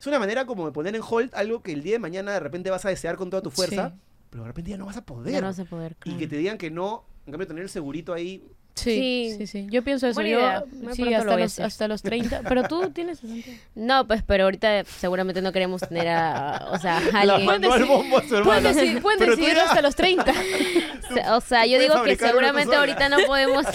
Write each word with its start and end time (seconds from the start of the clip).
Es 0.00 0.06
una 0.06 0.18
manera 0.18 0.46
como 0.46 0.64
de 0.66 0.72
poner 0.72 0.96
en 0.96 1.02
hold 1.08 1.30
algo 1.34 1.62
que 1.62 1.72
el 1.72 1.82
día 1.82 1.92
de 1.94 1.98
mañana 1.98 2.32
de 2.32 2.40
repente 2.40 2.70
vas 2.70 2.84
a 2.86 2.88
desear 2.88 3.16
con 3.16 3.28
toda 3.28 3.42
tu 3.42 3.50
fuerza, 3.50 3.90
Sí. 3.90 4.00
pero 4.30 4.42
de 4.44 4.48
repente 4.48 4.70
ya 4.70 4.78
no 4.78 4.86
vas 4.86 4.96
a 4.96 5.04
poder. 5.04 5.32
Ya 5.32 5.40
no 5.42 5.48
vas 5.48 5.58
a 5.58 5.64
poder. 5.66 5.96
Y 6.04 6.14
que 6.14 6.26
te 6.26 6.36
digan 6.36 6.56
que 6.56 6.70
no, 6.70 7.04
en 7.26 7.32
cambio 7.32 7.46
tener 7.46 7.62
el 7.64 7.68
segurito 7.68 8.14
ahí. 8.14 8.42
Sí, 8.76 9.28
Sí. 9.32 9.34
sí, 9.38 9.46
sí. 9.46 9.66
Yo 9.68 9.82
pienso 9.84 10.06
eso. 10.06 10.14
Buena 10.22 10.64
Yo, 10.80 10.92
sí, 10.94 11.02
lo 11.04 11.16
hasta 11.18 11.36
los, 11.36 11.58
hasta 11.60 11.88
los 11.88 12.00
30. 12.02 12.42
Pero 12.48 12.62
tú 12.62 12.88
tienes 12.90 13.18
60. 13.18 13.50
No, 13.74 14.06
pues, 14.06 14.22
pero 14.22 14.44
ahorita 14.44 14.84
seguramente 14.84 15.42
no 15.42 15.52
queremos 15.52 15.82
tener 15.82 16.08
a, 16.08 16.68
o 16.70 16.78
sea, 16.78 16.96
a 17.12 17.20
alguien. 17.20 17.44
mandó 17.44 17.70
al 17.72 17.84
bombo 17.84 18.18
a 18.18 18.22
su 18.22 18.42
Pueden, 18.42 18.62
decidir, 18.62 19.02
pueden 19.02 19.36
ya- 19.38 19.64
hasta 19.64 19.82
los 19.82 19.94
30. 19.96 20.32
O 21.34 21.40
sea, 21.40 21.66
yo 21.66 21.78
digo 21.80 22.02
que 22.04 22.14
seguramente 22.16 22.74
ahorita 22.74 23.08
no 23.10 23.18
podemos. 23.26 23.66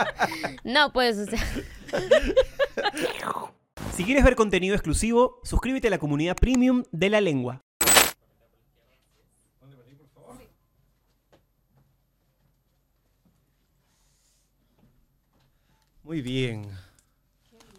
No, 0.62 0.92
pues, 0.92 1.16
o 1.18 1.24
sea. 1.26 1.40
Si 3.96 4.04
quieres 4.04 4.24
ver 4.24 4.34
contenido 4.34 4.74
exclusivo, 4.74 5.40
suscríbete 5.44 5.86
a 5.86 5.90
la 5.90 5.98
comunidad 5.98 6.36
premium 6.36 6.82
de 6.90 7.10
la 7.10 7.20
lengua. 7.20 7.60
Muy 16.02 16.20
bien. 16.22 16.68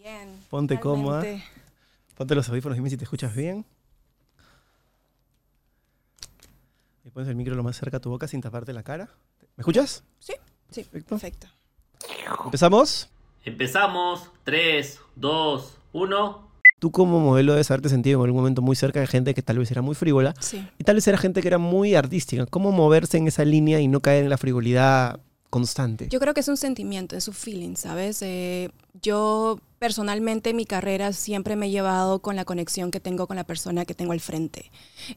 Bien. 0.02 0.40
Ponte 0.50 0.80
cómoda. 0.80 1.24
Ponte 2.16 2.34
los 2.34 2.48
audífonos 2.50 2.78
y 2.78 2.80
dime 2.80 2.90
si 2.90 2.98
te 2.98 3.04
escuchas 3.04 3.36
bien. 3.36 3.66
Y 7.04 7.10
pones 7.12 7.28
el 7.30 7.36
micro 7.36 7.56
lo 7.56 7.64
más 7.64 7.76
cerca 7.76 7.98
a 7.98 8.00
tu 8.00 8.10
boca 8.10 8.28
sin 8.28 8.42
taparte 8.42 8.72
la 8.74 8.84
cara. 8.84 9.10
¿Me 9.58 9.62
escuchas? 9.62 10.04
Sí, 10.20 10.34
sí, 10.72 10.84
Perfecto. 10.86 11.10
perfecto. 11.16 11.48
¿Empezamos? 12.46 13.10
Empezamos. 13.44 14.32
3, 14.44 15.00
2, 15.16 15.78
1. 15.96 16.46
Tú 16.80 16.92
como 16.92 17.20
modelo 17.22 17.54
debes 17.54 17.72
haberte 17.72 17.88
sentido 17.90 18.20
en 18.20 18.26
algún 18.26 18.42
momento 18.42 18.62
muy 18.62 18.76
cerca 18.76 19.00
de 19.00 19.08
gente 19.08 19.34
que 19.34 19.42
tal 19.42 19.58
vez 19.60 19.72
era 19.72 19.82
muy 19.82 19.96
frívola 19.96 20.34
Sí. 20.42 20.62
y 20.78 20.84
tal 20.84 20.96
vez 20.96 21.08
era 21.08 21.18
gente 21.18 21.42
que 21.42 21.48
era 21.48 21.58
muy 21.58 21.96
artística. 21.96 22.46
¿Cómo 22.46 22.72
moverse 22.74 23.18
en 23.18 23.28
esa 23.28 23.46
línea 23.46 23.80
y 23.80 23.88
no 23.88 24.02
caer 24.02 24.24
en 24.26 24.30
la 24.30 24.38
frivolidad 24.38 25.20
constante? 25.50 26.08
Yo 26.10 26.20
creo 26.20 26.34
que 26.34 26.42
es 26.42 26.48
un 26.50 26.58
sentimiento, 26.58 27.16
es 27.16 27.30
un 27.30 27.34
feeling, 27.34 27.76
¿sabes? 27.78 28.22
Eh, 28.22 28.72
yo 29.02 29.58
personalmente 29.80 30.54
mi 30.54 30.66
carrera 30.66 31.14
siempre 31.14 31.56
me 31.56 31.68
he 31.68 31.70
llevado 31.72 32.20
con 32.20 32.36
la 32.36 32.44
conexión 32.44 32.92
que 32.92 33.00
tengo 33.00 33.26
con 33.26 33.38
la 33.38 33.46
persona 33.46 33.86
que 33.86 33.94
tengo 33.94 34.12
al 34.12 34.20
frente. 34.20 34.70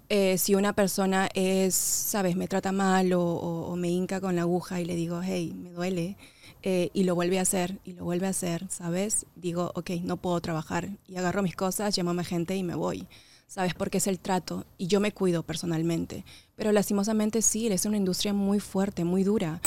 Eh, 0.08 0.38
si 0.38 0.54
una 0.54 0.74
persona 0.74 1.28
es, 1.34 1.74
¿sabes? 1.74 2.36
Me 2.36 2.46
trata 2.46 2.70
mal 2.70 3.12
o, 3.14 3.20
o- 3.22 3.72
o 3.72 3.76
me 3.76 3.88
hinca 3.90 4.20
con 4.20 4.36
la 4.36 4.42
aguja 4.42 4.80
y 4.80 4.84
le 4.84 4.94
digo, 4.94 5.20
hey, 5.24 5.54
me 5.56 5.70
duele, 5.72 6.16
eh, 6.62 6.90
y 6.92 7.04
lo 7.04 7.14
vuelve 7.14 7.38
a 7.38 7.42
hacer 7.42 7.78
y 7.84 7.92
lo 7.92 8.04
vuelve 8.04 8.26
a 8.26 8.30
hacer, 8.30 8.66
¿sabes? 8.68 9.26
Digo, 9.36 9.72
ok, 9.74 9.90
no 10.02 10.16
puedo 10.16 10.40
trabajar 10.40 10.88
y 11.06 11.16
agarro 11.16 11.42
mis 11.42 11.56
cosas, 11.56 11.96
llamo 11.96 12.10
a 12.10 12.14
mi 12.14 12.24
gente 12.24 12.56
y 12.56 12.62
me 12.62 12.74
voy. 12.74 13.06
¿Sabes? 13.46 13.72
Porque 13.72 13.96
es 13.96 14.06
el 14.06 14.18
trato 14.18 14.66
y 14.76 14.88
yo 14.88 15.00
me 15.00 15.12
cuido 15.12 15.42
personalmente. 15.42 16.24
Pero 16.54 16.70
lastimosamente 16.70 17.40
sí, 17.40 17.66
es 17.68 17.86
una 17.86 17.96
industria 17.96 18.34
muy 18.34 18.60
fuerte, 18.60 19.04
muy 19.04 19.24
dura. 19.24 19.62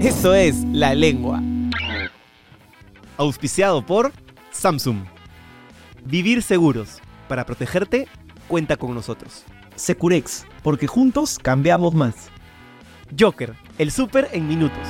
Eso 0.00 0.32
es 0.32 0.62
La 0.72 0.94
Lengua. 0.94 1.42
Auspiciado 3.16 3.84
por 3.84 4.12
Samsung. 4.52 4.98
Vivir 6.04 6.42
seguros. 6.44 7.00
Para 7.26 7.44
protegerte, 7.44 8.06
cuenta 8.46 8.76
con 8.76 8.94
nosotros. 8.94 9.44
Securex, 9.74 10.46
porque 10.62 10.86
juntos 10.86 11.40
cambiamos 11.40 11.94
más. 11.94 12.14
Joker, 13.18 13.54
el 13.78 13.90
súper 13.90 14.28
en 14.32 14.46
minutos. 14.46 14.86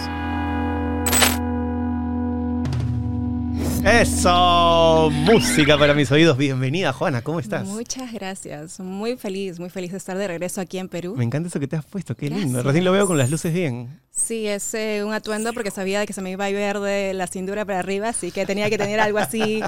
Eso, 3.88 5.08
música 5.10 5.78
para 5.78 5.94
mis 5.94 6.12
oídos. 6.12 6.36
Bienvenida, 6.36 6.92
Juana, 6.92 7.22
¿cómo 7.22 7.40
estás? 7.40 7.66
Muchas 7.66 8.12
gracias. 8.12 8.78
Muy 8.80 9.16
feliz, 9.16 9.58
muy 9.58 9.70
feliz 9.70 9.92
de 9.92 9.96
estar 9.96 10.18
de 10.18 10.28
regreso 10.28 10.60
aquí 10.60 10.76
en 10.76 10.88
Perú. 10.90 11.14
Me 11.16 11.24
encanta 11.24 11.48
eso 11.48 11.58
que 11.58 11.66
te 11.66 11.76
has 11.76 11.86
puesto, 11.86 12.14
qué 12.14 12.28
lindo. 12.28 12.62
Recién 12.62 12.84
lo 12.84 12.92
veo 12.92 13.06
con 13.06 13.16
las 13.16 13.30
luces 13.30 13.54
bien. 13.54 13.98
Sí, 14.10 14.46
es 14.46 14.74
eh, 14.74 15.02
un 15.04 15.14
atuendo 15.14 15.54
porque 15.54 15.70
sabía 15.70 16.04
que 16.04 16.12
se 16.12 16.20
me 16.20 16.30
iba 16.30 16.44
a 16.44 16.50
ver 16.50 16.80
de 16.80 17.14
la 17.14 17.26
cintura 17.28 17.64
para 17.64 17.78
arriba, 17.78 18.10
así 18.10 18.30
que 18.30 18.44
tenía 18.44 18.68
que 18.68 18.76
tener 18.76 19.00
algo 19.00 19.16
así 19.18 19.62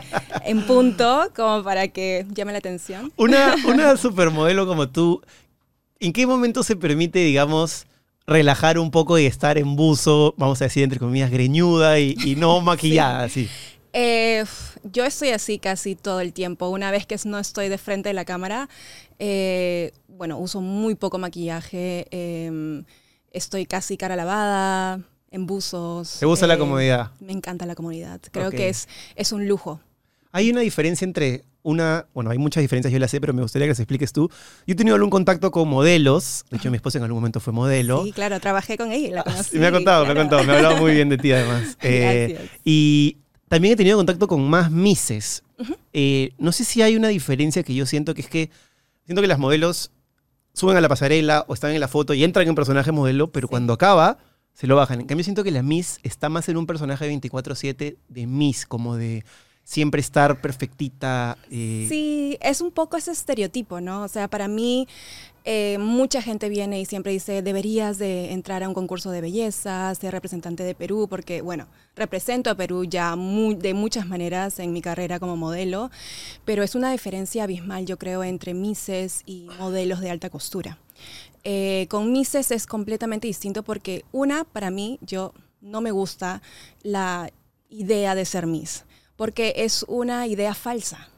en 0.45 0.67
punto 0.67 1.31
como 1.35 1.65
para 1.65 1.89
que 1.89 2.27
llame 2.31 2.53
la 2.53 2.59
atención. 2.59 3.11
Una, 3.17 3.55
una 3.67 3.97
supermodelo 3.97 4.67
como 4.67 4.91
tú, 4.91 5.23
¿en 5.99 6.13
qué 6.13 6.27
momento 6.27 6.63
se 6.63 6.77
permite, 6.77 7.21
digamos, 7.21 7.87
relajar 8.27 8.79
un 8.79 8.91
poco 8.91 9.19
y 9.19 9.25
estar 9.25 9.57
en 9.57 9.77
buzo, 9.77 10.35
vamos 10.37 10.61
a 10.61 10.65
decir, 10.67 10.83
entre 10.83 10.99
comillas, 10.99 11.31
greñuda 11.31 11.99
y, 11.99 12.15
y 12.23 12.37
no 12.37 12.61
maquillada, 12.61 13.25
así? 13.25 13.49
Eh, 13.93 14.45
yo 14.85 15.05
estoy 15.05 15.31
así 15.31 15.59
casi 15.59 15.95
todo 15.95 16.21
el 16.21 16.33
tiempo. 16.33 16.69
Una 16.69 16.91
vez 16.91 17.07
que 17.07 17.17
no 17.25 17.39
estoy 17.39 17.69
de 17.69 17.79
frente 17.79 18.09
de 18.09 18.15
la 18.15 18.25
cámara, 18.25 18.69
eh, 19.19 19.93
bueno, 20.09 20.39
uso 20.39 20.61
muy 20.61 20.95
poco 20.95 21.19
maquillaje, 21.19 22.07
eh, 22.11 22.83
estoy 23.33 23.67
casi 23.67 23.97
cara 23.97 24.17
lavada, 24.17 25.01
en 25.31 25.47
buzos. 25.47 26.17
¿Te 26.19 26.27
gusta 26.27 26.47
la 26.47 26.55
eh, 26.55 26.59
comodidad? 26.59 27.11
Me 27.21 27.33
encanta 27.33 27.67
la 27.67 27.75
comodidad. 27.75 28.21
Creo 28.31 28.51
que 28.51 28.69
es, 28.69 28.89
es 29.15 29.33
un 29.33 29.47
lujo. 29.47 29.81
Hay 30.33 30.51
una 30.51 30.61
diferencia 30.61 31.05
entre 31.05 31.45
una, 31.63 32.07
bueno, 32.15 32.31
hay 32.31 32.39
muchas 32.39 32.63
diferencias, 32.63 32.93
yo 32.93 32.99
las 32.99 33.11
sé, 33.11 33.21
pero 33.21 33.35
me 33.35 33.43
gustaría 33.43 33.67
que 33.67 33.71
las 33.71 33.81
expliques 33.81 34.13
tú. 34.13 34.31
Yo 34.67 34.73
he 34.73 34.75
tenido 34.75 34.95
algún 34.95 35.11
contacto 35.11 35.51
con 35.51 35.69
modelos, 35.69 36.45
de 36.51 36.57
hecho 36.57 36.71
mi 36.71 36.77
esposa 36.77 36.99
en 36.99 37.05
algún 37.05 37.19
momento 37.19 37.41
fue 37.41 37.53
modelo. 37.53 38.05
Sí, 38.05 38.13
claro, 38.13 38.41
trabajé 38.41 38.77
con 38.77 38.93
ella, 38.93 39.17
la 39.17 39.25
conocí. 39.25 39.51
Sí, 39.51 39.59
me 39.59 39.67
ha 39.67 39.73
contado, 39.73 40.07
me 40.07 40.13
ha 40.13 40.15
contado, 40.15 40.45
me 40.45 40.53
ha 40.53 40.57
hablado 40.57 40.77
muy 40.79 40.93
bien 40.93 41.09
de 41.09 41.19
ti 41.19 41.33
además. 41.33 41.77
Eh, 41.83 42.37
Gracias. 42.37 42.61
y 42.65 43.19
también 43.51 43.75
he 43.75 43.77
tenido 43.77 43.97
contacto 43.97 44.29
con 44.29 44.49
más 44.49 44.71
mises. 44.71 45.43
Eh, 45.93 46.33
no 46.39 46.53
sé 46.53 46.65
si 46.65 46.83
hay 46.83 46.95
una 46.95 47.09
diferencia 47.09 47.65
que 47.65 47.75
yo 47.75 47.85
siento 47.85 48.15
que 48.15 48.21
es 48.21 48.29
que 48.29 48.49
siento 49.05 49.21
que 49.21 49.27
las 49.29 49.41
modelos 49.41 49.91
suben 50.55 50.77
a 50.77 50.81
la 50.81 50.89
pasarela 50.89 51.45
o 51.49 51.55
están 51.55 51.73
en 51.73 51.81
la 51.81 51.89
foto 51.89 52.15
y 52.15 52.23
entran 52.23 52.45
en 52.45 52.51
un 52.51 52.55
personaje 52.55 52.93
modelo, 52.93 53.33
pero 53.33 53.49
cuando 53.49 53.73
acaba 53.73 54.19
se 54.55 54.69
lo 54.69 54.77
bajan. 54.77 55.01
En 55.01 55.07
cambio 55.09 55.25
siento 55.25 55.43
que 55.43 55.51
la 55.51 55.65
Miss 55.65 55.99
está 56.05 56.29
más 56.29 56.49
en 56.49 56.59
un 56.59 56.67
personaje 56.67 57.05
de 57.07 57.11
24/7 57.11 57.97
de 58.09 58.27
Miss, 58.29 58.67
como 58.67 58.95
de 58.95 59.25
siempre 59.65 60.01
estar 60.01 60.41
perfectita. 60.41 61.37
eh, 61.51 61.87
Sí, 61.89 62.39
es 62.41 62.61
un 62.61 62.71
poco 62.71 62.97
ese 62.97 63.11
estereotipo, 63.11 63.81
¿no? 63.81 64.05
O 64.05 64.09
sea, 64.09 64.29
para 64.29 64.47
mí 64.47 64.87
eh, 65.45 65.79
mucha 65.79 66.21
gente 66.21 66.49
viene 66.49 66.81
y 66.81 66.85
siempre 66.85 67.13
dice, 67.13 67.43
deberías 67.43 67.99
de 67.99 68.33
entrar 68.33 68.63
a 68.63 68.69
un 68.69 68.75
concurso 68.75 69.11
de 69.11 69.21
belleza, 69.21 69.95
ser 69.95 70.13
representante 70.13 70.63
de 70.63 70.75
Perú, 70.75 71.07
porque, 71.09 71.41
bueno, 71.41 71.67
represento 71.97 72.51
a 72.51 72.55
Perú 72.55 72.85
ya 72.85 73.17
de 73.17 73.75
muchas 73.75 74.07
maneras 74.07 74.59
en 74.59 74.73
mi 74.73 74.83
carrera 74.83 75.19
como 75.19 75.37
modelo, 75.37 75.91
pero 76.45 76.63
es 76.63 76.75
una 76.75 76.93
diferencia 76.93 77.45
abismal, 77.45 77.87
yo 77.87 77.99
creo, 77.99 78.23
entre 78.23 78.55
Misses 78.55 79.23
y 79.25 79.49
modelos 79.59 80.01
de 80.01 80.11
alta 80.11 80.31
costura. 80.31 80.79
Eh, 81.43 81.87
con 81.89 82.13
Misses 82.13 82.51
es 82.51 82.67
completamente 82.67 83.27
distinto 83.27 83.63
porque 83.63 84.05
una, 84.13 84.45
para 84.45 84.71
mí, 84.71 84.99
yo 85.01 85.33
no 85.61 85.81
me 85.81 85.91
gusta 85.91 86.43
la 86.83 87.31
idea 87.71 88.15
de 88.15 88.25
ser 88.25 88.47
Miss, 88.47 88.85
porque 89.17 89.55
es 89.57 89.85
una 89.89 90.27
idea 90.27 90.55
falsa. 90.55 91.09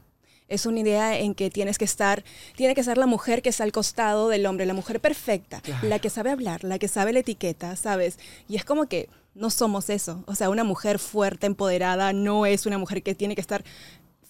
Es 0.47 0.65
una 0.65 0.79
idea 0.79 1.17
en 1.17 1.35
que 1.35 1.49
tienes 1.49 1.77
que 1.77 1.85
estar, 1.85 2.23
tiene 2.55 2.75
que 2.75 2.83
ser 2.83 2.97
la 2.97 3.07
mujer 3.07 3.41
que 3.41 3.49
está 3.49 3.63
al 3.63 3.71
costado 3.71 4.29
del 4.29 4.45
hombre, 4.45 4.65
la 4.65 4.73
mujer 4.73 4.99
perfecta, 4.99 5.61
la 5.81 5.99
que 5.99 6.09
sabe 6.09 6.31
hablar, 6.31 6.63
la 6.63 6.79
que 6.79 6.87
sabe 6.87 7.13
la 7.13 7.19
etiqueta, 7.19 7.75
¿sabes? 7.75 8.19
Y 8.47 8.55
es 8.55 8.65
como 8.65 8.87
que 8.87 9.09
no 9.35 9.49
somos 9.49 9.89
eso. 9.89 10.23
O 10.27 10.35
sea, 10.35 10.49
una 10.49 10.63
mujer 10.63 10.99
fuerte, 10.99 11.47
empoderada, 11.47 12.13
no 12.13 12.45
es 12.45 12.65
una 12.65 12.77
mujer 12.77 13.03
que 13.03 13.15
tiene 13.15 13.35
que 13.35 13.41
estar 13.41 13.63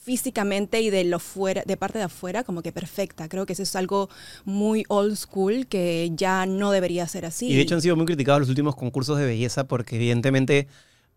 físicamente 0.04 0.82
y 0.82 0.90
de 0.90 1.06
lo 1.06 1.18
fuera, 1.20 1.64
de 1.66 1.78
parte 1.78 1.98
de 1.98 2.04
afuera, 2.06 2.44
como 2.44 2.62
que 2.62 2.74
perfecta. 2.74 3.30
Creo 3.30 3.46
que 3.46 3.54
eso 3.54 3.64
es 3.64 3.76
algo 3.76 4.10
muy 4.44 4.84
old 4.90 5.16
school 5.16 5.66
que 5.68 6.12
ya 6.14 6.46
no 6.46 6.72
debería 6.72 7.08
ser 7.08 7.26
así. 7.26 7.48
Y 7.48 7.56
de 7.56 7.62
hecho 7.62 7.76
han 7.76 7.82
sido 7.82 7.96
muy 7.96 8.06
criticados 8.06 8.42
los 8.42 8.50
últimos 8.50 8.76
concursos 8.76 9.18
de 9.18 9.26
belleza 9.26 9.66
porque 9.66 9.96
evidentemente 9.96 10.68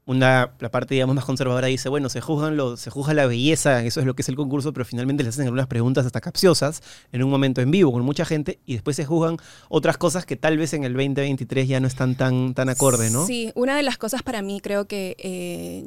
una, 0.06 0.52
la 0.60 0.70
parte 0.70 0.94
digamos 0.94 1.16
más 1.16 1.24
conservadora 1.24 1.66
dice, 1.66 1.88
bueno, 1.88 2.08
se 2.08 2.20
juzgan 2.20 2.56
lo, 2.56 2.76
se 2.76 2.90
juzga 2.90 3.12
la 3.12 3.26
belleza, 3.26 3.84
eso 3.84 4.00
es 4.00 4.06
lo 4.06 4.14
que 4.14 4.22
es 4.22 4.28
el 4.28 4.36
concurso, 4.36 4.72
pero 4.72 4.84
finalmente 4.84 5.24
les 5.24 5.34
hacen 5.34 5.46
algunas 5.46 5.66
preguntas 5.66 6.06
hasta 6.06 6.20
capciosas 6.20 6.82
en 7.10 7.24
un 7.24 7.30
momento 7.30 7.60
en 7.60 7.72
vivo 7.72 7.92
con 7.92 8.04
mucha 8.04 8.24
gente 8.24 8.60
y 8.64 8.74
después 8.74 8.96
se 8.96 9.04
juzgan 9.04 9.36
otras 9.68 9.98
cosas 9.98 10.24
que 10.24 10.36
tal 10.36 10.58
vez 10.58 10.72
en 10.74 10.84
el 10.84 10.92
2023 10.94 11.66
ya 11.66 11.80
no 11.80 11.88
están 11.88 12.14
tan, 12.14 12.54
tan 12.54 12.68
acorde, 12.68 13.10
¿no? 13.10 13.26
Sí, 13.26 13.50
una 13.56 13.76
de 13.76 13.82
las 13.82 13.98
cosas 13.98 14.22
para 14.22 14.42
mí 14.42 14.60
creo 14.60 14.86
que 14.86 15.16
eh, 15.18 15.84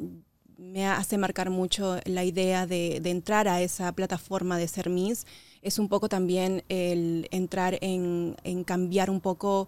me 0.58 0.86
hace 0.86 1.16
marcar 1.16 1.48
mucho 1.48 1.98
la 2.04 2.22
idea 2.22 2.66
de, 2.66 2.96
entrar 3.04 3.48
a 3.48 3.62
esa 3.62 3.90
plataforma 3.92 4.58
de 4.58 4.68
ser 4.68 4.90
Miss 4.90 5.26
es 5.62 5.78
un 5.78 5.88
poco 5.88 6.10
también 6.10 6.62
el 6.68 7.26
entrar 7.30 7.78
en, 7.80 8.36
en 8.44 8.64
cambiar 8.64 9.08
un 9.08 9.20
poco 9.20 9.66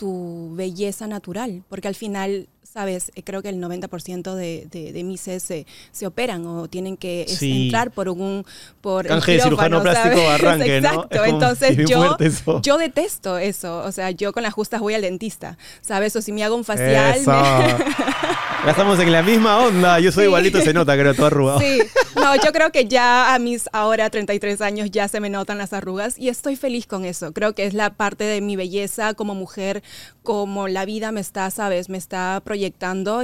tu 0.00 0.54
belleza 0.54 1.06
natural, 1.06 1.62
porque 1.68 1.86
al 1.86 1.94
final, 1.94 2.48
sabes, 2.72 3.10
Eh, 3.16 3.22
creo 3.24 3.42
que 3.42 3.48
el 3.48 3.56
90% 3.60 4.34
de, 4.34 4.66
de, 4.70 4.92
de 4.92 5.04
Misses 5.04 5.42
se, 5.42 5.66
se 5.92 6.06
operan 6.06 6.46
o 6.46 6.68
tienen 6.68 6.96
que 6.96 7.24
Sí. 7.28 7.64
entrar 7.64 7.90
por 7.90 8.08
un 8.08 8.44
por 8.80 9.06
Canje 9.06 9.32
de 9.32 9.40
cirujano 9.40 9.80
quirófano, 9.80 9.82
plástico 9.82 10.24
¿sabes? 10.26 10.40
arranque, 10.44 10.80
¿no? 10.80 10.88
Exacto, 10.90 11.08
Es 11.14 11.20
como- 11.20 11.32
entonces 11.34 11.76
yo, 11.88 12.16
eso. 12.20 12.60
yo 12.62 12.78
detesto 12.78 13.38
eso, 13.38 13.78
o 13.84 13.90
sea, 13.92 14.10
yo 14.12 14.32
con 14.32 14.42
las 14.44 14.54
justas 14.54 14.80
voy 14.80 14.94
al 14.94 15.02
dentista, 15.02 15.58
¿sabes? 15.80 16.14
O 16.16 16.22
si 16.22 16.32
me 16.32 16.44
hago 16.44 16.54
un 16.56 16.64
facial, 16.64 17.16
Eso. 17.16 17.30
me- 17.32 17.84
Ya 18.62 18.72
estamos 18.72 19.00
en 19.00 19.10
la 19.10 19.22
misma 19.22 19.58
onda. 19.64 19.98
Yo 20.00 20.12
soy 20.12 20.24
Sí. 20.24 20.28
igualito, 20.28 20.60
se 20.60 20.74
nota, 20.74 20.92
creo, 20.94 21.14
todo 21.14 21.26
arrugado. 21.28 21.60
Sí, 21.60 21.78
no, 22.14 22.34
yo 22.36 22.52
creo 22.52 22.70
que 22.70 22.84
ya 22.86 23.34
a 23.34 23.38
mis 23.38 23.70
ahora 23.72 24.10
33 24.10 24.60
años 24.60 24.90
ya 24.90 25.08
se 25.08 25.18
me 25.18 25.30
notan 25.30 25.56
las 25.56 25.72
arrugas 25.72 26.18
y 26.18 26.28
estoy 26.28 26.56
feliz 26.56 26.86
con 26.86 27.06
eso. 27.06 27.32
Creo 27.32 27.54
que 27.54 27.64
es 27.64 27.72
la 27.72 27.88
parte 27.94 28.24
de 28.24 28.42
mi 28.42 28.56
belleza 28.56 29.14
como 29.14 29.34
mujer, 29.34 29.82
como 30.22 30.68
la 30.68 30.84
vida 30.84 31.10
me 31.10 31.22
está, 31.22 31.50
sabes, 31.50 31.88
me 31.88 31.96
está 31.96 32.42
proyectando 32.44 32.59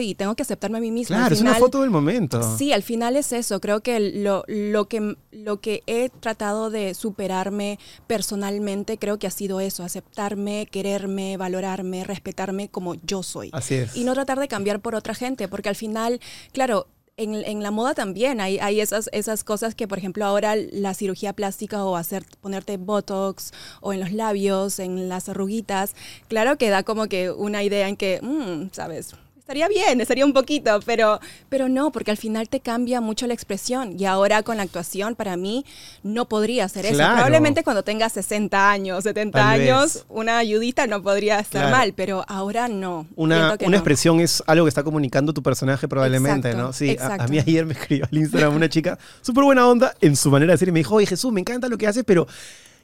y 0.00 0.14
tengo 0.14 0.34
que 0.34 0.42
aceptarme 0.42 0.78
a 0.78 0.80
mí 0.80 0.90
misma. 0.90 1.16
Al 1.16 1.22
Claro, 1.22 1.34
es 1.34 1.40
una 1.40 1.54
foto 1.54 1.82
del 1.82 1.90
momento. 1.90 2.56
Sí, 2.56 2.72
al 2.72 2.82
final 2.82 3.16
es 3.16 3.32
eso. 3.32 3.60
Creo 3.60 3.80
que 3.80 4.00
lo, 4.00 4.44
lo 4.46 4.88
que 4.88 5.16
lo 5.30 5.60
que 5.60 5.82
he 5.86 6.08
tratado 6.08 6.70
de 6.70 6.94
superarme 6.94 7.78
personalmente, 8.06 8.98
creo 8.98 9.18
que 9.18 9.26
ha 9.26 9.30
sido 9.30 9.60
eso, 9.60 9.84
aceptarme, 9.84 10.66
quererme, 10.70 11.36
valorarme, 11.36 12.04
respetarme 12.04 12.68
como 12.68 12.94
yo 12.94 13.22
soy. 13.22 13.50
Así 13.52 13.74
es. 13.74 13.96
Y 13.96 14.04
no 14.04 14.14
tratar 14.14 14.38
de 14.38 14.48
cambiar 14.48 14.80
por 14.80 14.94
otra 14.94 15.14
gente, 15.14 15.46
porque 15.48 15.68
al 15.68 15.76
final, 15.76 16.20
claro, 16.52 16.86
en, 17.16 17.34
en 17.34 17.62
la 17.62 17.70
moda 17.70 17.94
también 17.94 18.40
hay, 18.40 18.58
hay 18.58 18.80
esas, 18.80 19.08
esas 19.12 19.44
cosas 19.44 19.74
que, 19.74 19.88
por 19.88 19.98
ejemplo, 19.98 20.24
ahora 20.24 20.54
la 20.56 20.94
cirugía 20.94 21.32
plástica 21.32 21.84
o 21.84 21.96
hacer, 21.96 22.24
ponerte 22.40 22.76
botox 22.76 23.52
o 23.80 23.92
en 23.92 24.00
los 24.00 24.12
labios, 24.12 24.78
en 24.78 25.08
las 25.08 25.28
arruguitas, 25.28 25.94
claro 26.28 26.58
que 26.58 26.68
da 26.68 26.82
como 26.82 27.06
que 27.06 27.30
una 27.30 27.62
idea 27.62 27.88
en 27.88 27.96
que, 27.96 28.20
mm, 28.22 28.72
¿sabes? 28.72 29.14
Estaría 29.46 29.68
bien, 29.68 30.00
estaría 30.00 30.24
un 30.26 30.32
poquito, 30.32 30.80
pero, 30.84 31.20
pero 31.48 31.68
no, 31.68 31.92
porque 31.92 32.10
al 32.10 32.16
final 32.16 32.48
te 32.48 32.58
cambia 32.58 33.00
mucho 33.00 33.28
la 33.28 33.34
expresión. 33.34 33.94
Y 33.96 34.04
ahora 34.04 34.42
con 34.42 34.56
la 34.56 34.64
actuación, 34.64 35.14
para 35.14 35.36
mí, 35.36 35.64
no 36.02 36.28
podría 36.28 36.64
hacer 36.64 36.84
eso. 36.84 36.96
Probablemente 36.96 37.62
cuando 37.62 37.84
tenga 37.84 38.08
60 38.08 38.68
años, 38.72 39.04
70 39.04 39.38
Tal 39.38 39.60
vez. 39.60 39.70
años, 39.70 40.04
una 40.08 40.38
ayudita 40.38 40.88
no 40.88 41.00
podría 41.00 41.38
estar 41.38 41.60
Claro. 41.62 41.76
mal, 41.76 41.92
pero 41.94 42.24
ahora 42.26 42.66
no. 42.66 43.06
Una, 43.14 43.54
una 43.60 43.68
no. 43.68 43.76
expresión 43.76 44.18
es 44.18 44.42
algo 44.48 44.64
que 44.64 44.70
está 44.70 44.82
comunicando 44.82 45.32
tu 45.32 45.44
personaje 45.44 45.86
probablemente, 45.86 46.48
Exacto, 46.48 46.66
¿no? 46.66 46.72
Sí, 46.72 46.96
a- 47.00 47.14
a, 47.22 47.28
mí 47.28 47.38
ayer 47.38 47.64
me 47.66 47.74
escribió 47.74 48.08
al 48.10 48.18
Instagram 48.18 48.56
una 48.56 48.68
chica 48.68 48.98
súper 49.22 49.44
buena 49.44 49.64
onda 49.68 49.94
en 50.00 50.16
su 50.16 50.28
manera 50.28 50.50
de 50.50 50.54
decir 50.54 50.66
y 50.66 50.72
me 50.72 50.80
dijo, 50.80 50.96
oye 50.96 51.06
Jesús, 51.06 51.32
me 51.32 51.38
encanta 51.38 51.68
lo 51.68 51.78
que 51.78 51.86
haces, 51.86 52.02
pero 52.04 52.26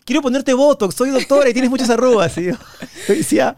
quiero 0.05 0.23
ponerte 0.23 0.55
Botox, 0.55 0.95
soy 0.95 1.11
doctora 1.11 1.49
y 1.51 1.53
tienes 1.55 1.73
muchas 1.73 1.91
arrugas. 1.91 2.39
Y 2.39 2.45
yo, 2.45 2.53
yo 3.09 3.15
decía, 3.17 3.57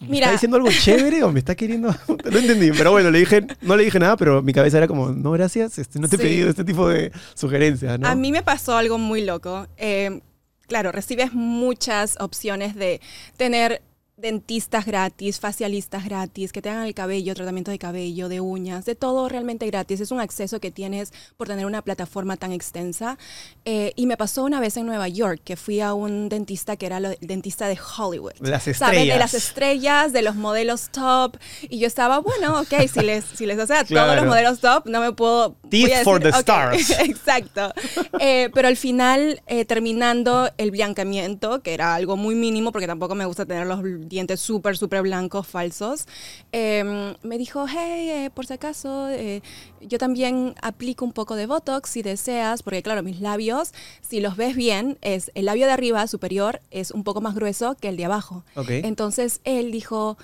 ¿me 0.00 0.08
Mira. 0.08 0.26
¿está 0.26 0.32
diciendo 0.32 0.56
algo 0.56 0.68
chévere 0.70 1.22
o 1.22 1.32
me 1.32 1.38
está 1.38 1.54
queriendo...? 1.54 1.94
No 2.30 2.38
entendí, 2.38 2.70
pero 2.72 2.90
bueno, 2.90 3.10
le 3.10 3.20
dije, 3.20 3.46
no 3.62 3.76
le 3.76 3.84
dije 3.84 3.98
nada, 3.98 4.16
pero 4.16 4.42
mi 4.42 4.52
cabeza 4.52 4.78
era 4.78 4.88
como, 4.88 5.10
no, 5.10 5.30
gracias, 5.32 5.78
este, 5.78 5.98
no 5.98 6.08
te 6.08 6.16
he 6.16 6.18
pedido 6.18 6.50
este 6.50 6.64
tipo 6.64 6.88
de 6.88 7.12
sugerencias, 7.34 7.98
¿no? 7.98 8.08
A 8.08 8.14
mí 8.14 8.32
me 8.32 8.42
pasó 8.42 8.76
algo 8.76 8.98
muy 8.98 9.24
loco. 9.24 9.66
Eh, 9.76 10.20
claro, 10.66 10.92
recibes 10.92 11.32
muchas 11.32 12.16
opciones 12.20 12.74
de 12.74 13.00
tener 13.36 13.82
dentistas 14.16 14.86
gratis, 14.86 15.40
facialistas 15.40 16.06
gratis, 16.06 16.50
que 16.50 16.62
te 16.62 16.70
hagan 16.70 16.86
el 16.86 16.94
cabello, 16.94 17.34
tratamiento 17.34 17.70
de 17.70 17.78
cabello, 17.78 18.30
de 18.30 18.40
uñas, 18.40 18.86
de 18.86 18.94
todo 18.94 19.28
realmente 19.28 19.66
gratis. 19.66 20.00
Es 20.00 20.10
un 20.10 20.20
acceso 20.20 20.58
que 20.58 20.70
tienes 20.70 21.12
por 21.36 21.48
tener 21.48 21.66
una 21.66 21.82
plataforma 21.82 22.38
tan 22.38 22.50
extensa. 22.50 23.18
Eh, 23.66 23.92
y 23.94 24.06
me 24.06 24.16
pasó 24.16 24.44
una 24.44 24.58
vez 24.58 24.78
en 24.78 24.86
Nueva 24.86 25.08
York 25.08 25.42
que 25.44 25.56
fui 25.56 25.80
a 25.80 25.92
un 25.92 26.30
dentista 26.30 26.76
que 26.76 26.86
era 26.86 26.96
el 26.96 27.18
dentista 27.20 27.68
de 27.68 27.78
Hollywood. 27.78 28.32
Las 28.40 28.64
¿Sabes? 28.64 29.06
De 29.06 29.18
las 29.18 29.34
estrellas, 29.34 30.14
de 30.14 30.22
los 30.22 30.34
modelos 30.34 30.88
top. 30.90 31.36
Y 31.68 31.78
yo 31.78 31.86
estaba, 31.86 32.20
bueno, 32.20 32.60
ok, 32.60 32.88
si 32.90 33.00
les, 33.00 33.22
si 33.24 33.44
les 33.44 33.58
hace 33.58 33.74
a 33.74 33.84
todos 33.84 34.16
los 34.16 34.24
modelos 34.24 34.60
top, 34.60 34.86
no 34.86 35.00
me 35.00 35.12
puedo... 35.12 35.56
Teeth 35.68 36.04
for 36.04 36.22
the 36.22 36.30
stars. 36.30 36.90
Exacto. 37.00 37.72
Eh, 38.18 38.48
pero 38.54 38.68
al 38.68 38.78
final, 38.78 39.42
eh, 39.46 39.66
terminando 39.66 40.50
el 40.56 40.70
blancamiento, 40.70 41.60
que 41.60 41.74
era 41.74 41.94
algo 41.94 42.16
muy 42.16 42.34
mínimo, 42.34 42.72
porque 42.72 42.86
tampoco 42.86 43.14
me 43.14 43.26
gusta 43.26 43.44
tener 43.44 43.66
los 43.66 43.82
dientes 44.08 44.40
súper, 44.40 44.76
súper 44.76 45.02
blancos, 45.02 45.46
falsos, 45.46 46.06
eh, 46.52 47.14
me 47.22 47.38
dijo, 47.38 47.66
hey, 47.68 48.08
eh, 48.10 48.30
por 48.32 48.46
si 48.46 48.54
acaso, 48.54 49.08
eh, 49.10 49.42
yo 49.80 49.98
también 49.98 50.54
aplico 50.62 51.04
un 51.04 51.12
poco 51.12 51.34
de 51.36 51.46
Botox 51.46 51.90
si 51.90 52.02
deseas, 52.02 52.62
porque 52.62 52.82
claro, 52.82 53.02
mis 53.02 53.20
labios, 53.20 53.72
si 54.00 54.20
los 54.20 54.36
ves 54.36 54.56
bien, 54.56 54.98
es 55.02 55.30
el 55.34 55.44
labio 55.46 55.66
de 55.66 55.72
arriba, 55.72 56.06
superior, 56.06 56.60
es 56.70 56.90
un 56.90 57.04
poco 57.04 57.20
más 57.20 57.34
grueso 57.34 57.74
que 57.74 57.88
el 57.88 57.96
de 57.96 58.04
abajo. 58.04 58.44
Entonces 58.84 59.40
él 59.44 59.70
dijo, 59.72 60.16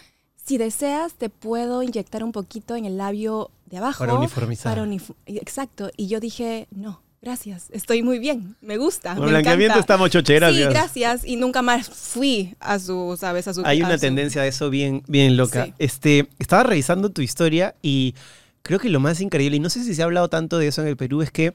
si 0.45 0.59
deseas, 0.59 1.15
te 1.15 1.29
puedo 1.29 1.83
inyectar 1.83 2.25
un 2.25 2.33
poquito 2.33 2.75
en 2.77 2.85
el 2.85 2.97
labio 2.99 3.51
de 3.67 3.79
abajo. 3.79 3.99
Para 4.01 4.15
uniformizar. 4.15 4.73
para 4.75 4.85
unif- 4.87 5.15
Exacto. 5.27 5.91
Y 5.97 6.09
yo 6.09 6.19
dije, 6.21 6.67
no, 6.71 7.01
gracias, 7.23 7.69
estoy 7.71 8.03
muy 8.03 8.19
bien, 8.19 8.57
me 8.61 8.77
gusta. 8.77 9.15
Con 9.15 9.25
me 9.25 9.31
blanqueamiento 9.31 9.75
encanta". 9.75 9.81
estamos 9.81 10.11
choche, 10.11 10.35
gracias. 10.35 10.67
Sí, 10.69 10.71
gracias. 10.75 11.25
Y 11.25 11.37
nunca 11.37 11.63
más 11.63 11.89
fui 11.89 12.55
a 12.61 12.79
su, 12.79 13.17
¿sabes? 13.19 13.47
A 13.49 13.55
su 13.55 13.63
Hay 13.65 13.81
a 13.81 13.87
una 13.87 13.95
su- 13.95 14.01
tendencia 14.01 14.43
de 14.43 14.49
eso 14.49 14.69
bien, 14.71 15.03
bien 15.07 15.37
loca. 15.37 15.67
Sí. 15.67 15.75
Este, 15.79 16.29
estaba 16.39 16.65
revisando 16.65 17.11
tu 17.11 17.23
historia 17.23 17.75
y 17.81 18.15
creo 18.63 18.79
que 18.79 18.89
lo 18.89 19.01
más 19.01 19.21
increíble, 19.21 19.57
y 19.57 19.61
no 19.61 19.71
sé 19.71 19.83
si 19.85 19.95
se 19.95 20.03
ha 20.03 20.05
hablado 20.05 20.29
tanto 20.29 20.59
de 20.59 20.67
eso 20.69 20.83
en 20.83 20.89
el 20.89 20.97
Perú, 20.97 21.23
es 21.23 21.31
que 21.31 21.55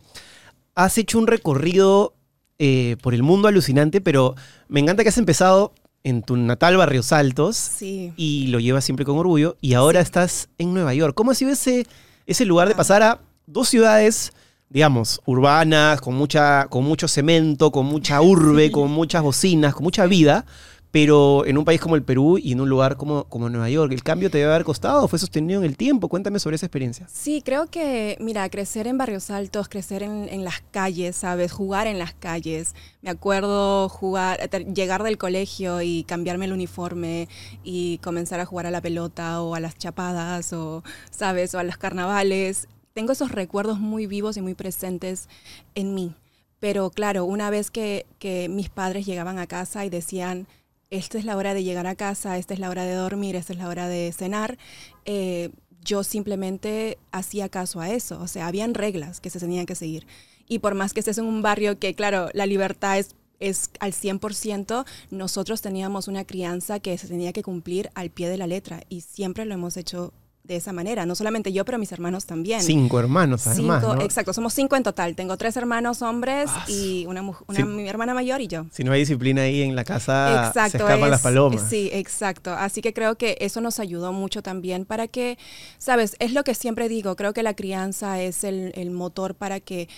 has 0.76 0.98
hecho 0.98 1.20
un 1.20 1.28
recorrido 1.28 2.14
eh, 2.60 2.96
por 3.04 3.14
el 3.14 3.22
mundo 3.22 3.48
alucinante, 3.48 4.02
pero 4.02 4.36
me 4.68 4.80
encanta 4.80 5.04
que 5.04 5.10
has 5.10 5.18
empezado 5.18 5.74
en 6.04 6.24
tu 6.24 6.38
natal 6.38 6.78
Barrios 6.78 7.12
Altos 7.12 7.56
Sí. 7.58 8.14
y 8.16 8.48
lo 8.48 8.60
llevas 8.60 8.86
siempre 8.86 9.06
con 9.06 9.18
orgullo 9.18 9.58
y 9.62 9.74
ahora 9.74 10.00
estás 10.00 10.50
en 10.58 10.74
Nueva 10.74 10.94
York. 10.94 11.14
¿Cómo 11.16 11.32
ha 11.32 11.36
sido 11.36 11.52
ese, 11.52 11.86
ese 12.26 12.46
lugar 12.46 12.68
de 12.70 12.76
pasar 12.76 13.04
a 13.04 13.20
dos 13.46 13.68
ciudades, 13.70 14.32
digamos, 14.70 15.22
urbanas, 15.26 16.02
con, 16.02 16.16
mucha, 16.16 16.68
con 16.68 16.84
mucho 16.84 17.08
cemento, 17.08 17.72
con 17.72 17.86
mucha 17.86 18.22
urbe, 18.22 18.72
con 18.72 18.92
muchas 18.92 19.24
bocinas, 19.24 19.74
con 19.74 19.84
mucha 19.84 20.06
vida, 20.06 20.46
pero 20.92 21.46
en 21.46 21.58
un 21.58 21.66
país 21.66 21.80
como 21.80 21.96
el 21.96 22.04
Perú 22.04 22.38
y 22.38 22.54
en 22.54 22.62
un 22.62 22.70
lugar 22.70 22.98
como, 22.98 23.26
como 23.26 23.50
Nueva 23.50 23.70
York? 23.70 23.92
¿El 23.92 24.04
cambio 24.04 24.32
te 24.32 24.40
debe 24.40 24.52
haber 24.52 24.64
costado 24.64 25.04
o 25.04 25.08
fue 25.08 25.20
sostenido 25.20 25.60
en 25.62 25.66
el 25.66 25.78
tiempo? 25.78 26.10
Cuéntame 26.10 26.40
sobre 26.40 26.56
esa 26.56 26.66
experiencia. 26.66 27.08
Sí, 27.12 27.42
creo 27.44 27.68
que, 27.68 28.18
mira, 28.20 28.50
crecer 28.50 28.88
en 28.88 28.98
barrios 28.98 29.30
altos, 29.30 29.70
crecer 29.70 30.02
en, 30.02 30.28
en 30.30 30.44
las 30.44 30.62
calles, 30.72 31.16
¿sabes? 31.16 31.52
Jugar 31.52 31.88
en 31.88 32.00
las 32.00 32.14
calles. 32.14 32.74
Me 33.02 33.10
acuerdo 33.10 33.90
jugar, 33.90 34.50
llegar 34.74 35.04
del 35.04 35.18
colegio 35.18 35.82
y 35.82 36.04
cambiarme 36.04 36.46
el 36.46 36.54
uniforme 36.54 37.28
y 37.64 38.00
comenzar 38.00 38.40
a 38.40 38.46
jugar 38.46 38.66
a 38.66 38.72
la 38.72 38.82
pelota 38.82 39.42
o 39.42 39.56
a 39.56 39.60
las 39.60 39.78
chapadas 39.78 40.52
o, 40.54 40.84
¿sabes? 41.12 41.54
O 41.54 41.60
a 41.60 41.64
los 41.64 41.78
carnavales. 41.78 42.68
Tengo 42.98 43.12
esos 43.12 43.32
recuerdos 43.32 43.80
muy 43.80 44.08
vivos 44.08 44.38
y 44.38 44.42
muy 44.42 44.56
presentes 44.56 45.30
en 45.76 45.94
mí. 45.94 46.16
Pero 46.60 46.90
claro, 46.90 47.26
una 47.26 47.52
vez 47.52 47.70
que, 47.70 48.08
mis 48.50 48.70
padres 48.70 49.06
llegaban 49.06 49.38
a 49.38 49.46
casa 49.46 49.86
y 49.86 49.92
decían, 49.92 50.48
esta 50.90 51.20
es 51.20 51.24
la 51.24 51.38
hora 51.38 51.54
de 51.54 51.64
llegar 51.64 51.86
a 51.86 51.94
casa, 51.94 52.40
esta 52.40 52.56
es 52.56 52.60
la 52.60 52.72
hora 52.72 52.86
de 52.86 52.96
dormir, 52.96 53.36
esta 53.36 53.54
es 53.54 53.60
la 53.60 53.68
hora 53.68 53.88
de 53.88 54.12
cenar, 54.14 54.58
eh, 55.06 55.52
yo 55.86 56.04
simplemente 56.04 56.98
hacía 57.12 57.50
caso 57.50 57.82
a 57.82 57.92
eso. 57.92 58.20
O 58.20 58.28
sea, 58.28 58.48
habían 58.48 58.74
reglas 58.74 59.20
que 59.22 59.30
se 59.30 59.40
tenían 59.40 59.68
que 59.68 59.76
seguir. 59.76 60.08
Y 60.48 60.58
por 60.58 60.74
más 60.74 60.96
que 60.96 61.02
estés 61.02 61.20
en 61.20 61.26
un 61.26 61.44
barrio 61.44 61.78
que, 61.78 61.94
claro, 61.94 62.30
la 62.34 62.48
libertad 62.48 62.98
es, 62.98 63.16
es 63.40 63.70
al 63.80 63.94
100%, 63.94 64.88
nosotros 65.12 65.62
teníamos 65.62 66.08
una 66.08 66.26
crianza 66.26 66.80
que 66.80 66.98
se 66.98 67.08
tenía 67.08 67.32
que 67.32 67.44
cumplir 67.44 67.92
al 67.94 68.10
pie 68.10 68.28
de 68.28 68.38
la 68.38 68.48
letra. 68.48 68.82
Y 68.90 69.02
siempre 69.02 69.46
lo 69.46 69.54
hemos 69.54 69.78
hecho 69.78 70.14
de 70.48 70.56
esa 70.56 70.74
manera. 70.74 71.06
No 71.06 71.14
solamente 71.16 71.52
yo, 71.52 71.66
pero 71.66 71.78
mis 71.78 71.92
hermanos 71.92 72.26
también. 72.26 72.62
Cinco 72.62 73.00
hermanos, 73.00 73.46
además. 73.48 73.82
Cinco, 73.82 73.96
¿no? 73.96 74.02
exacto, 74.02 74.34
somos 74.34 74.54
cinco 74.54 74.76
en 74.76 74.84
total. 74.84 75.16
Tengo 75.16 75.38
tres 75.38 75.56
hermanos 75.58 76.02
hombres 76.02 76.50
Ah, 76.52 76.66
y 76.70 77.06
una, 77.06 77.22
mi 77.66 77.88
hermana 77.88 78.14
mayor 78.14 78.42
y 78.42 78.48
yo. 78.48 78.66
Si 78.72 78.84
no 78.84 78.92
hay 78.94 79.02
disciplina 79.02 79.42
ahí 79.44 79.62
en 79.62 79.76
la 79.76 79.84
casa, 79.84 80.42
se 80.44 80.48
Exacto, 80.48 80.78
escapan 80.78 81.04
es- 81.04 81.10
las 81.10 81.22
palomas. 81.22 81.62
Sí, 81.70 81.90
exacto. 81.94 82.54
Así 82.54 82.82
que 82.82 82.94
creo 82.94 83.16
que 83.18 83.38
eso 83.42 83.62
nos 83.62 83.80
ayudó 83.80 84.14
mucho 84.14 84.42
también 84.42 84.86
para 84.86 85.08
que, 85.08 85.38
sabes, 85.78 86.16
es 86.20 86.34
lo 86.34 86.44
que 86.44 86.56
siempre 86.56 86.88
digo, 86.90 87.16
creo 87.16 87.34
que 87.34 87.44
la 87.44 87.54
crianza 87.56 88.22
es 88.22 88.44
el, 88.44 88.72
el 88.76 88.92
motor 88.92 89.36
para 89.36 89.60
que 89.60 89.90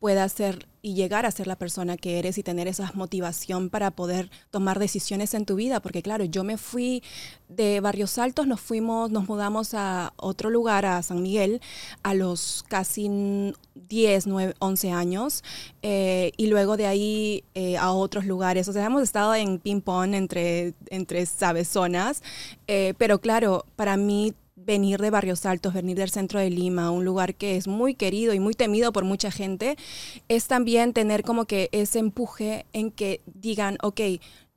puedas 0.00 0.32
ser 0.32 0.66
y 0.88 0.94
llegar 0.94 1.26
a 1.26 1.30
ser 1.30 1.46
la 1.46 1.56
persona 1.56 1.98
que 1.98 2.18
eres 2.18 2.38
y 2.38 2.42
tener 2.42 2.66
esa 2.66 2.90
motivación 2.94 3.68
para 3.68 3.90
poder 3.90 4.30
tomar 4.50 4.78
decisiones 4.78 5.34
en 5.34 5.44
tu 5.44 5.54
vida. 5.56 5.80
Porque 5.80 6.00
claro, 6.02 6.24
yo 6.24 6.44
me 6.44 6.56
fui 6.56 7.02
de 7.48 7.80
Barrios 7.80 8.16
Altos, 8.16 8.46
nos 8.46 8.60
fuimos, 8.60 9.10
nos 9.10 9.28
mudamos 9.28 9.74
a 9.74 10.14
otro 10.16 10.48
lugar, 10.48 10.86
a 10.86 11.02
San 11.02 11.22
Miguel, 11.22 11.60
a 12.02 12.14
los 12.14 12.64
casi 12.68 13.52
10, 13.74 14.26
9, 14.26 14.54
11 14.60 14.90
años. 14.92 15.44
eh, 15.82 16.32
y 16.36 16.46
luego 16.46 16.76
de 16.76 16.86
ahí 16.86 17.44
eh, 17.54 17.76
a 17.76 17.92
otros 17.92 18.24
lugares. 18.24 18.66
O 18.68 18.72
sea, 18.72 18.86
hemos 18.86 19.02
estado 19.02 19.34
en 19.34 19.58
ping-pong 19.58 20.14
entre, 20.14 20.74
entre, 20.90 21.26
¿sabes?, 21.26 21.68
zonas. 21.68 22.22
eh, 22.66 22.94
pero 22.98 23.20
claro, 23.20 23.64
para 23.76 23.96
mí 23.96 24.34
venir 24.68 25.00
de 25.00 25.08
Barrios 25.08 25.46
Altos, 25.46 25.72
venir 25.72 25.96
del 25.96 26.10
centro 26.10 26.38
de 26.38 26.50
Lima, 26.50 26.90
un 26.90 27.02
lugar 27.02 27.34
que 27.34 27.56
es 27.56 27.66
muy 27.66 27.94
querido 27.94 28.34
y 28.34 28.38
muy 28.38 28.52
temido 28.52 28.92
por 28.92 29.02
mucha 29.02 29.30
gente, 29.30 29.78
es 30.28 30.46
también 30.46 30.92
tener 30.92 31.22
como 31.22 31.46
que 31.46 31.70
ese 31.72 31.98
empuje 31.98 32.66
en 32.74 32.90
que 32.90 33.22
digan, 33.24 33.78
ok, 33.82 34.00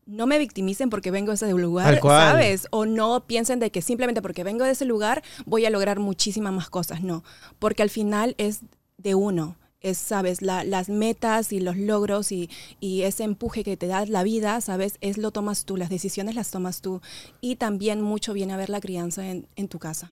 no 0.06 0.28
me 0.28 0.38
victimicen 0.38 0.90
porque 0.90 1.12
vengo 1.12 1.32
de 1.32 1.36
ese 1.36 1.50
lugar. 1.54 2.02
¿sabes? 2.02 2.68
O 2.72 2.86
no 2.86 3.26
piensen 3.26 3.60
de 3.60 3.72
que 3.72 3.82
simplemente 3.82 4.22
porque 4.22 4.44
vengo 4.44 4.66
de 4.66 4.72
ese 4.72 4.84
lugar 4.84 5.24
voy 5.46 5.66
a 5.66 5.70
lograr 5.70 6.00
muchísimas 6.00 6.52
más 6.52 6.70
cosas, 6.70 7.02
no, 7.02 7.24
porque 7.58 7.82
al 7.82 7.90
final 7.90 8.36
es 8.38 8.60
de 8.98 9.16
uno. 9.16 9.56
Es, 9.82 9.98
sabes, 9.98 10.42
La- 10.42 10.64
las 10.64 10.90
metas 10.90 11.52
y 11.52 11.60
los 11.60 11.76
logros 11.76 12.32
y, 12.32 12.50
y 12.80 13.02
ese 13.02 13.24
empuje 13.24 13.64
que 13.64 13.78
te 13.78 13.88
da 13.88 14.06
la 14.06 14.22
vida, 14.24 14.62
sabes, 14.62 14.98
es 15.02 15.18
lo 15.18 15.32
tomas 15.32 15.66
tú, 15.66 15.76
las 15.76 15.90
decisiones 15.90 16.36
las 16.36 16.52
tomas 16.52 16.82
tú. 16.82 17.02
Y 17.42 17.56
también 17.56 18.02
mucho 18.02 18.34
viene 18.34 18.54
a 18.54 18.58
ver 18.58 18.70
la 18.70 18.80
crianza 18.80 19.28
en, 19.28 19.48
en 19.56 19.68
tu 19.68 19.80
casa. 19.80 20.10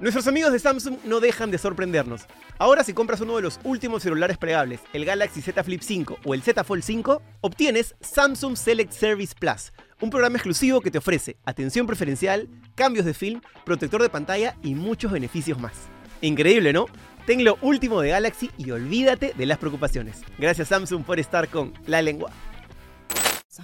Nuestros 0.00 0.28
amigos 0.28 0.52
de 0.52 0.60
Samsung 0.60 0.98
no 1.04 1.18
dejan 1.18 1.50
de 1.50 1.58
sorprendernos. 1.58 2.22
Ahora 2.58 2.84
si 2.84 2.92
compras 2.92 3.20
uno 3.20 3.34
de 3.34 3.42
los 3.42 3.58
últimos 3.64 4.02
celulares 4.04 4.38
plegables, 4.38 4.80
el 4.92 5.04
Galaxy 5.04 5.42
Z 5.42 5.64
Flip 5.64 5.80
5 5.82 6.18
o 6.24 6.34
el 6.34 6.42
Z 6.42 6.62
Fold 6.62 6.84
5, 6.84 7.20
obtienes 7.40 7.96
Samsung 8.00 8.56
Select 8.56 8.92
Service 8.92 9.34
Plus, 9.36 9.72
un 10.00 10.10
programa 10.10 10.36
exclusivo 10.36 10.80
que 10.82 10.92
te 10.92 10.98
ofrece 10.98 11.36
atención 11.44 11.88
preferencial, 11.88 12.48
cambios 12.76 13.06
de 13.06 13.14
film, 13.14 13.40
protector 13.64 14.00
de 14.00 14.08
pantalla 14.08 14.56
y 14.62 14.76
muchos 14.76 15.10
beneficios 15.10 15.58
más. 15.58 15.72
Increíble, 16.20 16.72
¿no? 16.72 16.86
Ten 17.28 17.44
lo 17.44 17.58
último 17.60 18.00
de 18.00 18.08
Galaxy 18.08 18.50
y 18.56 18.70
olvídate 18.70 19.34
de 19.36 19.44
las 19.44 19.58
preocupaciones. 19.58 20.16
Gracias 20.38 20.68
Samsung 20.68 21.04
por 21.04 21.20
estar 21.20 21.50
con 21.50 21.74
la 21.86 22.00
lengua. 22.00 22.30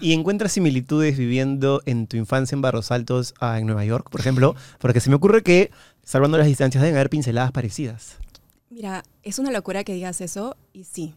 ¿Y 0.03 0.13
encuentras 0.13 0.53
similitudes 0.53 1.17
viviendo 1.17 1.81
en 1.87 2.07
tu 2.07 2.19
infancia 2.19 2.55
en 2.55 2.61
Barros 2.61 2.91
Altos 2.91 3.33
a 3.41 3.59
en 3.59 3.65
Nueva 3.65 3.87
York, 3.87 4.11
por 4.11 4.21
ejemplo? 4.21 4.55
Porque 4.79 5.01
se 5.01 5.09
me 5.09 5.17
ocurre 5.17 5.43
que, 5.43 5.71
salvando 6.03 6.37
las 6.37 6.47
distancias, 6.47 6.83
deben 6.83 6.97
haber 6.97 7.09
pinceladas 7.09 7.53
parecidas. 7.53 8.19
Mira, 8.69 9.03
es 9.23 9.39
una 9.39 9.51
locura 9.51 9.83
que 9.83 9.95
digas 9.95 10.21
eso 10.21 10.59
y 10.75 10.85
sí. 10.85 11.15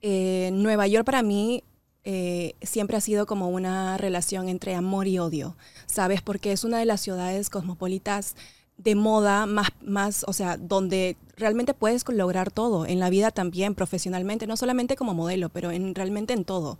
Eh, 0.00 0.50
Nueva 0.52 0.88
York 0.88 1.06
para 1.06 1.22
mí 1.22 1.62
eh, 2.02 2.54
siempre 2.62 2.96
ha 2.96 3.00
sido 3.00 3.26
como 3.26 3.48
una 3.48 3.96
relación 3.96 4.48
entre 4.48 4.74
amor 4.74 5.06
y 5.06 5.20
odio, 5.20 5.56
¿sabes? 5.86 6.20
Porque 6.20 6.50
es 6.50 6.64
una 6.64 6.80
de 6.80 6.84
las 6.84 7.00
ciudades 7.00 7.48
cosmopolitas 7.48 8.34
de 8.78 8.94
moda 8.94 9.46
más, 9.46 9.68
más, 9.82 10.24
o 10.28 10.32
sea, 10.32 10.56
donde 10.56 11.16
realmente 11.36 11.74
puedes 11.74 12.04
lograr 12.08 12.50
todo, 12.50 12.86
en 12.86 13.00
la 13.00 13.10
vida 13.10 13.30
también, 13.30 13.74
profesionalmente, 13.74 14.46
no 14.46 14.56
solamente 14.56 14.96
como 14.96 15.14
modelo, 15.14 15.48
pero 15.48 15.70
en, 15.70 15.94
realmente 15.94 16.32
en 16.34 16.44
todo. 16.44 16.78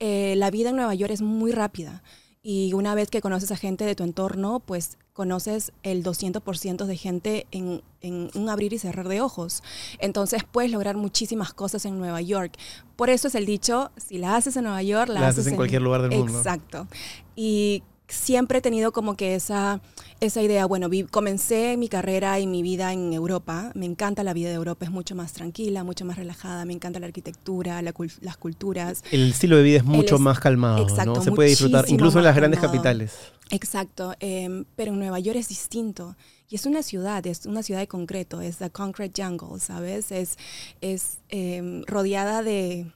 Eh, 0.00 0.34
la 0.36 0.50
vida 0.50 0.70
en 0.70 0.76
Nueva 0.76 0.94
York 0.94 1.12
es 1.12 1.22
muy 1.22 1.52
rápida 1.52 2.02
y 2.46 2.74
una 2.74 2.94
vez 2.94 3.08
que 3.08 3.22
conoces 3.22 3.50
a 3.52 3.56
gente 3.56 3.86
de 3.86 3.94
tu 3.94 4.04
entorno, 4.04 4.60
pues 4.60 4.98
conoces 5.14 5.72
el 5.82 6.04
200% 6.04 6.84
de 6.84 6.96
gente 6.98 7.46
en, 7.52 7.82
en 8.02 8.28
un 8.34 8.50
abrir 8.50 8.74
y 8.74 8.78
cerrar 8.78 9.08
de 9.08 9.22
ojos. 9.22 9.62
Entonces 9.98 10.42
puedes 10.44 10.70
lograr 10.70 10.98
muchísimas 10.98 11.54
cosas 11.54 11.86
en 11.86 11.98
Nueva 11.98 12.20
York. 12.20 12.52
Por 12.96 13.08
eso 13.08 13.28
es 13.28 13.34
el 13.34 13.46
dicho, 13.46 13.92
si 13.96 14.18
la 14.18 14.36
haces 14.36 14.56
en 14.56 14.64
Nueva 14.64 14.82
York, 14.82 15.08
la, 15.08 15.20
La 15.20 15.28
haces 15.28 15.46
en 15.46 15.56
cualquier 15.56 15.80
lugar 15.80 16.02
del 16.02 16.18
mundo. 16.18 16.36
Exacto. 16.36 16.86
Y 17.34 17.82
siempre 18.08 18.58
he 18.58 18.60
tenido 18.60 18.92
como 18.92 19.16
que 19.16 19.34
esa, 19.34 19.80
esa 20.20 20.42
idea, 20.42 20.66
bueno, 20.66 20.88
vi- 20.88 21.04
comencé 21.04 21.76
mi 21.76 21.88
carrera 21.88 22.38
y 22.38 22.46
mi 22.46 22.62
vida 22.62 22.92
en 22.92 23.12
Europa, 23.12 23.72
me 23.74 23.86
encanta 23.86 24.22
la 24.22 24.32
vida 24.34 24.48
de 24.50 24.54
Europa, 24.54 24.84
es 24.84 24.90
mucho 24.90 25.14
más 25.14 25.32
tranquila, 25.32 25.84
mucho 25.84 26.04
más 26.04 26.16
relajada, 26.16 26.64
me 26.64 26.72
encanta 26.74 27.00
la 27.00 27.06
arquitectura, 27.06 27.80
la 27.82 27.94
las 28.20 28.36
culturas. 28.36 29.02
El 29.10 29.30
estilo 29.30 29.56
de 29.56 29.62
vida 29.62 29.76
es 29.78 29.84
mucho 29.84 30.16
es- 30.16 30.20
más 30.20 30.38
calmado, 30.40 30.82
exacto, 30.82 31.14
¿no? 31.14 31.22
Se 31.22 31.32
puede 31.32 31.48
disfrutar, 31.50 31.86
incluso 31.88 32.18
en 32.18 32.24
las 32.24 32.36
grandes 32.36 32.60
calmado. 32.60 32.82
capitales. 32.82 33.14
Exacto, 33.50 34.14
em, 34.20 34.64
pero 34.76 34.92
en 34.92 34.98
Nueva 34.98 35.18
York 35.20 35.38
es 35.38 35.48
distinto. 35.48 36.16
Y 36.48 36.56
es 36.56 36.66
una 36.66 36.82
ciudad, 36.82 37.26
es 37.26 37.46
una 37.46 37.62
ciudad 37.62 37.80
de 37.80 37.88
concreto, 37.88 38.40
es 38.40 38.58
the 38.58 38.70
concrete 38.70 39.22
jungle, 39.22 39.58
¿sabes? 39.60 40.12
Es, 40.12 40.36
es 40.80 41.18
em, 41.30 41.82
rodeada 41.86 42.42
de, 42.42 42.92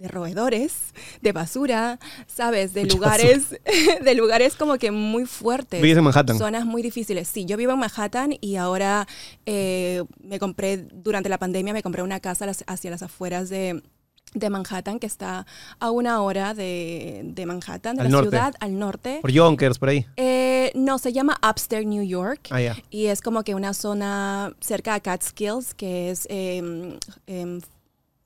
de 0.00 0.08
roedores, 0.08 0.94
de 1.20 1.32
basura, 1.32 1.98
¿sabes? 2.26 2.72
De 2.72 2.82
Mucha 2.82 2.94
lugares, 2.96 3.60
de 4.04 4.14
lugares 4.14 4.56
como 4.56 4.78
que 4.78 4.90
muy 4.90 5.26
fuertes. 5.26 5.80
Vives 5.80 5.98
en 5.98 6.04
Manhattan. 6.04 6.38
Zonas 6.38 6.64
muy 6.64 6.82
difíciles. 6.82 7.28
Sí, 7.28 7.44
yo 7.44 7.56
vivo 7.56 7.72
en 7.72 7.78
Manhattan 7.78 8.34
y 8.40 8.56
ahora 8.56 9.06
eh, 9.46 10.02
me 10.22 10.38
compré, 10.38 10.78
durante 10.78 11.28
la 11.28 11.38
pandemia 11.38 11.72
me 11.72 11.82
compré 11.82 12.02
una 12.02 12.20
casa 12.20 12.50
hacia 12.66 12.90
las 12.90 13.02
afueras 13.02 13.50
de, 13.50 13.82
de 14.32 14.50
Manhattan, 14.50 14.98
que 14.98 15.06
está 15.06 15.46
a 15.78 15.90
una 15.90 16.22
hora 16.22 16.54
de, 16.54 17.20
de 17.24 17.46
Manhattan, 17.46 17.96
de 17.96 18.02
Al 18.02 18.08
la 18.08 18.10
norte. 18.10 18.30
ciudad, 18.30 18.54
al 18.60 18.78
norte. 18.78 19.18
Por 19.20 19.32
Yonkers, 19.32 19.78
por 19.78 19.90
ahí. 19.90 20.06
Eh, 20.16 20.72
no, 20.74 20.98
se 20.98 21.12
llama 21.12 21.38
Upstate 21.46 21.84
New 21.84 22.04
York. 22.04 22.48
Ah, 22.50 22.60
ya. 22.60 22.76
Y 22.90 23.06
es 23.06 23.20
como 23.20 23.42
que 23.42 23.54
una 23.54 23.74
zona 23.74 24.54
cerca 24.60 24.94
a 24.94 25.00
Catskills, 25.00 25.74
que 25.74 26.10
es, 26.10 26.26
em, 26.30 26.96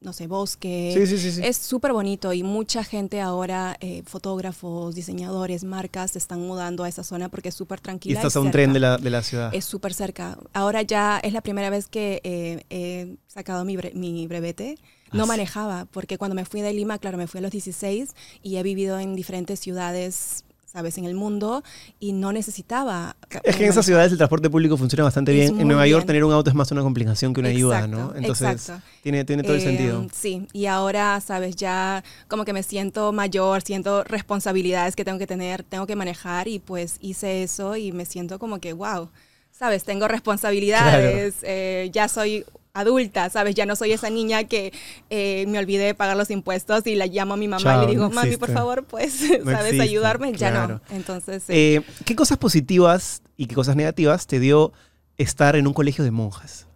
no 0.04 0.12
sé, 0.12 0.26
bosque. 0.28 0.92
Sí, 1.06 1.18
sí, 1.18 1.32
sí. 1.32 1.40
Es 1.42 1.56
súper 1.56 1.92
bonito 1.92 2.32
y 2.32 2.42
mucha 2.42 2.84
gente 2.84 3.20
ahora, 3.20 3.76
eh, 3.80 4.02
fotógrafos, 4.06 4.94
diseñadores, 4.94 5.64
marcas, 5.64 6.12
se 6.12 6.18
están 6.18 6.40
mudando 6.46 6.84
a 6.84 6.88
esa 6.88 7.02
zona 7.02 7.28
porque 7.28 7.48
es 7.48 7.54
súper 7.54 7.78
Y 7.78 7.82
tranquila. 7.82 8.18
estás 8.20 8.36
y 8.36 8.38
a 8.38 8.42
un 8.42 8.50
tren 8.50 8.72
de 8.72 8.80
la, 8.80 8.98
de 8.98 9.10
la 9.10 9.22
ciudad. 9.22 9.54
Es 9.54 9.64
súper 9.64 9.94
cerca. 9.94 10.38
Ahora 10.52 10.82
ya 10.82 11.18
es 11.22 11.32
la 11.32 11.40
primera 11.40 11.70
vez 11.70 11.88
que 11.88 12.20
eh, 12.24 12.64
he 12.70 13.16
sacado 13.26 13.64
mi, 13.64 13.76
bre- 13.76 13.94
mi 13.94 14.26
brevete. 14.26 14.76
No 15.12 15.24
Ah, 15.24 15.26
manejaba, 15.26 15.86
porque 15.86 16.18
cuando 16.18 16.34
me 16.34 16.44
fui 16.44 16.60
de 16.60 16.72
Lima, 16.72 16.98
claro, 16.98 17.16
me 17.18 17.26
fui 17.28 17.38
a 17.38 17.42
los 17.42 17.52
16 17.52 18.10
y 18.42 18.56
he 18.56 18.62
vivido 18.64 18.98
en 18.98 19.14
diferentes 19.14 19.60
ciudades, 19.60 20.44
sabes, 20.74 20.98
en 20.98 21.04
el 21.04 21.14
mundo 21.14 21.62
y 22.00 22.12
no 22.12 22.32
necesitaba. 22.32 23.16
ca- 23.28 23.40
Es 23.44 23.54
que 23.54 23.62
en 23.62 23.68
eh, 23.68 23.70
esas 23.70 23.86
ciudades 23.86 24.10
el 24.10 24.18
transporte 24.18 24.50
público 24.50 24.76
funciona 24.76 25.04
bastante 25.04 25.30
Es 25.30 25.52
bien. 25.52 25.60
En 25.60 25.68
Nueva 25.68 25.86
York 25.86 26.00
bien. 26.00 26.06
tener 26.08 26.24
un 26.24 26.32
auto 26.32 26.50
es 26.50 26.56
más 26.56 26.70
una 26.72 26.82
complicación 26.82 27.32
que 27.32 27.38
una 27.40 27.50
ayuda, 27.50 27.86
¿no? 27.86 28.12
Exacto, 28.12 28.18
Entonces 28.18 28.48
exacto. 28.54 28.82
tiene, 29.00 29.24
tiene 29.24 29.44
todo 29.44 29.54
el 29.54 29.60
Eh, 29.60 29.62
sentido. 29.62 30.06
Sí, 30.12 30.48
y 30.52 30.66
ahora, 30.66 31.20
sabes, 31.20 31.54
ya 31.54 32.02
como 32.26 32.44
que 32.44 32.52
me 32.52 32.64
siento 32.64 33.12
mayor, 33.12 33.62
siento 33.62 34.02
responsabilidades 34.02 34.96
que 34.96 35.04
tengo 35.04 35.18
que 35.18 35.28
tener, 35.28 35.62
tengo 35.62 35.86
que 35.86 35.94
manejar 35.94 36.48
y 36.48 36.58
pues 36.58 36.96
hice 37.00 37.44
eso 37.44 37.76
y 37.76 37.92
me 37.92 38.04
siento 38.04 38.40
como 38.40 38.58
que, 38.58 38.72
wow, 38.72 39.10
sabes, 39.52 39.84
tengo 39.84 40.08
responsabilidades, 40.08 41.36
eh, 41.42 41.88
ya 41.92 42.08
soy 42.08 42.44
adulta, 42.74 43.30
sabes, 43.30 43.54
ya 43.54 43.66
no 43.66 43.76
soy 43.76 43.92
esa 43.92 44.10
niña 44.10 44.44
que 44.44 44.72
eh, 45.08 45.46
me 45.48 45.58
olvidé 45.58 45.84
de 45.84 45.94
pagar 45.94 46.16
los 46.16 46.30
impuestos 46.30 46.86
y 46.86 46.96
la 46.96 47.06
llamo 47.06 47.34
a 47.34 47.36
mi 47.36 47.46
mamá 47.46 47.62
Chao, 47.62 47.82
y 47.82 47.86
le 47.86 47.92
digo, 47.92 48.08
no 48.08 48.10
mami, 48.10 48.36
por 48.36 48.52
favor, 48.52 48.84
pues, 48.84 49.20
No 49.22 49.28
sabes, 49.44 49.66
existe, 49.66 49.82
ayudarme, 49.82 50.32
ya 50.32 50.50
claro. 50.50 50.82
no. 50.90 50.96
Entonces. 50.96 51.44
Eh, 51.48 51.82
¿Qué 52.04 52.16
cosas 52.16 52.36
positivas 52.36 53.22
y 53.36 53.46
qué 53.46 53.54
cosas 53.54 53.76
negativas 53.76 54.26
te 54.26 54.40
dio 54.40 54.72
estar 55.16 55.54
en 55.54 55.68
un 55.68 55.72
colegio 55.72 56.02
de 56.02 56.10
monjas? 56.10 56.66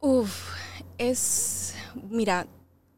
Uf, 0.00 0.30
es, 0.96 1.74
mira, 2.08 2.46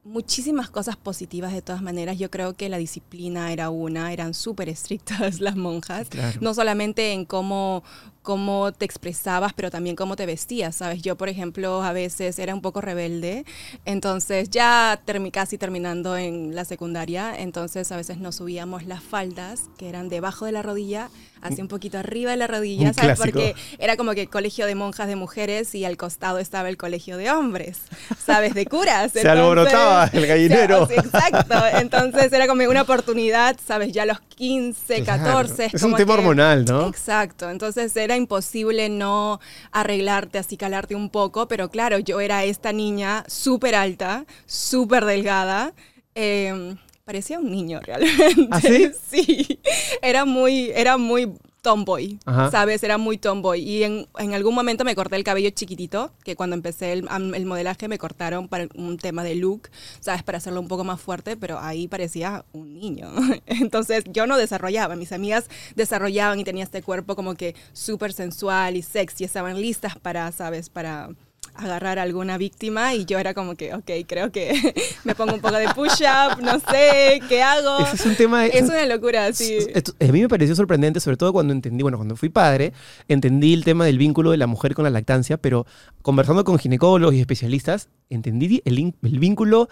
muchísimas 0.07 0.71
cosas 0.71 0.97
positivas 0.97 1.53
de 1.53 1.63
todas 1.63 1.83
maneras. 1.83 2.19
Yo 2.19 2.31
creo 2.31 2.55
que 2.55 2.69
la 2.69 2.79
disciplina 2.79 3.53
era 3.53 3.71
una, 3.71 4.13
eran 4.13 4.35
súper 4.35 4.69
estrictas 4.69 5.41
las 5.41 5.57
monjas. 5.57 6.09
Claro. 6.09 6.39
No 6.41 6.55
solamente 6.55 7.13
en 7.13 7.25
cómo, 7.25 7.83
cómo 8.27 8.73
te 8.73 8.85
expresabas, 8.85 9.53
pero 9.55 9.71
también 9.71 9.95
cómo 9.95 10.17
te 10.17 10.27
vestías, 10.27 10.75
¿sabes? 10.75 11.01
Yo, 11.01 11.15
por 11.17 11.29
ejemplo, 11.29 11.81
a 11.85 11.93
veces 11.93 12.41
era 12.41 12.53
un 12.57 12.61
poco 12.61 12.81
rebelde, 12.81 13.45
entonces 13.85 14.51
ya 14.51 15.01
termi- 15.07 15.31
casi 15.31 15.59
terminando 15.59 16.17
en 16.17 16.55
la 16.57 16.65
secundaria, 16.65 17.35
entonces 17.39 17.93
a 17.93 17.97
veces 17.97 18.19
nos 18.19 18.35
subíamos 18.35 18.85
las 18.85 19.01
faldas 19.03 19.63
que 19.79 19.89
eran 19.89 20.09
debajo 20.09 20.45
de 20.45 20.51
la 20.53 20.63
rodilla, 20.63 21.09
hacia 21.43 21.63
un 21.63 21.69
poquito 21.69 21.99
arriba 21.99 22.33
de 22.33 22.39
la 22.39 22.49
rodilla, 22.49 22.89
Un 22.89 22.95
¿sabes? 22.95 23.17
clásico. 23.19 23.39
Porque 23.39 23.55
era 23.79 23.97
como 23.97 24.13
que 24.15 24.27
colegio 24.27 24.67
de 24.67 24.75
monjas 24.75 25.07
de 25.07 25.15
mujeres 25.15 25.73
y 25.77 25.85
al 25.85 25.97
costado 25.97 26.39
estaba 26.41 26.69
el 26.69 26.77
colegio 26.77 27.17
de 27.19 27.31
hombres, 27.31 27.83
¿sabes? 28.25 28.55
De 28.55 28.67
curas. 28.67 29.13
Se 29.13 29.29
alborotaba 29.29 30.11
el 30.13 30.27
gallinero. 30.27 30.83
o 30.83 30.87
sea, 30.89 30.97
exacto. 30.97 31.55
Entonces 31.79 32.33
era 32.33 32.49
como 32.49 32.65
una 32.69 32.83
oportunidad, 32.83 33.57
¿sabes? 33.65 33.93
Ya 33.93 34.03
a 34.03 34.07
los 34.07 34.19
15, 34.21 35.05
Claro. 35.05 35.23
14. 35.25 35.71
Es 35.73 35.83
un 35.85 35.95
tema 35.95 36.15
que- 36.15 36.21
hormonal, 36.21 36.65
¿no? 36.65 36.89
Exacto. 36.89 37.49
Entonces 37.49 37.95
era 37.97 38.16
imposible 38.17 38.89
no 38.89 39.41
arreglarte, 39.73 40.39
así 40.39 40.57
calarte 40.57 40.95
un 40.95 41.11
poco, 41.11 41.49
pero 41.49 41.71
claro, 41.71 41.99
yo 41.99 42.21
era 42.21 42.45
esta 42.45 42.73
niña 42.73 43.25
súper 43.29 43.75
alta, 43.75 44.25
súper 44.47 45.05
delgada. 45.05 45.75
eh, 46.15 46.75
parecía 47.05 47.39
un 47.39 47.51
niño 47.51 47.81
realmente. 47.81 48.49
¿Ah, 48.51 48.61
sí? 48.61 48.91
Sí. 49.11 49.61
Era 50.03 50.25
muy, 50.25 50.71
era 50.75 50.97
muy 50.97 51.33
tomboy, 51.67 52.21
Ajá. 52.27 52.49
¿sabes? 52.53 52.85
Era 52.85 52.97
muy 52.97 53.19
tomboy. 53.19 53.61
Y 53.61 53.83
en, 53.83 54.07
en 54.21 54.35
algún 54.35 54.55
momento 54.55 54.85
me 54.85 54.95
corté 54.95 55.17
el 55.17 55.25
cabello 55.25 55.51
chiquitito, 55.51 56.13
que 56.23 56.37
cuando 56.37 56.55
empecé 56.55 56.93
el, 56.93 57.09
el 57.35 57.45
modelaje 57.45 57.89
me 57.89 57.99
cortaron 57.99 58.47
para 58.47 58.69
un 58.77 58.99
tema 58.99 59.25
de 59.25 59.35
look, 59.35 59.63
¿sabes? 59.99 60.23
Para 60.23 60.39
hacerlo 60.39 60.61
un 60.61 60.69
poco 60.69 60.85
más 60.85 61.01
fuerte, 61.01 61.37
pero 61.37 61.59
ahí 61.59 61.89
parecía 61.89 62.45
un 62.53 62.73
niño. 62.73 63.11
Entonces 63.47 64.05
yo 64.07 64.29
no 64.29 64.37
desarrollaba, 64.37 64.95
mis 64.95 65.11
amigas 65.11 65.51
desarrollaban 65.75 66.39
y 66.39 66.45
tenía 66.45 66.63
este 66.63 66.83
cuerpo 66.83 67.17
como 67.17 67.35
que 67.35 67.57
súper 67.73 68.13
sensual 68.13 68.77
y 68.77 68.83
sexy, 68.83 69.25
estaban 69.25 69.61
listas 69.61 69.99
para, 69.99 70.31
¿sabes? 70.31 70.69
Para 70.69 71.11
agarrar 71.59 71.99
a 71.99 72.03
alguna 72.03 72.39
víctima 72.39 72.95
y 72.95 73.05
yo 73.05 73.19
era 73.19 73.35
como 73.35 73.55
que, 73.55 73.75
ok, 73.75 73.91
creo 74.07 74.31
que 74.31 74.53
me 75.05 75.15
pongo 75.15 75.35
un 75.35 75.41
poco 75.41 75.57
de 75.57 75.69
push-up, 75.69 76.41
no 76.43 76.59
sé, 76.61 77.21
¿qué 77.29 77.43
hago? 77.43 77.81
Ese 77.81 77.97
es 77.97 78.07
un 78.07 78.17
tema... 78.17 78.47
Es 78.47 78.69
una 78.69 78.87
locura, 78.87 79.33
sí. 79.33 79.59
A 80.01 80.13
mí 80.13 80.21
me 80.21 80.29
pareció 80.29 80.55
sorprendente, 80.55 81.01
sobre 81.01 81.17
todo 81.17 81.33
cuando 81.33 81.53
entendí, 81.53 81.83
bueno, 81.83 81.99
cuando 81.99 82.17
fui 82.17 82.29
padre, 82.29 82.73
entendí 83.09 83.55
el 83.55 83.65
tema 83.65 83.85
del 83.85 83.99
vínculo 83.99 84.31
de 84.31 84.37
la 84.37 84.47
mujer 84.47 84.75
con 84.75 84.85
la 84.85 84.91
lactancia, 84.91 85.37
pero 85.37 85.67
conversando 86.03 86.45
con 86.45 86.59
ginecólogos 86.59 87.15
y 87.15 87.21
especialistas, 87.21 87.89
entendí 88.11 88.63
el, 88.65 88.95
vínculo 89.19 89.69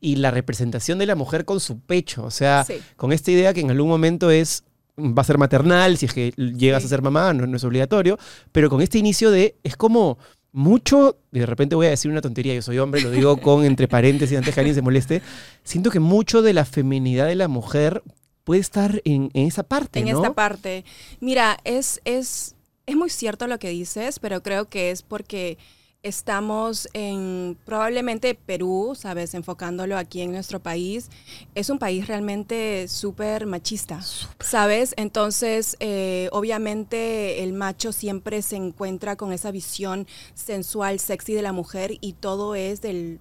y 0.00 0.16
la 0.16 0.30
representación 0.30 0.98
de 0.98 1.06
la 1.06 1.14
mujer 1.14 1.44
con 1.44 1.60
su 1.60 1.80
pecho. 1.80 2.24
O 2.24 2.30
sea, 2.30 2.64
Sí. 2.64 2.74
con 2.96 3.12
esta 3.12 3.30
idea 3.30 3.54
que 3.54 3.60
en 3.60 3.70
algún 3.70 3.88
momento 3.88 4.30
es 4.30 4.64
va 4.98 5.22
a 5.22 5.24
ser 5.24 5.38
maternal, 5.38 5.96
si 5.96 6.06
es 6.06 6.12
que 6.12 6.32
llegas 6.36 6.82
Sí. 6.82 6.86
a 6.86 6.88
ser 6.90 7.02
mamá, 7.02 7.32
no, 7.32 7.46
no 7.46 7.56
es 7.56 7.64
obligatorio, 7.64 8.18
pero 8.52 8.68
con 8.68 8.82
este 8.82 8.98
inicio 8.98 9.30
de, 9.30 9.56
es 9.62 9.74
como 9.76 10.18
mucho, 10.52 11.16
de 11.30 11.46
repente 11.46 11.74
voy 11.74 11.86
a 11.86 11.90
decir 11.90 12.10
una 12.10 12.20
tontería, 12.20 12.54
yo 12.54 12.62
soy 12.62 12.78
hombre, 12.78 13.00
lo 13.00 13.10
digo 13.10 13.38
con 13.38 13.64
entre 13.64 13.88
paréntesis 13.88 14.36
antes 14.36 14.54
que 14.54 14.60
alguien 14.60 14.74
se 14.74 14.82
moleste, 14.82 15.22
siento 15.64 15.90
que 15.90 15.98
mucho 15.98 16.42
de 16.42 16.52
la 16.52 16.64
feminidad 16.64 17.26
de 17.26 17.34
la 17.34 17.48
mujer 17.48 18.02
puede 18.44 18.60
estar 18.60 19.00
en, 19.04 19.30
en 19.32 19.46
esa 19.46 19.62
parte, 19.62 20.00
en 20.00 20.10
¿no? 20.10 20.16
esta 20.16 20.34
parte. 20.34 20.84
Mira, 21.20 21.58
es, 21.64 22.00
es, 22.04 22.54
es 22.86 22.96
muy 22.96 23.08
cierto 23.08 23.46
lo 23.46 23.58
que 23.58 23.70
dices, 23.70 24.18
pero 24.18 24.42
creo 24.42 24.68
que 24.68 24.90
es 24.90 25.02
porque 25.02 25.56
estamos 26.02 26.88
en 26.94 27.56
probablemente 27.64 28.34
Perú, 28.34 28.94
sabes, 28.96 29.34
enfocándolo 29.34 29.96
aquí 29.96 30.20
en 30.20 30.32
nuestro 30.32 30.60
país, 30.60 31.10
es 31.54 31.70
un 31.70 31.78
país 31.78 32.08
realmente 32.08 32.88
súper 32.88 33.46
machista, 33.46 34.00
sabes. 34.40 34.94
Entonces, 34.96 35.76
eh, 35.78 36.28
obviamente 36.32 37.44
el 37.44 37.52
macho 37.52 37.92
siempre 37.92 38.42
se 38.42 38.56
encuentra 38.56 39.14
con 39.14 39.32
esa 39.32 39.52
visión 39.52 40.08
sensual, 40.34 40.98
sexy 40.98 41.34
de 41.34 41.42
la 41.42 41.52
mujer 41.52 41.92
y 42.00 42.14
todo 42.14 42.56
es 42.56 42.80
del, 42.80 43.20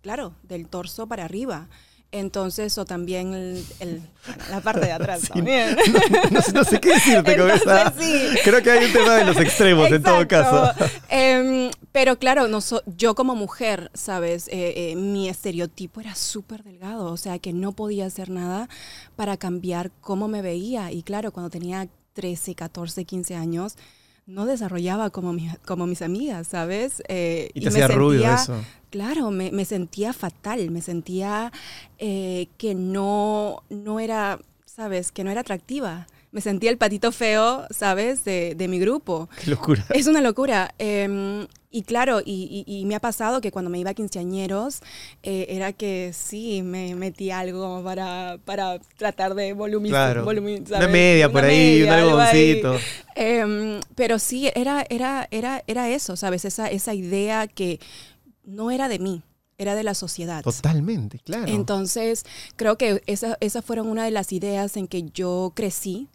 claro, 0.00 0.32
del 0.44 0.68
torso 0.68 1.08
para 1.08 1.24
arriba. 1.24 1.68
Entonces, 2.12 2.76
o 2.76 2.84
también 2.84 3.32
el- 3.34 4.02
la 4.50 4.60
parte 4.60 4.80
de 4.86 4.92
atrás 4.92 5.20
Sí, 5.22 5.28
también. 5.28 5.76
no, 6.32 6.42
sé- 6.42 6.52
no 6.52 6.64
sé 6.64 6.80
qué 6.80 6.94
decirte 6.94 7.36
con 7.36 7.50
esa. 7.50 7.92
sí. 7.98 8.30
Creo 8.44 8.60
que 8.62 8.70
hay 8.70 8.84
un 8.86 8.92
tema 8.92 9.14
de 9.14 9.24
los 9.24 9.36
extremos 9.36 9.90
en 9.92 10.02
todo 10.02 10.26
caso. 10.26 10.72
Em, 11.08 11.70
pero 11.92 12.18
claro, 12.18 12.48
no 12.48 12.60
so- 12.60 12.82
yo 12.86 13.14
como 13.14 13.36
mujer, 13.36 13.90
¿sabes? 13.94 14.48
Eh, 14.48 14.90
eh, 14.92 14.96
mi 14.96 15.28
estereotipo 15.28 16.00
era 16.00 16.14
súper 16.16 16.64
delgado, 16.64 17.06
o 17.12 17.16
sea 17.16 17.38
que 17.38 17.52
no 17.52 17.72
podía 17.72 18.06
hacer 18.06 18.28
nada 18.30 18.68
para 19.14 19.36
cambiar 19.36 19.90
cómo 20.00 20.26
me 20.26 20.42
veía. 20.42 20.90
Y 20.90 21.02
claro, 21.04 21.30
cuando 21.32 21.50
tenía 21.50 21.86
13, 22.14 22.56
14, 22.56 23.04
15 23.04 23.36
años, 23.36 23.76
no 24.30 24.46
desarrollaba 24.46 25.10
como, 25.10 25.32
mi- 25.32 25.50
como 25.66 25.86
mis 25.86 26.02
amigas, 26.02 26.46
¿sabes? 26.46 27.02
Eh, 27.08 27.50
Y 27.54 27.60
te 27.60 27.68
hacía 27.68 27.88
ruido 27.88 28.22
eso. 28.34 28.64
Claro, 28.90 29.30
me, 29.30 29.50
me 29.52 29.64
sentía 29.64 30.12
fatal, 30.12 30.70
me 30.70 30.82
sentía 30.82 31.52
eh, 31.98 32.48
que 32.58 32.74
no, 32.74 33.62
no 33.70 34.00
era, 34.00 34.38
¿sabes? 34.66 35.12
Que 35.12 35.24
no 35.24 35.30
era 35.30 35.40
atractiva. 35.42 36.06
Me 36.32 36.40
sentía 36.40 36.70
el 36.70 36.78
patito 36.78 37.10
feo, 37.10 37.66
¿sabes? 37.70 38.24
De, 38.24 38.54
de 38.54 38.68
mi 38.68 38.78
grupo. 38.78 39.28
Qué 39.44 39.50
locura. 39.50 39.84
Es 39.94 40.06
una 40.06 40.20
locura. 40.20 40.74
eh, 40.78 41.46
y 41.72 41.82
claro, 41.82 42.20
y, 42.24 42.64
y- 42.66 42.80
y 42.80 42.84
me 42.84 42.96
ha 42.96 43.00
pasado 43.00 43.40
que 43.40 43.52
cuando 43.52 43.70
me 43.70 43.78
iba 43.78 43.90
a 43.90 43.94
quinceañeros, 43.94 44.80
eh, 45.22 45.46
era 45.50 45.72
que 45.72 46.12
sí, 46.12 46.62
me 46.62 46.96
metí 46.96 47.30
algo 47.30 47.82
para, 47.84 48.38
para 48.44 48.80
tratar 48.96 49.34
de 49.36 49.52
volumizar. 49.52 50.14
Claro. 50.14 50.24
Una 50.84 50.88
media 50.88 51.30
por 51.30 51.44
ahí, 51.44 51.82
un 51.82 51.88
algodoncito. 51.90 52.76
Em, 53.14 53.80
pero 53.94 54.18
sí, 54.18 54.50
era, 54.54 54.84
era, 54.90 55.28
era, 55.30 55.62
era 55.66 55.88
eso, 55.90 56.16
¿sabes? 56.16 56.44
Esa, 56.44 56.68
esa 56.68 56.92
idea 56.94 57.46
que 57.46 57.78
no 58.44 58.70
era 58.72 58.88
de 58.88 58.98
mí, 58.98 59.22
era 59.58 59.74
de 59.76 59.84
la 59.84 59.94
sociedad. 59.94 60.42
Totalmente, 60.42 61.18
claro. 61.20 61.46
Entonces, 61.48 62.24
creo 62.56 62.76
que 62.78 63.02
esa- 63.06 63.36
esas 63.40 63.64
fueron 63.64 63.88
una 63.88 64.04
de 64.04 64.10
las 64.10 64.32
ideas 64.32 64.76
en 64.76 64.88
que 64.88 65.04
yo 65.14 65.52
crecí, 65.54 66.08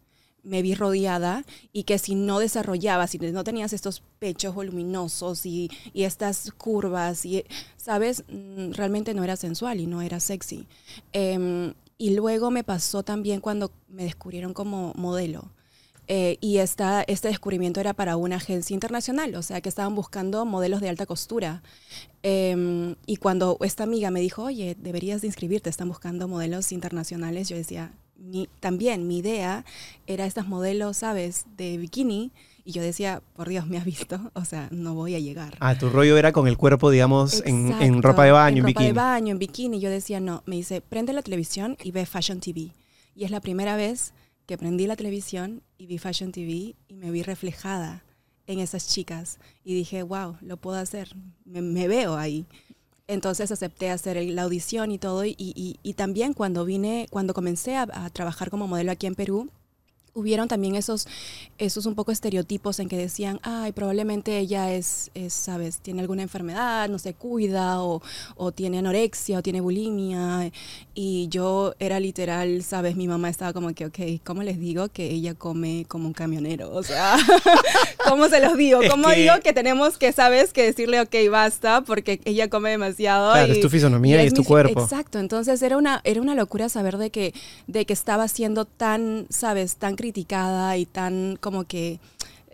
me 0.45 0.61
vi 0.61 0.75
rodeada 0.75 1.43
y 1.73 1.83
que 1.83 1.97
si 1.97 2.15
no 2.15 2.39
desarrollaba, 2.39 3.07
si 3.07 3.17
no 3.17 3.43
tenías 3.43 3.73
estos 3.73 4.01
pechos 4.19 4.55
voluminosos 4.55 5.45
y, 5.45 5.69
y 5.93 6.03
estas 6.03 6.51
curvas, 6.51 7.25
y, 7.25 7.43
¿sabes? 7.77 8.23
Mm, 8.29 8.71
Realmente 8.71 9.13
no 9.13 9.23
era 9.23 9.35
sensual 9.35 9.79
y 9.79 9.87
no 9.87 10.01
era 10.01 10.19
sexy. 10.19 10.67
Em, 11.11 11.73
y 11.97 12.15
luego 12.15 12.51
me 12.51 12.63
pasó 12.63 13.03
también 13.03 13.41
cuando 13.41 13.71
me 13.87 14.03
descubrieron 14.03 14.53
como 14.53 14.93
modelo. 14.95 15.51
Eh, 16.07 16.37
y 16.39 16.57
esta, 16.57 17.01
este 17.07 17.29
descubrimiento 17.29 17.79
era 17.79 17.93
para 17.93 18.15
una 18.15 18.35
agencia 18.35 18.75
internacional, 18.75 19.33
o 19.33 19.41
sea 19.41 19.61
que 19.61 19.69
estaban 19.69 19.95
buscando 19.95 20.45
modelos 20.45 20.81
de 20.81 20.89
alta 20.89 21.07
costura. 21.07 21.63
Em, 22.21 22.95
y 23.07 23.17
cuando 23.17 23.57
esta 23.61 23.83
amiga 23.83 24.11
me 24.11 24.19
dijo, 24.19 24.43
oye, 24.43 24.75
deberías 24.79 25.21
de 25.21 25.27
inscribirte, 25.27 25.69
están 25.69 25.89
buscando 25.89 26.27
modelos 26.27 26.71
internacionales, 26.71 27.49
yo 27.49 27.55
decía, 27.57 27.91
mi- 28.17 28.49
también 28.59 29.07
mi 29.07 29.17
idea 29.19 29.65
era 30.07 30.25
estas 30.25 30.47
modelos, 30.47 30.97
¿sabes?, 30.97 31.45
de 31.57 31.77
bikini. 31.77 32.31
Y 32.67 32.71
yo 32.71 32.81
decía, 32.81 33.21
por 33.35 33.47
Dios, 33.47 33.67
¿me 33.67 33.77
has 33.77 33.85
visto? 33.85 34.31
O 34.33 34.43
sea, 34.43 34.67
no 34.71 34.95
voy 34.95 35.13
a 35.13 35.19
llegar. 35.19 35.55
Ah, 35.59 35.77
tu 35.77 35.89
rollo 35.89 36.17
era 36.17 36.31
con 36.31 36.47
el 36.47 36.57
cuerpo, 36.57 36.89
digamos, 36.89 37.41
en, 37.45 37.67
en 37.67 37.71
Exacto, 37.71 38.01
ropa 38.01 38.23
de 38.25 38.31
baño, 38.31 38.57
en, 38.57 38.63
ropa 38.63 38.67
bikini. 38.69 38.87
de 38.87 38.93
baño, 38.93 39.31
en 39.33 39.39
bikini. 39.39 39.79
Yo 39.79 39.89
decía, 39.91 40.19
no, 40.19 40.41
me 40.47 40.55
dice, 40.55 40.81
prende 40.81 41.13
la 41.13 41.21
televisión 41.21 41.77
y 41.83 41.91
ve 41.91 42.05
Fashion 42.07 42.39
TV. 42.39 42.71
Y 43.15 43.23
es 43.23 43.29
la 43.31 43.39
primera 43.39 43.75
vez 43.75 44.13
que 44.47 44.57
prendí 44.57 44.87
la 44.87 44.95
televisión 44.95 45.61
y 45.77 45.85
vi 45.85 45.99
Fashion 45.99 46.31
TV 46.31 46.75
y 46.87 46.95
me 46.95 47.11
vi 47.11 47.21
reflejada 47.21 48.03
en 48.47 48.59
esas 48.59 48.87
chicas. 48.87 49.37
Y 49.63 49.75
dije, 49.75 50.01
wow, 50.01 50.37
lo 50.41 50.57
puedo 50.57 50.77
hacer, 50.77 51.15
me, 51.45 51.61
me 51.61 51.87
veo 51.87 52.15
ahí. 52.17 52.45
Entonces 53.07 53.51
acepté 53.51 53.91
hacer 53.91 54.17
la 54.23 54.43
audición 54.43 54.91
y 54.91 54.97
todo. 54.97 55.23
Y, 55.25 55.93
también 55.95 56.33
cuando 56.33 56.65
vine, 56.65 57.07
cuando 57.09 57.33
comencé 57.33 57.75
a, 57.77 58.09
trabajar 58.11 58.49
como 58.49 58.67
modelo 58.67 58.91
aquí 58.91 59.05
en 59.05 59.15
Perú, 59.15 59.49
hubieron 60.13 60.47
también 60.47 60.75
esos, 60.75 61.07
esos 61.57 61.85
un 61.85 61.93
poco 61.93 62.11
estereotipos 62.11 62.79
en 62.79 62.87
que 62.87 62.97
decían, 62.97 63.39
ay, 63.43 63.73
probablemente 63.73 64.39
ella 64.39 64.73
es, 64.73 65.11
es, 65.13 65.33
sabes, 65.33 65.79
tiene 65.79 66.01
alguna 66.01 66.23
enfermedad, 66.23 66.87
no 66.89 66.97
se 66.99 67.13
cuida, 67.13 67.81
o 67.81 68.01
tiene 68.55 68.79
anorexia, 68.79 69.39
o 69.39 69.43
tiene 69.43 69.61
bulimia. 69.61 70.51
Y 70.97 71.27
yo 71.27 71.75
era 71.77 71.99
literal, 71.99 72.63
sabes, 72.63 72.95
mi 72.95 73.05
mamá 73.09 73.27
estaba 73.27 73.51
como 73.51 73.73
que, 73.73 73.85
ok, 73.85 73.99
¿cómo 74.23 74.43
les 74.43 74.57
digo 74.57 74.87
que 74.87 75.11
ella 75.11 75.33
come 75.33 75.85
como 75.89 76.07
un 76.07 76.13
camionero? 76.13 76.71
O 76.73 76.83
sea, 76.83 77.17
¿cómo 78.07 78.29
se 78.29 78.39
los 78.39 78.55
digo? 78.55 78.81
Es 78.81 78.89
¿Cómo 78.89 79.09
que- 79.09 79.15
digo 79.15 79.33
que 79.43 79.51
tenemos 79.51 79.97
que, 79.97 80.13
sabes, 80.13 80.53
que 80.53 80.63
decirle, 80.63 81.01
ok, 81.01 81.13
basta, 81.29 81.81
porque 81.81 82.21
ella 82.23 82.49
come 82.49 82.69
demasiado? 82.69 83.33
Claro, 83.33 83.51
es 83.51 83.59
tu 83.59 83.69
fisonomía 83.69 84.23
y 84.23 84.27
es 84.27 84.33
tu 84.33 84.45
cuerpo. 84.45 84.81
Exacto, 84.83 85.19
entonces 85.19 85.61
era 85.61 85.75
una, 85.75 85.99
era 86.05 86.21
una 86.21 86.33
locura 86.33 86.69
saber 86.69 86.97
de 86.97 87.09
que, 87.09 87.33
de 87.67 87.85
que 87.85 87.91
estaba 87.91 88.29
siendo 88.29 88.63
tan, 88.63 89.27
sabes, 89.29 89.75
tan 89.75 89.97
criticada 89.97 90.77
y 90.77 90.85
tan 90.85 91.37
como 91.41 91.65
que 91.65 91.99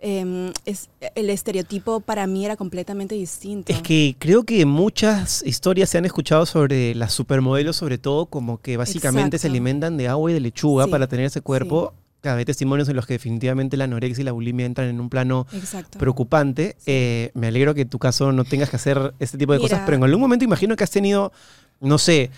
em, 0.02 0.52
es, 0.66 0.90
el 1.14 1.30
estereotipo 1.30 2.00
para 2.00 2.26
mí 2.26 2.44
era 2.44 2.56
completamente 2.56 3.14
distinto. 3.14 3.72
Es 3.72 3.80
que 3.80 4.16
creo 4.18 4.44
que 4.44 4.66
muchas 4.66 5.42
historias 5.46 5.88
se 5.88 5.98
han 5.98 6.04
escuchado 6.04 6.44
sobre 6.44 6.94
las 6.94 7.12
supermodelos, 7.14 7.76
sobre 7.76 7.96
todo 7.96 8.26
como 8.26 8.58
que 8.58 8.76
básicamente 8.76 9.38
se 9.38 9.46
alimentan 9.46 9.96
de 9.96 10.08
agua 10.08 10.30
y 10.30 10.34
de 10.34 10.40
lechuga 10.40 10.84
Sí, 10.84 10.90
para 10.90 11.06
tener 11.06 11.26
ese 11.26 11.40
cuerpo. 11.40 11.94
Claro, 12.20 12.38
hay 12.38 12.44
testimonios 12.44 12.88
en 12.88 12.94
los 12.94 13.06
que 13.06 13.14
definitivamente 13.14 13.76
la 13.76 13.84
anorexia 13.84 14.22
y 14.22 14.24
la 14.24 14.32
bulimia 14.32 14.64
entran 14.64 14.88
en 14.88 15.00
un 15.00 15.08
plano 15.08 15.46
Exacto. 15.52 15.98
preocupante. 15.98 16.76
Eh, 16.86 17.30
me 17.34 17.48
alegro 17.48 17.74
que 17.74 17.80
en 17.80 17.88
tu 17.88 17.98
caso 17.98 18.30
no 18.30 18.44
tengas 18.44 18.70
que 18.70 18.76
hacer 18.76 19.14
este 19.18 19.38
tipo 19.38 19.52
de 19.52 19.58
cosas, 19.58 19.82
pero 19.84 19.96
en 19.96 20.04
algún 20.04 20.20
momento 20.20 20.44
imagino 20.44 20.76
que 20.76 20.84
has 20.84 20.90
tenido, 20.90 21.32
no 21.80 21.98
sé, 21.98 22.30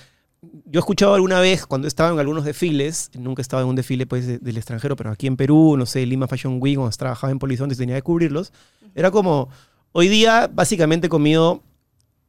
yo 0.67 0.79
he 0.79 0.81
escuchado 0.81 1.15
alguna 1.15 1.41
vez 1.41 1.67
cuando 1.67 1.87
estaba 1.89 2.11
en 2.11 2.19
algunos 2.19 2.45
desfiles, 2.45 3.11
nunca 3.19 3.43
estaba 3.43 3.63
en 3.63 3.69
un 3.69 3.77
desfile 3.77 4.07
pues 4.07 4.27
de- 4.27 4.39
del 4.39 4.57
extranjero, 4.57 4.97
pero 4.97 5.11
aquí 5.11 5.27
en 5.27 5.37
Perú, 5.37 5.77
no 5.77 5.87
sé, 5.87 6.05
Lima 6.07 6.27
Fashion 6.29 6.59
Week, 6.61 6.77
cuando 6.77 6.97
trabajaba 6.97 7.31
en 7.31 7.39
Polizón 7.39 7.71
y 7.71 7.75
tenía 7.75 7.97
que 7.97 8.03
cubrirlos, 8.03 8.53
era 8.95 9.11
como, 9.11 9.49
hoy 9.93 10.09
día 10.09 10.51
básicamente 10.53 11.07
he 11.07 11.11
comido 11.11 11.63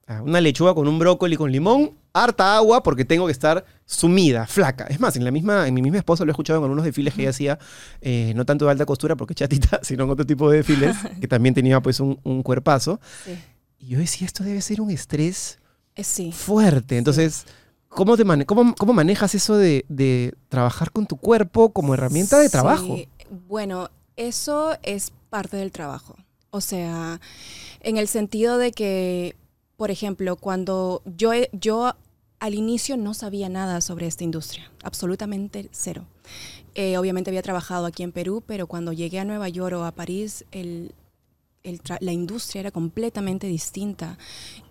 ah, 0.07 0.21
una 0.21 0.41
lechuga 0.41 0.73
con 0.73 0.87
un 0.87 0.99
brócoli 0.99 1.35
con 1.37 1.51
limón, 1.51 1.91
harta 2.13 2.55
agua 2.55 2.81
porque 2.83 3.03
tengo 3.05 3.25
que 3.25 3.31
estar 3.31 3.65
sumida, 3.85 4.47
flaca. 4.47 4.85
Es 4.85 4.99
más, 4.99 5.15
en 5.17 5.23
la 5.25 5.31
misma, 5.31 5.67
en 5.67 5.73
mi 5.73 5.81
misma 5.81 5.97
esposa 5.97 6.23
lo 6.23 6.31
he 6.31 6.33
escuchado 6.33 6.59
en 6.59 6.63
algunos 6.63 6.85
desfiles 6.85 7.13
que 7.13 7.21
ella 7.21 7.31
hacía, 7.31 7.59
eh, 8.01 8.31
no 8.35 8.45
tanto 8.45 8.65
de 8.65 8.71
alta 8.71 8.85
costura 8.85 9.15
porque 9.15 9.33
chatita, 9.35 9.79
sino 9.83 10.03
en 10.05 10.09
otro 10.11 10.25
tipo 10.25 10.49
de 10.49 10.57
desfiles, 10.57 10.95
que 11.21 11.27
también 11.27 11.53
tenía 11.55 11.81
pues 11.81 11.99
un, 11.99 12.19
un 12.23 12.41
cuerpazo. 12.43 12.99
Sí. 13.25 13.37
Y 13.79 13.87
yo 13.89 13.99
decía, 13.99 14.25
esto 14.25 14.43
debe 14.43 14.61
ser 14.61 14.79
un 14.81 14.89
estrés 14.91 15.59
Eh, 15.95 16.03
sí. 16.03 16.31
fuerte. 16.31 16.97
Entonces, 16.97 17.45
¿cómo, 17.95 18.15
te 18.17 18.25
mane- 18.25 18.45
cómo, 18.45 18.75
cómo 18.75 18.93
manejas 18.93 19.33
eso 19.35 19.55
de, 19.57 19.85
de 19.89 20.33
trabajar 20.49 20.91
con 20.91 21.07
tu 21.07 21.17
cuerpo 21.17 21.69
como 21.69 21.93
herramienta 21.93 22.37
de 22.39 22.49
trabajo? 22.49 22.97
Bueno, 23.47 23.89
eso 24.15 24.77
es 24.83 25.11
parte 25.29 25.57
del 25.57 25.71
trabajo. 25.71 26.15
O 26.51 26.61
sea, 26.61 27.19
en 27.81 27.97
el 27.97 28.07
sentido 28.07 28.57
de 28.57 28.71
que, 28.71 29.35
por 29.77 29.91
ejemplo, 29.91 30.35
cuando 30.37 31.01
yo, 31.05 31.31
yo 31.51 31.93
al 32.39 32.53
inicio 32.53 32.95
no 32.97 33.13
sabía 33.13 33.49
nada 33.49 33.81
sobre 33.81 34.07
esta 34.07 34.23
industria, 34.23 34.71
absolutamente 34.83 35.67
cero. 35.71 36.05
Eh, 36.75 36.97
obviamente 36.97 37.29
había 37.29 37.41
trabajado 37.41 37.85
aquí 37.85 38.03
en 38.03 38.11
Perú, 38.11 38.43
pero 38.45 38.67
cuando 38.67 38.93
llegué 38.93 39.19
a 39.19 39.25
Nueva 39.25 39.49
York 39.49 39.75
o 39.77 39.83
a 39.85 39.91
París, 39.91 40.45
el, 40.51 40.93
el 41.63 41.81
la 42.01 42.11
industria 42.11 42.59
era 42.61 42.71
completamente 42.71 43.47
distinta. 43.47 44.17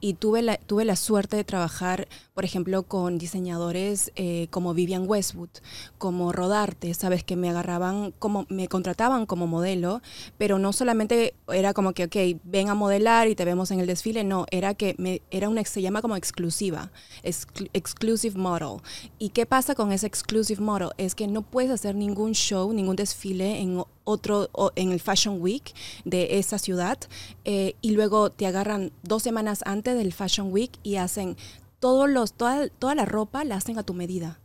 Y 0.01 0.15
tuve 0.15 0.43
la, 0.43 0.57
tuve 0.59 0.85
la 0.85 0.97
suerte 0.97 1.37
de 1.37 1.45
trabajar, 1.45 2.07
por 2.35 2.45
ejemplo, 2.45 2.83
con 2.83 3.17
diseñadores 3.17 4.11
eh, 4.17 4.49
como 4.51 4.75
Vivian 4.75 5.09
Westwood, 5.09 5.51
como 5.99 6.33
Rodarte, 6.33 6.93
sabes, 6.95 7.23
que 7.23 7.37
me 7.37 7.49
agarraban, 7.49 8.13
como 8.19 8.45
me 8.49 8.67
contrataban 8.67 9.25
como 9.25 9.47
modelo, 9.47 10.03
pero 10.37 10.59
no 10.59 10.73
solamente 10.73 11.35
era 11.47 11.73
como 11.75 11.93
que, 11.93 12.05
ok, 12.05 12.41
ven 12.43 12.69
a 12.71 12.75
modelar 12.75 13.29
y 13.29 13.37
te 13.37 13.45
vemos 13.45 13.71
en 13.71 13.79
el 13.79 13.87
desfile, 13.87 14.25
no, 14.25 14.47
era 14.51 14.75
que 14.75 14.97
me, 14.99 15.23
era 15.31 15.49
una, 15.49 15.65
se 15.65 15.81
llama 15.81 16.03
como 16.03 16.17
exclusiva, 16.17 16.91
exclu- 17.23 17.71
exclusive 17.73 18.37
model. 18.37 18.83
¿Y 19.21 19.29
qué 19.29 19.47
pasa 19.47 19.77
con 19.77 19.93
ese 19.93 20.09
exclusive 20.09 20.61
model? 20.61 20.89
Es 20.99 21.15
que 21.15 21.29
no 21.29 21.43
puedes 21.43 21.71
hacer 21.71 21.95
ningún 21.95 22.33
show, 22.33 22.73
ningún 22.73 22.97
desfile 22.97 23.61
en 23.61 23.85
otro, 24.03 24.51
en 24.75 24.91
el 24.91 24.99
Fashion 25.01 25.41
Week 25.41 25.73
de 26.05 26.39
esa 26.39 26.59
ciudad 26.59 26.99
eh, 27.45 27.75
y 27.81 27.93
luego 27.93 28.31
te 28.31 28.47
agarran 28.47 28.91
dos 29.03 29.23
semanas 29.23 29.61
antes 29.65 29.97
del 29.97 30.13
Fashion 30.13 30.53
Week 30.53 30.73
y 30.83 30.97
hacen 30.97 31.37
todos 31.85 32.09
los, 32.09 32.33
toda, 32.33 32.67
toda 32.71 32.95
la 32.95 33.05
ropa 33.05 33.45
la 33.45 33.57
hacen 33.57 33.79
a 33.79 33.83
tu 33.83 33.93
medida. 33.93 34.41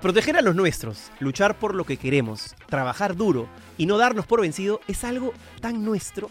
Proteger 0.00 0.38
a 0.38 0.40
los 0.40 0.54
nuestros, 0.54 1.10
luchar 1.20 1.58
por 1.58 1.74
lo 1.74 1.84
que 1.84 1.98
queremos, 1.98 2.56
trabajar 2.70 3.16
duro 3.16 3.48
y 3.76 3.84
no 3.84 3.98
darnos 3.98 4.24
por 4.24 4.40
vencido 4.40 4.80
es 4.88 5.04
algo 5.04 5.34
tan 5.60 5.84
nuestro. 5.84 6.30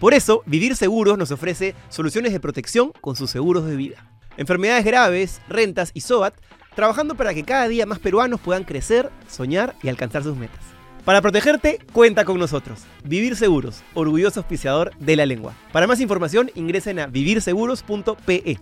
Por 0.00 0.14
eso, 0.14 0.42
Vivir 0.46 0.74
Seguros 0.74 1.18
nos 1.18 1.32
ofrece 1.32 1.74
soluciones 1.90 2.32
de 2.32 2.40
protección 2.40 2.92
con 3.02 3.14
sus 3.14 3.30
seguros 3.30 3.66
de 3.66 3.76
vida. 3.76 4.10
Enfermedades 4.38 4.86
graves, 4.86 5.42
rentas 5.50 5.90
y 5.92 6.00
SOAT, 6.00 6.32
trabajando 6.74 7.14
para 7.14 7.34
que 7.34 7.44
cada 7.44 7.68
día 7.68 7.84
más 7.84 7.98
peruanos 7.98 8.40
puedan 8.40 8.64
crecer, 8.64 9.10
soñar 9.28 9.76
y 9.82 9.90
alcanzar 9.90 10.22
sus 10.22 10.34
metas. 10.34 10.64
Para 11.04 11.20
protegerte, 11.20 11.78
cuenta 11.92 12.24
con 12.24 12.38
nosotros. 12.38 12.84
Vivir 13.04 13.34
Seguros, 13.34 13.82
orgulloso 13.92 14.40
auspiciador 14.40 14.96
de 14.98 15.16
la 15.16 15.26
lengua. 15.26 15.52
Para 15.72 15.88
más 15.88 16.00
información, 16.00 16.50
ingresen 16.54 17.00
a 17.00 17.06
vivirseguros.pe. 17.06 18.58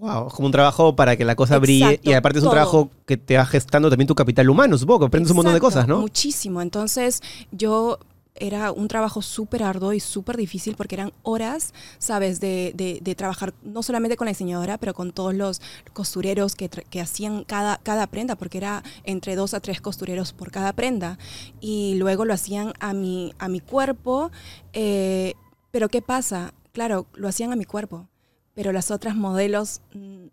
Wow, 0.00 0.28
es 0.28 0.32
como 0.34 0.46
un 0.46 0.52
trabajo 0.52 0.96
para 0.96 1.14
que 1.16 1.24
la 1.26 1.36
cosa 1.36 1.58
brille 1.58 1.84
Exacto, 1.90 2.10
y 2.10 2.14
aparte 2.14 2.38
es 2.38 2.42
un 2.44 2.48
todo. 2.48 2.54
trabajo 2.56 2.90
que 3.06 3.16
te 3.18 3.36
va 3.36 3.44
gestando 3.44 3.90
también 3.90 4.08
tu 4.08 4.14
capital 4.14 4.48
humano, 4.48 4.78
supongo, 4.78 5.04
aprendes 5.04 5.30
un 5.30 5.36
montón 5.36 5.52
de 5.54 5.60
cosas, 5.60 5.86
¿no? 5.86 6.00
Muchísimo. 6.00 6.62
Entonces, 6.62 7.20
yo 7.52 7.98
era 8.34 8.72
un 8.72 8.88
trabajo 8.88 9.20
súper 9.20 9.62
arduo 9.62 9.92
y 9.92 10.00
súper 10.00 10.38
difícil 10.38 10.74
porque 10.74 10.94
eran 10.94 11.12
horas, 11.22 11.74
¿sabes?, 11.98 12.40
de, 12.40 12.72
de- 12.74 13.00
de 13.02 13.14
trabajar 13.14 13.52
no 13.62 13.82
solamente 13.82 14.16
con 14.16 14.24
la 14.24 14.30
diseñadora, 14.30 14.78
pero 14.78 14.94
con 14.94 15.12
todos 15.12 15.34
los 15.34 15.60
costureros 15.92 16.54
que, 16.54 16.70
que 16.70 17.00
hacían 17.02 17.44
cada, 17.44 17.76
cada 17.82 18.06
prenda, 18.06 18.36
porque 18.36 18.56
era 18.56 18.82
entre 19.04 19.36
dos 19.36 19.52
a 19.52 19.60
tres 19.60 19.82
costureros 19.82 20.32
por 20.32 20.50
cada 20.50 20.72
prenda. 20.72 21.18
Y 21.60 21.96
luego 21.98 22.24
lo 22.24 22.32
hacían 22.32 22.72
a 22.80 22.94
mi, 22.94 23.34
a 23.38 23.48
mi 23.48 23.60
cuerpo. 23.60 24.30
eh, 24.72 25.34
pero 25.70 25.90
¿qué 25.90 26.00
pasa? 26.00 26.54
Claro, 26.72 27.04
lo 27.14 27.28
hacían 27.28 27.52
a 27.52 27.56
mi 27.56 27.64
cuerpo, 27.66 28.08
pero 28.54 28.72
las 28.72 28.90
otras 28.90 29.16
modelos, 29.16 29.80
mm, 29.94 30.26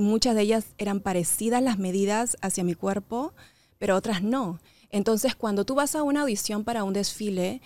muchas 0.00 0.34
de 0.34 0.42
ellas 0.42 0.66
eran 0.78 1.00
parecidas 1.00 1.62
las 1.62 1.78
medidas 1.78 2.36
hacia 2.40 2.64
mi 2.64 2.74
cuerpo, 2.74 3.32
pero 3.78 3.96
otras 3.96 4.22
no. 4.22 4.60
Entonces, 4.94 5.34
cuando 5.34 5.64
tú 5.64 5.74
vas 5.74 5.96
a 5.96 6.04
una 6.04 6.20
audición 6.20 6.62
para 6.62 6.84
un 6.84 6.92
desfile, 6.92 7.60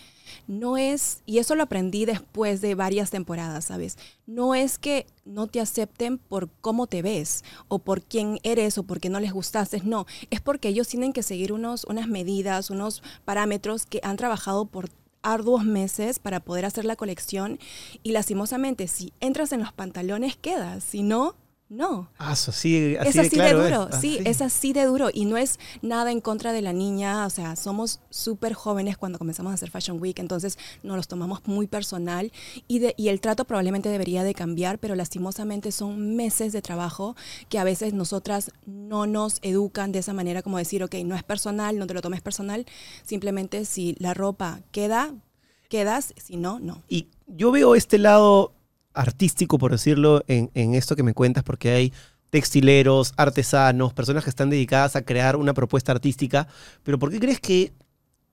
no 0.46 0.78
es, 0.78 1.22
y 1.26 1.38
eso 1.38 1.54
lo 1.54 1.64
aprendí 1.64 2.06
después 2.06 2.62
de 2.62 2.74
varias 2.74 3.10
temporadas, 3.10 3.66
¿sabes? 3.66 3.98
No 4.26 4.54
es 4.54 4.78
que 4.78 5.06
no 5.26 5.46
te 5.46 5.60
acepten 5.60 6.16
por 6.16 6.48
cómo 6.62 6.86
te 6.86 7.02
ves 7.02 7.44
o 7.68 7.80
por 7.80 8.02
quién 8.02 8.38
eres 8.44 8.78
o 8.78 8.82
porque 8.82 9.10
no 9.10 9.20
les 9.20 9.32
gustaste, 9.32 9.82
no, 9.84 10.06
es 10.30 10.40
porque 10.40 10.68
ellos 10.68 10.88
tienen 10.88 11.12
que 11.12 11.22
seguir 11.22 11.52
unos, 11.52 11.84
unas 11.84 12.08
medidas, 12.08 12.70
unos 12.70 13.02
parámetros 13.26 13.84
que 13.84 14.00
han 14.02 14.16
trabajado 14.16 14.64
por 14.64 14.88
arduos 15.22 15.64
meses 15.64 16.18
para 16.18 16.40
poder 16.40 16.64
hacer 16.64 16.84
la 16.84 16.96
colección 16.96 17.58
y 18.02 18.12
lastimosamente 18.12 18.88
si 18.88 19.12
entras 19.20 19.52
en 19.52 19.60
los 19.60 19.72
pantalones 19.72 20.36
quedas, 20.36 20.84
si 20.84 21.02
no, 21.02 21.36
no. 21.68 22.08
Ah, 22.18 22.32
eso 22.32 22.50
sí, 22.50 22.96
así 22.96 23.08
Es 23.08 23.14
de 23.14 23.20
así 23.20 23.30
claro 23.30 23.58
de 23.58 23.70
duro, 23.70 23.88
es. 23.88 23.94
Ah, 23.94 24.00
sí, 24.00 24.18
es 24.24 24.40
así 24.40 24.72
de 24.72 24.84
duro 24.84 25.10
y 25.12 25.26
no 25.26 25.36
es 25.36 25.58
nada 25.82 26.10
en 26.10 26.20
contra 26.20 26.52
de 26.52 26.62
la 26.62 26.72
niña, 26.72 27.26
o 27.26 27.30
sea, 27.30 27.56
somos 27.56 28.00
súper 28.08 28.54
jóvenes 28.54 28.96
cuando 28.96 29.18
comenzamos 29.18 29.50
a 29.50 29.54
hacer 29.54 29.70
Fashion 29.70 30.00
Week, 30.00 30.18
entonces 30.18 30.58
nos 30.82 30.96
los 30.96 31.08
tomamos 31.08 31.46
muy 31.46 31.66
personal 31.66 32.32
y, 32.68 32.78
de, 32.78 32.94
y 32.96 33.08
el 33.08 33.20
trato 33.20 33.44
probablemente 33.44 33.90
debería 33.90 34.24
de 34.24 34.32
cambiar, 34.34 34.78
pero 34.78 34.94
lastimosamente 34.94 35.70
son 35.70 36.16
meses 36.16 36.52
de 36.52 36.62
trabajo 36.62 37.16
que 37.50 37.58
a 37.58 37.64
veces 37.64 37.92
nosotras 37.92 38.50
no 38.64 39.06
nos 39.06 39.38
educan 39.42 39.92
de 39.92 39.98
esa 39.98 40.14
manera 40.14 40.42
como 40.42 40.56
decir, 40.56 40.82
ok, 40.82 40.94
no 41.04 41.16
es 41.16 41.22
personal, 41.22 41.78
no 41.78 41.86
te 41.86 41.94
lo 41.94 42.00
tomes 42.00 42.22
personal, 42.22 42.64
simplemente 43.04 43.66
si 43.66 43.94
la 43.98 44.14
ropa 44.14 44.60
queda, 44.72 45.12
quedas, 45.68 46.14
si 46.16 46.36
no, 46.38 46.60
no. 46.60 46.82
Y 46.88 47.08
yo 47.26 47.50
veo 47.50 47.74
este 47.74 47.98
lado 47.98 48.54
artístico, 48.98 49.58
por 49.58 49.72
decirlo, 49.72 50.22
en, 50.28 50.50
en 50.54 50.74
esto 50.74 50.96
que 50.96 51.02
me 51.02 51.14
cuentas, 51.14 51.44
porque 51.44 51.70
hay 51.70 51.92
textileros, 52.30 53.14
artesanos, 53.16 53.94
personas 53.94 54.22
que 54.24 54.30
están 54.30 54.50
dedicadas 54.50 54.96
a 54.96 55.02
crear 55.02 55.36
una 55.36 55.54
propuesta 55.54 55.92
artística, 55.92 56.46
pero 56.82 56.98
¿por 56.98 57.10
qué 57.10 57.18
crees 57.18 57.40
que 57.40 57.72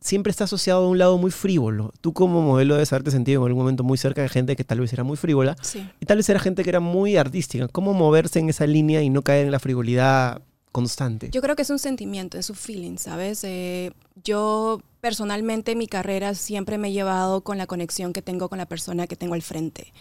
siempre 0.02 0.30
está 0.32 0.44
asociado 0.44 0.86
a 0.86 0.90
un 0.90 0.98
lado 0.98 1.18
muy 1.18 1.32
frívolo? 1.32 1.92
Tú 2.02 2.14
como 2.14 2.42
modelo 2.42 2.74
debes 2.76 2.92
haberte 2.94 3.12
sentido 3.12 3.42
en 3.42 3.48
algún 3.48 3.64
momento 3.64 3.84
muy 3.84 3.98
cerca 3.98 4.22
de 4.22 4.30
gente 4.30 4.56
que 4.56 4.64
tal 4.64 4.80
vez 4.82 4.92
era 4.94 5.04
muy 5.04 5.18
frívola 5.18 5.56
Sí. 5.62 5.88
y 6.00 6.06
tal 6.06 6.18
vez 6.18 6.30
era 6.30 6.40
gente 6.40 6.64
que 6.64 6.70
era 6.70 6.80
muy 6.82 7.16
artística. 7.18 7.68
¿Cómo 7.70 7.94
moverse 7.94 8.40
en 8.40 8.50
esa 8.50 8.68
línea 8.68 9.02
y 9.02 9.10
no 9.10 9.22
caer 9.22 9.46
en 9.46 9.52
la 9.52 9.60
frivolidad 9.60 10.42
constante? 10.72 11.30
Yo 11.32 11.42
creo 11.42 11.56
que 11.56 11.62
es 11.62 11.70
un 11.70 11.80
sentimiento, 11.80 12.38
es 12.38 12.50
un 12.50 12.56
feeling, 12.58 12.98
¿sabes? 12.98 13.44
Eh, 13.46 13.94
yo 14.24 14.82
personalmente 15.06 15.76
mi 15.76 15.86
carrera 15.86 16.34
siempre 16.34 16.80
me 16.80 16.88
he 16.88 16.92
llevado 16.92 17.42
con 17.42 17.60
la 17.60 17.68
conexión 17.68 18.12
que 18.12 18.24
tengo 18.24 18.50
con 18.50 18.58
la 18.58 18.66
persona 18.66 19.06
que 19.06 19.16
tengo 19.16 19.36
al 19.36 19.44
frente. 19.44 19.94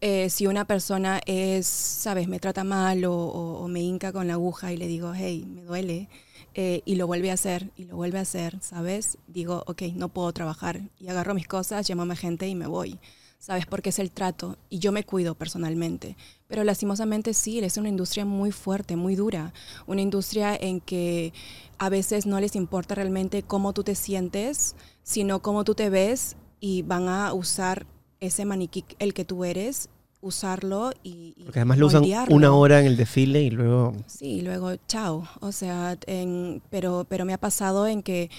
Eh, 0.00 0.30
si 0.30 0.48
una 0.48 0.64
persona 0.64 1.20
es, 1.26 1.64
¿sabes? 1.68 2.26
Me 2.26 2.40
trata 2.40 2.64
mal 2.64 3.04
o, 3.06 3.64
me 3.68 3.82
hinca 3.82 4.10
con 4.12 4.26
la 4.26 4.32
aguja 4.32 4.72
y 4.72 4.76
le 4.76 4.88
digo, 4.88 5.12
hey, 5.14 5.46
me 5.46 5.62
duele, 5.62 6.08
eh, 6.54 6.82
y 6.84 6.96
lo 6.96 7.06
vuelve 7.06 7.30
a 7.30 7.34
hacer 7.34 7.70
y 7.76 7.84
lo 7.84 7.94
vuelve 7.94 8.18
a 8.18 8.22
hacer, 8.22 8.58
¿sabes? 8.60 9.18
Digo, 9.28 9.62
ok, 9.68 9.82
no 9.94 10.08
puedo 10.08 10.32
trabajar 10.32 10.80
y 10.98 11.06
agarro 11.06 11.34
mis 11.34 11.46
cosas, 11.46 11.88
llamo 11.88 12.02
a 12.02 12.06
mi 12.06 12.16
gente 12.16 12.48
y 12.48 12.56
me 12.56 12.66
voy. 12.66 12.98
¿Sabes? 13.38 13.66
Porque 13.66 13.90
es 13.90 13.98
el 13.98 14.10
trato 14.10 14.56
y 14.68 14.80
yo 14.80 14.90
me 14.90 15.04
cuido 15.04 15.34
personalmente. 15.34 16.16
Pero 16.48 16.64
lastimosamente 16.64 17.34
sí, 17.34 17.60
es 17.60 17.76
una 17.76 17.88
industria 17.88 18.24
muy 18.24 18.50
fuerte, 18.50 18.96
muy 18.96 19.14
dura. 19.14 19.52
Una 19.86 20.00
industria 20.00 20.56
en 20.56 20.80
que 20.80 21.32
a 21.78 21.88
veces 21.88 22.26
no 22.26 22.40
les 22.40 22.56
importa 22.56 22.96
realmente 22.96 23.42
cómo 23.42 23.72
tú 23.72 23.84
te 23.84 23.94
sientes, 23.94 24.74
sino 25.02 25.40
cómo 25.40 25.64
tú 25.64 25.74
te 25.74 25.88
ves 25.88 26.36
y 26.60 26.82
van 26.82 27.08
a 27.08 27.32
usar 27.32 27.86
ese 28.20 28.44
maniquí, 28.44 28.84
el 28.98 29.14
que 29.14 29.24
tú 29.24 29.44
eres, 29.44 29.88
usarlo 30.20 30.92
y... 31.02 31.34
y 31.36 31.44
Porque 31.44 31.60
además 31.60 31.78
lo 31.78 31.86
usan 31.86 32.04
una 32.30 32.52
hora 32.52 32.80
en 32.80 32.86
el 32.86 32.96
desfile 32.96 33.42
y 33.42 33.50
luego... 33.50 33.94
Sí, 34.06 34.40
luego 34.42 34.74
chao. 34.88 35.28
O 35.40 35.52
sea, 35.52 35.96
en, 36.06 36.60
pero, 36.70 37.06
pero 37.08 37.24
me 37.24 37.32
ha 37.32 37.38
pasado 37.38 37.86
en 37.86 38.02
que, 38.02 38.30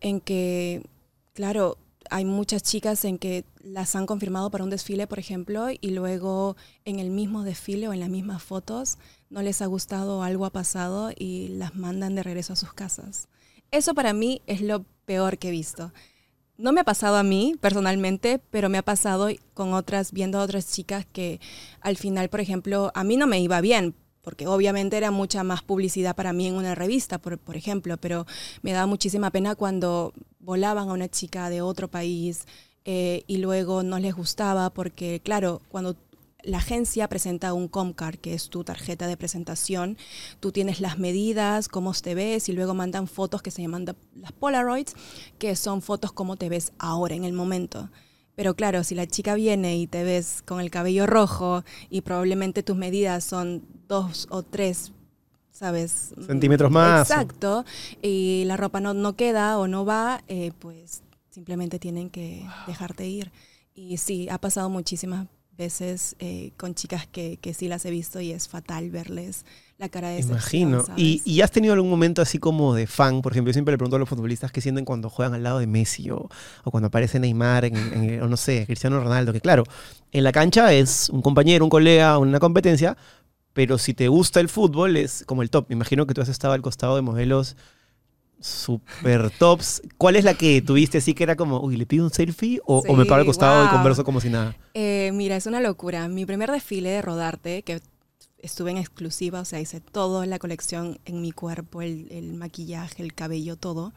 en 0.00 0.20
que, 0.20 0.82
claro, 1.32 1.78
hay 2.10 2.24
muchas 2.24 2.62
chicas 2.62 3.04
en 3.04 3.18
que 3.18 3.44
las 3.62 3.94
han 3.96 4.06
confirmado 4.06 4.50
para 4.50 4.64
un 4.64 4.70
desfile, 4.70 5.06
por 5.06 5.18
ejemplo, 5.18 5.68
y 5.70 5.90
luego 5.90 6.56
en 6.84 6.98
el 6.98 7.10
mismo 7.10 7.42
desfile 7.44 7.88
o 7.88 7.92
en 7.92 8.00
las 8.00 8.10
mismas 8.10 8.42
fotos 8.42 8.98
no 9.30 9.42
les 9.42 9.62
ha 9.62 9.66
gustado 9.66 10.22
algo 10.22 10.44
ha 10.44 10.50
pasado 10.50 11.10
y 11.16 11.48
las 11.48 11.74
mandan 11.74 12.14
de 12.14 12.22
regreso 12.22 12.52
a 12.52 12.56
sus 12.56 12.72
casas. 12.72 13.28
Eso 13.70 13.94
para 13.94 14.12
mí 14.12 14.42
es 14.46 14.60
lo 14.60 14.84
peor 15.06 15.38
que 15.38 15.48
he 15.48 15.52
visto. 15.52 15.92
No 16.58 16.72
me 16.72 16.80
ha 16.82 16.84
pasado 16.84 17.16
a 17.16 17.22
mí 17.22 17.56
personalmente, 17.60 18.38
pero 18.50 18.68
me 18.68 18.78
ha 18.78 18.82
pasado 18.82 19.28
con 19.54 19.72
otras, 19.72 20.12
viendo 20.12 20.38
a 20.38 20.42
otras 20.42 20.70
chicas 20.70 21.06
que 21.10 21.40
al 21.80 21.96
final, 21.96 22.28
por 22.28 22.40
ejemplo, 22.40 22.92
a 22.94 23.04
mí 23.04 23.16
no 23.16 23.26
me 23.26 23.40
iba 23.40 23.60
bien, 23.60 23.94
porque 24.22 24.46
obviamente 24.46 24.96
era 24.96 25.10
mucha 25.10 25.44
más 25.44 25.62
publicidad 25.62 26.16
para 26.16 26.32
mí 26.32 26.46
en 26.46 26.54
una 26.54 26.74
revista, 26.74 27.18
por, 27.18 27.56
ejemplo, 27.56 27.96
pero 27.96 28.26
me 28.62 28.72
daba 28.72 28.86
muchísima 28.86 29.30
pena 29.30 29.54
cuando 29.54 30.12
volaban 30.38 30.88
a 30.88 30.92
una 30.92 31.08
chica 31.08 31.50
de 31.50 31.60
otro 31.60 31.88
país 31.88 32.46
eh, 32.84 33.24
y 33.26 33.38
luego 33.38 33.82
no 33.82 33.98
les 33.98 34.14
gustaba, 34.14 34.70
porque 34.70 35.20
claro, 35.22 35.60
cuando 35.68 35.96
la 36.42 36.58
agencia 36.58 37.08
presenta 37.08 37.52
un 37.52 37.68
Comcard, 37.68 38.16
que 38.16 38.34
es 38.34 38.48
tu 38.48 38.64
tarjeta 38.64 39.06
de 39.06 39.16
presentación. 39.16 39.96
Tú 40.40 40.50
tienes 40.52 40.80
las 40.80 40.98
medidas, 40.98 41.68
cómo 41.68 41.92
te 41.94 42.14
ves, 42.14 42.48
y 42.48 42.52
luego 42.52 42.74
mandan 42.74 43.06
fotos 43.06 43.42
que 43.42 43.50
se 43.50 43.62
llaman 43.62 43.86
las 44.16 44.32
Polaroids, 44.32 44.94
que 45.38 45.54
son 45.56 45.82
fotos 45.82 46.12
cómo 46.12 46.36
te 46.36 46.48
ves 46.48 46.72
ahora, 46.78 47.14
en 47.14 47.24
el 47.24 47.32
momento. 47.32 47.90
Pero 48.34 48.54
claro, 48.54 48.82
si 48.82 48.94
la 48.94 49.06
chica 49.06 49.34
viene 49.34 49.76
y 49.76 49.86
te 49.86 50.04
ves 50.04 50.42
con 50.42 50.60
el 50.60 50.70
cabello 50.70 51.06
rojo 51.06 51.64
y 51.90 52.00
probablemente 52.00 52.62
tus 52.62 52.76
medidas 52.76 53.24
son 53.24 53.62
dos 53.88 54.26
o 54.30 54.42
tres, 54.42 54.92
¿sabes? 55.50 56.14
Centímetros 56.26 56.70
más. 56.70 57.10
Exacto. 57.10 57.64
Y 58.00 58.44
la 58.46 58.56
ropa 58.56 58.80
no, 58.80 58.94
no 58.94 59.16
queda 59.16 59.58
o 59.58 59.68
no 59.68 59.84
va, 59.84 60.22
eh, 60.28 60.52
pues 60.58 61.02
simplemente 61.30 61.78
tienen 61.78 62.08
que 62.08 62.46
dejarte 62.66 63.06
ir. 63.06 63.30
Y 63.74 63.98
sí, 63.98 64.28
ha 64.30 64.38
pasado 64.38 64.70
muchísimas 64.70 65.26
veces 65.56 66.16
eh, 66.18 66.52
con 66.56 66.74
chicas 66.74 67.06
que, 67.06 67.36
que 67.36 67.52
sí 67.52 67.68
las 67.68 67.84
he 67.84 67.90
visto 67.90 68.20
y 68.20 68.32
es 68.32 68.48
fatal 68.48 68.90
verles 68.90 69.44
la 69.82 69.88
cara 69.88 70.08
de 70.10 70.20
Imagino. 70.20 70.84
¿Y, 70.94 71.22
¿Y 71.24 71.40
has 71.40 71.50
tenido 71.50 71.72
algún 71.74 71.88
momento 71.90 72.20
así 72.20 72.38
como 72.38 72.74
de 72.74 72.86
fan? 72.86 73.22
Por 73.22 73.32
ejemplo, 73.32 73.50
yo 73.50 73.54
siempre 73.54 73.72
le 73.72 73.78
pregunto 73.78 73.96
a 73.96 73.98
los 73.98 74.08
futbolistas 74.08 74.52
qué 74.52 74.60
sienten 74.60 74.84
cuando 74.84 75.08
juegan 75.08 75.34
al 75.34 75.42
lado 75.42 75.58
de 75.58 75.66
Messi 75.66 76.10
o, 76.10 76.28
o 76.64 76.70
cuando 76.70 76.88
aparece 76.88 77.18
Neymar 77.18 77.64
en, 77.64 77.92
en- 77.92 78.22
o 78.22 78.28
no 78.28 78.36
sé, 78.36 78.64
Cristiano 78.66 79.00
Ronaldo, 79.00 79.32
que 79.32 79.40
claro, 79.40 79.64
en 80.12 80.24
la 80.24 80.32
cancha 80.32 80.72
es 80.74 81.08
un 81.08 81.22
compañero, 81.22 81.64
un 81.64 81.70
colega, 81.70 82.18
una 82.18 82.38
competencia, 82.40 82.96
pero 83.54 83.78
si 83.78 83.94
te 83.94 84.08
gusta 84.08 84.40
el 84.40 84.48
fútbol 84.50 84.96
es 84.98 85.24
como 85.26 85.42
el 85.42 85.50
top. 85.50 85.66
Me 85.70 85.74
imagino 85.76 86.06
que 86.06 86.14
tú 86.14 86.22
has 86.22 86.28
estado 86.28 86.54
al 86.54 86.62
costado 86.62 86.96
de 86.96 87.02
modelos 87.02 87.56
super 88.40 89.30
tops. 89.30 89.82
¿Cuál 89.98 90.16
es 90.16 90.24
la 90.24 90.34
que 90.34 90.62
tuviste 90.62 90.98
así 90.98 91.14
que 91.14 91.24
era 91.24 91.36
como, 91.36 91.60
uy, 91.60 91.76
le 91.76 91.86
pido 91.86 92.04
un 92.04 92.10
selfie 92.12 92.60
o, 92.66 92.84
o 92.86 92.96
me 92.96 93.06
Sí, 93.06 93.06
paro 93.06 93.20
al 93.20 93.26
costado 93.26 93.64
y 93.64 93.68
wow. 93.68 93.68
converso 93.68 94.04
como 94.04 94.20
si 94.20 94.30
nada? 94.30 94.56
Eh, 94.74 95.10
mira, 95.12 95.36
es 95.36 95.46
una 95.46 95.60
locura. 95.60 96.08
Mi 96.08 96.26
primer 96.26 96.50
desfile 96.50 96.90
de 96.90 97.02
rodarte, 97.02 97.62
que 97.62 97.80
estuve 98.42 98.72
en 98.72 98.78
exclusiva, 98.78 99.40
o 99.40 99.44
sea, 99.44 99.60
hice 99.60 99.80
todo 99.80 100.24
la 100.26 100.38
colección 100.38 100.98
en 101.04 101.22
mi 101.22 101.32
cuerpo, 101.32 101.80
el, 101.80 102.08
el 102.10 102.34
maquillaje, 102.34 103.02
el 103.02 103.14
cabello, 103.14 103.56
todo. 103.56 103.92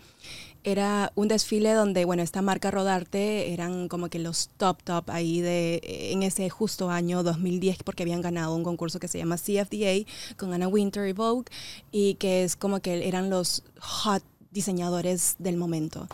Era 0.63 1.11
un 1.15 1.27
desfile 1.27 1.73
donde, 1.73 2.05
bueno, 2.05 2.23
esta 2.23 2.41
marca 2.41 2.71
Rodarte 2.71 3.53
eran 3.53 3.87
como 3.87 4.09
que 4.09 4.19
los 4.19 4.49
top 4.57 4.81
top 4.83 5.09
ahí 5.09 5.41
de 5.41 5.81
en 6.11 6.23
ese 6.23 6.49
justo 6.49 6.89
año 6.89 7.23
2010 7.23 7.83
porque 7.83 8.03
habían 8.03 8.21
ganado 8.21 8.55
un 8.55 8.63
concurso 8.63 8.99
que 8.99 9.07
se 9.07 9.17
llama 9.17 9.37
CFDA 9.37 10.05
con 10.37 10.53
Anna 10.53 10.67
Winter 10.67 11.07
y 11.07 11.13
Vogue 11.13 11.45
y 11.91 12.15
que 12.15 12.43
es 12.43 12.55
como 12.55 12.79
que 12.79 13.07
eran 13.07 13.29
los 13.29 13.63
hot 13.79 14.23
diseñadores 14.51 15.35
del 15.37 15.57
momento. 15.57 16.07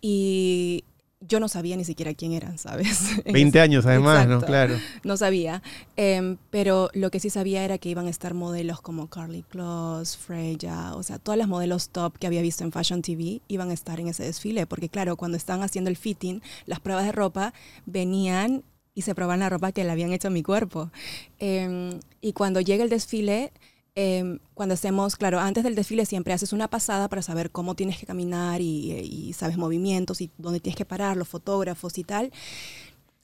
Y 0.00 0.84
yo 1.20 1.40
no 1.40 1.48
sabía 1.48 1.76
ni 1.76 1.84
siquiera 1.84 2.12
quién 2.14 2.32
eran, 2.32 2.58
¿sabes? 2.58 3.10
En 3.24 3.32
20 3.32 3.58
ese- 3.58 3.60
años 3.64 3.86
además, 3.86 4.26
¿no? 4.28 4.40
Claro. 4.42 4.76
No 5.02 5.16
sabía. 5.16 5.62
Em, 5.96 6.36
pero 6.50 6.90
lo 6.92 7.10
que 7.10 7.20
sí 7.20 7.30
sabía 7.30 7.64
era 7.64 7.78
que 7.78 7.88
iban 7.88 8.06
a 8.06 8.10
estar 8.10 8.34
modelos 8.34 8.80
como 8.80 9.08
Carly 9.08 9.42
Kloss, 9.42 10.16
Freya, 10.16 10.94
o 10.94 11.02
sea, 11.02 11.18
todas 11.18 11.38
las 11.38 11.48
modelos 11.48 11.88
top 11.88 12.18
que 12.18 12.26
había 12.26 12.42
visto 12.42 12.64
en 12.64 12.72
Fashion 12.72 13.02
TV 13.02 13.40
iban 13.48 13.70
a 13.70 13.74
estar 13.74 13.98
en 13.98 14.08
ese 14.08 14.24
desfile. 14.24 14.66
Porque 14.66 14.88
claro, 14.88 15.16
cuando 15.16 15.36
estaban 15.36 15.62
haciendo 15.62 15.90
el 15.90 15.96
fitting, 15.96 16.42
las 16.66 16.80
pruebas 16.80 17.04
de 17.06 17.12
ropa 17.12 17.54
venían 17.86 18.62
y 18.94 19.02
se 19.02 19.14
probaban 19.14 19.40
la 19.40 19.48
ropa 19.50 19.72
que 19.72 19.84
le 19.84 19.90
habían 19.90 20.12
hecho 20.12 20.28
a 20.28 20.30
mi 20.30 20.42
cuerpo. 20.42 20.90
Em, 21.38 21.98
y 22.20 22.32
cuando 22.32 22.60
llega 22.60 22.82
el 22.84 22.90
desfile, 22.90 23.52
em, 23.96 24.38
cuando 24.54 24.74
hacemos, 24.74 25.16
claro, 25.16 25.40
antes 25.40 25.64
del 25.64 25.74
desfile 25.74 26.06
siempre 26.06 26.32
haces 26.32 26.52
una 26.52 26.68
pasada 26.68 27.08
para 27.08 27.22
saber 27.22 27.50
cómo 27.50 27.74
tienes 27.74 27.98
que 27.98 28.06
caminar 28.06 28.60
y, 28.60 29.32
sabes 29.36 29.56
movimientos 29.56 30.20
y 30.20 30.30
dónde 30.38 30.60
tienes 30.60 30.76
que 30.76 30.84
parar, 30.84 31.16
los 31.16 31.26
fotógrafos 31.28 31.98
y 31.98 32.04
tal. 32.04 32.30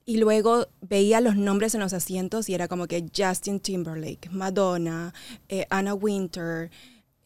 Y 0.05 0.17
luego 0.17 0.67
veía 0.81 1.21
los 1.21 1.37
nombres 1.37 1.75
en 1.77 1.81
los 1.81 1.93
asientos 1.93 2.49
y 2.49 2.55
era 2.55 2.67
como 2.67 2.89
que 2.89 3.07
Justin 3.17 3.61
Timberlake, 3.61 4.31
Madonna, 4.31 5.15
eh, 5.49 5.67
Anna 5.71 5.95
Winter. 5.95 6.71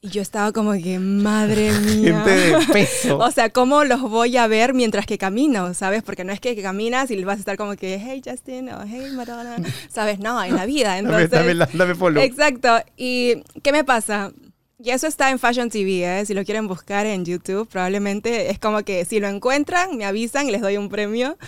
Y 0.01 0.09
yo 0.11 0.23
estaba 0.23 0.53
como 0.53 0.73
que, 0.73 0.99
madre 0.99 1.73
mía. 1.81 2.23
Gente 2.23 2.31
de 2.31 2.67
peso. 2.73 3.19
O 3.23 3.31
sea, 3.31 3.51
¿cómo 3.51 3.85
los 3.85 4.01
voy 4.03 4.37
a 4.37 4.47
ver 4.47 4.75
mientras 4.75 5.07
que 5.07 5.19
camino? 5.19 5.75
¿Sabes? 5.75 6.03
Porque 6.03 6.25
no 6.25 6.33
es 6.33 6.41
que 6.41 6.61
caminas 6.61 7.11
y 7.11 7.25
vas 7.25 7.37
a 7.37 7.41
estar 7.41 7.57
como 7.57 7.77
que, 7.77 8.01
hey 8.03 8.23
Justin 8.25 8.69
o 8.71 8.85
hey 8.87 9.11
Madonna. 9.15 9.57
¿Sabes? 9.89 10.19
No, 10.19 10.43
en 10.43 10.55
la 10.55 10.67
vida. 10.67 10.95
Dame, 10.95 11.01
Entonces, 11.01 11.31
dame, 11.31 11.55
dame 11.73 11.95
follow. 11.95 12.23
Exacto. 12.23 12.79
¿Y 12.97 13.43
qué 13.63 13.73
me 13.73 13.85
pasa? 13.85 14.33
Y 14.79 14.91
eso 14.91 15.07
está 15.07 15.31
en 15.31 15.39
Fashion 15.39 15.71
TV, 15.71 16.21
¿eh? 16.21 16.27
si 16.27 16.35
lo 16.35 16.45
quieren 16.45 16.69
buscar 16.69 17.07
en 17.07 17.25
YouTube, 17.25 17.67
probablemente 17.67 18.51
es 18.51 18.59
como 18.59 18.83
que 18.85 19.07
si 19.07 19.21
lo 19.21 19.29
encuentran, 19.29 19.97
me 19.97 20.05
avisan 20.05 20.49
y 20.49 20.53
les 20.53 20.61
doy 20.61 20.77
un 20.77 20.91
premio. 20.91 21.39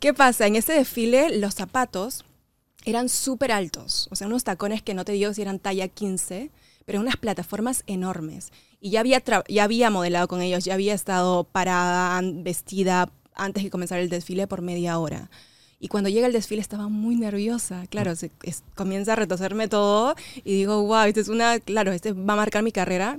¿Qué 0.00 0.12
pasa? 0.12 0.46
En 0.46 0.54
ese 0.54 0.74
desfile 0.74 1.38
los 1.38 1.54
zapatos 1.54 2.26
eran 2.84 3.08
súper 3.08 3.52
altos, 3.52 4.06
o 4.10 4.16
sea, 4.16 4.26
unos 4.26 4.44
tacones 4.44 4.82
que 4.82 4.92
no 4.92 5.06
te 5.06 5.12
digo 5.12 5.32
si 5.32 5.40
eran 5.40 5.60
talla 5.60 5.88
15, 5.88 6.50
pero 6.84 7.00
unas 7.00 7.16
plataformas 7.16 7.82
enormes. 7.86 8.52
Y 8.80 8.90
ya 8.90 9.00
había, 9.00 9.22
ya 9.48 9.64
había 9.64 9.90
modelado 9.90 10.28
con 10.28 10.42
ellos, 10.42 10.64
ya 10.64 10.74
había 10.74 10.94
estado 10.94 11.44
parada, 11.44 12.20
vestida 12.22 13.10
antes 13.34 13.64
de 13.64 13.70
comenzar 13.70 13.98
el 14.00 14.08
desfile 14.10 14.46
por 14.46 14.62
media 14.62 14.98
hora. 14.98 15.30
Y 15.80 15.88
cuando 15.88 16.08
llega 16.08 16.26
el 16.26 16.32
desfile 16.32 16.60
estaba 16.62 16.88
muy 16.88 17.16
nerviosa, 17.16 17.86
claro, 17.88 18.12
es- 18.12 18.62
comienza 18.74 19.12
a 19.12 19.16
retocerme 19.16 19.68
todo 19.68 20.14
y 20.44 20.52
digo, 20.54 20.82
wow, 20.84 21.04
esto 21.04 21.20
es 21.20 21.28
una, 21.28 21.58
claro, 21.60 21.92
este 21.92 22.12
va 22.12 22.34
a 22.34 22.36
marcar 22.36 22.62
mi 22.62 22.72
carrera. 22.72 23.18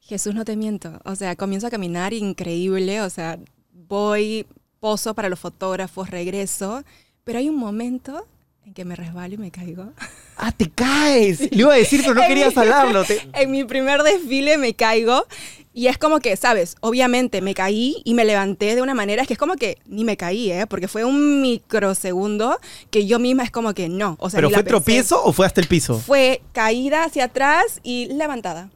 Jesús, 0.00 0.34
no 0.34 0.44
te 0.44 0.56
miento, 0.56 1.00
o 1.04 1.16
sea, 1.16 1.34
comienzo 1.36 1.66
a 1.66 1.70
caminar 1.70 2.12
increíble, 2.12 3.00
o 3.00 3.08
sea, 3.08 3.38
voy, 3.72 4.46
poso 4.78 5.14
para 5.14 5.30
los 5.30 5.38
fotógrafos, 5.38 6.10
regreso, 6.10 6.82
pero 7.24 7.38
hay 7.38 7.48
un 7.48 7.56
momento 7.56 8.26
en 8.66 8.74
que 8.74 8.84
me 8.84 8.96
resbalo 8.96 9.34
y 9.34 9.38
me 9.38 9.50
caigo. 9.50 9.92
Ah, 10.36 10.50
te 10.50 10.68
caes. 10.68 11.42
Le 11.52 11.60
iba 11.60 11.72
a 11.72 11.76
decir, 11.76 12.00
pero 12.02 12.14
no 12.14 12.28
mi- 12.28 12.42
hablarlo. 12.42 13.04
Te- 13.04 13.20
En 13.34 13.52
mi 13.52 13.62
primer 13.62 14.02
desfile 14.02 14.58
me 14.58 14.74
caigo 14.74 15.24
y 15.72 15.86
es 15.86 15.96
como 15.96 16.18
que, 16.18 16.36
¿sabes? 16.36 16.74
Obviamente 16.80 17.40
me 17.40 17.54
caí 17.54 18.02
y 18.04 18.14
me 18.14 18.24
levanté 18.24 18.74
de 18.74 18.82
una 18.82 18.94
manera, 18.94 19.22
es 19.22 19.28
que 19.28 19.34
es 19.34 19.38
como 19.38 19.54
que 19.54 19.78
ni 19.86 20.02
me 20.04 20.16
caí, 20.16 20.50
¿eh? 20.50 20.66
Porque 20.66 20.88
fue 20.88 21.04
un 21.04 21.40
microsegundo 21.40 22.58
que 22.90 23.06
yo 23.06 23.20
misma 23.20 23.44
es 23.44 23.52
como 23.52 23.74
que 23.74 23.88
no. 23.88 24.16
O 24.18 24.28
sea, 24.28 24.38
¿Pero 24.38 24.50
la 24.50 24.56
fue 24.58 24.64
tropiezo 24.64 25.24
o 25.24 25.32
fue 25.32 25.46
hasta 25.46 25.60
el 25.60 25.68
piso? 25.68 26.00
Fue 26.00 26.42
caída 26.52 27.04
hacia 27.04 27.26
atrás 27.26 27.78
y 27.84 28.06
levantada. 28.06 28.70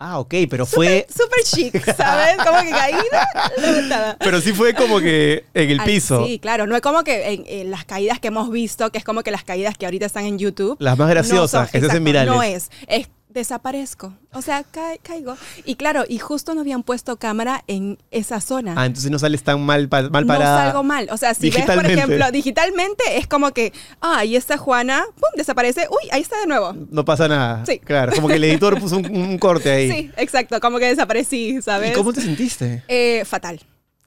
Ah, 0.00 0.20
ok, 0.20 0.32
pero 0.48 0.64
fue... 0.64 1.06
Súper 1.10 1.42
chic, 1.44 1.94
¿sabes? 1.96 2.36
Como 2.44 2.60
que 2.62 2.70
caída. 2.70 4.16
Pero 4.20 4.40
sí 4.40 4.52
fue 4.52 4.72
como 4.74 5.00
que 5.00 5.44
en 5.54 5.70
el 5.70 5.82
piso. 5.82 6.24
Sí, 6.24 6.38
claro. 6.38 6.66
No 6.68 6.76
es 6.76 6.82
como 6.82 7.02
que 7.02 7.32
en, 7.32 7.44
en 7.48 7.70
las 7.72 7.84
caídas 7.84 8.20
que 8.20 8.28
hemos 8.28 8.50
visto, 8.50 8.90
que 8.92 8.98
es 8.98 9.04
como 9.04 9.22
que 9.24 9.30
las 9.32 9.42
caídas 9.44 9.76
que 9.76 9.86
ahorita 9.86 10.06
están 10.06 10.24
en 10.24 10.38
YouTube. 10.38 10.76
Las 10.78 10.96
más 10.98 11.10
graciosas, 11.10 11.52
no 11.52 11.66
son- 11.66 11.66
que 11.72 11.80
se 11.80 11.86
hacen 11.86 11.86
exacto, 11.86 12.04
virales. 12.04 12.32
No 12.34 12.42
es. 12.42 12.70
Es 12.86 13.08
desaparezco. 13.28 14.12
O 14.32 14.42
sea, 14.42 14.62
ca- 14.64 14.96
caigo. 15.02 15.36
Y 15.64 15.76
claro, 15.76 16.04
y 16.08 16.18
justo 16.18 16.54
no 16.54 16.60
habían 16.62 16.82
puesto 16.82 17.16
cámara 17.18 17.62
en 17.66 17.98
esa 18.10 18.40
zona. 18.40 18.74
Ah, 18.76 18.86
entonces 18.86 19.10
no 19.10 19.18
sales 19.18 19.42
tan 19.42 19.60
mal, 19.64 19.88
pa- 19.88 20.08
mal 20.10 20.26
no 20.26 20.32
parada. 20.32 20.64
salgo 20.66 20.82
mal. 20.82 21.08
O 21.10 21.16
sea, 21.16 21.34
si 21.34 21.50
ves, 21.50 21.64
por 21.64 21.86
ejemplo, 21.86 22.30
digitalmente 22.30 23.04
es 23.16 23.26
como 23.26 23.52
que, 23.52 23.72
ah, 24.00 24.18
ahí 24.18 24.36
está 24.36 24.56
Juana, 24.58 25.04
pum, 25.14 25.30
desaparece, 25.36 25.86
uy, 25.90 26.08
ahí 26.10 26.22
está 26.22 26.38
de 26.40 26.46
nuevo. 26.46 26.74
No 26.90 27.04
pasa 27.04 27.28
nada. 27.28 27.64
Sí. 27.66 27.78
Claro, 27.78 28.12
como 28.14 28.28
que 28.28 28.34
el 28.34 28.44
editor 28.44 28.78
puso 28.80 28.96
un, 28.98 29.06
un 29.16 29.38
corte 29.38 29.70
ahí. 29.70 29.88
Sí, 29.98 30.10
exacto, 30.16 30.60
como 30.60 30.78
que 30.78 30.86
desaparecí, 30.86 31.60
¿sabes? 31.62 31.90
¿Y 31.90 31.94
cómo 31.94 32.12
te 32.12 32.20
sentiste? 32.20 32.82
Eh, 32.88 33.24
fatal. 33.24 33.60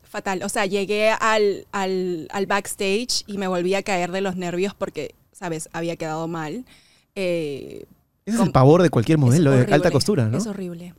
Fatal. 0.03 0.43
O 0.43 0.49
sea, 0.49 0.65
llegué 0.65 1.09
al, 1.09 1.65
al, 1.71 2.27
al 2.31 2.45
backstage 2.45 3.23
y 3.27 3.37
me 3.37 3.47
volví 3.47 3.75
a 3.75 3.81
caer 3.83 4.11
de 4.11 4.19
los 4.21 4.35
nervios 4.35 4.73
porque, 4.75 5.15
¿sabes? 5.31 5.69
Había 5.71 5.95
quedado 5.95 6.27
mal. 6.27 6.65
Eh, 7.15 7.85
Ese 8.25 8.37
es 8.37 8.43
el 8.45 8.51
pavor 8.51 8.81
de 8.83 8.89
cualquier 8.89 9.17
modelo 9.17 9.51
de 9.51 9.73
alta 9.73 9.91
costura, 9.91 10.27
¿no? 10.27 10.37
Es 10.37 10.47
horrible. 10.47 10.93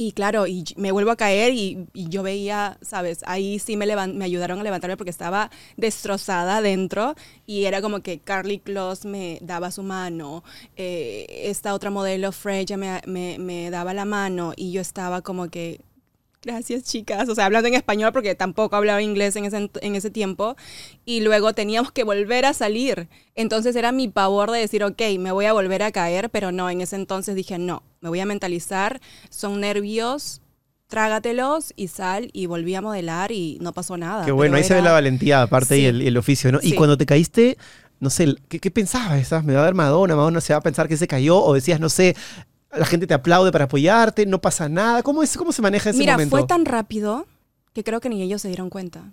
Y 0.00 0.12
claro, 0.12 0.46
y 0.46 0.64
me 0.76 0.92
vuelvo 0.92 1.10
a 1.10 1.16
caer 1.16 1.52
y, 1.54 1.86
y 1.92 2.08
yo 2.08 2.22
veía, 2.22 2.78
¿sabes? 2.82 3.20
Ahí 3.26 3.58
sí 3.58 3.76
me, 3.76 3.84
levan- 3.84 4.14
me 4.14 4.24
ayudaron 4.24 4.60
a 4.60 4.62
levantarme 4.62 4.96
porque 4.96 5.10
estaba 5.10 5.50
destrozada 5.76 6.58
adentro 6.58 7.14
y 7.46 7.64
era 7.64 7.82
como 7.82 8.00
que 8.00 8.20
Carly 8.20 8.58
Kloss 8.60 9.04
me 9.06 9.38
daba 9.42 9.72
su 9.72 9.82
mano, 9.82 10.44
eh, 10.76 11.26
esta 11.46 11.74
otra 11.74 11.90
modelo, 11.90 12.30
Freya, 12.30 12.76
me, 12.76 13.00
me, 13.06 13.38
me 13.40 13.70
daba 13.70 13.92
la 13.92 14.04
mano 14.04 14.52
y 14.54 14.70
yo 14.70 14.80
estaba 14.80 15.22
como 15.22 15.48
que, 15.48 15.80
gracias 16.42 16.84
chicas, 16.84 17.28
o 17.28 17.34
sea, 17.34 17.46
hablando 17.46 17.68
en 17.68 17.74
español 17.74 18.12
porque 18.12 18.34
tampoco 18.34 18.76
hablaba 18.76 19.02
inglés 19.02 19.36
en 19.36 19.44
ese, 19.44 19.70
en 19.80 19.94
ese 19.96 20.10
tiempo 20.10 20.56
y 21.04 21.20
luego 21.20 21.52
teníamos 21.52 21.92
que 21.92 22.04
volver 22.04 22.44
a 22.46 22.54
salir. 22.54 23.08
Entonces 23.34 23.74
era 23.76 23.92
mi 23.92 24.08
pavor 24.08 24.50
de 24.50 24.60
decir, 24.60 24.84
ok, 24.84 25.00
me 25.18 25.32
voy 25.32 25.46
a 25.46 25.52
volver 25.52 25.82
a 25.82 25.90
caer, 25.92 26.30
pero 26.30 26.52
no, 26.52 26.70
en 26.70 26.80
ese 26.80 26.96
entonces 26.96 27.34
dije, 27.34 27.58
no, 27.58 27.82
me 28.00 28.08
voy 28.08 28.20
a 28.20 28.26
mentalizar, 28.26 29.00
son 29.30 29.60
nervios, 29.60 30.40
trágatelos 30.86 31.72
y 31.76 31.88
sal 31.88 32.30
y 32.32 32.46
volví 32.46 32.74
a 32.74 32.80
modelar 32.80 33.30
y 33.32 33.58
no 33.60 33.72
pasó 33.72 33.96
nada. 33.96 34.24
Qué 34.24 34.32
bueno, 34.32 34.56
ahí 34.56 34.64
se 34.64 34.74
ve 34.74 34.82
la 34.82 34.92
valentía 34.92 35.42
aparte 35.42 35.78
y 35.78 35.84
el, 35.84 36.00
el 36.02 36.16
oficio, 36.16 36.50
¿no? 36.50 36.60
Y 36.62 36.70
Sí. 36.70 36.74
cuando 36.76 36.96
te 36.96 37.04
caíste, 37.04 37.58
no 38.00 38.10
sé, 38.10 38.36
¿qué, 38.48 38.58
qué 38.58 38.70
pensabas? 38.70 39.18
¿Estabas, 39.20 39.44
¿Me 39.44 39.54
va 39.54 39.62
a 39.62 39.64
ver 39.64 39.74
Madonna? 39.74 40.16
¿Madonna 40.16 40.40
se 40.40 40.54
va 40.54 40.60
a 40.60 40.62
pensar 40.62 40.88
que 40.88 40.96
se 40.96 41.06
cayó? 41.06 41.42
¿O 41.42 41.52
decías, 41.52 41.78
no 41.78 41.88
sé, 41.90 42.16
la 42.76 42.84
gente 42.86 43.06
te 43.06 43.14
aplaude 43.14 43.50
para 43.52 43.64
apoyarte, 43.64 44.26
no 44.26 44.40
pasa 44.40 44.68
nada? 44.68 45.02
¿Cómo, 45.02 45.22
es, 45.22 45.36
cómo 45.36 45.52
se 45.52 45.62
maneja 45.62 45.90
ese 45.90 45.98
Mira, 45.98 46.12
momento? 46.14 46.36
fue 46.36 46.46
tan 46.46 46.64
rápido 46.64 47.26
que 47.72 47.84
creo 47.84 48.00
que 48.00 48.08
ni 48.08 48.22
ellos 48.22 48.42
se 48.42 48.48
dieron 48.48 48.70
cuenta. 48.70 49.12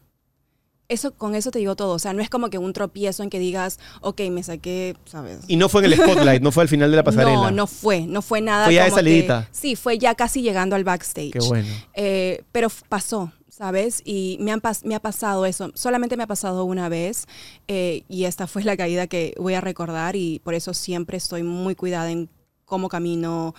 Eso, 0.87 1.13
con 1.15 1.33
eso 1.33 1.49
te 1.49 1.57
digo 1.57 1.75
todo. 1.75 1.93
O 1.95 1.99
sea, 1.99 2.13
no 2.13 2.21
es 2.21 2.29
como 2.29 2.49
que 2.51 2.59
un 2.59 2.71
tropiezo 2.71 3.23
en 3.23 3.31
que 3.31 3.39
digas, 3.39 3.79
ok, 4.01 4.21
me 4.29 4.43
saqué, 4.43 4.95
¿sabes? 5.05 5.39
Y 5.47 5.55
no 5.55 5.67
fue 5.67 5.83
en 5.83 5.91
el 5.91 5.97
spotlight, 5.99 6.43
no 6.43 6.51
fue 6.51 6.61
al 6.61 6.69
final 6.69 6.91
de 6.91 6.97
la 6.97 7.03
pasarela. 7.05 7.35
No, 7.35 7.51
no 7.51 7.65
fue, 7.65 8.01
no 8.01 8.21
fue 8.21 8.39
nada. 8.41 8.65
Fue 8.65 8.75
ya 8.75 8.83
de 8.83 8.89
como 8.91 8.97
que- 8.97 9.03
salidita. 9.03 9.47
sí, 9.51 9.75
fue 9.75 9.97
ya 9.97 10.13
casi 10.13 10.43
llegando 10.43 10.75
al 10.75 10.83
backstage. 10.83 11.31
Qué 11.31 11.39
bueno. 11.39 11.67
Eh, 11.95 12.43
pero 12.51 12.67
pasó, 12.87 13.31
¿sabes? 13.49 14.03
Y 14.05 14.37
me, 14.41 14.51
han 14.51 14.61
me 14.83 14.93
ha 14.93 14.99
pasado 14.99 15.47
eso. 15.47 15.71
Solamente 15.73 16.17
me 16.17 16.23
ha 16.23 16.27
pasado 16.27 16.65
una 16.65 16.87
vez 16.87 17.25
eh, 17.67 18.03
y 18.07 18.25
esta 18.25 18.45
fue 18.45 18.63
la 18.63 18.77
caída 18.77 19.07
que 19.07 19.33
voy 19.39 19.55
a 19.55 19.61
recordar 19.61 20.15
y 20.15 20.37
por 20.43 20.53
eso 20.53 20.75
siempre 20.75 21.17
estoy 21.17 21.41
muy 21.41 21.73
cuidada 21.73 22.11
en 22.11 22.29
cómo 22.65 22.89
camino, 22.89 23.53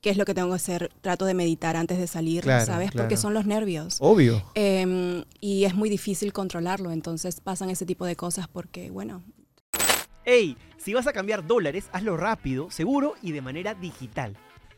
qué 0.00 0.10
es 0.10 0.16
lo 0.16 0.24
que 0.24 0.34
tengo 0.34 0.48
que 0.50 0.54
hacer. 0.56 0.90
Trato 1.00 1.24
de 1.24 1.34
meditar 1.34 1.76
antes 1.76 1.98
de 1.98 2.06
salir, 2.06 2.42
Claro, 2.42 2.66
¿sabes? 2.66 2.90
claro. 2.90 3.04
Porque 3.04 3.16
son 3.16 3.34
los 3.34 3.46
nervios. 3.46 3.96
Obvio. 4.00 4.44
Em, 4.54 5.24
y 5.40 5.64
es 5.64 5.74
muy 5.74 5.88
difícil 5.88 6.32
controlarlo, 6.32 6.90
entonces 6.92 7.40
pasan 7.40 7.70
ese 7.70 7.86
tipo 7.86 8.04
de 8.06 8.16
cosas 8.16 8.48
porque, 8.48 8.90
bueno, 8.90 9.22
¡Ey! 10.26 10.56
Si 10.76 10.92
vas 10.94 11.06
a 11.06 11.12
cambiar 11.14 11.46
dólares, 11.46 11.88
hazlo 11.92 12.14
rápido, 12.16 12.70
seguro 12.70 13.14
y 13.22 13.32
de 13.32 13.40
manera 13.40 13.74
digital. 13.74 14.36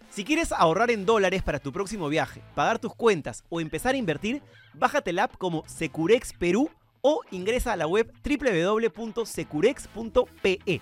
Si 0.08 0.24
quieres 0.24 0.52
ahorrar 0.52 0.90
en 0.90 1.04
dólares 1.04 1.42
para 1.42 1.58
tu 1.58 1.72
próximo 1.72 2.08
viaje, 2.08 2.42
pagar 2.54 2.78
tus 2.78 2.94
cuentas 2.94 3.42
o 3.48 3.60
empezar 3.60 3.94
a 3.94 3.98
invertir, 3.98 4.40
bájate 4.74 5.12
la 5.12 5.24
app 5.24 5.36
como 5.38 5.64
Securex 5.66 6.32
Perú 6.34 6.70
o 7.00 7.22
ingresa 7.32 7.72
a 7.72 7.76
la 7.76 7.86
web 7.88 8.12
www.securex.pe. 8.24 10.80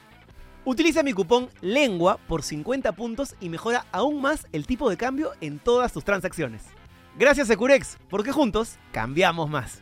Utiliza 0.70 1.02
mi 1.02 1.12
cupón 1.12 1.48
LENGUA 1.62 2.18
por 2.28 2.44
50 2.44 2.92
puntos 2.92 3.34
y 3.40 3.48
mejora 3.48 3.86
aún 3.90 4.22
más 4.22 4.46
el 4.52 4.68
tipo 4.68 4.88
de 4.88 4.96
cambio 4.96 5.32
en 5.40 5.58
todas 5.58 5.92
tus 5.92 6.04
transacciones. 6.04 6.62
Gracias 7.18 7.48
Securex, 7.48 7.98
porque 8.08 8.30
juntos 8.30 8.76
cambiamos 8.92 9.50
más. 9.50 9.80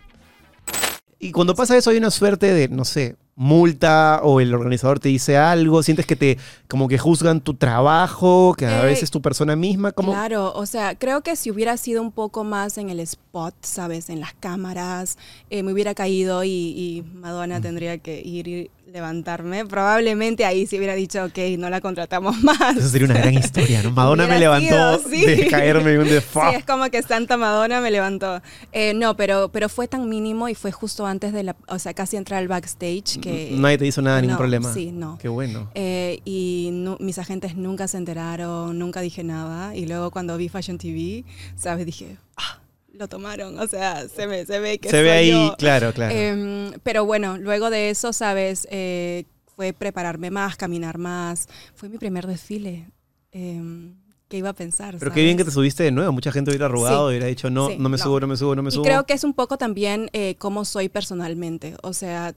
Y 1.18 1.32
cuando 1.32 1.54
pasa 1.54 1.76
eso 1.76 1.90
hay 1.90 1.98
una 1.98 2.10
suerte 2.10 2.54
de, 2.54 2.68
no 2.68 2.86
sé, 2.86 3.16
multa 3.34 4.20
o 4.22 4.40
el 4.40 4.54
organizador 4.54 4.98
te 4.98 5.10
dice 5.10 5.36
algo, 5.36 5.82
sientes 5.82 6.06
que 6.06 6.16
te 6.16 6.38
como 6.68 6.88
que 6.88 6.96
juzgan 6.96 7.42
tu 7.42 7.52
trabajo, 7.52 8.54
que 8.56 8.64
a 8.64 8.82
Eh, 8.82 8.86
veces 8.86 9.10
tu 9.10 9.20
persona 9.20 9.56
misma, 9.56 9.92
como 9.92 10.12
Claro, 10.12 10.54
o 10.54 10.64
sea, 10.64 10.94
creo 10.96 11.20
que 11.20 11.36
si 11.36 11.50
hubiera 11.50 11.76
sido 11.76 12.00
un 12.00 12.12
poco 12.12 12.44
más 12.44 12.78
en 12.78 12.88
el 12.88 12.98
spot, 13.00 13.54
¿sabes? 13.60 14.08
En 14.08 14.20
las 14.20 14.32
cámaras, 14.32 15.18
eh, 15.50 15.62
me 15.62 15.72
hubiera 15.72 15.94
caído 15.94 16.44
y, 16.44 16.48
y 16.50 17.04
Madonna 17.14 17.60
tendría 17.60 17.98
que 17.98 18.22
ir 18.24 18.70
levantarme. 18.92 19.64
Probablemente 19.66 20.44
ahí 20.44 20.66
se 20.66 20.76
hubiera 20.76 20.94
dicho, 20.94 21.24
ok, 21.24 21.38
no 21.58 21.70
la 21.70 21.80
contratamos 21.80 22.40
más. 22.42 22.76
eso 22.76 22.88
sería 22.88 23.06
una 23.06 23.18
gran 23.18 23.34
historia, 23.34 23.82
¿no? 23.82 23.90
Madonna 23.90 24.26
me 24.26 24.38
levantó 24.38 24.98
sido, 24.98 25.10
sí. 25.10 25.26
de 25.26 25.46
caerme 25.48 25.98
un 25.98 26.08
de 26.08 26.20
Sí, 26.20 26.38
es 26.54 26.64
como 26.64 26.88
que 26.90 27.02
Santa 27.02 27.36
Madonna 27.36 27.80
me 27.80 27.90
levantó. 27.90 28.40
Eh, 28.72 28.94
no, 28.94 29.16
pero, 29.16 29.50
pero 29.50 29.68
fue 29.68 29.88
tan 29.88 30.08
mínimo 30.08 30.48
y 30.48 30.54
fue 30.54 30.72
justo 30.72 31.06
antes 31.06 31.32
de 31.32 31.42
la, 31.42 31.56
o 31.68 31.78
sea, 31.78 31.94
casi 31.94 32.16
entrar 32.16 32.38
al 32.38 32.48
backstage 32.48 33.20
que... 33.20 33.50
Nadie 33.52 33.78
te 33.78 33.86
hizo 33.86 34.02
nada, 34.02 34.20
ningún 34.20 34.36
problema. 34.36 34.72
Sí, 34.72 34.90
no. 34.92 35.18
Qué 35.18 35.28
bueno. 35.28 35.70
Eh, 35.74 36.20
y 36.24 36.70
mis 37.00 37.18
agentes 37.18 37.56
nunca 37.56 37.88
se 37.88 37.96
enteraron, 37.96 38.78
nunca 38.78 39.00
dije 39.00 39.24
nada. 39.24 39.74
Y 39.76 39.86
luego 39.86 40.10
cuando 40.10 40.36
vi 40.36 40.48
Fashion 40.48 40.78
TV, 40.78 41.24
¿sabes? 41.56 41.86
Dije, 41.86 42.16
ah, 42.36 42.60
lo 42.98 43.08
tomaron. 43.08 43.58
O 43.58 43.66
sea, 43.66 44.08
se, 44.08 44.26
me, 44.26 44.44
se 44.44 44.58
ve 44.60 44.78
que 44.78 44.90
Se 44.90 45.02
ve 45.02 45.08
soy 45.08 45.18
ahí, 45.18 45.30
yo. 45.30 45.54
claro, 45.56 45.92
claro. 45.92 46.14
Em, 46.14 46.72
pero 46.82 47.04
bueno, 47.04 47.38
luego 47.38 47.70
de 47.70 47.90
eso, 47.90 48.12
¿sabes? 48.12 48.66
Eh, 48.70 49.24
fue 49.56 49.72
prepararme 49.72 50.30
más, 50.30 50.56
caminar 50.56 50.98
más. 50.98 51.48
Fue 51.74 51.88
mi 51.88 51.98
primer 51.98 52.26
desfile. 52.26 52.90
Em, 53.32 53.94
¿Qué 54.28 54.36
iba 54.36 54.50
a 54.50 54.54
pensar? 54.54 54.96
Pero 54.98 55.10
qué 55.12 55.22
bien 55.22 55.36
que 55.38 55.42
te 55.44 55.50
¿sabes? 55.50 55.54
subiste 55.54 55.84
de 55.84 55.90
nuevo. 55.90 56.12
Mucha 56.12 56.30
gente 56.32 56.50
hubiera 56.50 56.66
arrugado 56.66 57.06
Sí. 57.08 57.12
hubiera 57.12 57.26
dicho, 57.28 57.48
no, 57.48 57.68
Sí, 57.68 57.76
no 57.78 57.88
me 57.88 57.96
no. 57.96 58.02
subo, 58.04 58.20
no 58.20 58.26
me 58.26 58.36
subo, 58.36 58.54
no 58.54 58.62
me 58.62 58.68
Y 58.68 58.72
subo. 58.72 58.84
creo 58.84 59.06
que 59.06 59.14
es 59.14 59.24
un 59.24 59.32
poco 59.32 59.56
también 59.56 60.10
eh, 60.12 60.34
cómo 60.38 60.66
soy 60.66 60.90
personalmente. 60.90 61.76
O 61.82 61.94
sea, 61.94 62.34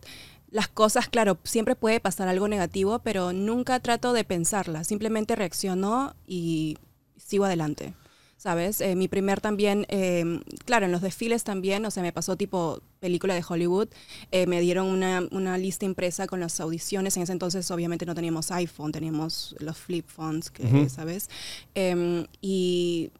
las 0.51 0.67
cosas, 0.69 1.09
claro, 1.09 1.37
siempre 1.43 1.75
puede 1.75 1.99
pasar 1.99 2.29
algo 2.29 2.47
negativo, 2.47 2.99
pero 2.99 3.33
nunca 3.33 3.79
trato 3.81 4.13
de 4.13 4.23
pensarla. 4.23 4.83
Simplemente 4.85 5.35
reacciono 5.35 6.15
y 6.25 6.77
sigo 7.17 7.43
adelante. 7.45 7.93
¿Sabes? 8.41 8.81
Eh, 8.81 8.95
mi 8.95 9.07
primer 9.07 9.39
también, 9.39 9.85
eh, 9.89 10.39
claro, 10.65 10.87
en 10.87 10.91
los 10.91 11.01
desfiles 11.03 11.43
también, 11.43 11.85
o 11.85 11.91
sea, 11.91 12.01
me 12.01 12.11
pasó 12.11 12.35
tipo 12.35 12.81
película 12.99 13.35
de 13.35 13.43
Hollywood. 13.47 13.89
Eh, 14.31 14.47
me 14.47 14.59
dieron 14.61 14.87
una, 14.87 15.21
una 15.29 15.59
lista 15.59 15.85
impresa 15.85 16.25
con 16.25 16.39
las 16.39 16.59
audiciones. 16.59 17.15
En 17.17 17.21
ese 17.21 17.33
entonces, 17.33 17.69
obviamente, 17.69 18.03
no 18.07 18.15
teníamos 18.15 18.49
iPhone, 18.49 18.91
teníamos 18.91 19.55
los 19.59 19.77
flip 19.77 20.07
phones, 20.07 20.49
que. 20.49 20.63
¿sabes? 20.89 21.29
Em, 21.75 22.25
y 22.41 23.11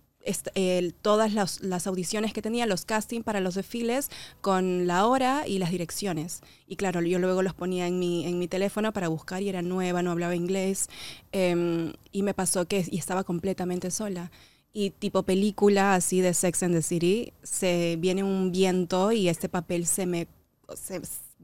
el- 0.56 0.96
todas 0.96 1.34
las, 1.36 1.62
las 1.62 1.86
audiciones 1.86 2.34
que 2.34 2.42
tenía, 2.42 2.66
los 2.66 2.86
castings 2.86 3.24
para 3.24 3.42
los 3.42 3.54
desfiles, 3.54 4.10
con 4.42 4.88
la 4.88 5.06
hora 5.06 5.48
y 5.48 5.60
las 5.60 5.70
direcciones. 5.70 6.42
Y 6.68 6.78
claro, 6.78 7.00
yo 7.02 7.20
luego 7.20 7.44
los 7.44 7.54
ponía 7.54 7.86
en 7.86 8.00
mi, 8.00 8.26
en 8.26 8.40
mi 8.40 8.48
teléfono 8.48 8.92
para 8.92 9.08
buscar 9.08 9.44
y 9.44 9.50
era 9.50 9.62
nueva, 9.62 10.02
no 10.02 10.10
hablaba 10.10 10.36
inglés. 10.36 10.90
Em, 11.32 11.94
y 12.12 12.24
me 12.24 12.34
pasó 12.34 12.66
que 12.66 12.84
y 12.90 12.98
estaba 12.98 13.24
completamente 13.24 13.92
sola. 13.92 14.32
Y 14.74 14.92
tipo 14.92 15.24
película 15.24 15.96
así 15.96 16.22
de 16.22 16.34
Sex 16.34 16.64
and 16.64 16.76
the 16.76 16.82
City, 16.82 17.34
se 17.44 17.98
viene 18.00 18.24
un 18.24 18.52
viento 18.52 19.12
y 19.12 19.28
este 19.28 19.50
papel 19.50 19.86
se 19.86 20.06
me 20.06 20.28
se 20.76 21.02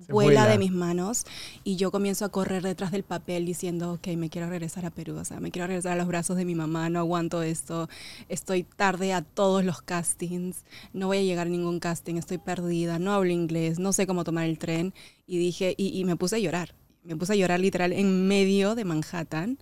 vuela, 0.07 0.41
vuela. 0.41 0.47
de 0.47 0.57
mis 0.57 0.71
manos 0.71 1.25
y 1.63 1.75
yo 1.75 1.91
comienzo 1.91 2.25
a 2.25 2.29
correr 2.29 2.63
detrás 2.63 2.91
del 2.91 3.03
papel 3.03 3.45
diciendo, 3.45 3.93
ok, 3.93 4.07
me 4.15 4.29
quiero 4.29 4.49
regresar 4.49 4.85
a 4.85 4.91
Perú, 4.91 5.17
o 5.17 5.25
sea, 5.25 5.39
me 5.39 5.51
quiero 5.51 5.67
regresar 5.67 5.93
a 5.93 5.95
los 5.95 6.07
brazos 6.07 6.37
de 6.37 6.45
mi 6.45 6.55
mamá, 6.55 6.89
no 6.89 6.99
aguanto 6.99 7.41
esto, 7.41 7.89
estoy 8.29 8.63
tarde 8.63 9.13
a 9.13 9.21
todos 9.21 9.63
los 9.63 9.81
castings, 9.81 10.63
no 10.93 11.07
voy 11.07 11.17
a 11.17 11.23
llegar 11.23 11.47
a 11.47 11.49
ningún 11.49 11.79
casting, 11.79 12.15
estoy 12.15 12.37
perdida, 12.37 12.99
no 12.99 13.13
hablo 13.13 13.31
inglés, 13.31 13.79
no 13.79 13.93
sé 13.93 14.05
cómo 14.05 14.23
tomar 14.23 14.45
el 14.45 14.59
tren 14.59 14.93
y 15.25 15.37
dije, 15.37 15.73
y, 15.77 15.99
y 15.99 16.05
me 16.05 16.15
puse 16.15 16.35
a 16.35 16.39
llorar, 16.39 16.75
me 17.03 17.15
puse 17.15 17.33
a 17.33 17.35
llorar 17.35 17.59
literal 17.59 17.91
en 17.91 18.27
medio 18.27 18.75
de 18.75 18.85
Manhattan, 18.85 19.57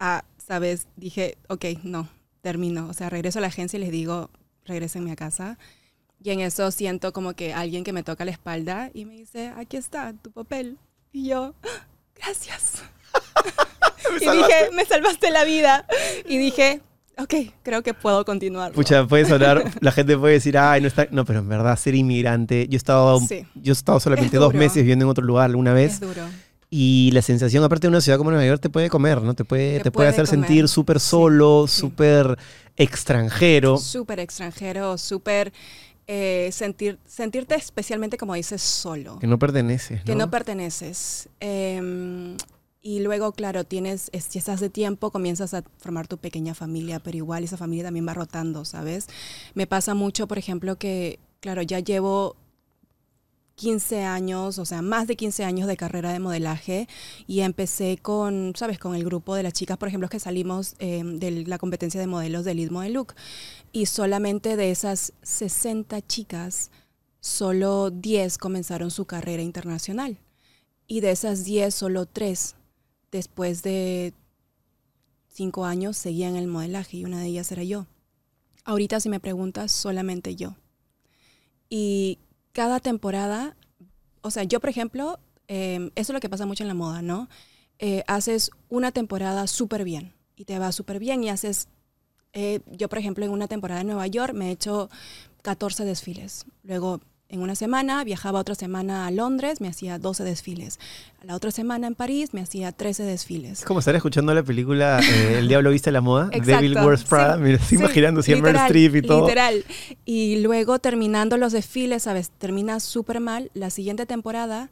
ah, 0.00 0.24
sabes, 0.38 0.86
dije, 0.96 1.36
ok, 1.48 1.66
no, 1.82 2.08
termino, 2.48 2.88
o 2.88 2.94
sea, 2.94 3.10
regreso 3.10 3.40
a 3.40 3.42
la 3.42 3.48
agencia 3.48 3.76
y 3.76 3.80
les 3.80 3.90
digo, 3.90 4.30
regrésenme 4.64 5.12
a 5.12 5.16
casa. 5.16 5.58
Y 6.24 6.30
en 6.30 6.40
eso 6.40 6.70
siento 6.70 7.12
como 7.12 7.34
que 7.34 7.52
alguien 7.52 7.84
que 7.84 7.92
me 7.92 8.02
toca 8.02 8.24
la 8.24 8.30
espalda 8.30 8.90
y 8.94 9.04
me 9.04 9.14
dice, 9.16 9.52
aquí 9.58 9.76
está 9.76 10.14
tu 10.22 10.30
papel. 10.30 10.78
Y 11.12 11.28
yo, 11.28 11.54
"Ah, 11.62 11.86
gracias. 12.16 12.82
y 14.16 14.24
dije, 14.30 14.70
me 14.72 14.86
salvaste 14.86 15.30
la 15.30 15.44
vida. 15.44 15.86
Y 16.26 16.38
dije, 16.38 16.80
ok, 17.18 17.34
creo 17.62 17.82
que 17.82 17.92
puedo 17.92 18.24
continuar. 18.24 18.72
Pucha, 18.72 19.06
puede 19.06 19.26
sonar, 19.26 19.62
la 19.82 19.92
gente 19.92 20.16
puede 20.16 20.34
decir, 20.34 20.56
ay, 20.56 20.80
no 20.80 20.88
está. 20.88 21.06
No, 21.10 21.26
pero 21.26 21.40
en 21.40 21.48
verdad, 21.50 21.76
ser 21.76 21.94
inmigrante. 21.94 22.66
Yo 22.68 22.76
he 22.76 22.78
estado, 22.78 23.20
Sí. 23.20 23.46
yo 23.56 23.72
he 23.72 23.76
estado 23.76 24.00
solamente 24.00 24.38
dos 24.38 24.54
meses 24.54 24.76
viviendo 24.76 25.04
en 25.04 25.10
otro 25.10 25.24
lugar 25.24 25.50
alguna 25.50 25.74
vez. 25.74 25.92
Es 25.94 26.00
duro. 26.00 26.22
Y 26.70 27.10
la 27.12 27.22
sensación, 27.22 27.64
aparte 27.64 27.86
de 27.86 27.88
una 27.88 28.00
ciudad 28.02 28.18
como 28.18 28.30
Nueva 28.30 28.46
York, 28.46 28.60
te 28.60 28.68
puede 28.68 28.90
comer, 28.90 29.22
¿no? 29.22 29.34
Te 29.34 29.44
puede, 29.44 29.78
te 29.78 29.84
Te 29.84 29.90
puede 29.90 29.92
puede 29.92 30.08
hacer 30.10 30.26
comer. 30.26 30.46
sentir 30.48 30.68
súper 30.68 31.00
solo, 31.00 31.66
sí. 31.66 31.80
súper 31.80 32.36
extranjero. 32.76 33.78
Súper 33.78 34.20
extranjero, 34.20 34.98
súper 34.98 35.52
eh, 36.06 36.50
sentir, 36.52 36.98
sentirte 37.06 37.54
especialmente, 37.54 38.16
como 38.16 38.34
dices, 38.34 38.60
solo. 38.62 39.18
Que 39.18 39.26
no 39.26 39.38
perteneces. 39.38 40.02
que 40.04 40.14
¿no? 40.14 40.30
perteneces. 40.30 41.28
Em, 41.40 42.36
y 42.82 43.00
luego, 43.00 43.32
claro, 43.32 43.64
tienes, 43.64 44.08
es- 44.12 44.24
si 44.24 44.38
estás 44.38 44.60
de 44.60 44.70
tiempo, 44.70 45.10
comienzas 45.10 45.54
a 45.54 45.64
formar 45.78 46.06
tu 46.06 46.16
pequeña 46.18 46.54
familia, 46.54 47.00
pero 47.00 47.16
igual 47.16 47.44
esa 47.44 47.56
familia 47.56 47.84
también 47.84 48.06
va 48.06 48.14
rotando, 48.14 48.64
¿sabes? 48.64 49.06
Me 49.54 49.66
pasa 49.66 49.94
mucho, 49.94 50.26
por 50.28 50.38
ejemplo, 50.38 50.76
que, 50.76 51.18
claro, 51.40 51.62
ya 51.62 51.80
llevo 51.80 52.36
15 53.58 54.04
años, 54.04 54.58
o 54.58 54.64
sea, 54.64 54.82
más 54.82 55.08
de 55.08 55.16
15 55.16 55.44
años 55.44 55.66
de 55.66 55.76
carrera 55.76 56.12
de 56.12 56.20
modelaje 56.20 56.88
y 57.26 57.40
empecé 57.40 57.98
con, 58.00 58.52
¿sabes? 58.54 58.78
Con 58.78 58.94
el 58.94 59.04
grupo 59.04 59.34
de 59.34 59.42
las 59.42 59.52
chicas, 59.52 59.76
por 59.76 59.88
ejemplo, 59.88 60.08
que 60.08 60.20
salimos 60.20 60.76
eh, 60.78 61.02
de 61.04 61.44
la 61.44 61.58
competencia 61.58 62.00
de 62.00 62.06
modelos 62.06 62.44
del 62.44 62.58
Lead 62.58 62.70
Model 62.70 62.92
Look. 62.92 63.14
Y 63.72 63.86
solamente 63.86 64.56
de 64.56 64.70
esas 64.70 65.12
60 65.22 66.06
chicas, 66.06 66.70
solo 67.18 67.90
10 67.90 68.38
comenzaron 68.38 68.92
su 68.92 69.06
carrera 69.06 69.42
internacional. 69.42 70.18
Y 70.86 71.00
de 71.00 71.10
esas 71.10 71.44
10, 71.44 71.74
solo 71.74 72.06
3, 72.06 72.54
después 73.10 73.64
de 73.64 74.14
5 75.30 75.64
años, 75.64 75.96
seguían 75.96 76.36
el 76.36 76.46
modelaje 76.46 76.98
y 76.98 77.04
una 77.04 77.20
de 77.20 77.26
ellas 77.26 77.50
era 77.50 77.64
yo. 77.64 77.86
Ahorita, 78.64 79.00
si 79.00 79.08
me 79.08 79.18
preguntas, 79.18 79.72
solamente 79.72 80.36
yo. 80.36 80.54
Y 81.68 82.18
cada 82.58 82.80
temporada, 82.80 83.56
o 84.20 84.32
sea, 84.32 84.42
yo, 84.42 84.58
por 84.58 84.68
ejemplo, 84.68 85.20
eh, 85.46 85.92
eso 85.94 86.10
es 86.10 86.14
lo 86.14 86.18
que 86.18 86.28
pasa 86.28 86.44
mucho 86.44 86.64
en 86.64 86.68
la 86.68 86.74
moda, 86.74 87.02
¿no? 87.02 87.28
Eh, 87.78 88.02
haces 88.08 88.50
una 88.68 88.90
temporada 88.90 89.46
súper 89.46 89.84
bien 89.84 90.12
y 90.34 90.44
te 90.44 90.58
va 90.58 90.72
súper 90.72 90.98
bien 90.98 91.22
y 91.22 91.28
haces, 91.28 91.68
eh, 92.32 92.58
yo, 92.66 92.88
por 92.88 92.98
ejemplo, 92.98 93.24
en 93.24 93.30
una 93.30 93.46
temporada 93.46 93.82
en 93.82 93.86
Nueva 93.86 94.08
York 94.08 94.34
me 94.34 94.48
he 94.48 94.50
hecho 94.50 94.90
14 95.42 95.84
desfiles. 95.84 96.46
Luego, 96.64 97.00
en 97.30 97.42
una 97.42 97.54
semana, 97.54 98.02
viajaba 98.04 98.40
otra 98.40 98.54
semana 98.54 99.06
a 99.06 99.10
Londres, 99.10 99.60
me 99.60 99.68
hacía 99.68 99.98
12 99.98 100.24
desfiles. 100.24 100.78
La 101.22 101.36
otra 101.36 101.50
semana 101.50 101.86
en 101.86 101.94
París 101.94 102.32
me 102.32 102.40
hacía 102.40 102.72
13 102.72 103.02
desfiles. 103.02 103.60
Es 103.60 103.64
como 103.66 103.80
estar 103.80 103.94
escuchando 103.94 104.32
la 104.32 104.42
película 104.42 105.00
eh, 105.00 105.38
El 105.38 105.48
Diablo 105.48 105.70
Viste 105.70 105.92
la 105.92 106.00
Moda, 106.00 106.30
Devil 106.30 106.74
Wears 106.78 107.04
Prada. 107.04 107.34
sí, 107.36 107.40
Me 107.42 107.52
estoy 107.52 107.68
sí, 107.68 107.74
imaginando 107.74 108.22
siempre 108.22 108.52
literal, 108.52 108.66
Streep 108.66 108.96
y 108.96 109.06
todo. 109.06 109.26
Literal. 109.26 109.64
Y 110.06 110.40
luego 110.40 110.78
terminando 110.78 111.36
los 111.36 111.52
desfiles, 111.52 112.04
¿sabes? 112.04 112.30
Termina 112.30 112.80
súper 112.80 113.20
mal. 113.20 113.50
La 113.52 113.68
siguiente 113.68 114.06
temporada, 114.06 114.70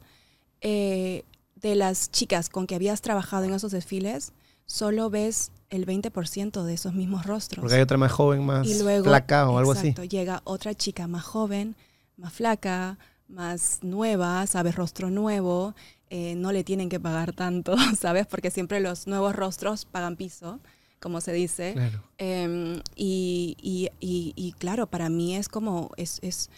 eh, 0.61 1.25
de 1.61 1.75
las 1.75 2.09
chicas 2.09 2.49
con 2.49 2.65
que 2.65 2.73
habías 2.73 3.01
trabajado 3.01 3.45
en 3.45 3.53
esos 3.53 3.71
desfiles, 3.71 4.33
solo 4.65 5.11
ves 5.11 5.51
el 5.69 5.85
20% 5.85 6.63
de 6.63 6.73
esos 6.73 6.95
mismos 6.95 7.27
rostros. 7.27 7.61
Porque 7.61 7.75
hay 7.75 7.81
otra 7.81 7.97
más 7.97 8.11
joven, 8.11 8.43
más 8.43 8.65
y 8.65 8.81
luego, 8.81 9.05
flaca 9.05 9.47
o 9.47 9.59
algo 9.59 9.73
exacto, 9.73 10.01
así. 10.01 10.09
llega 10.09 10.41
otra 10.43 10.73
chica 10.73 11.07
más 11.07 11.23
joven, 11.23 11.75
más 12.17 12.33
flaca, 12.33 12.97
más 13.27 13.79
nueva, 13.83 14.45
¿sabes? 14.47 14.75
Rostro 14.75 15.09
nuevo. 15.09 15.73
eh, 16.09 16.35
no 16.35 16.51
le 16.53 16.63
tienen 16.63 16.87
que 16.89 16.99
pagar 17.01 17.33
tanto, 17.33 17.75
¿sabes? 17.99 18.27
Porque 18.27 18.49
siempre 18.51 18.79
los 18.79 19.07
nuevos 19.07 19.35
rostros 19.35 19.83
pagan 19.85 20.15
piso, 20.15 20.59
como 21.01 21.19
se 21.21 21.33
dice. 21.33 21.73
Claro. 21.73 22.01
Em, 22.17 22.81
y, 22.95 23.57
y- 23.61 23.89
y- 23.99 24.33
y 24.37 24.53
claro, 24.53 24.87
para 24.87 25.09
mí 25.09 25.35
es 25.35 25.49
como, 25.49 25.91
es, 25.97 26.19
es, 26.21 26.49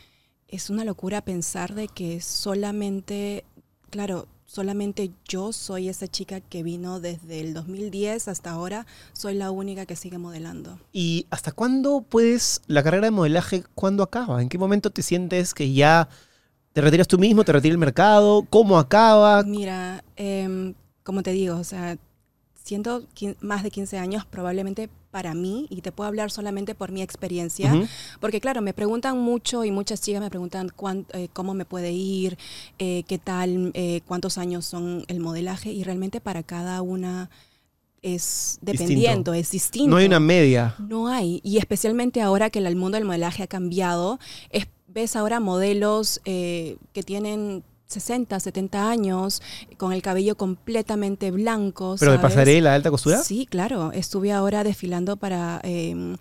es 0.47 0.69
una 0.69 0.85
locura 0.85 1.21
pensar 1.21 1.73
de 1.73 1.87
que 1.87 2.21
solamente, 2.21 3.43
claro, 3.89 4.27
solamente 4.49 5.11
yo 5.27 5.53
soy 5.53 5.89
esa 5.89 6.07
chica 6.07 6.41
que 6.41 6.63
vino 6.63 6.99
desde 6.99 7.39
el 7.39 7.53
2010 7.53 8.27
hasta 8.27 8.49
ahora, 8.49 8.87
soy 9.13 9.35
la 9.35 9.51
única 9.51 9.85
que 9.85 9.95
sigue 9.95 10.17
modelando. 10.17 10.79
¿Y 10.91 11.27
hasta 11.29 11.51
cuándo 11.51 12.01
puedes, 12.01 12.61
la 12.65 12.81
carrera 12.81 13.05
de 13.05 13.11
modelaje, 13.11 13.63
cuándo 13.75 14.01
acaba? 14.01 14.41
¿En 14.41 14.49
qué 14.49 14.57
momento 14.57 14.89
te 14.89 15.03
sientes 15.03 15.53
que 15.53 15.71
ya 15.71 16.09
te 16.73 16.81
retiras 16.81 17.07
tú 17.07 17.19
mismo, 17.19 17.43
te 17.43 17.51
retira 17.51 17.73
el 17.73 17.77
mercado? 17.77 18.43
¿Cómo 18.49 18.79
acaba? 18.79 19.43
Mira, 19.43 20.03
em, 20.15 20.73
como 21.03 21.21
te 21.21 21.31
digo, 21.31 21.55
o 21.55 21.63
sea, 21.63 21.99
siendo 22.55 23.03
quin- 23.15 23.37
más 23.41 23.61
de 23.61 23.69
15 23.69 23.99
años 23.99 24.25
probablemente 24.25 24.89
para 25.11 25.33
mí, 25.33 25.65
y 25.69 25.81
te 25.81 25.91
puedo 25.91 26.07
hablar 26.07 26.29
solamente 26.31 26.75
por 26.75 26.91
mi 26.91 27.01
experiencia, 27.01 27.73
porque 28.19 28.39
claro, 28.39 28.61
me 28.61 28.73
preguntan 28.73 29.17
mucho 29.19 29.63
y 29.65 29.71
muchas 29.71 30.01
chicas 30.01 30.21
me 30.21 30.29
preguntan 30.29 30.69
cuán- 30.75 31.05
eh, 31.13 31.29
cómo 31.33 31.53
me 31.53 31.65
puede 31.65 31.91
ir, 31.91 32.37
eh, 32.77 33.03
qué 33.07 33.17
tal, 33.17 33.71
eh, 33.73 34.01
cuántos 34.07 34.37
años 34.37 34.65
son 34.65 35.03
el 35.07 35.19
modelaje, 35.19 35.71
y 35.71 35.83
realmente 35.83 36.21
para 36.21 36.43
cada 36.43 36.81
una 36.83 37.29
es 38.01 38.59
dependiendo, 38.61 39.33
es 39.33 39.51
distinto. 39.51 39.89
No 39.89 39.97
hay 39.97 40.05
una 40.05 40.19
media. 40.19 40.75
No 40.79 41.07
hay, 41.07 41.41
y 41.43 41.57
especialmente 41.57 42.21
ahora 42.21 42.49
que 42.49 42.59
el 42.59 42.75
mundo 42.75 42.95
del 42.97 43.05
modelaje 43.05 43.43
ha 43.43 43.47
cambiado, 43.47 44.19
es, 44.51 44.67
ves 44.87 45.15
ahora 45.15 45.39
modelos 45.39 46.21
eh, 46.25 46.77
que 46.93 47.03
tienen 47.03 47.63
60, 47.93 48.39
70 48.39 48.89
años, 48.89 49.41
con 49.77 49.93
el 49.93 50.01
cabello 50.03 50.37
completamente 50.37 51.31
blanco. 51.31 51.95
¿Pero 51.99 52.11
de 52.11 52.19
pasarela, 52.19 52.75
alta 52.75 52.91
costura? 52.91 53.23
Sí, 53.23 53.47
claro. 53.49 53.91
Estuve 53.91 54.31
ahora 54.31 54.63
desfilando 54.63 55.17
para 55.17 55.59
eh, 55.63 56.15